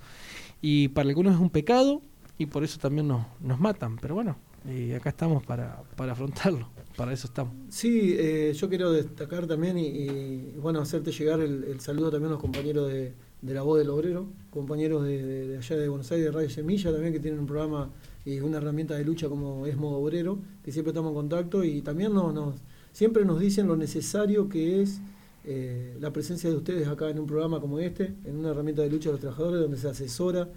Y 0.61 0.89
para 0.89 1.07
algunos 1.07 1.33
es 1.35 1.39
un 1.39 1.49
pecado, 1.49 2.01
y 2.37 2.47
por 2.47 2.63
eso 2.63 2.79
también 2.79 3.07
nos, 3.07 3.25
nos 3.39 3.59
matan, 3.59 3.95
pero 3.97 4.15
bueno, 4.15 4.35
eh, 4.67 4.95
acá 4.95 5.09
estamos 5.09 5.43
para, 5.45 5.83
para 5.95 6.11
afrontarlo, 6.11 6.67
para 6.97 7.13
eso 7.13 7.27
estamos. 7.27 7.53
Sí, 7.69 8.13
eh, 8.17 8.51
yo 8.55 8.67
quiero 8.67 8.91
destacar 8.91 9.47
también 9.47 9.77
y, 9.77 9.87
y, 9.87 10.55
bueno, 10.61 10.81
hacerte 10.81 11.11
llegar 11.11 11.39
el, 11.39 11.63
el 11.63 11.79
saludo 11.79 12.11
también 12.11 12.27
a 12.27 12.31
los 12.33 12.41
compañeros 12.41 12.91
de, 12.91 13.13
de 13.41 13.53
La 13.53 13.61
Voz 13.61 13.79
del 13.79 13.89
Obrero, 13.89 14.27
compañeros 14.49 15.03
de, 15.05 15.23
de- 15.25 15.47
de 15.47 15.57
allá 15.57 15.75
de 15.77 15.87
Buenos 15.87 16.11
Aires, 16.11 16.25
de 16.25 16.31
Radio 16.31 16.49
Semilla, 16.49 16.91
también 16.91 17.13
que 17.13 17.19
tienen 17.19 17.39
un 17.39 17.45
programa 17.47 17.89
y 18.25 18.39
una 18.39 18.57
herramienta 18.57 18.95
de 18.95 19.03
lucha 19.03 19.29
como 19.29 19.65
es 19.65 19.77
Modo 19.77 19.97
Obrero, 19.97 20.39
que 20.63 20.71
siempre 20.71 20.91
estamos 20.91 21.09
en 21.09 21.15
contacto 21.15 21.63
y 21.63 21.81
también 21.81 22.13
nos, 22.13 22.55
siempre 22.91 23.25
nos 23.25 23.39
dicen 23.39 23.67
lo 23.67 23.75
necesario 23.75 24.47
que 24.47 24.81
es 24.81 25.01
eh, 25.43 25.97
la 25.99 26.13
presencia 26.13 26.49
de 26.49 26.55
ustedes 26.55 26.87
acá 26.87 27.09
en 27.09 27.19
un 27.19 27.25
programa 27.25 27.59
como 27.59 27.79
este, 27.79 28.13
en 28.25 28.37
una 28.37 28.49
herramienta 28.49 28.83
de 28.83 28.89
lucha 28.89 29.09
de 29.09 29.13
los 29.13 29.21
trabajadores, 29.21 29.61
donde 29.61 29.77
se 29.77 29.89
asesora, 29.89 30.47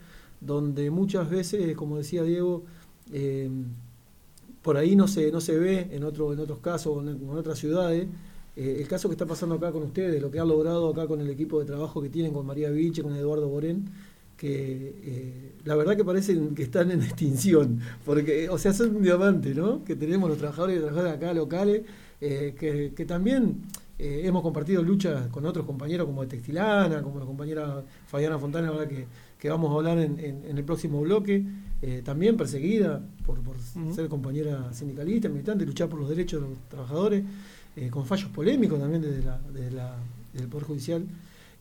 donde 0.40 0.90
muchas 0.90 1.30
veces, 1.30 1.74
como 1.74 1.96
decía 1.96 2.22
Diego, 2.22 2.64
eh, 3.12 3.48
por 4.60 4.76
ahí 4.76 4.94
no 4.96 5.08
se, 5.08 5.30
no 5.32 5.40
se 5.40 5.58
ve 5.58 5.88
en, 5.90 6.04
otro, 6.04 6.32
en 6.32 6.40
otros 6.40 6.58
casos, 6.58 7.02
en, 7.02 7.08
en 7.08 7.30
otras 7.30 7.58
ciudades. 7.58 8.08
Eh, 8.56 8.76
el 8.80 8.86
caso 8.86 9.08
que 9.08 9.14
está 9.14 9.26
pasando 9.26 9.56
acá 9.56 9.72
con 9.72 9.82
ustedes, 9.82 10.22
lo 10.22 10.30
que 10.30 10.38
han 10.38 10.48
logrado 10.48 10.88
acá 10.90 11.08
con 11.08 11.20
el 11.20 11.28
equipo 11.28 11.58
de 11.58 11.66
trabajo 11.66 12.00
que 12.00 12.08
tienen 12.08 12.32
con 12.32 12.46
María 12.46 12.70
Viche, 12.70 13.02
con 13.02 13.14
Eduardo 13.16 13.48
Borén, 13.48 13.86
que 14.36 14.94
eh, 15.02 15.52
la 15.64 15.76
verdad 15.76 15.96
que 15.96 16.04
parecen 16.04 16.54
que 16.54 16.62
están 16.64 16.90
en 16.90 17.02
extinción, 17.02 17.80
porque, 18.04 18.48
o 18.48 18.58
sea, 18.58 18.72
son 18.72 18.96
un 18.96 19.02
diamante, 19.02 19.54
¿no? 19.54 19.84
Que 19.84 19.94
tenemos 19.96 20.28
los 20.28 20.38
trabajadores 20.38 20.76
y 20.76 20.80
trabajadoras 20.80 21.16
acá 21.16 21.32
locales, 21.34 21.82
eh, 22.20 22.54
que, 22.58 22.92
que 22.96 23.04
también 23.06 23.56
eh, 23.98 24.22
hemos 24.24 24.42
compartido 24.42 24.82
luchas 24.82 25.28
con 25.28 25.46
otros 25.46 25.64
compañeros 25.66 26.06
como 26.06 26.22
de 26.22 26.28
Textilana, 26.28 27.02
como 27.02 27.20
la 27.20 27.26
compañera 27.26 27.82
Fabiana 28.06 28.38
Fontana, 28.38 28.68
ahora 28.68 28.88
que, 28.88 29.06
que 29.38 29.48
vamos 29.48 29.70
a 29.70 29.74
hablar 29.76 29.98
en, 29.98 30.18
en- 30.18 30.44
en 30.48 30.58
el 30.58 30.64
próximo 30.64 31.00
bloque, 31.02 31.44
también 32.02 32.36
perseguida 32.36 33.02
por, 33.26 33.40
por 33.40 33.56
ser 33.94 34.08
compañera 34.08 34.72
sindicalista, 34.72 35.28
militante, 35.28 35.66
luchar 35.66 35.88
por 35.90 36.00
los 36.00 36.08
derechos 36.08 36.40
de 36.42 36.48
los 36.48 36.58
trabajadores, 36.70 37.22
con 37.90 38.06
fallos 38.06 38.30
polémicos 38.30 38.78
también 38.80 39.02
desde, 39.02 39.22
la, 39.22 39.38
desde, 39.52 39.70
la- 39.70 39.96
desde 40.32 40.44
el 40.44 40.50
Poder 40.50 40.66
Judicial. 40.66 41.04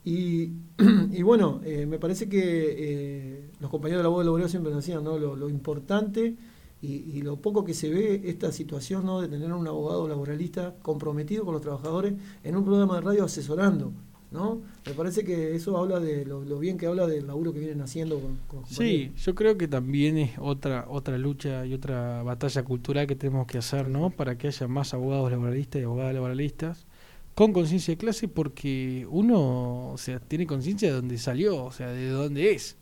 Y, 0.04 0.52
y 1.12 1.22
bueno, 1.22 1.60
eh, 1.64 1.86
me 1.86 1.98
parece 1.98 2.28
que 2.28 2.40
eh, 2.42 3.50
los 3.60 3.70
compañeros 3.70 4.00
de 4.00 4.04
la 4.04 4.08
voz 4.10 4.20
del 4.20 4.28
obrero 4.28 4.48
siempre 4.48 4.72
nos 4.72 4.84
decían 4.84 5.02
¿no? 5.02 5.18
lo, 5.18 5.34
lo 5.34 5.48
importante 5.48 6.36
y, 6.82 6.88
y 6.88 7.22
lo 7.22 7.36
poco 7.36 7.64
que 7.64 7.72
se 7.72 7.88
ve 7.88 8.22
esta 8.24 8.52
situación 8.52 9.06
¿no? 9.06 9.22
de 9.22 9.28
tener 9.28 9.50
un 9.52 9.66
abogado 9.66 10.06
laboralista 10.06 10.74
comprometido 10.82 11.44
con 11.44 11.54
los 11.54 11.62
trabajadores 11.62 12.14
en 12.42 12.56
un 12.56 12.64
programa 12.64 12.96
de 12.96 13.00
radio 13.00 13.24
asesorando. 13.24 13.92
¿no? 14.34 14.60
Me 14.84 14.92
parece 14.94 15.24
que 15.24 15.54
eso 15.54 15.78
habla 15.78 16.00
de 16.00 16.26
lo, 16.26 16.44
lo 16.44 16.58
bien 16.58 16.76
que 16.76 16.86
habla 16.86 17.06
del 17.06 17.28
laburo 17.28 17.52
que 17.52 17.60
vienen 17.60 17.80
haciendo 17.80 18.18
con, 18.18 18.36
con 18.48 18.60
los 18.62 18.68
Sí, 18.68 19.12
yo 19.16 19.34
creo 19.34 19.56
que 19.56 19.68
también 19.68 20.18
es 20.18 20.32
otra 20.38 20.86
otra 20.88 21.16
lucha 21.16 21.64
y 21.64 21.72
otra 21.72 22.22
batalla 22.24 22.64
cultural 22.64 23.06
que 23.06 23.14
tenemos 23.14 23.46
que 23.46 23.58
hacer, 23.58 23.88
¿no? 23.88 24.10
Para 24.10 24.36
que 24.36 24.48
haya 24.48 24.66
más 24.66 24.92
abogados 24.92 25.30
laboralistas 25.30 25.80
y 25.80 25.84
abogadas 25.84 26.14
laboralistas 26.14 26.86
con 27.34 27.52
conciencia 27.52 27.92
de 27.92 27.98
clase, 27.98 28.28
porque 28.28 29.06
uno, 29.10 29.90
o 29.92 29.98
sea, 29.98 30.20
tiene 30.20 30.46
conciencia 30.46 30.88
de 30.88 30.94
dónde 30.94 31.18
salió, 31.18 31.64
o 31.64 31.72
sea, 31.72 31.88
de 31.88 32.08
dónde 32.08 32.52
es 32.52 32.76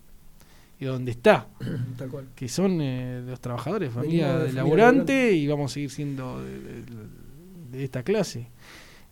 y 0.78 0.84
dónde 0.84 1.12
está, 1.12 1.48
Tal 1.96 2.08
cual. 2.10 2.26
que 2.34 2.48
son 2.48 2.80
eh, 2.82 3.22
los 3.26 3.40
trabajadores, 3.40 3.92
familia 3.92 4.36
de 4.38 4.46
de 4.48 4.52
laburante 4.52 5.32
y 5.32 5.46
vamos 5.46 5.70
a 5.70 5.74
seguir 5.74 5.90
siendo 5.90 6.42
de, 6.42 6.58
de- 6.60 6.82
de 7.72 7.84
esta 7.84 8.02
clase. 8.02 8.48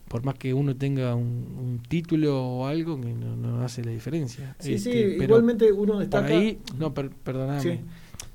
Por 0.08 0.24
más 0.24 0.34
que 0.34 0.52
uno 0.52 0.76
tenga 0.76 1.14
un, 1.14 1.22
un 1.24 1.80
título 1.88 2.44
o 2.44 2.66
algo 2.66 3.00
que 3.00 3.12
no, 3.14 3.36
no 3.36 3.62
hace 3.62 3.84
la 3.84 3.92
diferencia. 3.92 4.56
Sí, 4.58 4.76
sí, 4.78 4.90
Este, 4.90 5.10
pero- 5.12 5.24
igualmente 5.36 5.70
uno 5.72 5.92
por 5.94 6.00
destaca. 6.02 6.26
ahí, 6.36 6.58
no, 6.76 6.92
per- 6.92 7.10
perdoname, 7.10 7.60
Sí. 7.62 7.80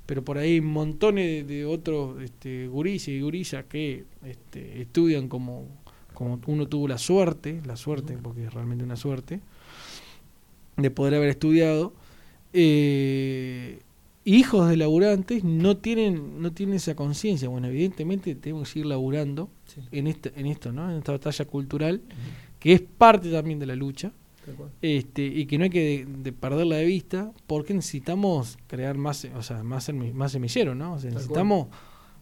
pero 0.06 0.23
por 0.23 0.38
ahí 0.38 0.61
montones 0.61 1.45
de, 1.45 1.53
de 1.56 1.65
otros 1.65 2.22
este, 2.23 2.68
gurises 2.69 3.10
y 3.10 3.19
gurisas 3.22 3.65
que 3.65 4.06
este, 4.23 4.82
estudian 4.82 5.27
como, 5.27 5.68
como 6.16 6.40
uno 6.48 6.68
tuvo 6.68 6.88
la 6.88 6.98
suerte, 6.98 7.62
la 7.66 7.76
suerte, 7.76 8.18
porque 8.18 8.46
es 8.46 8.54
realmente 8.54 8.84
una 8.84 8.96
suerte, 8.96 9.40
de 10.78 10.92
poder 10.92 11.16
haber 11.16 11.30
estudiado, 11.30 11.94
eh, 12.54 13.80
hijos 14.24 14.68
de 14.70 14.78
laburantes 14.78 15.44
no 15.44 15.78
tienen, 15.78 16.42
no 16.42 16.52
tienen 16.52 16.76
esa 16.76 16.96
conciencia. 16.96 17.48
Bueno, 17.48 17.68
evidentemente 17.68 18.34
tenemos 18.36 18.68
que 18.68 18.74
seguir 18.74 18.88
laburando 18.88 19.50
Sí, 19.66 19.82
en, 19.92 20.08
este, 20.08 20.34
en 20.36 20.48
esto, 20.48 20.72
¿no? 20.72 20.90
En 20.90 20.98
esta 20.98 21.12
batalla 21.12 21.46
cultural, 21.46 22.02
que 22.60 22.74
es 22.74 22.82
parte 22.82 23.32
también 23.32 23.60
de 23.60 23.68
la 23.68 23.76
lucha 23.76 24.12
este, 24.82 25.26
y 25.26 25.46
que 25.46 25.58
no 25.58 25.64
hay 25.64 25.70
que 25.70 25.80
de, 25.80 26.06
de 26.06 26.32
perderla 26.32 26.78
de 26.78 26.86
vista 26.86 27.32
porque 27.48 27.74
necesitamos 27.74 28.58
crear 28.68 28.98
más 28.98 29.28
o 29.36 29.42
sea 29.42 29.64
más 29.64 29.92
más 29.94 30.32
semilleros 30.32 30.76
no 30.76 30.94
O 30.94 31.00
sea, 31.00 31.12
necesitamos 31.12 31.68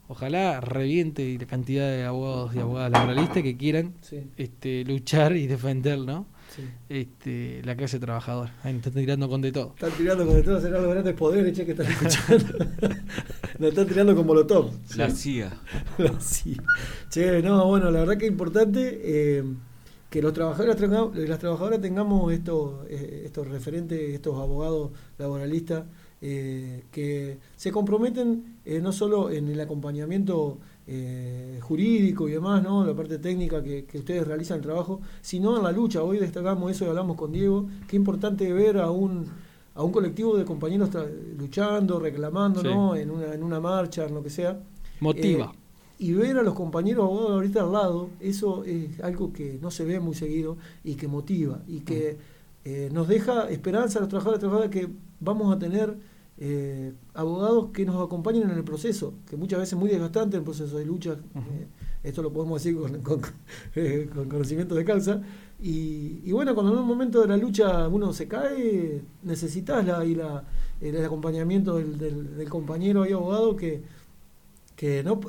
ojalá 0.08 0.60
reviente 0.62 1.38
la 1.40 1.46
cantidad 1.46 1.88
de 1.90 2.04
abogados 2.04 2.56
y 2.56 2.60
abogadas 2.60 2.92
laboralistas 2.92 3.44
que 3.44 3.58
quieran 3.58 3.94
Sí, 4.02 4.20
este 4.38 4.84
luchar 4.86 5.36
y 5.36 5.48
defender 5.48 6.00
no 6.00 6.26
sí. 6.56 6.64
este 6.90 7.62
la 7.64 7.76
clase 7.76 8.00
trabajadora 8.00 8.54
ahí 8.64 8.74
nos 8.74 8.86
están 8.86 9.02
tirando 9.02 9.30
con 9.30 9.42
de 9.42 9.52
todo 9.52 9.74
Están 9.76 9.92
tirando 9.98 10.26
con 10.26 10.36
de 10.36 10.44
todo, 10.44 10.62
serán 10.62 10.84
los 10.84 10.92
grandes 10.92 11.14
poderes, 11.16 11.54
che, 11.58 11.66
que 11.66 11.72
están 11.72 11.88
escuchando. 11.88 12.66
Nos 13.60 13.70
están 13.70 13.88
tirando 13.88 14.16
con 14.16 14.26
molotov. 14.26 14.72
La 14.98 15.10
CIA. 15.12 15.52
Sí. 16.20 16.58
Che, 17.10 17.42
no, 17.44 17.68
bueno, 17.68 17.92
la 17.92 18.00
verdad 18.00 18.18
que 18.18 18.26
es 18.26 18.32
importante 18.32 19.00
eh, 19.04 19.44
que 20.10 20.22
los 20.24 20.34
trabajadores 20.34 20.80
las 21.30 21.40
trabajadoras 21.40 21.80
tengamos 21.80 22.34
estos, 22.34 22.86
eh, 22.90 23.24
estos 23.26 23.48
referentes, 23.48 24.00
estos 24.12 24.36
abogados 24.40 24.92
laboralistas 25.20 25.84
eh, 26.26 26.86
que 26.90 27.38
se 27.58 27.70
comprometen 27.70 28.60
eh, 28.64 28.80
no 28.80 28.94
solo 28.94 29.30
en 29.30 29.50
el 29.50 29.60
acompañamiento 29.60 30.58
eh, 30.88 31.60
jurídico 31.62 32.30
y 32.30 32.32
demás, 32.32 32.64
¿no? 32.64 32.86
la 32.86 32.94
parte 32.96 33.18
técnica 33.20 33.62
que, 33.62 33.84
que 33.84 33.98
ustedes 33.98 34.26
realizan 34.26 34.58
el 34.60 34.64
trabajo, 34.64 35.02
sino 35.22 35.58
en 35.58 35.64
la 35.64 35.74
lucha. 35.74 36.02
Hoy 36.02 36.20
destacamos 36.20 36.72
eso 36.72 36.86
y 36.86 36.88
hablamos 36.88 37.18
con 37.18 37.34
Diego, 37.34 37.68
qué 37.90 37.98
importante 37.98 38.52
ver 38.54 38.78
a 38.78 38.90
un 38.90 39.26
a 39.76 39.84
un 39.84 39.92
colectivo 39.92 40.38
de 40.38 40.46
compañeros 40.46 40.90
luchando, 41.38 42.00
reclamando, 42.00 42.62
Sí. 42.62 42.68
¿no? 42.68 42.96
en, 42.96 43.10
una, 43.10 43.34
en 43.34 43.44
una 43.44 43.60
marcha, 43.60 44.06
en 44.06 44.14
lo 44.14 44.24
que 44.24 44.30
sea. 44.30 44.62
motiva 45.02 45.52
Eh, 45.54 45.58
y 46.00 46.14
ver 46.14 46.38
a 46.38 46.44
los 46.44 46.54
compañeros 46.54 47.04
abogados 47.06 47.32
ahorita 47.32 47.62
al 47.62 47.72
lado, 47.74 48.10
eso 48.20 48.64
es 48.64 49.00
algo 49.02 49.34
que 49.34 49.60
no 49.62 49.72
se 49.72 49.84
ve 49.84 50.00
muy 50.00 50.16
seguido 50.16 50.58
y 50.84 50.96
que 50.96 51.08
motiva 51.08 51.64
y 51.68 51.80
que 51.82 52.18
eh, 52.66 52.90
nos 52.94 53.08
deja 53.08 53.50
esperanza 53.50 54.00
a 54.00 54.02
los 54.02 54.10
trabajadores 54.10 54.40
y 54.40 54.42
trabajadoras 54.42 54.72
que 54.72 54.88
vamos 55.20 55.54
a 55.54 55.60
tener 55.60 55.98
eh, 56.38 56.94
abogados 57.14 57.70
que 57.74 57.86
nos 57.86 58.04
acompañen 58.04 58.44
en 58.44 58.58
el 58.58 58.64
proceso, 58.64 59.14
que 59.30 59.38
muchas 59.38 59.60
veces 59.60 59.74
es 59.74 59.80
muy 59.80 59.90
desgastante 59.90 60.38
el 60.38 60.44
proceso 60.44 60.78
de 60.78 60.86
lucha. 60.86 61.14
eh, 61.36 61.68
esto 62.04 62.22
lo 62.22 62.34
podemos 62.34 62.62
decir 62.62 62.78
con, 62.78 63.02
con- 63.02 63.22
eh, 63.76 64.10
con 64.14 64.28
conocimiento 64.28 64.76
de 64.76 64.84
causa. 64.84 65.22
Y, 65.62 66.20
y 66.26 66.32
bueno, 66.34 66.54
cuando 66.54 66.74
en 66.74 66.80
un 66.80 66.86
momento 66.88 67.22
de 67.22 67.28
la 67.28 67.38
lucha 67.38 67.88
uno 67.88 68.12
se 68.12 68.28
cae, 68.28 69.02
necesitas 69.24 69.86
la, 69.86 70.04
y 70.06 70.16
la, 70.16 70.44
el 70.82 71.06
acompañamiento 71.06 71.78
del, 71.78 71.98
del- 71.98 72.36
del 72.36 72.50
compañero 72.50 73.06
y 73.06 73.14
abogado 73.14 73.56
que, 73.56 73.84
que 74.76 75.02
no, 75.04 75.20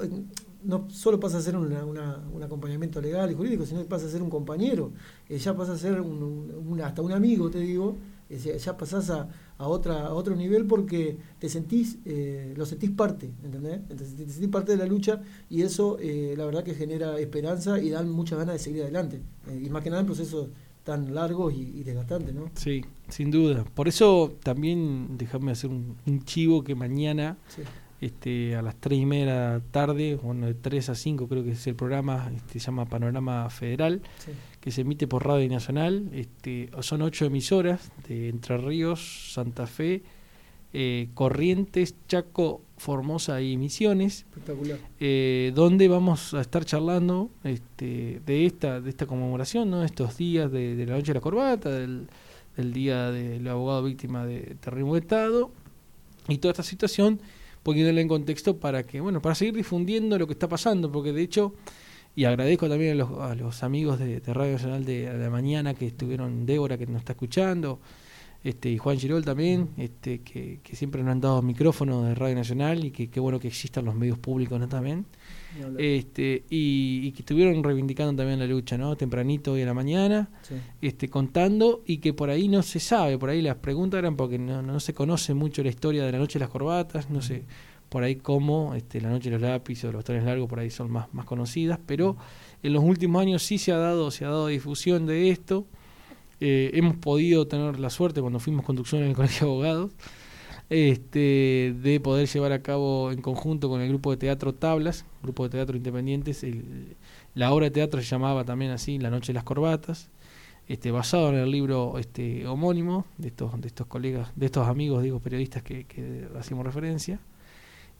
no 0.64 0.88
solo 0.90 1.20
pasa 1.20 1.38
a 1.38 1.42
ser 1.42 1.56
una- 1.56 1.84
una- 1.84 2.24
un 2.32 2.42
acompañamiento 2.42 3.00
legal 3.00 3.30
y 3.30 3.34
jurídico, 3.34 3.66
sino 3.66 3.82
que 3.82 3.88
pasa 3.88 4.06
a 4.06 4.08
ser 4.08 4.22
un 4.22 4.30
compañero, 4.30 4.90
ya 5.28 5.54
pasa 5.56 5.72
a 5.74 5.78
ser 5.78 6.00
un- 6.00 6.80
hasta 6.82 7.02
un 7.02 7.12
amigo, 7.12 7.50
te 7.50 7.58
digo, 7.60 7.96
ya- 8.28 8.56
ya 8.56 8.76
pasás 8.76 9.10
a, 9.10 9.28
a, 9.58 9.68
otra, 9.68 10.06
a 10.06 10.14
otro 10.14 10.34
nivel 10.36 10.66
porque 10.66 11.16
te 11.38 11.48
sentís, 11.48 11.98
eh, 12.04 12.54
lo 12.56 12.66
sentís 12.66 12.90
parte, 12.90 13.30
¿entendés? 13.44 13.80
Entonces, 13.88 14.16
te 14.16 14.28
sentís 14.28 14.48
parte 14.50 14.72
de 14.72 14.78
la 14.78 14.86
lucha 14.86 15.22
y 15.48 15.62
eso 15.62 15.96
eh, 16.00 16.34
la 16.36 16.44
verdad 16.44 16.64
que 16.64 16.74
genera 16.74 17.18
esperanza 17.20 17.78
y 17.78 17.90
dan 17.90 18.08
muchas 18.10 18.38
ganas 18.38 18.54
de 18.54 18.58
seguir 18.58 18.82
adelante, 18.82 19.20
eh, 19.48 19.62
y 19.64 19.70
más 19.70 19.82
que 19.82 19.90
nada 19.90 20.00
en 20.00 20.06
procesos 20.06 20.48
tan 20.82 21.14
largos 21.14 21.54
y, 21.54 21.60
y 21.62 21.82
desgastantes, 21.82 22.34
¿no? 22.34 22.50
sí 22.56 22.84
sin 23.08 23.30
duda 23.30 23.64
por 23.74 23.88
eso 23.88 24.34
también 24.42 25.16
déjame 25.16 25.52
hacer 25.52 25.70
un, 25.70 25.96
un 26.06 26.24
chivo 26.24 26.62
que 26.62 26.74
mañana 26.74 27.38
Sí. 27.48 27.62
este, 28.02 28.54
a 28.54 28.60
las 28.60 28.74
3 28.76 28.98
y 28.98 29.06
media 29.06 29.24
de 29.24 29.30
la 29.58 29.60
tarde, 29.70 30.16
bueno, 30.22 30.46
de 30.46 30.52
3 30.52 30.90
a 30.90 30.94
5 30.94 31.26
creo 31.26 31.42
que 31.42 31.52
es 31.52 31.66
el 31.66 31.74
programa, 31.74 32.30
este, 32.36 32.58
se 32.60 32.66
llama 32.66 32.84
Panorama 32.84 33.48
Federal, 33.48 34.02
Sí. 34.18 34.32
Que 34.64 34.70
se 34.70 34.80
emite 34.80 35.06
por 35.06 35.26
Radio 35.26 35.46
Nacional. 35.50 36.08
Este, 36.14 36.70
son 36.80 37.02
ocho 37.02 37.26
emisoras 37.26 37.92
de 38.08 38.30
Entre 38.30 38.56
Ríos, 38.56 39.30
Santa 39.34 39.66
Fe, 39.66 40.02
eh, 40.72 41.08
Corrientes, 41.12 41.94
Chaco, 42.08 42.62
Formosa 42.78 43.42
y 43.42 43.58
Misiones, 43.58 44.20
Espectacular. 44.20 44.78
eh, 45.00 45.52
donde 45.54 45.86
vamos 45.88 46.32
a 46.32 46.40
estar 46.40 46.64
charlando 46.64 47.28
este, 47.44 48.22
de 48.24 48.46
esta 48.46 48.80
de 48.80 48.88
esta 48.88 49.04
conmemoración, 49.04 49.68
¿no? 49.70 49.84
estos 49.84 50.16
días 50.16 50.50
de, 50.50 50.74
de 50.76 50.86
la 50.86 50.94
noche 50.94 51.08
de 51.08 51.14
la 51.14 51.20
corbata, 51.20 51.68
del, 51.70 52.08
del 52.56 52.72
día 52.72 53.10
del 53.10 53.46
abogado 53.46 53.82
víctima 53.84 54.24
de 54.24 54.56
terrorismo 54.62 54.94
de 54.94 55.00
Estado 55.00 55.50
y 56.26 56.38
toda 56.38 56.52
esta 56.52 56.62
situación 56.62 57.20
poniéndola 57.62 58.00
en 58.00 58.08
contexto 58.08 58.56
para 58.56 58.82
que 58.82 59.02
bueno 59.02 59.20
para 59.20 59.34
seguir 59.34 59.54
difundiendo 59.54 60.18
lo 60.18 60.26
que 60.26 60.32
está 60.32 60.48
pasando 60.48 60.90
porque 60.90 61.12
de 61.12 61.20
hecho 61.20 61.52
y 62.16 62.24
agradezco 62.24 62.68
también 62.68 62.92
a 62.92 62.94
los, 62.94 63.10
a 63.20 63.34
los 63.34 63.62
amigos 63.62 63.98
de, 63.98 64.20
de 64.20 64.34
Radio 64.34 64.52
Nacional 64.52 64.84
de, 64.84 65.10
de 65.10 65.18
la 65.24 65.30
mañana 65.30 65.74
que 65.74 65.86
estuvieron 65.88 66.46
Débora 66.46 66.78
que 66.78 66.86
nos 66.86 66.98
está 66.98 67.12
escuchando 67.12 67.80
este 68.44 68.68
y 68.70 68.76
Juan 68.76 68.98
Girol 68.98 69.24
también 69.24 69.70
este 69.78 70.20
que, 70.20 70.60
que 70.62 70.76
siempre 70.76 71.02
nos 71.02 71.12
han 71.12 71.20
dado 71.22 71.40
micrófono 71.40 72.02
de 72.04 72.14
Radio 72.14 72.34
Nacional 72.36 72.84
y 72.84 72.90
que 72.90 73.08
qué 73.08 73.18
bueno 73.18 73.40
que 73.40 73.48
existan 73.48 73.86
los 73.86 73.94
medios 73.94 74.18
públicos 74.18 74.60
¿no? 74.60 74.68
también. 74.68 75.06
Este 75.78 76.44
y, 76.50 77.00
y 77.04 77.12
que 77.12 77.20
estuvieron 77.22 77.62
reivindicando 77.62 78.14
también 78.14 78.38
la 78.40 78.46
lucha 78.46 78.76
no 78.76 78.96
tempranito 78.96 79.52
hoy 79.52 79.62
a 79.62 79.66
la 79.66 79.72
mañana 79.74 80.28
Sí. 80.42 80.56
este, 80.82 81.08
contando 81.08 81.82
y 81.86 81.98
que 81.98 82.12
por 82.12 82.28
ahí 82.28 82.48
no 82.48 82.62
se 82.62 82.80
sabe, 82.80 83.16
por 83.18 83.30
ahí 83.30 83.40
las 83.40 83.56
preguntas 83.56 83.98
eran 83.98 84.14
porque 84.16 84.38
no, 84.38 84.60
no 84.62 84.78
se 84.80 84.92
conoce 84.94 85.32
mucho 85.32 85.62
la 85.62 85.70
historia 85.70 86.04
de 86.04 86.12
la 86.12 86.18
noche 86.18 86.38
de 86.38 86.44
las 86.44 86.50
corbatas, 86.50 87.08
no 87.08 87.22
sé 87.22 87.44
por 87.94 88.02
ahí 88.02 88.16
cómo 88.16 88.74
este, 88.74 89.00
la 89.00 89.08
noche 89.08 89.30
de 89.30 89.38
los 89.38 89.42
lápices 89.48 89.84
o 89.84 89.92
los 89.92 90.02
trenes 90.04 90.24
largos 90.24 90.48
por 90.48 90.58
ahí 90.58 90.68
son 90.68 90.90
más, 90.90 91.06
más 91.14 91.24
conocidas, 91.26 91.78
pero 91.86 92.16
en 92.64 92.72
los 92.72 92.82
últimos 92.82 93.22
años 93.22 93.44
sí 93.44 93.56
se 93.56 93.70
ha 93.70 93.76
dado, 93.78 94.10
se 94.10 94.24
ha 94.24 94.28
dado 94.28 94.48
difusión 94.48 95.06
de 95.06 95.30
esto. 95.30 95.64
Eh, 96.40 96.72
hemos 96.74 96.96
podido 96.96 97.46
tener 97.46 97.78
la 97.78 97.90
suerte 97.90 98.20
cuando 98.20 98.40
fuimos 98.40 98.64
conducción 98.64 99.02
en 99.02 99.10
el 99.10 99.14
Colegio 99.14 99.46
de 99.46 99.52
Abogados 99.52 99.92
este, 100.70 101.74
de 101.80 102.00
poder 102.02 102.26
llevar 102.28 102.52
a 102.52 102.62
cabo 102.62 103.12
en 103.12 103.20
conjunto 103.22 103.68
con 103.68 103.80
el 103.80 103.88
grupo 103.88 104.10
de 104.10 104.16
teatro 104.16 104.54
Tablas, 104.54 105.04
grupo 105.22 105.44
de 105.44 105.50
teatro 105.50 105.76
independientes, 105.76 106.42
el- 106.42 106.96
la 107.34 107.52
obra 107.52 107.66
de 107.66 107.70
teatro 107.70 108.00
se 108.00 108.06
llamaba 108.06 108.44
también 108.44 108.70
así, 108.72 108.98
La 108.98 109.10
Noche 109.10 109.28
de 109.28 109.34
las 109.34 109.44
Corbatas, 109.44 110.10
este, 110.68 110.90
basado 110.90 111.28
en 111.30 111.36
el 111.36 111.50
libro 111.50 111.98
este, 111.98 112.46
homónimo 112.46 113.04
de 113.18 113.28
estos, 113.28 113.60
de 113.60 113.68
estos 113.68 113.86
colegas, 113.86 114.30
de 114.36 114.46
estos 114.46 114.66
amigos, 114.66 115.02
digo, 115.02 115.20
periodistas 115.20 115.62
que, 115.62 115.84
que 115.84 116.26
hacemos 116.38 116.64
referencia. 116.64 117.20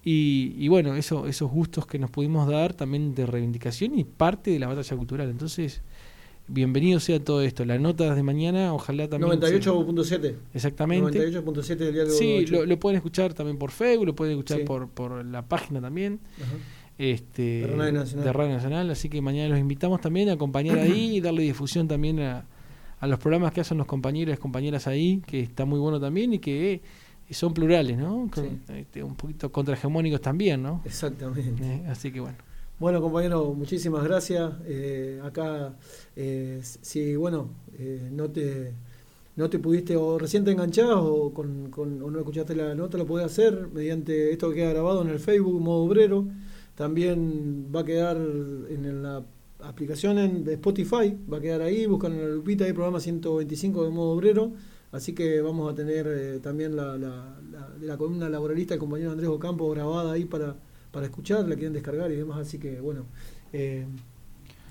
Y, 0.05 0.55
y 0.59 0.69
bueno, 0.69 0.95
eso, 0.97 1.27
esos 1.27 1.51
gustos 1.51 1.87
que 1.87 1.99
nos 1.99 2.11
pudimos 2.11 2.47
dar 2.49 2.75
también 2.75 3.15
de 3.15 3.25
reivindicación 3.27 3.99
y 3.99 4.05
parte 4.05 4.51
de 4.51 4.59
la 4.59 4.67
batalla 4.69 4.97
cultural. 4.97 5.31
Entonces, 5.31 5.81
bienvenido 6.47 7.01
sea 7.01 7.19
todo 7.25 7.41
esto. 7.41 7.65
Las 7.65 7.81
notas 7.81 8.15
de 8.15 8.23
mañana, 8.23 8.75
ojalá 8.75 9.09
también. 9.09 9.41
se- 9.41 9.61
98.7. 9.63 10.35
Exactamente. 10.53 11.19
98.7 11.31 11.77
del 11.77 11.95
diario 11.95 12.13
Sí, 12.13 12.41
8. 12.43 12.53
lo, 12.53 12.67
lo 12.67 12.79
pueden 12.79 12.97
escuchar 12.97 13.33
también 13.33 13.57
por 13.57 13.71
Facebook, 13.71 14.07
lo 14.07 14.15
pueden 14.15 14.33
escuchar 14.35 14.59
Sí. 14.59 14.65
por, 14.65 14.89
por 14.89 15.25
la 15.25 15.41
página 15.49 15.81
también 15.81 16.21
Ajá. 16.43 16.53
este, 16.99 17.43
De 17.63 17.67
Radio 17.69 17.93
Nacional. 17.93 18.25
de 18.27 18.33
Radio 18.35 18.53
Nacional. 18.57 18.91
Así 18.91 19.09
que 19.09 19.23
mañana 19.23 19.49
los 19.49 19.59
invitamos 19.59 20.03
también 20.03 20.29
a 20.29 20.33
acompañar 20.35 20.79
ahí 20.81 21.17
y 21.17 21.21
darle 21.23 21.45
difusión 21.45 21.89
también 21.89 22.21
a, 22.21 22.45
a 23.01 23.07
los 23.07 23.19
programas 23.19 23.53
que 23.53 23.63
hacen 23.63 23.79
los 23.79 23.87
compañeros 23.87 24.37
y 24.37 24.39
compañeras 24.39 24.87
ahí, 24.87 25.23
que 25.27 25.41
está 25.41 25.65
muy 25.65 25.79
bueno 25.79 25.99
también 25.99 26.35
y 26.35 26.41
que 26.41 26.75
eh, 26.75 26.81
son 27.33 27.55
plurales, 27.55 27.97
¿no? 27.97 28.29
Con- 28.31 28.45
Sí. 28.45 28.59
este, 28.81 29.03
un 29.03 29.15
poquito 29.15 29.51
contrahegemónicos 29.51 30.21
también, 30.21 30.63
¿no? 30.63 30.83
Exactamente. 30.85 31.65
Eh, 31.65 31.87
así 31.89 32.13
que 32.13 32.21
bueno. 32.21 32.37
Bueno, 32.79 33.01
compañero, 33.01 33.55
muchísimas 33.55 34.05
gracias. 34.05 34.53
Eh, 34.67 35.21
acá, 35.25 35.75
eh, 36.17 36.61
si, 36.63 37.15
bueno, 37.17 37.49
eh, 37.79 38.09
no 38.13 38.29
te 38.31 38.73
no 39.37 39.51
te 39.51 39.59
pudiste 39.59 39.97
o 39.97 40.17
recién 40.17 40.45
te 40.45 40.53
enganchás 40.53 40.91
o, 40.93 41.33
con, 41.35 41.69
con- 41.71 42.01
o 42.03 42.09
no 42.11 42.19
escuchaste 42.21 42.55
la 42.55 42.73
nota, 42.77 42.97
lo 42.99 43.05
podés 43.05 43.27
hacer 43.27 43.69
mediante 43.73 44.31
esto 44.31 44.49
que 44.51 44.57
queda 44.57 44.71
grabado 44.71 45.03
en 45.03 45.09
el 45.09 45.19
Facebook, 45.19 45.61
modo 45.61 45.83
obrero. 45.85 46.25
También 46.77 47.67
va 47.75 47.81
a 47.81 47.85
quedar 47.85 48.17
en 48.17 49.03
la 49.03 49.25
aplicación 49.61 50.19
en- 50.19 50.45
de 50.45 50.55
Spotify, 50.55 51.17
va 51.33 51.39
a 51.39 51.41
quedar 51.41 51.63
ahí, 51.63 51.87
buscan 51.87 52.13
en 52.13 52.21
la 52.23 52.29
lupita, 52.35 52.65
hay 52.65 52.73
programa 52.73 53.01
125 53.01 53.85
de 53.85 53.91
modo 53.91 54.11
obrero. 54.13 54.53
Así 54.95 55.13
que 55.15 55.41
vamos 55.41 55.73
a 55.73 55.75
tener 55.75 56.07
eh, 56.09 56.39
también 56.41 56.77
la, 56.77 56.97
la, 56.97 57.37
la- 57.51 57.69
de 57.71 57.87
la 57.87 57.97
columna 57.97 58.29
laboralista 58.29 58.75
del 58.75 58.79
compañero 58.81 59.11
Andrés 59.11 59.29
Ocampo 59.29 59.69
grabada 59.71 60.13
ahí 60.13 60.25
para, 60.25 60.55
para 60.93 61.07
escuchar, 61.07 61.41
la 61.49 61.55
quieren 61.57 61.73
descargar 61.73 62.11
y 62.13 62.17
demás. 62.17 62.39
Así 62.39 62.59
que 62.59 62.81
bueno, 62.81 63.07
eh, 63.53 63.87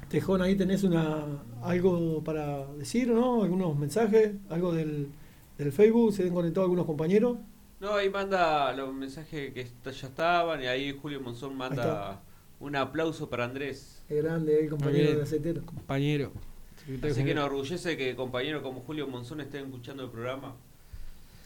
Tejón, 0.09 0.41
ahí 0.41 0.55
tenés 0.55 0.83
una 0.83 1.25
algo 1.61 2.23
para 2.23 2.65
decir, 2.73 3.09
¿no? 3.09 3.43
Algunos 3.43 3.77
mensajes, 3.77 4.33
algo 4.49 4.71
del, 4.73 5.09
del 5.57 5.71
Facebook, 5.71 6.13
se 6.13 6.23
han 6.23 6.33
conectado 6.33 6.63
algunos 6.65 6.85
compañeros. 6.85 7.37
No, 7.81 7.95
ahí 7.95 8.09
manda 8.09 8.71
los 8.73 8.93
mensajes 8.93 9.53
que 9.53 9.65
ya 9.91 10.07
estaban 10.07 10.61
y 10.61 10.67
ahí 10.67 10.97
Julio 11.01 11.19
Monzón 11.19 11.57
manda 11.57 12.21
un 12.61 12.75
aplauso 12.77 13.29
para 13.29 13.43
Andrés. 13.43 14.01
Qué 14.07 14.21
grande, 14.21 14.53
el 14.55 14.61
Muy 14.61 14.69
compañero 14.69 15.17
de 15.17 15.23
aceitero. 15.23 15.65
Compañero. 15.65 16.31
Así 17.03 17.23
que 17.23 17.33
nos 17.33 17.45
orgullece 17.45 17.95
que 17.97 18.15
compañeros 18.15 18.61
como 18.61 18.81
Julio 18.81 19.07
Monzón 19.07 19.41
estén 19.41 19.65
escuchando 19.65 20.03
el 20.03 20.09
programa. 20.09 20.55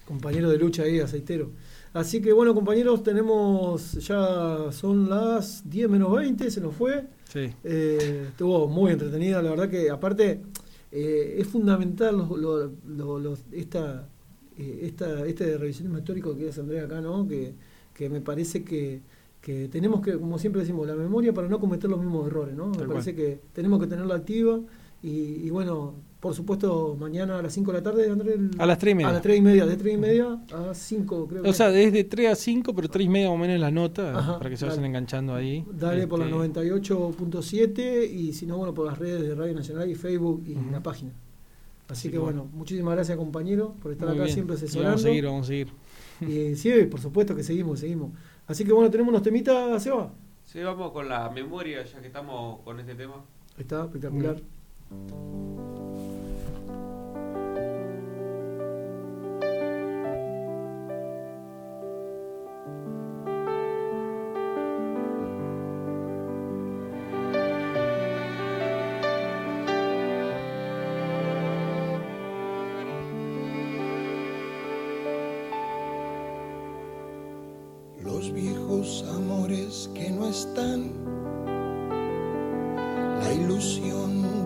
compañero 0.07 0.49
de 0.49 0.57
lucha 0.57 0.83
ahí, 0.83 0.99
aceitero. 1.01 1.51
Así 1.93 2.21
que 2.21 2.31
bueno, 2.31 2.53
compañeros, 2.55 3.03
tenemos 3.03 3.93
ya 3.93 4.71
son 4.71 5.09
las 5.09 5.69
10 5.69 5.89
menos 5.89 6.11
20, 6.15 6.49
se 6.49 6.61
nos 6.61 6.73
fue. 6.75 7.05
Sí. 7.31 7.49
Eh, 7.63 8.25
estuvo 8.29 8.67
muy 8.69 8.93
entretenida, 8.93 9.41
la 9.41 9.49
verdad 9.49 9.69
que 9.69 9.89
aparte 9.89 10.39
eh, 10.93 11.35
es 11.39 11.47
fundamental 11.47 12.15
lo- 12.17 12.37
lo- 12.37 12.71
lo- 12.87 13.19
lo- 13.19 13.37
esta, 13.51 14.07
eh, 14.57 14.79
esta, 14.83 15.25
este 15.25 15.57
revisionismo 15.57 15.97
histórico 15.97 16.37
que 16.37 16.49
hace 16.49 16.61
Andrea 16.61 16.85
acá, 16.85 17.01
¿no? 17.01 17.27
Que, 17.27 17.53
que 17.93 18.09
me 18.09 18.21
parece 18.21 18.63
que, 18.63 19.01
que 19.41 19.67
tenemos 19.67 20.01
que, 20.01 20.13
como 20.17 20.39
siempre 20.39 20.61
decimos, 20.61 20.87
la 20.87 20.95
memoria 20.95 21.33
para 21.33 21.49
no 21.49 21.59
cometer 21.59 21.89
los 21.89 21.99
mismos 21.99 22.27
errores, 22.27 22.55
¿no? 22.55 22.71
Tal 22.71 22.87
me 22.87 22.93
parece 22.93 23.13
cual. 23.13 23.25
que 23.25 23.39
tenemos 23.53 23.79
que 23.81 23.87
tenerla 23.87 24.15
activa 24.15 24.59
y, 25.03 25.09
y 25.45 25.49
bueno, 25.49 25.93
por 26.19 26.33
supuesto, 26.33 26.95
mañana 26.99 27.37
a 27.39 27.41
las 27.43 27.53
5 27.53 27.71
de 27.71 27.77
la 27.77 27.83
tarde, 27.83 28.09
Andrés. 28.09 28.35
el- 28.35 28.51
A 28.59 28.65
las 28.65 28.77
tres 28.79 28.91
y 28.93 28.95
media. 28.95 29.09
A 29.09 29.13
las 29.13 29.21
3 29.21 29.37
y 29.37 29.41
media, 29.41 29.65
de 29.67 29.77
3 29.77 29.93
y 29.93 29.97
media 29.97 30.39
a 30.53 30.73
5, 30.73 31.27
creo 31.27 31.43
que. 31.43 31.49
O 31.49 31.53
sea, 31.53 31.69
desde 31.69 32.03
3 32.03 32.31
a 32.31 32.35
5, 32.35 32.73
pero 32.73 32.89
3 32.89 33.05
y 33.05 33.09
media 33.09 33.27
más 33.29 33.35
o 33.35 33.37
menos 33.37 33.55
en 33.55 33.61
la 33.61 33.71
nota, 33.71 34.17
Ajá, 34.17 34.37
para 34.39 34.49
que 34.49 34.57
se 34.57 34.65
dale. 34.65 34.77
vayan 34.77 34.85
enganchando 34.89 35.35
ahí. 35.35 35.63
Dale 35.71 36.07
por 36.07 36.19
la 36.19 36.25
Este, 36.25 36.35
98.7 36.37 38.05
y 38.11 38.33
si 38.33 38.45
no, 38.45 38.57
bueno, 38.57 38.73
por 38.73 38.85
las 38.87 38.97
redes 38.97 39.21
de 39.21 39.35
Radio 39.35 39.53
Nacional 39.53 39.89
y 39.89 39.95
Facebook 39.95 40.43
y 40.47 40.55
la 40.71 40.81
página. 40.81 41.11
Así 41.87 42.07
Así 42.07 42.11
que 42.11 42.17
bueno, 42.17 42.49
muchísimas 42.53 42.95
gracias 42.95 43.17
compañero 43.17 43.73
por 43.81 43.91
estar 43.93 44.07
muy 44.09 44.17
acá 44.17 44.23
bien. 44.25 44.33
siempre 44.33 44.55
Y 44.55 44.57
asesorando. 44.57 44.89
Vamos 44.89 45.01
a 45.05 45.07
seguir, 45.07 45.25
vamos 45.25 45.45
a 45.45 45.47
seguir. 45.47 45.67
Y 46.19 46.55
sí, 46.55 46.71
por 46.89 46.99
supuesto 46.99 47.33
que 47.35 47.43
seguimos, 47.43 47.79
seguimos. 47.79 48.11
Así 48.47 48.65
que 48.65 48.73
bueno, 48.73 48.89
tenemos 48.89 49.09
unos 49.11 49.21
temitas, 49.21 49.81
Seba. 49.83 50.11
Sí, 50.43 50.59
vamos 50.61 50.91
con 50.91 51.07
la 51.07 51.29
memoria 51.29 51.83
ya 51.85 52.01
que 52.01 52.07
estamos 52.07 52.59
con 52.61 52.79
este 52.79 52.95
tema. 52.95 53.23
Está, 53.57 53.85
espectacular. 53.85 54.41
Que 79.93 80.09
no 80.11 80.27
están, 80.27 80.91
la 83.21 83.33
ilusión 83.33 84.26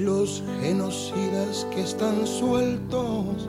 los 0.00 0.42
genocidas 0.60 1.66
que 1.72 1.82
están 1.82 2.26
sueltos, 2.26 3.48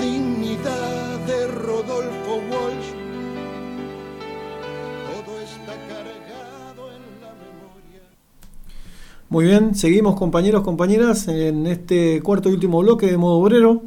dignidad 0.00 1.18
de 1.26 1.46
Rodolfo 1.48 2.36
Walsh. 2.50 2.92
Todo 5.06 5.40
está 5.40 5.72
cargado 5.88 6.90
en 6.92 7.02
la 7.20 7.32
memoria. 7.34 8.02
Muy 9.28 9.44
bien, 9.46 9.74
seguimos 9.74 10.16
compañeros, 10.16 10.62
compañeras, 10.62 11.28
en 11.28 11.66
este 11.66 12.22
cuarto 12.22 12.48
y 12.48 12.52
último 12.52 12.80
bloque 12.80 13.06
de 13.06 13.16
modo 13.16 13.36
obrero. 13.36 13.82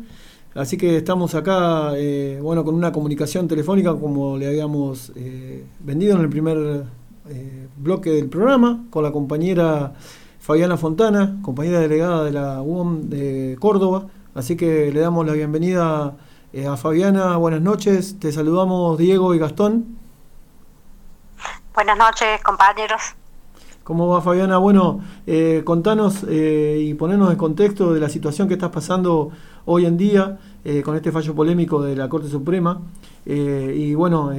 Así 0.56 0.78
que 0.78 0.98
estamos 0.98 1.36
acá, 1.36 1.94
eh, 1.96 2.40
bueno, 2.42 2.64
con 2.64 2.76
una 2.76 2.92
comunicación 2.92 3.48
telefónica 3.48 3.96
como 3.96 4.38
le 4.38 4.48
habíamos 4.48 5.12
eh, 5.16 5.64
vendido 5.80 6.16
en 6.16 6.22
el 6.22 6.30
primer 6.30 6.86
eh, 7.30 7.68
bloque 7.78 8.10
del 8.10 8.30
programa, 8.30 8.86
con 8.90 9.04
la 9.04 9.12
compañera 9.12 9.94
Fabiana 10.40 10.76
Fontana, 10.76 11.38
compañera 11.44 11.80
delegada 11.80 12.24
de 12.24 12.32
la 12.32 12.62
UOM 12.62 13.10
de 13.10 13.58
Córdoba. 13.60 14.08
Así 14.40 14.56
que 14.56 14.90
le 14.94 15.02
damos 15.02 15.26
la 15.28 15.34
bienvenida 15.34 16.16
eh, 16.54 16.66
a 16.66 16.78
Fabiana. 16.78 17.36
Buenas 17.36 17.60
noches, 17.62 18.18
te 18.20 18.32
saludamos 18.32 18.98
Diego 18.98 19.36
y 19.36 19.38
Gastón. 19.38 19.98
Buenas 21.76 21.98
noches, 21.98 22.42
compañeros. 22.42 23.02
¿Cómo 23.84 24.08
va 24.08 24.22
Fabiana? 24.22 24.58
Bueno, 24.58 25.02
eh, 25.28 25.64
contanos 25.66 26.24
eh, 26.30 26.78
y 26.88 26.94
ponernos 26.94 27.32
en 27.32 27.38
contexto 27.38 27.94
de 27.94 28.00
la 28.00 28.08
situación 28.08 28.48
que 28.48 28.54
estás 28.54 28.70
pasando 28.70 29.32
hoy 29.66 29.86
en 29.86 29.98
día 29.98 30.40
con 30.86 30.96
este 30.96 31.12
fallo 31.12 31.36
polémico 31.36 31.82
de 31.82 31.98
la 31.98 32.08
Corte 32.08 32.30
Suprema 32.30 32.80
y 33.26 33.94
bueno, 33.96 34.32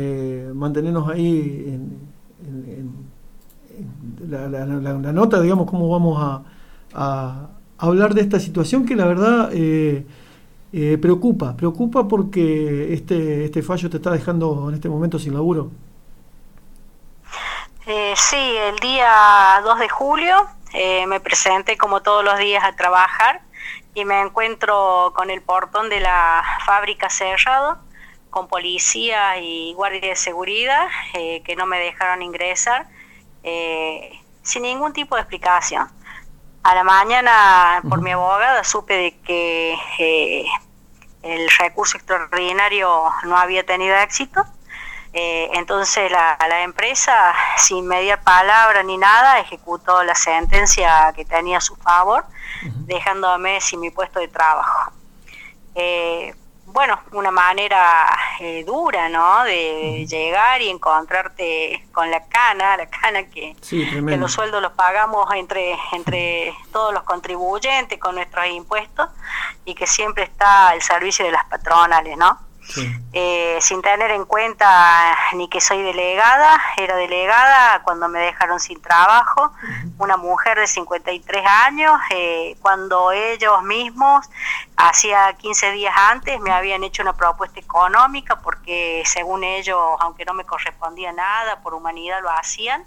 mantenernos 0.55 1.11
ahí 1.11 1.65
en, 1.67 1.99
en- 2.47 3.11
en 3.79 4.31
la, 4.31 4.49
la- 4.49 4.65
la- 4.67 4.93
la 4.99 5.13
nota, 5.13 5.41
digamos, 5.43 5.69
cómo 5.69 5.91
vamos 5.91 6.17
a, 6.23 6.43
a 6.95 7.49
hablar 7.81 8.15
de 8.15 8.21
esta 8.21 8.39
situación 8.41 8.87
que 8.87 8.97
la 8.97 9.07
verdad 9.07 9.51
eh, 9.53 10.07
eh, 10.73 10.99
preocupa, 11.01 11.57
preocupa 11.57 12.07
porque 12.07 12.93
este, 12.95 13.45
este 13.45 13.63
fallo 13.63 13.91
te 13.91 13.97
está 13.97 14.11
dejando 14.11 14.69
en 14.69 14.75
este 14.75 14.89
momento 14.89 15.19
sin 15.19 15.35
laburo. 15.35 15.71
Eh, 17.87 18.15
sí, 18.15 18.37
el 18.37 18.77
día 18.79 19.61
2 19.65 19.79
de 19.81 19.89
julio 19.89 20.37
eh, 20.75 21.09
me 21.09 21.19
presenté 21.19 21.77
como 21.77 22.03
todos 22.03 22.25
los 22.25 22.39
días 22.39 22.63
a 22.63 22.77
trabajar 22.77 23.41
y 23.95 24.05
me 24.05 24.21
encuentro 24.21 25.13
con 25.17 25.29
el 25.29 25.43
portón 25.43 25.89
de 25.89 25.99
la 25.99 26.45
fábrica 26.65 27.11
cerrado, 27.11 27.79
con 28.31 28.47
policía 28.47 29.39
y 29.39 29.73
guardia 29.75 30.11
de 30.11 30.15
seguridad 30.15 30.87
eh, 31.15 31.43
que 31.43 31.57
no 31.57 31.67
me 31.67 31.81
dejaron 31.81 32.23
ingresar 32.23 32.87
sin 34.43 34.63
ningún 34.63 34.93
tipo 34.93 35.17
de 35.17 35.23
explicación. 35.23 35.89
A 36.63 36.75
la 36.75 36.85
mañana, 36.85 37.81
por 37.89 38.03
mi 38.03 38.11
abogada, 38.13 38.63
supe 38.65 38.95
de 38.95 39.19
que 39.21 39.79
eh, 39.99 40.47
el 41.23 41.49
recurso 41.59 41.97
extraordinario 41.97 43.05
no 43.25 43.37
había 43.37 43.65
tenido 43.65 43.97
éxito. 43.97 44.45
Eh, 45.13 45.49
entonces 45.55 46.11
la, 46.11 46.39
la 46.49 46.63
empresa, 46.63 47.35
sin 47.57 47.87
mediar 47.87 48.23
palabra 48.23 48.83
ni 48.83 48.97
nada, 48.97 49.41
ejecutó 49.41 50.05
la 50.05 50.15
sentencia 50.15 51.13
que 51.17 51.25
tenía 51.25 51.59
a 51.59 51.61
su 51.61 51.75
favor, 51.77 52.25
dejándome 52.63 53.61
sin 53.61 53.81
mi 53.81 53.91
puesto 53.91 54.21
de 54.21 54.29
trabajo. 54.29 54.93
Eh, 55.75 56.35
bueno, 56.73 57.01
una 57.13 57.31
manera 57.31 58.07
eh, 58.39 58.65
dura, 58.65 59.09
¿no? 59.09 59.45
De 59.45 60.07
llegar 60.07 60.63
y 60.63 60.69
encontrarte 60.69 61.87
con 61.93 62.11
la 62.11 62.27
cana, 62.27 62.77
la 62.77 62.89
cana 62.89 63.25
que, 63.25 63.57
Sí, 63.61 63.89
que 63.89 64.17
los 64.17 64.33
sueldos 64.33 64.63
los 64.63 64.73
pagamos 64.73 65.33
entre, 65.35 65.77
entre 65.93 66.55
todos 66.73 66.93
los 66.93 67.03
contribuyentes 67.05 67.99
con 67.99 68.15
nuestros 68.15 68.47
impuestos 68.47 69.09
y 69.65 69.75
que 69.75 69.87
siempre 69.87 70.25
está 70.25 70.69
al 70.69 70.83
servicio 70.83 71.25
de 71.25 71.33
las 71.33 71.45
patronales, 71.47 72.17
¿no? 72.17 72.50
Eh, 73.13 73.59
sin 73.61 73.83
tener 73.83 74.11
en 74.11 74.25
cuenta 74.25 75.17
ni 75.35 75.49
que 75.49 75.61
soy 75.61 75.83
delegada, 75.83 76.61
era 76.77 76.97
delegada 76.97 77.83
cuando 77.83 78.09
me 78.09 78.21
dejaron 78.21 78.61
sin 78.61 78.81
trabajo, 78.81 79.53
una 79.99 80.17
mujer 80.17 80.59
de 80.59 80.67
53 80.67 81.45
años, 81.47 81.93
eh, 82.11 82.57
cuando 82.61 83.13
ellos 83.13 83.63
mismos, 83.63 84.29
hacía 84.77 85.33
15 85.35 85.73
días 85.73 85.95
antes, 85.97 86.41
me 86.41 86.53
habían 86.53 86.85
hecho 86.85 87.03
una 87.03 87.15
propuesta 87.15 87.61
económica 87.61 88.41
porque 88.41 89.03
según 89.05 89.45
ellos, 89.45 89.79
aunque 90.01 90.25
no 90.25 90.35
me 90.35 90.45
correspondía 90.45 91.13
nada, 91.13 91.61
por 91.63 91.75
humanidad 91.75 92.23
lo 92.23 92.31
hacían, 92.31 92.85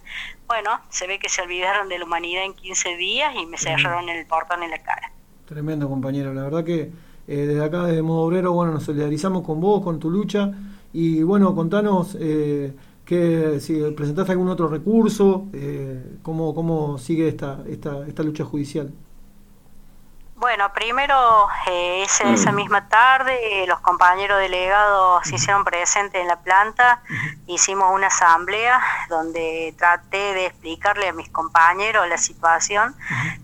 bueno, 0.48 0.80
se 0.90 1.08
ve 1.08 1.20
que 1.20 1.30
se 1.30 1.42
olvidaron 1.42 1.90
de 1.90 2.00
la 2.00 2.06
humanidad 2.06 2.44
en 2.44 2.54
15 2.54 2.96
días 2.96 3.34
y 3.36 3.46
me 3.46 3.58
cerraron 3.58 4.10
el 4.10 4.26
portón 4.26 4.64
en 4.64 4.72
la 4.72 4.80
cara. 4.80 5.12
Tremendo 5.46 5.90
compañero, 5.90 6.34
la 6.34 6.44
verdad 6.44 6.64
que 6.64 6.92
eh, 7.28 7.46
desde 7.48 7.64
acá, 7.64 7.86
desde 7.86 8.02
Modo 8.02 8.22
Obrero, 8.22 8.54
bueno, 8.54 8.74
nos 8.74 8.84
solidarizamos 8.84 9.44
con 9.44 9.60
vos, 9.62 9.82
con 9.82 10.00
tu 10.00 10.10
lucha 10.10 10.52
y 10.92 11.24
bueno, 11.24 11.56
contanos 11.56 12.18
eh, 12.20 12.74
que 13.06 13.60
si 13.60 13.80
presentaste 13.96 14.32
algún 14.34 14.50
otro 14.50 14.68
recurso, 14.68 15.48
eh, 15.54 16.18
cómo, 16.22 16.54
cómo 16.54 16.98
sigue 16.98 17.28
esta, 17.28 17.64
esta, 17.68 18.08
esta 18.08 18.24
lucha 18.24 18.46
judicial. 18.46 18.92
Bueno, 20.44 20.74
primero, 20.74 21.48
eh, 21.68 22.04
esa 22.04 22.52
misma 22.52 22.90
tarde, 22.90 23.64
eh, 23.64 23.66
los 23.66 23.80
compañeros 23.80 24.40
delegados 24.40 25.26
se 25.26 25.36
hicieron 25.36 25.64
presentes 25.64 26.20
en 26.20 26.28
la 26.28 26.36
planta, 26.36 27.00
hicimos 27.48 27.90
una 27.94 28.08
asamblea 28.08 28.82
donde 29.08 29.74
traté 29.78 30.34
de 30.34 30.48
explicarle 30.48 31.08
a 31.08 31.14
mis 31.14 31.30
compañeros 31.30 32.10
la 32.10 32.18
situación, 32.18 32.94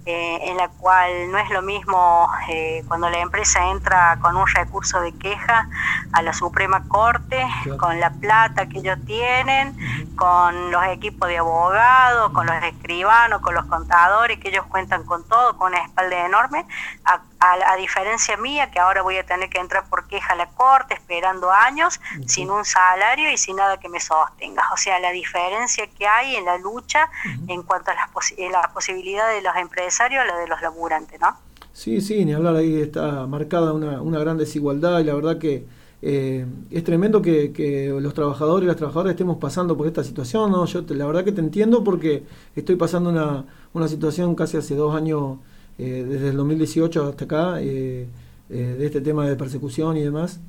eh, 0.06 0.40
en 0.42 0.58
la 0.58 0.68
cual 0.68 1.32
no 1.32 1.38
es 1.38 1.50
lo 1.52 1.62
mismo 1.62 2.30
eh, 2.50 2.84
cuando 2.90 3.10
la 3.10 3.20
empresa 3.20 3.70
entra 3.70 4.18
con 4.20 4.36
un 4.36 4.46
recurso 4.48 5.00
de 5.00 5.18
queja 5.18 5.70
a 6.12 6.22
la 6.22 6.34
Suprema 6.34 6.84
Corte, 6.90 7.48
con 7.80 7.98
la 8.02 8.10
plata 8.10 8.68
que 8.68 8.80
ellos 8.80 8.98
tienen, 9.06 9.74
con 10.20 10.70
los 10.72 10.84
equipos 10.88 11.30
de 11.30 11.38
abogados, 11.38 12.32
con 12.34 12.46
los 12.46 12.56
escribanos, 12.64 13.40
con 13.42 13.54
los 13.56 13.66
contadores, 13.66 14.38
que 14.40 14.50
ellos 14.50 14.66
cuentan 14.68 15.06
con 15.06 15.24
todo, 15.28 15.56
con 15.58 15.72
una 15.72 15.82
espalda 15.86 16.26
enorme, 16.26 16.66
a, 17.06 17.22
a- 17.40 17.72
a 17.72 17.76
diferencia 17.78 18.36
mía, 18.36 18.70
que 18.70 18.80
ahora 18.80 19.02
voy 19.02 19.18
a 19.18 19.26
tener 19.26 19.50
que 19.50 19.60
entrar 19.60 19.86
por 19.90 20.08
queja 20.08 20.34
a 20.34 20.36
la 20.36 20.48
corte, 20.50 20.94
esperando 20.96 21.50
años, 21.52 22.02
sin 22.28 22.52
un 22.52 22.66
salario 22.66 23.32
y 23.32 23.38
sin 23.38 23.56
nada 23.56 23.78
que 23.80 23.88
me 23.88 24.02
sostenga. 24.02 24.64
O 24.74 24.78
sea, 24.78 25.00
la 25.00 25.12
diferencia 25.12 25.88
que 25.88 26.06
hay 26.06 26.36
en 26.36 26.44
la 26.46 26.58
lucha 26.58 27.10
en 27.48 27.64
cuanto 27.64 27.92
a 27.92 27.94
las 27.94 28.10
posi- 28.12 28.36
eh, 28.38 28.50
la 28.52 28.62
posibilidad 28.74 29.30
de 29.30 29.42
los 29.42 29.56
empresarios 29.56 30.22
a 30.22 30.26
la 30.26 30.36
de 30.36 30.48
los 30.48 30.62
laburantes, 30.62 31.20
¿no? 31.22 31.38
Sí, 31.72 32.02
sí, 32.02 32.26
ni 32.26 32.34
hablar, 32.34 32.58
ahí 32.58 32.82
está 32.82 33.26
marcada 33.26 33.72
una, 33.72 34.02
una 34.02 34.20
gran 34.20 34.38
desigualdad 34.38 35.00
y 35.00 35.06
la 35.06 35.14
verdad 35.16 35.38
que 35.40 35.66
eh, 36.02 36.46
es 36.72 36.84
tremendo 36.84 37.22
que, 37.22 37.94
los 38.02 38.14
trabajadores 38.14 38.64
y 38.66 38.68
las 38.68 38.78
trabajadoras 38.78 39.12
estemos 39.12 39.38
pasando 39.38 39.76
por 39.78 39.88
esta 39.88 40.04
situación, 40.04 40.52
¿no? 40.52 40.66
Yo 40.66 40.86
te- 40.86 40.96
la 40.96 41.06
verdad 41.06 41.24
que 41.26 41.32
te 41.32 41.42
entiendo 41.42 41.84
porque 41.84 42.24
estoy 42.56 42.76
pasando 42.76 43.10
una, 43.10 43.46
una 43.74 43.88
situación 43.88 44.36
casi 44.36 44.58
hace 44.58 44.76
dos 44.76 44.96
años, 44.96 45.38
eh, 45.78 46.06
desde 46.08 46.30
el 46.30 46.38
2018 46.38 47.04
hasta 47.06 47.26
acá, 47.26 47.62
eh, 47.62 48.08
eh, 48.50 48.76
de 48.80 48.86
este 48.86 49.02
tema 49.02 49.28
de 49.28 49.36
persecución 49.36 49.98
y 49.98 50.02
demás. 50.02 50.40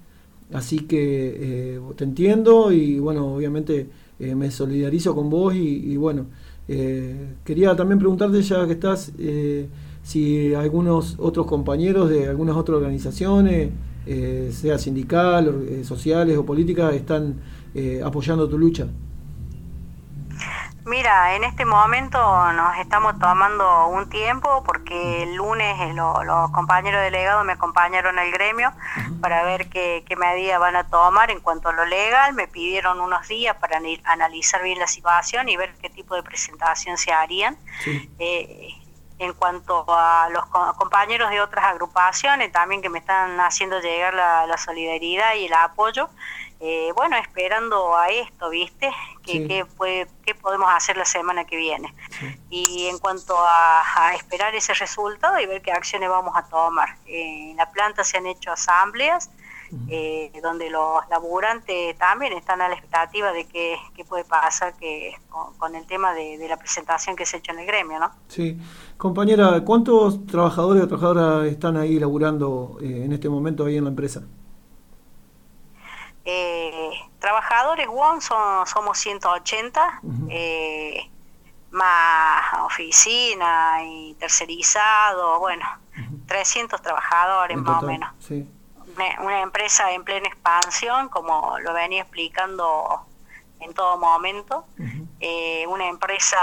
Así 0.52 0.80
que 0.80 1.78
te 1.96 2.04
entiendo 2.04 2.72
y 2.72 2.98
bueno, 2.98 3.34
obviamente 3.36 3.88
me 4.18 4.50
solidarizo 4.50 5.14
con 5.14 5.30
vos 5.30 5.54
y, 5.54 5.96
bueno, 5.96 6.26
quería 7.44 7.76
también 7.76 7.98
preguntarte 8.00 8.42
ya 8.42 8.66
que 8.66 8.72
estás, 8.72 9.12
si 10.02 10.52
algunos 10.54 11.14
otros 11.18 11.46
compañeros 11.46 12.10
de 12.10 12.26
algunas 12.28 12.56
otras 12.56 12.78
organizaciones, 12.78 13.70
eh, 14.06 14.50
sea 14.52 14.78
sindical, 14.78 15.66
eh, 15.68 15.84
sociales 15.84 16.36
o 16.38 16.44
políticas, 16.46 16.94
están 16.94 17.40
eh, 17.74 18.00
apoyando 18.04 18.48
tu 18.48 18.58
lucha. 18.58 18.88
Mira, 20.86 21.36
en 21.36 21.44
este 21.44 21.66
momento 21.66 22.18
nos 22.54 22.76
estamos 22.78 23.18
tomando 23.18 23.88
un 23.88 24.08
tiempo 24.08 24.62
porque 24.64 25.22
el 25.24 25.34
lunes 25.34 25.78
eh, 25.80 25.92
lo- 25.92 26.24
los 26.24 26.50
compañeros 26.52 27.02
delegados 27.02 27.44
me 27.44 27.52
acompañaron 27.52 28.18
al 28.18 28.30
gremio 28.32 28.72
para 29.20 29.44
ver 29.44 29.68
qué, 29.68 30.04
qué 30.08 30.16
medidas 30.16 30.58
van 30.58 30.76
a 30.76 30.88
tomar 30.88 31.30
en 31.30 31.40
cuanto 31.40 31.68
a 31.68 31.72
lo 31.74 31.84
legal. 31.84 32.32
Me 32.34 32.48
pidieron 32.48 32.98
unos 33.00 33.28
días 33.28 33.56
para 33.56 33.78
analizar 34.04 34.62
bien 34.62 34.78
la 34.78 34.86
situación 34.86 35.48
y 35.50 35.56
ver 35.58 35.74
qué 35.82 35.90
tipo 35.90 36.14
de 36.16 36.22
presentación 36.22 36.96
se 36.96 37.12
harían. 37.12 37.56
Eh, 38.18 38.68
en 39.20 39.34
cuanto 39.34 39.84
a 39.88 40.28
los 40.30 40.46
co- 40.46 40.74
compañeros 40.78 41.28
de 41.30 41.40
otras 41.42 41.66
agrupaciones 41.66 42.50
también 42.52 42.80
que 42.80 42.88
me 42.88 42.98
están 43.00 43.38
haciendo 43.38 43.78
llegar 43.80 44.14
la, 44.14 44.46
la 44.46 44.56
solidaridad 44.56 45.34
y 45.34 45.44
el 45.44 45.52
apoyo, 45.52 46.08
eh, 46.58 46.90
bueno, 46.96 47.16
esperando 47.16 47.96
a 47.96 48.08
esto, 48.08 48.48
¿viste? 48.48 48.90
Que, 49.22 49.32
Sí. 49.32 49.46
que 49.48 49.64
puede- 49.66 50.08
qué 50.24 50.34
podemos 50.34 50.70
hacer 50.72 50.96
la 50.96 51.04
semana 51.04 51.44
que 51.44 51.56
viene. 51.56 51.94
Y 52.48 52.86
en 52.88 52.98
cuanto 52.98 53.36
a, 53.38 53.82
a 54.08 54.14
esperar 54.14 54.54
ese 54.54 54.72
resultado 54.72 55.38
y 55.38 55.44
ver 55.46 55.60
qué 55.60 55.72
acciones 55.72 56.08
vamos 56.08 56.34
a 56.34 56.42
tomar. 56.48 56.96
Eh, 57.06 57.50
en 57.50 57.56
la 57.58 57.70
planta 57.70 58.04
se 58.04 58.16
han 58.16 58.26
hecho 58.26 58.52
asambleas 58.52 59.30
eh, 59.88 60.32
donde 60.42 60.68
los 60.68 61.08
laburantes 61.10 61.96
también 61.96 62.32
están 62.32 62.60
a 62.60 62.66
la 62.68 62.74
expectativa 62.74 63.32
de 63.32 63.46
qué, 63.46 63.78
qué 63.94 64.04
puede 64.04 64.24
pasar 64.24 64.74
que 64.74 65.16
con, 65.28 65.56
con 65.58 65.76
el 65.76 65.86
tema 65.86 66.12
de, 66.12 66.38
de 66.38 66.48
la 66.48 66.56
presentación 66.56 67.14
que 67.14 67.24
se 67.24 67.36
ha 67.36 67.38
hecho 67.38 67.52
en 67.52 67.60
el 67.60 67.66
gremio, 67.66 68.00
¿no? 68.00 68.10
Sí. 68.26 68.58
Compañera, 69.00 69.62
¿cuántos 69.64 70.26
trabajadores 70.26 70.82
o 70.82 70.86
trabajadoras 70.86 71.46
están 71.46 71.78
ahí 71.78 71.98
laburando 71.98 72.76
eh, 72.82 73.04
en 73.06 73.12
este 73.14 73.30
momento 73.30 73.64
ahí 73.64 73.78
en 73.78 73.84
la 73.84 73.88
empresa? 73.88 74.24
Eh, 76.22 76.90
trabajadores 77.18 77.88
WON 77.88 78.20
son, 78.20 78.66
somos 78.66 78.98
180, 78.98 80.02
eh, 80.28 81.10
más 81.70 82.44
oficina 82.62 83.82
y 83.86 84.12
tercerizado, 84.20 85.38
bueno, 85.38 85.64
300 86.26 86.82
trabajadores 86.82 87.56
En 87.56 87.62
más 87.62 87.82
o 87.82 87.86
menos. 87.86 88.10
Sí. 88.18 88.46
Una, 88.96 89.22
una 89.22 89.40
empresa 89.40 89.90
en 89.92 90.04
plena 90.04 90.28
expansión, 90.28 91.08
como 91.08 91.58
lo 91.60 91.72
venía 91.72 92.02
explicando 92.02 93.06
en 93.60 93.74
todo 93.74 93.98
momento. 93.98 94.66
Eh, 95.20 95.66
una 95.68 95.86
empresa 95.88 96.38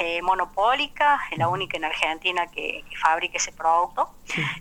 eh, 0.00 0.22
monopólica, 0.22 1.20
la 1.36 1.48
única 1.48 1.76
en 1.76 1.84
Argentina 1.84 2.46
que, 2.46 2.84
que 2.88 2.96
fabrica 2.96 3.36
ese 3.36 3.52
producto. 3.52 4.10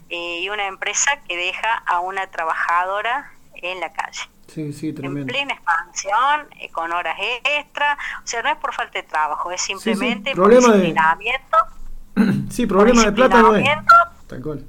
Eh, 0.09 0.39
y 0.41 0.49
una 0.49 0.67
empresa 0.67 1.11
que 1.27 1.37
deja 1.37 1.73
a 1.85 1.99
una 1.99 2.27
trabajadora 2.27 3.31
en 3.55 3.79
la 3.79 3.91
calle. 3.93 4.19
Sí, 4.47 4.73
sí, 4.73 4.93
En 5.01 5.25
plena 5.25 5.53
expansión, 5.53 6.47
eh, 6.59 6.69
con 6.71 6.91
horas 6.91 7.15
extra. 7.45 7.97
O 8.23 8.27
sea, 8.27 8.41
no 8.43 8.49
es 8.49 8.57
por 8.57 8.73
falta 8.73 8.99
de 8.99 9.03
trabajo, 9.03 9.49
es 9.51 9.61
simplemente 9.61 10.31
por 10.35 10.43
problema 10.43 10.67
de- 10.73 10.79
disciplinamiento. 10.79 11.57
Sí, 12.51 12.65
problema 12.65 13.05
de 13.05 13.11
plata 13.13 13.41
no 13.41 13.55
es. 13.55 13.63
disciplinamiento. 13.63 13.93
Tal 14.27 14.41
cual. 14.41 14.65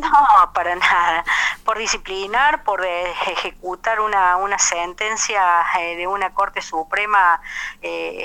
No, 0.00 0.52
para 0.54 0.74
nada. 0.76 1.24
Por 1.64 1.78
disciplinar, 1.78 2.62
por 2.64 2.84
eh, 2.84 3.10
ejecutar 3.26 4.00
una, 4.00 4.36
una 4.36 4.58
sentencia 4.58 5.42
eh, 5.78 5.96
de 5.96 6.06
una 6.06 6.32
Corte 6.32 6.62
Suprema 6.62 7.40
eh, 7.82 8.24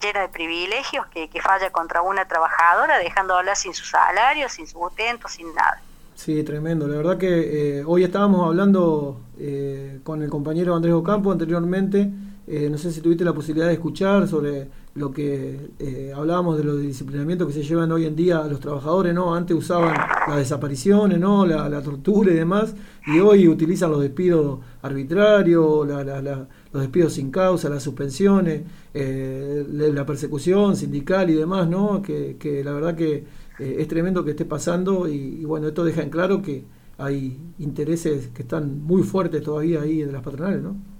llena 0.00 0.20
de 0.20 0.28
privilegios 0.28 1.06
que, 1.06 1.28
que 1.28 1.40
falla 1.40 1.70
contra 1.70 2.02
una 2.02 2.26
trabajadora, 2.26 2.98
dejándola 2.98 3.54
sin 3.54 3.74
su 3.74 3.84
salario, 3.84 4.48
sin 4.48 4.66
su 4.66 4.78
sustento, 4.78 5.28
sin 5.28 5.54
nada. 5.54 5.80
Sí, 6.16 6.42
tremendo. 6.44 6.88
La 6.88 6.96
verdad 6.96 7.18
que 7.18 7.78
eh, 7.78 7.84
hoy 7.84 8.02
estábamos 8.02 8.46
hablando 8.46 9.20
eh, 9.38 10.00
con 10.02 10.22
el 10.22 10.30
compañero 10.30 10.74
Andrés 10.74 10.94
Ocampo 10.94 11.30
anteriormente. 11.30 12.08
Eh, 12.46 12.68
no 12.70 12.78
sé 12.78 12.90
si 12.90 13.02
tuviste 13.02 13.22
la 13.22 13.34
posibilidad 13.34 13.66
de 13.66 13.74
escuchar 13.74 14.26
sobre 14.26 14.66
lo 14.96 15.12
que 15.12 15.70
eh, 15.78 16.12
hablábamos 16.16 16.56
de 16.56 16.64
los 16.64 16.80
disciplinamientos 16.80 17.46
que 17.48 17.52
se 17.52 17.62
llevan 17.62 17.92
hoy 17.92 18.06
en 18.06 18.16
día 18.16 18.38
a 18.38 18.48
los 18.48 18.60
trabajadores, 18.60 19.14
¿no? 19.14 19.34
Antes 19.34 19.56
usaban 19.56 19.94
las 20.26 20.38
desapariciones, 20.38 21.20
¿no? 21.20 21.44
La, 21.44 21.82
tortura 21.82 22.32
y 22.32 22.34
demás, 22.34 22.74
y 23.06 23.18
hoy 23.18 23.46
utilizan 23.46 23.90
los 23.90 24.00
despidos 24.00 24.60
arbitrarios, 24.80 25.86
los 25.86 26.82
despidos 26.82 27.12
sin 27.12 27.30
causa, 27.30 27.68
las 27.68 27.82
suspensiones, 27.82 28.62
eh, 28.94 29.66
la 29.68 30.06
persecución 30.06 30.74
sindical 30.76 31.28
y 31.28 31.34
demás, 31.34 31.68
¿no? 31.68 32.00
Que, 32.00 32.36
que 32.38 32.64
la 32.64 32.72
verdad 32.72 32.96
que 32.96 33.24
eh, 33.58 33.76
es 33.78 33.88
tremendo 33.88 34.24
que 34.24 34.30
esté 34.30 34.46
pasando 34.46 35.06
y, 35.08 35.40
y 35.40 35.44
bueno, 35.44 35.68
esto 35.68 35.84
deja 35.84 36.02
en 36.02 36.10
claro 36.10 36.40
que 36.40 36.64
hay 36.96 37.38
intereses 37.58 38.28
que 38.28 38.42
están 38.42 38.82
muy 38.82 39.02
fuertes 39.02 39.42
todavía 39.42 39.82
ahí 39.82 39.98
de 39.98 40.12
las 40.12 40.22
patronales, 40.22 40.62
¿no? 40.62 40.95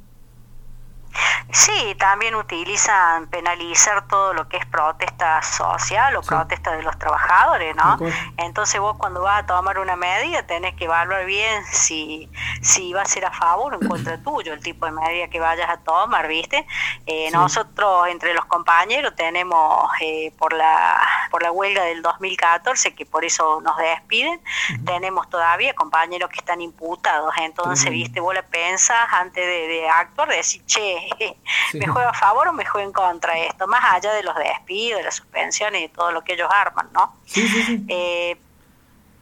Sí, 1.52 1.94
también 1.98 2.34
utilizan 2.34 3.28
penalizar 3.28 4.06
todo 4.08 4.34
lo 4.34 4.48
que 4.48 4.56
es 4.58 4.66
protesta 4.66 5.42
social 5.42 6.16
o 6.16 6.22
protesta 6.22 6.76
de 6.76 6.82
los 6.82 6.98
trabajadores, 6.98 7.74
¿no? 7.76 7.98
Entonces 8.36 8.80
vos 8.80 8.96
cuando 8.98 9.22
vas 9.22 9.42
a 9.44 9.46
tomar 9.46 9.78
una 9.78 9.96
medida 9.96 10.46
tenés 10.46 10.74
que 10.74 10.84
evaluar 10.84 11.24
bien 11.24 11.64
si, 11.66 12.30
si 12.62 12.92
va 12.92 13.02
a 13.02 13.04
ser 13.06 13.24
a 13.24 13.30
favor 13.30 13.74
o 13.74 13.80
en 13.80 13.88
contra 13.88 14.18
tuyo 14.22 14.52
el 14.52 14.60
tipo 14.62 14.86
de 14.86 14.92
medida 14.92 15.28
que 15.28 15.40
vayas 15.40 15.68
a 15.70 15.78
tomar, 15.78 16.28
¿viste? 16.28 16.66
Eh, 17.06 17.26
Sí. 17.26 17.32
Nosotros 17.32 18.08
entre 18.08 18.34
los 18.34 18.44
compañeros 18.44 19.14
tenemos 19.16 19.90
eh, 20.00 20.32
por 20.38 20.52
la 20.52 21.00
por 21.30 21.42
la 21.42 21.50
huelga 21.50 21.82
del 21.84 22.02
2014 22.02 22.94
que 22.94 23.04
por 23.04 23.24
eso 23.24 23.60
nos 23.62 23.76
despiden, 23.78 24.40
tenemos 24.84 25.28
todavía 25.28 25.74
compañeros 25.74 26.30
que 26.30 26.38
están 26.38 26.60
imputados, 26.60 27.34
entonces. 27.38 27.90
¿viste? 27.90 28.20
Vos 28.20 28.34
la 28.34 28.42
pensás 28.42 29.08
antes 29.12 29.44
de, 29.44 29.68
de 29.68 29.88
actuar, 29.88 30.28
de 30.28 30.36
decir, 30.36 30.64
che, 30.66 31.05
Sí. 31.18 31.36
¿me 31.78 31.86
juego 31.86 32.08
a 32.08 32.14
favor 32.14 32.48
o 32.48 32.52
me 32.52 32.64
juego 32.64 32.86
en 32.86 32.92
contra 32.92 33.34
de 33.34 33.46
esto? 33.46 33.66
Más 33.66 33.84
allá 33.84 34.12
de 34.12 34.22
los 34.22 34.34
despidos, 34.36 34.98
de 34.98 35.04
las 35.04 35.14
suspensiones 35.14 35.82
y 35.82 35.88
todo 35.88 36.12
lo 36.12 36.22
que 36.22 36.34
ellos 36.34 36.48
arman, 36.50 36.88
¿no? 36.92 37.16
Sí, 37.26 37.46
sí, 37.48 37.62
sí. 37.62 37.84
Eh, 37.88 38.36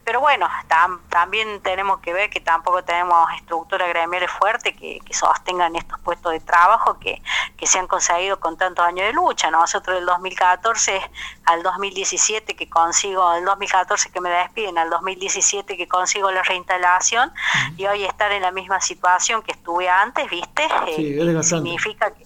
pero 0.05 0.21
bueno, 0.21 0.49
tam- 0.69 1.01
también 1.09 1.61
tenemos 1.63 2.01
que 2.01 2.13
ver 2.13 2.31
que 2.31 2.41
tampoco 2.41 2.85
tenemos 2.85 3.31
estructuras 3.37 3.89
gremiales 3.89 4.31
fuertes 4.31 4.77
que, 4.77 5.01
que 5.05 5.15
sostengan 5.15 5.75
estos 5.77 5.99
puestos 6.01 6.33
de 6.33 6.41
trabajo 6.41 6.99
que, 6.99 7.23
que 7.57 7.67
se 7.67 7.79
han 7.79 7.87
conseguido 7.87 8.39
con 8.39 8.57
tantos 8.57 8.85
años 8.85 9.07
de 9.07 9.13
lucha. 9.13 9.51
Nosotros 9.51 9.97
del 9.97 10.07
2014 10.07 11.01
al 11.47 11.63
2017 11.63 12.55
que 12.57 12.69
consigo, 12.69 13.35
el 13.35 13.45
2014 13.45 14.11
que 14.11 14.21
me 14.21 14.31
despiden, 14.31 14.79
al 14.79 14.91
2017 14.91 15.77
que 15.77 15.89
consigo 15.89 16.31
la 16.31 16.43
reinstalación 16.43 17.33
y 17.77 17.87
hoy 17.87 18.05
estar 18.05 18.31
en 18.33 18.43
la 18.43 18.51
misma 18.51 18.81
situación 18.81 19.43
que 19.43 19.53
estuve 19.53 19.89
antes, 19.89 20.29
¿viste? 20.31 20.69
Sí, 20.97 21.15
Eh, 21.39 21.43
significa 21.65 22.13
que 22.15 22.25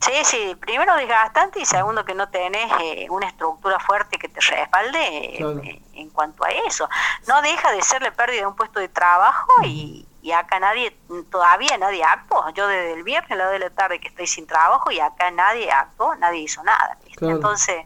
Sí, 0.00 0.12
sí, 0.24 0.56
primero 0.58 0.94
desgastante 0.96 1.60
y 1.60 1.66
segundo 1.66 2.04
que 2.04 2.14
no 2.14 2.28
tenés 2.30 2.72
eh, 2.82 3.06
una 3.10 3.26
estructura 3.28 3.78
fuerte 3.78 4.18
que 4.18 4.28
te 4.28 4.40
respalde 4.40 4.98
eh, 5.00 5.36
Claro. 5.36 5.60
en 5.92 6.10
cuanto 6.10 6.44
a 6.44 6.48
eso. 6.48 6.88
No 7.28 7.42
deja 7.42 7.70
de 7.72 7.82
ser 7.82 8.02
la 8.02 8.10
pérdida 8.10 8.40
de 8.40 8.46
un 8.46 8.56
puesto 8.56 8.80
de 8.80 8.88
trabajo 8.88 9.46
y, 9.64 10.06
y 10.22 10.32
acá 10.32 10.58
nadie, 10.58 10.96
todavía 11.30 11.76
nadie 11.78 12.02
actuó. 12.02 12.48
Yo 12.50 12.66
desde 12.66 12.94
el 12.94 13.02
viernes 13.04 13.30
a 13.32 13.36
las 13.36 13.46
2 13.48 13.52
de 13.52 13.58
la 13.58 13.70
tarde 13.70 14.00
que 14.00 14.08
estoy 14.08 14.26
sin 14.26 14.46
trabajo 14.46 14.90
y 14.90 14.98
acá 15.00 15.30
nadie 15.30 15.70
actuó, 15.70 16.14
nadie 16.16 16.40
hizo 16.40 16.62
nada. 16.64 16.96
Entonces, 17.20 17.84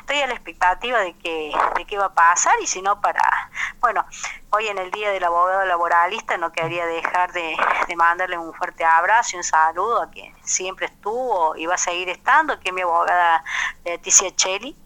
estoy 0.00 0.20
a 0.20 0.26
la 0.26 0.34
expectativa 0.34 0.98
de 1.00 1.14
que 1.18 1.52
de 1.76 1.84
qué 1.84 1.98
va 1.98 2.06
a 2.06 2.14
pasar 2.14 2.54
y 2.62 2.66
si 2.66 2.82
no 2.82 3.00
para 3.00 3.50
bueno 3.80 4.04
hoy 4.50 4.68
en 4.68 4.78
el 4.78 4.90
día 4.90 5.10
del 5.10 5.24
abogado 5.24 5.64
laboralista 5.64 6.36
no 6.36 6.52
quería 6.52 6.86
dejar 6.86 7.32
de, 7.32 7.56
de 7.88 7.96
mandarle 7.96 8.38
un 8.38 8.52
fuerte 8.54 8.84
abrazo 8.84 9.30
y 9.34 9.38
un 9.38 9.44
saludo 9.44 10.02
a 10.02 10.10
quien 10.10 10.34
siempre 10.42 10.86
estuvo 10.86 11.56
y 11.56 11.66
va 11.66 11.74
a 11.74 11.78
seguir 11.78 12.08
estando 12.08 12.58
que 12.60 12.72
mi 12.72 12.82
abogada 12.82 13.44
Leticia 13.84 14.34
Cheli 14.34 14.76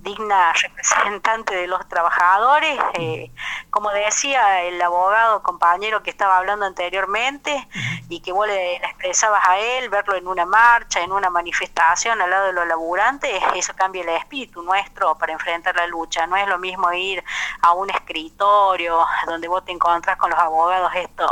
digna 0.00 0.52
representante 0.52 1.54
de 1.54 1.66
los 1.66 1.86
trabajadores 1.88 2.78
eh, 2.94 3.30
como 3.72 3.90
decía 3.90 4.62
el 4.62 4.80
abogado 4.82 5.42
compañero 5.42 6.02
que 6.02 6.10
estaba 6.10 6.36
hablando 6.36 6.66
anteriormente 6.66 7.66
y 8.08 8.20
que 8.20 8.30
vos 8.30 8.46
le, 8.46 8.76
expresabas 8.76 9.42
a 9.48 9.58
él, 9.58 9.88
verlo 9.88 10.14
en 10.14 10.28
una 10.28 10.44
marcha, 10.44 11.00
en 11.00 11.10
una 11.10 11.30
manifestación 11.30 12.20
al 12.20 12.28
lado 12.28 12.48
de 12.48 12.52
los 12.52 12.66
laburantes, 12.66 13.42
eso 13.54 13.72
cambia 13.74 14.02
el 14.02 14.10
espíritu 14.10 14.62
nuestro 14.62 15.16
para 15.16 15.32
enfrentar 15.32 15.74
la 15.74 15.86
lucha. 15.86 16.26
No 16.26 16.36
es 16.36 16.46
lo 16.46 16.58
mismo 16.58 16.92
ir 16.92 17.24
a 17.62 17.72
un 17.72 17.88
escritorio 17.88 19.06
donde 19.26 19.48
vos 19.48 19.64
te 19.64 19.72
encontrás 19.72 20.18
con 20.18 20.30
los 20.30 20.38
abogados 20.38 20.92
estos 20.94 21.30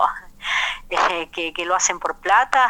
eh, 0.90 1.28
que, 1.32 1.64
lo 1.64 1.74
hacen 1.74 1.98
por 1.98 2.16
plata, 2.16 2.66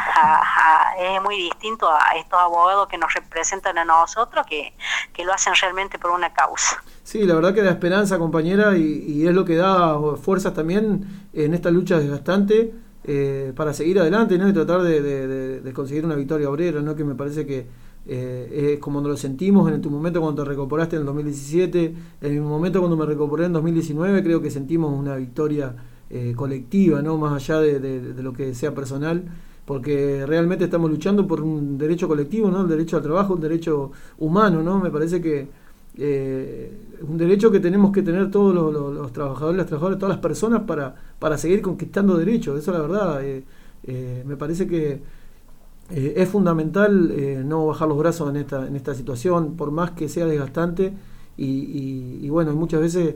es 0.99 1.23
muy 1.23 1.37
distinto 1.37 1.91
a 1.91 2.17
estos 2.17 2.39
abogados 2.39 2.89
que 2.89 2.99
nos 2.99 3.13
representan 3.15 3.79
a 3.79 3.85
nosotros, 3.85 4.47
que, 4.47 4.75
que 5.13 5.25
lo 5.25 5.33
hacen 5.33 5.55
realmente 5.61 5.99
por 5.99 6.11
una 6.11 6.33
causa. 6.33 6.83
Sí, 7.03 7.25
la 7.25 7.35
verdad 7.35 7.55
que 7.55 7.63
da 7.63 7.71
esperanza, 7.71 8.19
compañera, 8.19 8.77
y, 8.77 9.27
es 9.27 9.35
lo 9.35 9.45
que 9.45 9.57
da 9.57 9.99
fuerzas 10.23 10.55
también 10.55 11.29
en 11.33 11.55
esta 11.55 11.71
lucha 11.71 11.99
desgastante 11.99 12.73
eh, 13.05 13.53
para 13.57 13.73
seguir 13.73 13.99
adelante 13.99 14.39
¿no? 14.39 14.49
y 14.49 14.53
tratar 14.53 14.83
de, 14.83 15.73
conseguir 15.75 16.05
una 16.05 16.15
victoria 16.15 16.49
obrera, 16.49 16.81
¿no? 16.83 16.95
que 16.95 17.05
me 17.05 17.15
parece 17.15 17.47
que 17.47 17.67
eh, 18.07 18.73
es 18.75 18.79
como 18.81 19.01
lo 19.01 19.17
sentimos 19.17 19.71
en 19.73 19.81
tu 19.83 19.91
momento 19.91 20.21
cuando 20.21 20.43
te 20.43 20.49
recuperaste 20.49 20.97
en 20.97 21.01
el 21.01 21.07
2017, 21.07 21.95
en 22.21 22.35
mi 22.35 22.41
momento 22.41 22.79
cuando 22.79 22.97
me 22.97 23.07
recuperé 23.07 23.47
en 23.47 23.55
2019, 23.55 24.23
creo 24.23 24.41
que 24.41 24.51
sentimos 24.51 24.93
una 24.93 25.17
victoria 25.17 25.75
eh, 26.11 26.33
colectiva, 26.37 27.03
¿no? 27.03 27.17
más 27.19 27.33
allá 27.43 27.61
de, 27.61 27.79
de- 27.81 28.23
lo 28.23 28.33
que 28.33 28.55
sea 28.55 28.75
personal 28.75 29.25
porque 29.65 30.25
realmente 30.27 30.65
estamos 30.65 30.91
luchando 30.91 31.27
por 31.27 31.41
un 31.43 31.79
derecho 31.79 32.09
colectivo, 32.09 32.51
¿no? 32.51 32.63
El 32.63 32.69
derecho 32.69 32.97
al 32.97 33.03
trabajo, 33.05 33.35
un 33.35 33.41
derecho 33.41 33.93
humano, 34.19 34.63
¿no? 34.65 34.81
Me 34.81 34.91
parece 34.91 35.21
que 35.21 35.49
eh, 35.97 36.73
un 37.09 37.17
derecho 37.17 37.51
que 37.53 37.61
tenemos 37.61 37.93
que 37.93 38.03
tener 38.03 38.31
todos 38.31 38.53
los, 38.55 38.73
los- 38.73 39.13
trabajadores, 39.13 39.59
las 39.59 39.67
trabajadoras, 39.67 39.99
todas 39.99 40.15
las 40.17 40.23
personas 40.23 40.63
para, 40.63 40.95
para 41.21 41.39
seguir 41.39 41.63
conquistando 41.63 42.17
derechos. 42.17 42.59
Eso 42.59 42.73
es 42.73 42.77
la 42.79 42.83
verdad. 42.83 43.25
eh, 43.25 43.45
eh, 43.85 44.25
me 44.27 44.37
parece 44.37 44.67
que 44.67 45.03
eh, 45.91 46.15
es 46.17 46.29
fundamental 46.29 47.13
no 47.49 47.67
bajar 47.67 47.89
los 47.89 47.99
brazos 47.99 48.31
en 48.31 48.37
esta, 48.37 48.67
en 48.67 48.77
esta 48.77 48.95
situación, 48.95 49.57
por 49.57 49.71
más 49.71 49.93
que 49.93 50.09
sea 50.09 50.27
desgastante. 50.27 50.93
Y, 51.37 52.21
y- 52.25 52.29
bueno, 52.31 52.55
muchas 52.55 52.81
veces 52.81 53.15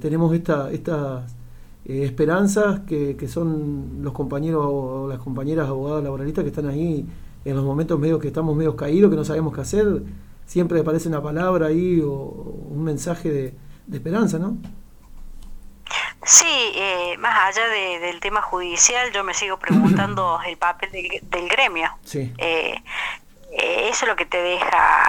tenemos 0.00 0.34
esta, 0.34 0.70
estas 0.72 1.24
eh, 1.84 2.04
esperanzas 2.04 2.80
que, 2.80 3.16
que 3.16 3.28
son 3.28 4.02
los 4.02 4.12
compañeros 4.12 4.62
o 4.66 5.08
las 5.08 5.18
compañeras 5.18 5.68
abogadas 5.68 6.04
laboralistas 6.04 6.44
que 6.44 6.50
están 6.50 6.68
ahí 6.68 7.06
en 7.44 7.56
los 7.56 7.64
momentos 7.64 7.98
medio 7.98 8.18
que 8.18 8.28
estamos 8.28 8.54
medio 8.56 8.76
caídos, 8.76 9.10
que 9.10 9.16
no 9.16 9.24
sabemos 9.24 9.54
qué 9.54 9.60
hacer. 9.62 10.02
Siempre 10.46 10.80
aparece 10.80 11.08
una 11.08 11.22
palabra 11.22 11.66
ahí 11.68 12.00
o 12.00 12.10
un 12.12 12.82
mensaje 12.84 13.30
de, 13.30 13.54
de 13.86 13.96
esperanza, 13.96 14.38
¿no? 14.38 14.56
Sí, 16.22 16.72
eh, 16.74 17.16
más 17.18 17.48
allá 17.56 17.66
de- 17.68 17.98
del 18.00 18.20
tema 18.20 18.42
judicial, 18.42 19.10
yo 19.12 19.24
me 19.24 19.32
sigo 19.34 19.58
preguntando 19.58 20.38
el 20.46 20.56
papel 20.58 20.90
del, 20.92 21.08
del 21.30 21.48
gremio. 21.48 21.88
Sí. 22.04 22.32
Eh, 22.38 22.74
eh, 23.52 23.88
eso 23.88 24.04
es 24.04 24.08
lo 24.08 24.16
que 24.16 24.26
te 24.26 24.36
deja 24.36 25.04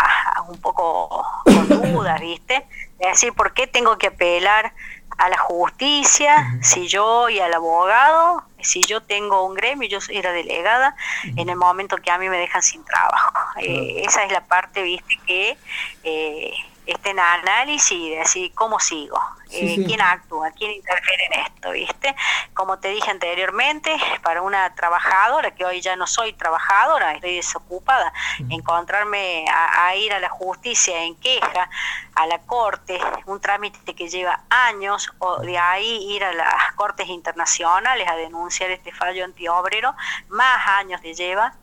un 0.49 0.57
poco 0.60 1.23
con 1.43 1.68
dudas, 1.93 2.19
¿viste? 2.22 2.65
Es 2.99 3.10
decir, 3.14 3.34
¿por 3.34 3.53
qué 3.53 3.68
tengo 3.68 3.98
que 3.98 4.07
apelar 4.07 4.73
a 5.17 5.29
la 5.29 5.38
justicia 5.38 6.57
si 6.61 6.88
yo 6.88 7.29
y 7.29 7.39
al 7.39 7.53
abogado, 7.53 8.43
si 8.61 8.81
yo 8.81 9.01
tengo 9.01 9.45
un 9.45 9.53
gremio, 9.53 9.88
yo 9.88 10.01
soy 10.01 10.21
la 10.21 10.31
delegada, 10.31 10.95
en 11.23 11.49
el 11.49 11.55
momento 11.55 11.97
que 11.97 12.11
a 12.11 12.17
mí 12.17 12.29
me 12.29 12.38
dejan 12.38 12.61
sin 12.61 12.83
trabajo? 12.83 13.33
Eh, 13.59 14.03
esa 14.05 14.23
es 14.23 14.31
la 14.31 14.41
parte, 14.41 14.81
¿viste? 14.81 15.19
Que 15.25 15.57
eh, 16.03 16.53
está 16.85 17.09
en 17.09 17.19
análisis 17.19 17.91
y 17.91 18.09
decir 18.15 18.53
cómo 18.53 18.79
sigo, 18.79 19.19
eh, 19.51 19.75
sí. 19.75 19.85
quién 19.85 20.01
actúa, 20.01 20.51
quién 20.51 20.71
interfiere 20.71 21.25
en 21.25 21.39
esto, 21.41 21.71
¿viste? 21.71 22.15
Como 22.53 22.79
te 22.79 22.89
dije 22.89 23.09
anteriormente, 23.11 23.95
para 24.23 24.41
una 24.41 24.73
trabajadora, 24.75 25.51
que 25.51 25.65
hoy 25.65 25.81
ya 25.81 25.95
no 25.95 26.07
soy 26.07 26.33
trabajadora, 26.33 27.13
estoy 27.13 27.35
desocupada, 27.35 28.11
encontrarme 28.49 29.45
a, 29.49 29.87
a 29.87 29.95
ir 29.95 30.13
a 30.13 30.19
la 30.19 30.29
justicia 30.29 31.03
en 31.03 31.15
queja, 31.15 31.69
a 32.15 32.25
la 32.27 32.39
corte, 32.39 32.99
un 33.25 33.39
trámite 33.39 33.93
que 33.93 34.09
lleva 34.09 34.41
años, 34.49 35.11
o 35.19 35.39
de 35.39 35.57
ahí 35.57 36.13
ir 36.13 36.23
a 36.23 36.33
las 36.33 36.73
cortes 36.75 37.07
internacionales 37.07 38.07
a 38.07 38.15
denunciar 38.15 38.71
este 38.71 38.91
fallo 38.91 39.23
antiobrero, 39.23 39.95
más 40.29 40.67
años 40.67 41.01
le 41.01 41.13
lleva. 41.13 41.53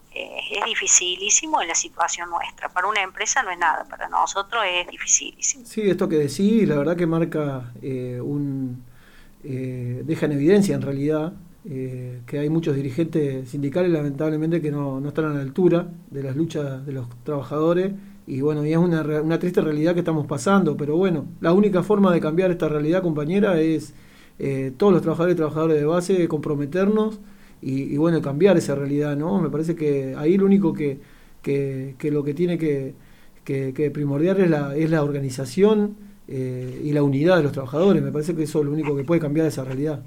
Es 0.50 0.64
dificilísimo 0.66 1.60
en 1.62 1.68
la 1.68 1.74
situación 1.74 2.30
nuestra. 2.30 2.68
Para 2.68 2.88
una 2.88 3.02
empresa 3.02 3.42
no 3.42 3.50
es 3.50 3.58
nada, 3.58 3.84
para 3.88 4.08
nosotros 4.08 4.62
es 4.66 4.88
dificilísimo. 4.88 5.64
Sí, 5.64 5.82
esto 5.82 6.08
que 6.08 6.16
decís, 6.16 6.66
la 6.68 6.76
verdad 6.76 6.96
que 6.96 7.06
marca 7.06 7.72
eh, 7.82 8.20
un. 8.22 8.82
eh, 9.44 10.02
deja 10.04 10.26
en 10.26 10.32
evidencia 10.32 10.74
en 10.74 10.82
realidad 10.82 11.32
eh, 11.64 12.22
que 12.26 12.38
hay 12.38 12.48
muchos 12.48 12.76
dirigentes 12.76 13.50
sindicales, 13.50 13.90
lamentablemente, 13.90 14.62
que 14.62 14.70
no, 14.70 15.00
no 15.00 15.08
están 15.08 15.26
a 15.26 15.34
la 15.34 15.40
altura 15.40 15.88
de 16.10 16.22
las 16.22 16.36
luchas 16.36 16.86
de 16.86 16.92
los 16.92 17.08
trabajadores. 17.24 17.92
Y 18.26 18.40
bueno, 18.42 18.64
y 18.64 18.72
es 18.72 18.78
una, 18.78 19.02
una 19.02 19.38
triste 19.38 19.60
realidad 19.60 19.94
que 19.94 20.00
estamos 20.00 20.26
pasando, 20.26 20.76
pero 20.76 20.96
bueno, 20.96 21.26
la 21.40 21.52
única 21.52 21.82
forma 21.82 22.12
de 22.12 22.20
cambiar 22.20 22.50
esta 22.50 22.68
realidad, 22.68 23.02
compañera, 23.02 23.60
es 23.60 23.94
eh, 24.38 24.72
todos 24.76 24.92
los 24.92 25.02
trabajadores 25.02 25.34
y 25.34 25.36
trabajadoras 25.36 25.76
de 25.76 25.84
base 25.84 26.28
comprometernos 26.28 27.20
y, 27.62 27.82
y 27.94 27.96
bueno, 27.96 28.20
cambiar 28.22 28.56
esa 28.56 28.74
realidad, 28.74 29.16
¿no? 29.16 29.40
Me 29.40 29.50
parece 29.50 29.74
que 29.76 30.14
ahí 30.16 30.36
lo 30.36 30.46
único 30.46 30.72
que, 30.72 31.00
que, 31.42 32.10
lo 32.10 32.22
que 32.24 32.34
tiene 32.34 32.58
que, 32.58 32.94
que, 33.44 33.90
primordial 33.92 34.40
es 34.40 34.50
la, 34.50 34.76
es 34.76 34.90
la 34.90 35.02
organización 35.02 35.96
eh, 36.28 36.82
y 36.84 36.92
la 36.92 37.02
unidad 37.02 37.36
de 37.38 37.42
los 37.44 37.52
trabajadores. 37.52 38.02
Me 38.02 38.12
parece 38.12 38.34
que 38.34 38.44
eso 38.44 38.60
es 38.60 38.66
lo 38.66 38.72
único 38.72 38.96
que 38.96 39.04
puede 39.04 39.20
cambiar 39.20 39.46
esa 39.46 39.64
realidad. 39.64 40.02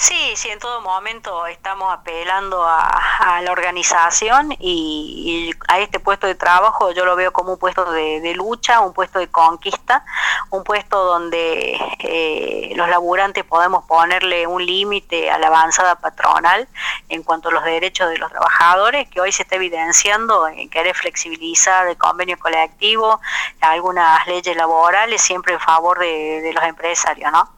Sí, 0.00 0.32
sí, 0.34 0.48
en 0.48 0.58
todo 0.58 0.80
momento 0.80 1.46
estamos 1.46 1.92
apelando 1.92 2.64
a, 2.64 3.42
la 3.42 3.52
organización 3.52 4.50
y, 4.58 5.50
y 5.50 5.50
a 5.68 5.78
este 5.80 6.00
puesto 6.00 6.26
de 6.26 6.34
trabajo 6.34 6.90
yo 6.92 7.04
lo 7.04 7.16
veo 7.16 7.34
como 7.34 7.52
un 7.52 7.58
puesto 7.58 7.92
de, 7.92 8.22
de 8.22 8.34
lucha, 8.34 8.80
un 8.80 8.94
puesto 8.94 9.18
de 9.18 9.28
conquista, 9.28 10.02
un 10.48 10.64
puesto 10.64 11.04
donde 11.04 11.78
eh, 11.98 12.72
los 12.76 12.88
laburantes 12.88 13.44
podemos 13.44 13.84
ponerle 13.84 14.46
un 14.46 14.64
límite 14.64 15.30
a 15.30 15.38
la 15.38 15.48
avanzada 15.48 15.96
patronal 15.96 16.66
en 17.10 17.22
cuanto 17.22 17.50
a 17.50 17.52
los 17.52 17.64
derechos 17.64 18.08
de 18.08 18.16
los 18.16 18.30
trabajadores, 18.30 19.06
que 19.10 19.20
hoy 19.20 19.32
se 19.32 19.42
está 19.42 19.56
evidenciando 19.56 20.48
en 20.48 20.70
querer 20.70 20.96
flexibilizar 20.96 21.86
el 21.88 21.98
convenio 21.98 22.38
colectivo, 22.38 23.20
algunas 23.60 24.26
leyes 24.26 24.56
laborales, 24.56 25.20
siempre 25.20 25.52
en 25.52 25.60
favor 25.60 25.98
de, 25.98 26.40
de 26.40 26.54
los 26.54 26.64
empresarios, 26.64 27.30
¿no? 27.30 27.50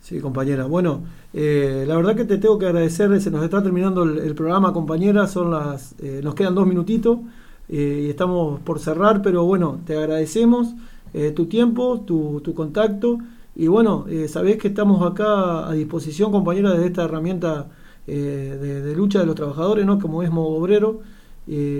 Sí, 0.00 0.20
compañera. 0.20 0.64
Bueno, 0.64 1.02
eh, 1.34 1.84
la 1.86 1.96
verdad 1.96 2.14
que 2.14 2.24
te 2.24 2.36
tengo 2.38 2.58
que 2.58 2.66
agradecer, 2.66 3.20
se 3.20 3.30
nos 3.30 3.42
está 3.42 3.62
terminando 3.62 4.02
el, 4.02 4.34
programa, 4.34 4.72
compañera, 4.72 5.26
son 5.26 5.50
las, 5.50 5.94
eh, 6.00 6.20
nos 6.22 6.34
quedan 6.34 6.54
dos 6.54 6.66
minutitos 6.66 7.20
eh, 7.68 8.04
y 8.06 8.10
estamos 8.10 8.60
por 8.60 8.80
cerrar, 8.80 9.22
pero 9.22 9.44
bueno, 9.44 9.80
te 9.86 9.96
agradecemos 9.96 10.74
eh, 11.14 11.30
tu 11.30 11.46
tiempo, 11.46 12.00
tu, 12.00 12.40
tu 12.42 12.54
contacto 12.54 13.18
y 13.54 13.66
bueno, 13.66 14.06
sabés 14.28 14.56
que 14.56 14.68
estamos 14.68 15.02
acá 15.10 15.68
a 15.68 15.72
disposición, 15.72 16.32
compañera, 16.32 16.72
de 16.72 16.86
esta 16.86 17.04
herramienta 17.04 17.68
de, 18.06 18.94
lucha 18.96 19.20
de 19.20 19.26
los 19.26 19.34
trabajadores, 19.34 19.84
¿no? 19.84 19.98
Como 19.98 20.22
es 20.22 20.30
Modo 20.30 20.56
Obrero, 20.56 21.00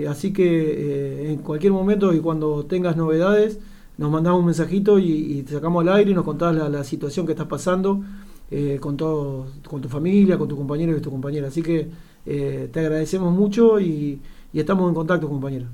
así 0.07 0.31
que 0.33 1.31
en 1.31 1.39
cualquier 1.39 1.73
momento 1.73 2.13
y 2.13 2.19
cuando 2.19 2.65
tengas 2.65 2.95
novedades, 2.95 3.59
nos 3.97 4.11
mandás 4.11 4.35
un 4.35 4.45
mensajito 4.45 4.99
y, 4.99 5.11
y 5.11 5.41
te 5.41 5.53
sacamos 5.53 5.81
al 5.81 5.95
aire 5.95 6.11
y 6.11 6.13
nos 6.13 6.25
contás 6.25 6.55
la, 6.55 6.69
la 6.69 6.83
situación 6.83 7.25
que 7.25 7.31
estás 7.31 7.47
pasando 7.47 8.03
eh, 8.51 8.77
con, 8.79 8.97
todo, 8.97 9.47
con 9.67 9.81
tu 9.81 9.89
familia, 9.89 10.37
con 10.37 10.47
tu 10.47 10.55
compañero 10.55 10.95
y 10.95 11.01
tu 11.01 11.11
compañera. 11.11 11.47
Así 11.47 11.61
que 11.61 11.89
eh, 12.25 12.69
te 12.71 12.79
agradecemos 12.79 13.33
mucho 13.33 13.79
y, 13.79 14.21
y 14.51 14.59
estamos 14.59 14.87
en 14.87 14.95
contacto, 14.95 15.27
compañera. 15.27 15.67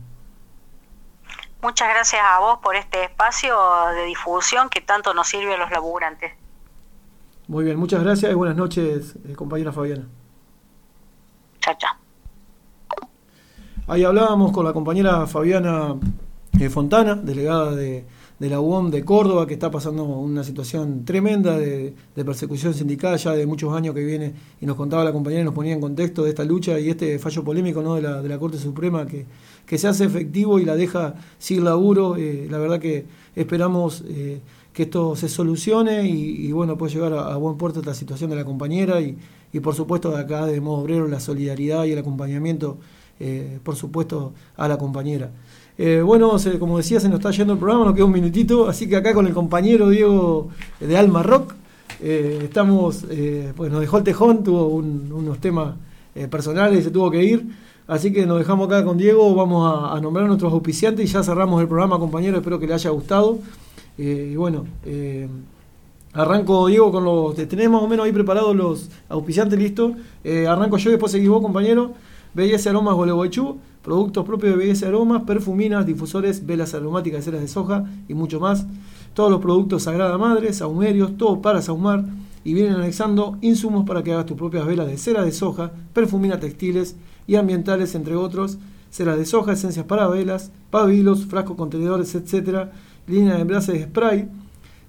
Muchas 1.61 1.89
gracias 1.89 2.21
a 2.23 2.39
vos 2.39 2.59
por 2.63 2.75
este 2.75 3.03
espacio 3.03 3.55
de 3.93 4.05
difusión 4.05 4.69
que 4.69 4.79
tanto 4.79 5.13
nos 5.13 5.27
sirve 5.27 5.55
a 5.55 5.57
los 5.57 5.69
laburantes. 5.71 6.31
Muy 7.49 7.65
bien, 7.65 7.77
muchas 7.77 8.01
gracias 8.01 8.31
y 8.31 8.35
buenas 8.35 8.55
noches, 8.55 9.15
eh, 9.27 9.35
compañera 9.35 9.73
Fabiana. 9.73 10.07
Chao, 11.59 11.75
chao. 11.77 11.95
Ahí 13.87 14.03
hablábamos 14.03 14.51
con 14.51 14.63
la 14.63 14.71
compañera 14.71 15.25
Fabiana 15.27 15.95
eh, 16.59 16.69
Fontana, 16.69 17.15
delegada 17.15 17.71
de, 17.71 18.05
de 18.39 18.49
la 18.49 18.61
UOM 18.61 18.89
de 18.89 19.03
Córdoba, 19.03 19.45
que 19.45 19.53
está 19.53 19.69
pasando 19.69 20.03
una 20.05 20.43
situación 20.43 21.03
tremenda 21.03 21.57
de, 21.57 21.93
persecución 22.15 22.73
sindical 22.73 23.17
ya 23.17 23.33
de 23.33 23.45
muchos 23.45 23.73
años 23.73 23.93
que 23.93 24.03
viene, 24.03 24.33
y 24.61 24.65
nos 24.65 24.77
contaba 24.77 25.03
la 25.03 25.11
compañera 25.11 25.41
y 25.41 25.45
nos 25.45 25.53
ponía 25.53 25.73
en 25.73 25.81
contexto 25.81 26.23
de 26.23 26.29
esta 26.29 26.45
lucha 26.45 26.79
y 26.79 26.89
este 26.89 27.19
fallo 27.19 27.43
polémico 27.43 27.81
¿no? 27.81 27.95
de, 27.95 28.01
la, 28.01 28.21
de 28.21 28.29
la 28.29 28.39
Corte 28.39 28.57
Suprema 28.57 29.05
que, 29.05 29.25
que 29.65 29.77
se 29.77 29.87
hace 29.87 30.05
efectivo 30.05 30.59
y 30.59 30.65
la 30.65 30.75
deja 30.75 31.15
sin 31.37 31.63
laburo. 31.63 32.15
Eh, 32.15 32.47
la 32.49 32.57
verdad 32.57 32.79
que 32.79 33.05
esperamos 33.35 34.03
eh, 34.07 34.39
que 34.73 34.83
esto 34.83 35.15
se 35.15 35.27
solucione 35.27 36.07
y, 36.07 36.51
bueno, 36.53 36.77
puede 36.77 36.93
llegar 36.93 37.13
a, 37.13 37.33
a 37.33 37.37
buen 37.37 37.57
puerto 37.57 37.79
esta 37.79 37.93
situación 37.93 38.29
de 38.29 38.37
la 38.37 38.45
compañera 38.45 39.01
y, 39.01 39.17
y 39.51 39.59
por 39.59 39.75
supuesto 39.75 40.11
de 40.11 40.19
acá 40.21 40.45
de 40.45 40.61
modo 40.61 40.83
obrero 40.83 41.07
la 41.07 41.19
solidaridad 41.19 41.85
y 41.85 41.91
el 41.91 41.99
acompañamiento, 41.99 42.77
eh, 43.19 43.59
por 43.63 43.75
supuesto, 43.75 44.33
a 44.55 44.67
la 44.67 44.77
compañera. 44.77 45.31
Eh, 45.81 46.01
bueno, 46.01 46.35
como 46.59 46.75
decía, 46.77 46.99
se 46.99 47.07
nos 47.07 47.19
está 47.19 47.31
yendo 47.31 47.53
el 47.53 47.59
programa, 47.59 47.85
nos 47.85 47.93
queda 47.95 48.03
un 48.03 48.11
minutito, 48.11 48.67
así 48.67 48.89
que 48.89 48.97
acá 48.97 49.13
con 49.13 49.25
el 49.27 49.33
compañero 49.33 49.87
Diego 49.87 50.49
de 50.81 50.97
Alma 50.97 51.23
Rock, 51.23 51.53
eh, 52.01 52.41
estamos, 52.43 53.05
eh, 53.09 53.53
pues 53.55 53.71
nos 53.71 53.79
dejó 53.79 53.97
el 53.99 54.03
tejón, 54.03 54.43
tuvo 54.43 54.67
un- 54.67 55.09
unos 55.13 55.39
temas 55.39 55.75
personales 56.29 56.83
se 56.83 56.91
tuvo 56.91 57.09
que 57.09 57.23
ir, 57.23 57.47
así 57.87 58.11
que 58.11 58.25
nos 58.25 58.39
dejamos 58.39 58.67
acá 58.67 58.83
con 58.83 58.97
Diego, 58.97 59.33
vamos 59.35 59.73
a, 59.93 60.01
nombrar 60.01 60.25
a 60.25 60.27
nuestros 60.27 60.51
auspiciantes 60.51 61.09
y 61.09 61.13
ya 61.13 61.23
cerramos 61.23 61.61
el 61.61 61.67
programa, 61.69 61.97
compañero, 61.97 62.35
espero 62.37 62.59
que 62.59 62.67
le 62.67 62.73
haya 62.73 62.89
gustado. 62.89 63.39
Y 63.97 64.35
bueno, 64.35 64.65
arranco 66.13 66.67
Diego 66.67 66.91
con 66.91 67.05
los, 67.05 67.35
tenés 67.35 67.69
más 67.69 67.81
o 67.81 67.87
menos 67.87 68.05
ahí 68.05 68.11
preparados 68.11 68.53
los 68.55 68.89
auspiciantes 69.07 69.57
listos, 69.57 69.93
Eh, 70.25 70.45
arranco 70.45 70.75
yo 70.77 70.89
después 70.89 71.11
seguís 71.13 71.29
vos, 71.29 71.41
compañero. 71.41 71.93
BS 72.33 72.67
Aromas 72.69 72.95
Gualeguaychú, 72.95 73.57
productos 73.89 74.23
propios 74.23 74.55
de 74.55 74.71
BS 74.71 74.85
Aromas, 74.85 75.23
perfuminas, 75.23 75.83
difusores, 75.83 76.45
velas 76.45 76.75
aromáticas, 76.75 77.25
ceras 77.25 77.41
de 77.41 77.47
soja 77.47 77.85
y 78.07 78.13
mucho 78.13 78.39
más. 78.39 78.67
Todos 79.15 79.31
los 79.31 79.41
productos 79.41 79.81
Sagrada 79.81 80.15
Madre, 80.19 80.53
saumerios, 80.53 81.17
todo 81.17 81.41
para 81.41 81.63
saumar 81.63 82.05
y 82.43 82.53
vienen 82.53 82.75
anexando 82.75 83.39
insumos 83.41 83.87
para 83.87 84.03
que 84.03 84.13
hagas 84.13 84.27
tus 84.27 84.37
propias 84.37 84.67
velas 84.67 84.85
de 84.85 84.99
cera 84.99 85.23
de 85.23 85.31
soja, 85.31 85.71
perfuminas 85.91 86.39
textiles 86.39 86.97
y 87.25 87.33
ambientales, 87.33 87.95
entre 87.95 88.15
otros, 88.15 88.59
ceras 88.91 89.17
de 89.17 89.25
soja, 89.25 89.53
esencias 89.53 89.87
para 89.87 90.07
velas, 90.07 90.51
pabilos, 90.69 91.25
frascos 91.25 91.57
contenedores, 91.57 92.13
etcétera, 92.13 92.71
línea 93.07 93.37
de 93.37 93.41
envases 93.41 93.73
de 93.73 93.85
spray, 93.85 94.29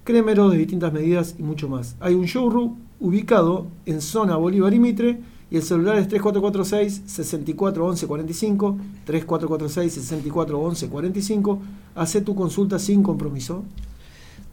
crémeros 0.03 0.51
de 0.51 0.59
distintas 0.59 0.93
medidas 0.93 1.33
y 1.39 1.41
mucho 1.41 1.67
más. 1.67 1.95
Hay 2.01 2.13
un 2.13 2.25
showroom 2.25 2.75
ubicado 2.99 3.65
en 3.87 3.99
zona 3.99 4.35
Bolívar 4.35 4.75
y 4.75 4.79
Mitre 4.79 5.21
y 5.51 5.57
el 5.57 5.63
celular 5.63 5.97
es 5.97 6.07
3446 6.07 7.03
64 7.05 7.85
11 7.85 8.07
45 8.07 8.77
3446 9.05 9.93
64 9.93 10.59
11 10.59 10.89
45 10.89 11.61
Hace 11.93 12.21
tu 12.21 12.35
consulta 12.35 12.79
sin 12.79 13.03
compromiso. 13.03 13.65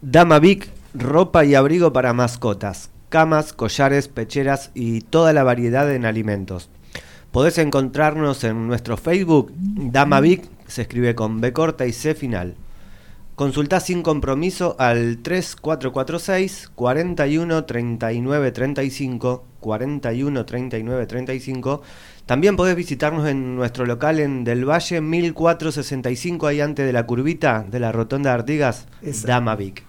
Dama 0.01 0.39
Vic, 0.39 0.69
ropa 0.93 1.45
y 1.45 1.55
abrigo 1.55 1.93
para 1.93 2.11
mascotas, 2.11 2.91
camas, 3.07 3.53
collares, 3.53 4.09
pecheras 4.09 4.71
y 4.75 4.99
toda 5.01 5.31
la 5.31 5.43
variedad 5.43 5.89
en 5.93 6.05
alimentos. 6.05 6.69
Podés 7.31 7.57
encontrarnos 7.59 8.43
en 8.43 8.67
nuestro 8.67 8.97
Facebook, 8.97 9.53
Dama 9.55 10.19
Vic, 10.19 10.43
se 10.67 10.81
escribe 10.81 11.15
con 11.15 11.39
B 11.39 11.53
corta 11.53 11.85
y 11.85 11.93
C 11.93 12.13
final. 12.13 12.55
Consultá 13.39 13.79
sin 13.79 14.03
compromiso 14.03 14.75
al 14.79 15.19
3446 15.19 16.71
41 16.75 17.63
39 17.63 18.51
35 18.51 19.45
41 19.61 20.45
39 20.45 21.05
35. 21.05 21.81
También 22.25 22.57
podés 22.57 22.75
visitarnos 22.75 23.29
en 23.29 23.55
nuestro 23.55 23.85
local 23.85 24.19
en 24.19 24.43
Del 24.43 24.69
Valle 24.69 24.99
1465 24.99 26.47
ahí 26.47 26.59
antes 26.59 26.85
de 26.85 26.91
la 26.91 27.05
curvita 27.05 27.65
de 27.71 27.79
la 27.79 27.93
Rotonda 27.93 28.31
de 28.31 28.35
Artigas, 28.39 28.87
Esa. 29.01 29.29
Dama 29.29 29.55
Vic. 29.55 29.85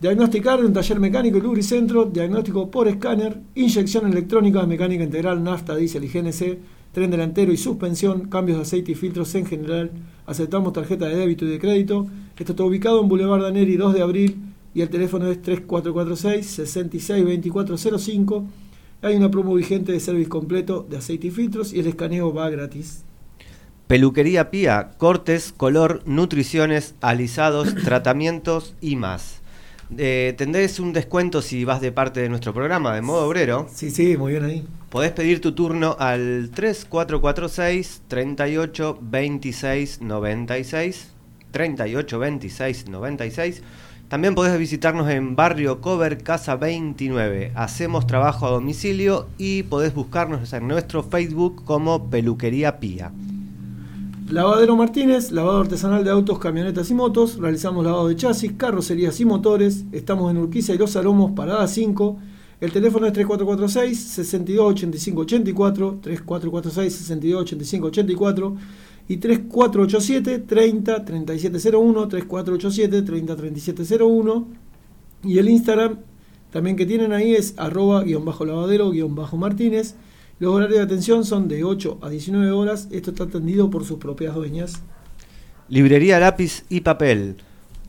Diagnosticar 0.00 0.64
un 0.64 0.72
taller 0.72 1.00
mecánico 1.00 1.38
y 1.38 1.40
lubricentro, 1.40 2.04
diagnóstico 2.04 2.70
por 2.70 2.86
escáner, 2.86 3.40
inyección 3.56 4.06
electrónica, 4.06 4.64
mecánica 4.64 5.02
integral, 5.02 5.42
nafta, 5.42 5.74
diésel 5.74 6.04
y 6.04 6.08
GNC, 6.08 6.58
tren 6.92 7.10
delantero 7.10 7.52
y 7.52 7.56
suspensión, 7.56 8.28
cambios 8.28 8.58
de 8.58 8.62
aceite 8.62 8.92
y 8.92 8.94
filtros 8.94 9.34
en 9.34 9.46
general. 9.46 9.90
Aceptamos 10.26 10.72
tarjeta 10.72 11.06
de 11.06 11.16
débito 11.16 11.44
y 11.44 11.48
de 11.48 11.58
crédito. 11.58 12.06
Esto 12.38 12.52
está 12.52 12.62
ubicado 12.62 13.02
en 13.02 13.08
Boulevard 13.08 13.42
Daneri 13.42 13.76
2 13.76 13.94
de 13.94 14.02
abril 14.02 14.36
y 14.72 14.82
el 14.82 14.90
teléfono 14.90 15.26
es 15.26 15.42
3446 15.42 16.46
662405. 16.46 18.46
Hay 19.02 19.16
una 19.16 19.28
promo 19.28 19.54
vigente 19.54 19.90
de 19.90 19.98
servicio 19.98 20.28
completo 20.28 20.86
de 20.88 20.98
aceite 20.98 21.26
y 21.26 21.30
filtros 21.32 21.72
y 21.72 21.80
el 21.80 21.88
escaneo 21.88 22.32
va 22.32 22.48
gratis. 22.48 23.02
Peluquería 23.88 24.52
Pía, 24.52 24.90
cortes, 24.98 25.52
color, 25.56 26.02
nutriciones, 26.06 26.94
alisados, 27.00 27.74
tratamientos 27.84 28.76
y 28.80 28.94
más. 28.94 29.40
Eh, 29.96 30.34
tendrés 30.36 30.78
un 30.78 30.92
descuento 30.92 31.42
si 31.42 31.64
vas 31.64 31.80
de 31.80 31.90
parte 31.90 32.20
de 32.20 32.28
nuestro 32.28 32.54
programa 32.54 32.94
de 32.94 33.02
modo 33.02 33.26
obrero. 33.26 33.66
Sí, 33.74 33.90
sí, 33.90 34.16
muy 34.16 34.32
bien 34.32 34.44
ahí. 34.44 34.64
Podés 34.90 35.10
pedir 35.10 35.40
tu 35.40 35.52
turno 35.52 35.96
al 35.98 36.50
3446 36.54 38.02
38 38.06 38.98
26 39.00 40.02
96 40.02 41.17
38 41.50 42.18
26 42.18 42.88
96. 42.88 43.62
También 44.08 44.34
podés 44.34 44.58
visitarnos 44.58 45.10
en 45.10 45.36
Barrio 45.36 45.82
Cover 45.82 46.22
Casa 46.22 46.56
29. 46.56 47.52
Hacemos 47.54 48.06
trabajo 48.06 48.46
a 48.46 48.50
domicilio 48.50 49.26
y 49.36 49.64
podés 49.64 49.94
buscarnos 49.94 50.50
en 50.54 50.66
nuestro 50.66 51.02
Facebook 51.02 51.62
como 51.64 52.08
Peluquería 52.08 52.80
Pía. 52.80 53.12
Lavadero 54.30 54.76
Martínez, 54.76 55.30
lavado 55.30 55.60
artesanal 55.60 56.04
de 56.04 56.10
autos, 56.10 56.38
camionetas 56.38 56.90
y 56.90 56.94
motos. 56.94 57.38
Realizamos 57.38 57.84
lavado 57.84 58.08
de 58.08 58.16
chasis, 58.16 58.52
carrocerías 58.56 59.20
y 59.20 59.24
motores. 59.24 59.84
Estamos 59.92 60.30
en 60.30 60.38
Urquiza 60.38 60.74
y 60.74 60.78
Los 60.78 60.92
Salomos, 60.92 61.32
parada 61.32 61.66
5. 61.66 62.18
El 62.60 62.72
teléfono 62.72 63.06
es 63.06 63.12
3446 63.12 63.98
628584 63.98 65.98
3446 66.02 66.94
628584 66.94 68.56
y 69.08 69.16
3487 69.16 70.40
30 70.40 71.04
3701 71.04 72.08
3487 72.08 73.02
30 73.02 73.36
3701 73.36 74.48
y 75.24 75.38
el 75.38 75.48
Instagram 75.48 75.98
también 76.52 76.76
que 76.76 76.86
tienen 76.86 77.12
ahí 77.12 77.34
es 77.34 77.54
arroba 77.56 78.02
guion 78.02 78.24
bajo 78.24 78.44
lavadero 78.44 78.90
guion 78.90 79.14
bajo 79.14 79.36
Martínez. 79.36 79.94
Los 80.38 80.54
horarios 80.54 80.78
de 80.78 80.84
atención 80.84 81.24
son 81.24 81.48
de 81.48 81.64
8 81.64 81.98
a 82.00 82.08
19 82.08 82.50
horas. 82.52 82.88
Esto 82.90 83.10
está 83.10 83.24
atendido 83.24 83.70
por 83.70 83.84
sus 83.84 83.98
propias 83.98 84.34
dueñas. 84.34 84.80
Librería 85.68 86.20
Lápiz 86.20 86.64
y 86.68 86.80
Papel. 86.80 87.36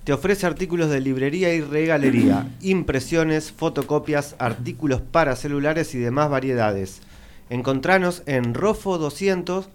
Te 0.03 0.13
ofrece 0.13 0.47
artículos 0.47 0.89
de 0.89 1.01
librería 1.01 1.53
y 1.53 1.61
regalería, 1.61 2.55
impresiones, 2.61 3.51
fotocopias, 3.51 4.35
artículos 4.39 5.01
para 5.01 5.35
celulares 5.35 5.93
y 5.93 5.99
demás 5.99 6.29
variedades. 6.29 7.01
Encontranos 7.49 8.23
en 8.25 8.55
Rofo 8.55 8.97
200, 8.97 9.69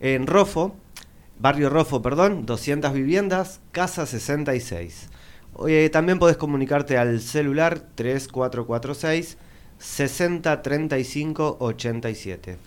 en 0.00 0.26
Rofo, 0.26 0.76
Barrio 1.42 1.70
Rofo, 1.70 2.02
perdón, 2.02 2.46
200 2.46 2.92
viviendas, 2.92 3.60
Casa 3.72 4.06
66. 4.06 5.08
Eh, 5.66 5.90
también 5.92 6.20
podés 6.20 6.36
comunicarte 6.36 6.96
al 6.96 7.20
celular 7.20 7.82
3446 7.96 9.38
60 9.76 10.62
35 10.62 11.56
87. 11.58 12.58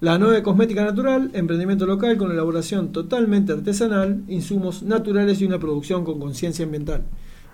La 0.00 0.18
9 0.18 0.42
Cosmética 0.42 0.84
Natural, 0.84 1.30
emprendimiento 1.34 1.86
local 1.86 2.16
con 2.16 2.32
elaboración 2.32 2.90
totalmente 2.90 3.52
artesanal, 3.52 4.24
insumos 4.26 4.82
naturales 4.82 5.40
y 5.40 5.46
una 5.46 5.60
producción 5.60 6.04
con 6.04 6.18
conciencia 6.18 6.64
ambiental. 6.64 7.04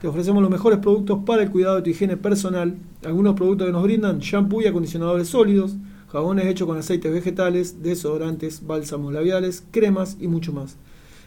Te 0.00 0.08
ofrecemos 0.08 0.40
los 0.40 0.50
mejores 0.50 0.78
productos 0.78 1.18
para 1.26 1.42
el 1.42 1.50
cuidado 1.50 1.76
de 1.76 1.82
tu 1.82 1.90
higiene 1.90 2.16
personal. 2.16 2.76
Algunos 3.04 3.34
productos 3.34 3.66
que 3.66 3.72
nos 3.72 3.82
brindan 3.82 4.20
shampoo 4.20 4.62
y 4.62 4.68
acondicionadores 4.68 5.28
sólidos, 5.28 5.76
jabones 6.12 6.46
hechos 6.46 6.68
con 6.68 6.76
aceites 6.78 7.10
vegetales, 7.12 7.82
desodorantes, 7.82 8.66
bálsamos 8.66 9.12
labiales, 9.12 9.64
cremas 9.70 10.16
y 10.20 10.28
mucho 10.28 10.52
más. 10.52 10.76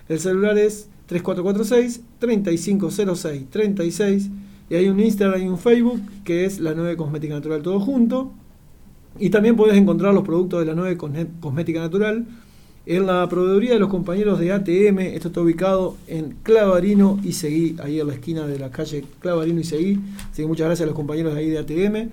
El 0.08 0.20
celular 0.20 0.58
es 0.58 0.88
3446 1.08 2.02
3506 2.20 3.50
36 3.50 4.30
y 4.70 4.76
hay 4.76 4.88
un 4.88 5.00
Instagram 5.00 5.42
y 5.44 5.48
un 5.48 5.58
Facebook 5.58 6.02
que 6.24 6.46
es 6.46 6.60
la 6.60 6.74
9 6.74 6.96
Cosmética 6.98 7.34
Natural 7.36 7.62
todo 7.62 7.80
junto. 7.80 8.32
Y 9.18 9.30
también 9.30 9.56
puedes 9.56 9.78
encontrar 9.78 10.14
los 10.14 10.24
productos 10.24 10.60
de 10.60 10.66
la 10.66 10.74
9 10.76 10.98
Cosne- 10.98 11.28
Cosmética 11.40 11.80
Natural 11.80 12.26
en 12.88 13.06
la 13.08 13.28
proveeduría 13.30 13.72
de 13.74 13.80
los 13.80 13.90
compañeros 13.90 14.40
de 14.40 14.52
ATM. 14.52 15.00
Esto 15.00 15.30
está 15.30 15.42
ubicado 15.42 15.96
en 16.08 16.36
Clavarino 16.44 17.20
y 17.24 17.32
Seguí, 17.34 17.76
ahí 17.84 18.00
en 18.00 18.08
la 18.08 18.14
esquina 18.14 18.46
de 18.46 18.60
la 18.60 18.70
calle 18.72 19.06
Clavarino 19.22 19.60
y 19.60 19.64
Seguí. 19.64 20.00
Así 20.32 20.42
que 20.44 20.48
muchas 20.48 20.66
gracias 20.68 20.84
a 20.84 20.88
los 20.88 20.96
compañeros 20.96 21.34
de 21.34 21.40
ahí 21.40 21.50
de 21.50 21.58
ATM. 21.60 22.10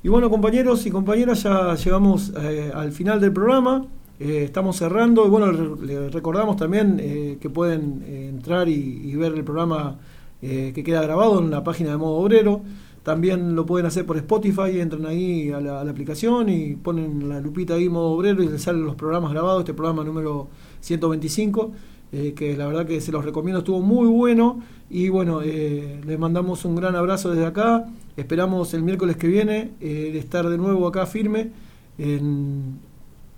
Y 0.00 0.08
bueno, 0.08 0.30
compañeros 0.30 0.86
y 0.86 0.92
compañeras, 0.92 1.42
ya 1.42 1.74
llegamos 1.74 2.32
eh, 2.40 2.70
al 2.72 2.92
final 2.92 3.20
del 3.20 3.32
programa. 3.32 3.84
Eh, 4.20 4.44
estamos 4.44 4.76
cerrando 4.76 5.26
y 5.26 5.28
bueno, 5.28 5.50
les 5.50 6.12
recordamos 6.12 6.56
también 6.56 6.98
eh, 7.00 7.38
que 7.40 7.50
pueden 7.50 8.04
entrar 8.06 8.68
y, 8.68 9.14
ver 9.16 9.32
el 9.32 9.42
programa 9.42 9.98
que 10.40 10.84
queda 10.84 11.02
grabado 11.02 11.40
en 11.40 11.50
la 11.50 11.64
página 11.64 11.90
de 11.90 11.96
Modo 11.96 12.14
Obrero. 12.14 12.60
También 13.02 13.56
lo 13.56 13.66
pueden 13.66 13.86
hacer 13.86 14.06
por 14.06 14.16
Spotify, 14.18 14.78
entran 14.78 15.04
ahí 15.04 15.50
a 15.50 15.60
la, 15.60 15.80
a 15.80 15.84
la 15.84 15.90
aplicación 15.90 16.48
y 16.48 16.74
ponen 16.74 17.28
la 17.28 17.40
lupita 17.40 17.74
ahí 17.74 17.88
Modo 17.88 18.10
Obrero 18.12 18.40
y 18.44 18.48
les 18.48 18.62
salen 18.62 18.84
los 18.84 18.94
programas 18.94 19.32
grabados, 19.32 19.60
este 19.62 19.74
programa 19.74 20.04
número 20.04 20.48
125. 20.80 21.72
Eh, 22.12 22.32
que 22.34 22.56
la 22.56 22.66
verdad 22.66 22.86
que 22.86 23.00
se 23.00 23.12
los 23.12 23.24
recomiendo, 23.24 23.58
estuvo 23.58 23.80
muy 23.80 24.08
bueno. 24.08 24.60
Y 24.90 25.10
bueno, 25.10 25.42
eh, 25.42 26.00
les 26.06 26.18
mandamos 26.18 26.64
un 26.64 26.76
gran 26.76 26.96
abrazo 26.96 27.30
desde 27.30 27.46
acá. 27.46 27.86
Esperamos 28.16 28.72
el 28.74 28.82
miércoles 28.82 29.16
que 29.16 29.28
viene 29.28 29.72
eh, 29.80 30.12
estar 30.14 30.48
de 30.48 30.56
nuevo 30.56 30.86
acá 30.86 31.06
firme 31.06 31.50
en, 31.98 32.78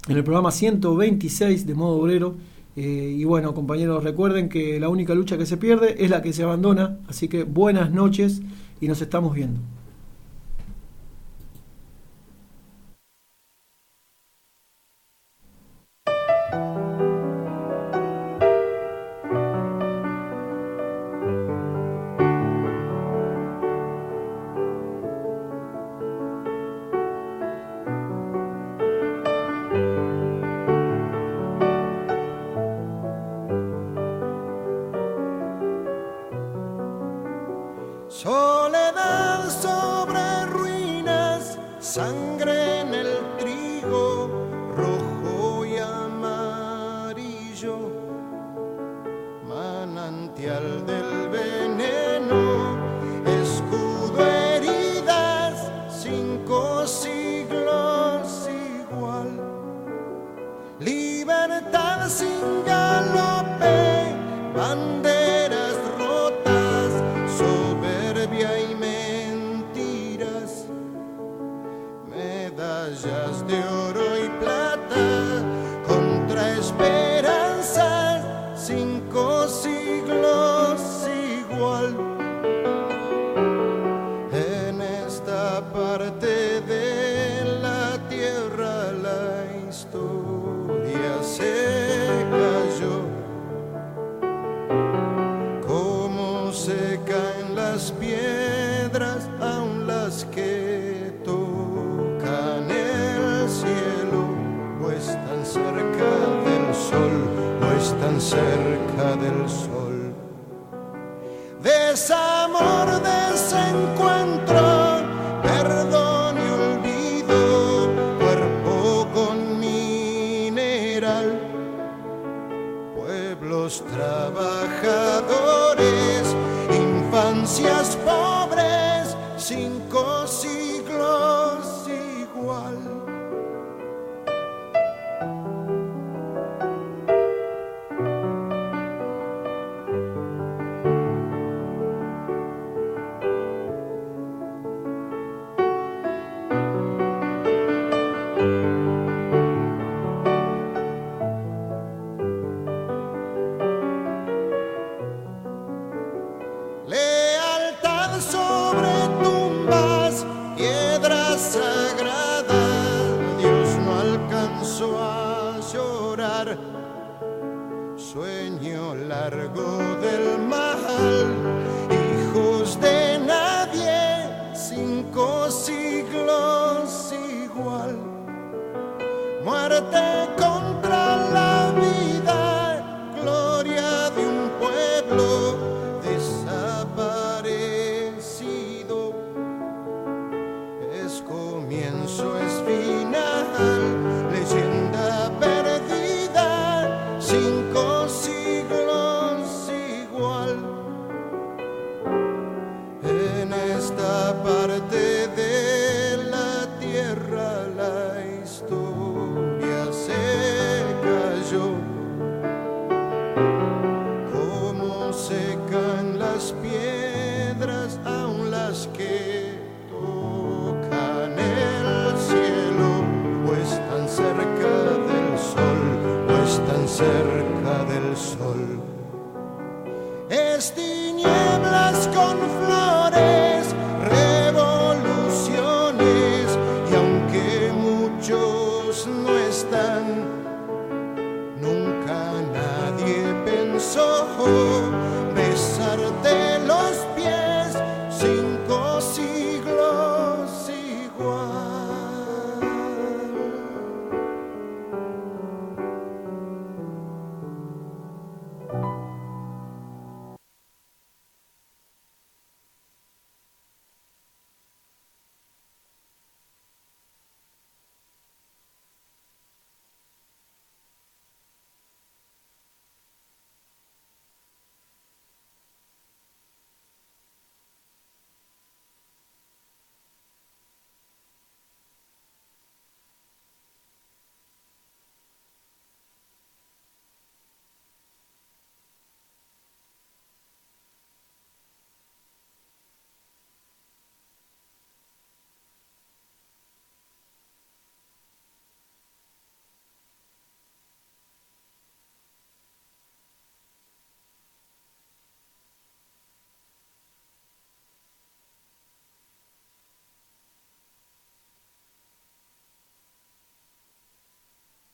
en, 0.09 0.17
el 0.17 0.25
programa 0.25 0.53
126 0.53 1.67
de 1.67 1.75
modo 1.75 1.97
obrero. 1.97 2.37
Eh, 2.77 3.17
y 3.19 3.25
bueno, 3.25 3.53
compañeros, 3.53 4.05
recuerden 4.05 4.49
que 4.49 4.79
la 4.79 4.89
única 4.89 5.15
lucha 5.15 5.37
que 5.37 5.47
se 5.47 5.57
pierde 5.57 6.03
es 6.05 6.11
la 6.11 6.23
que 6.23 6.33
se 6.33 6.45
abandona. 6.45 6.99
Así 7.09 7.29
que 7.29 7.43
buenas 7.43 7.91
noches 7.91 8.43
y 8.81 8.89
nos 8.89 9.03
estamos 9.03 9.35
viendo. 9.35 9.61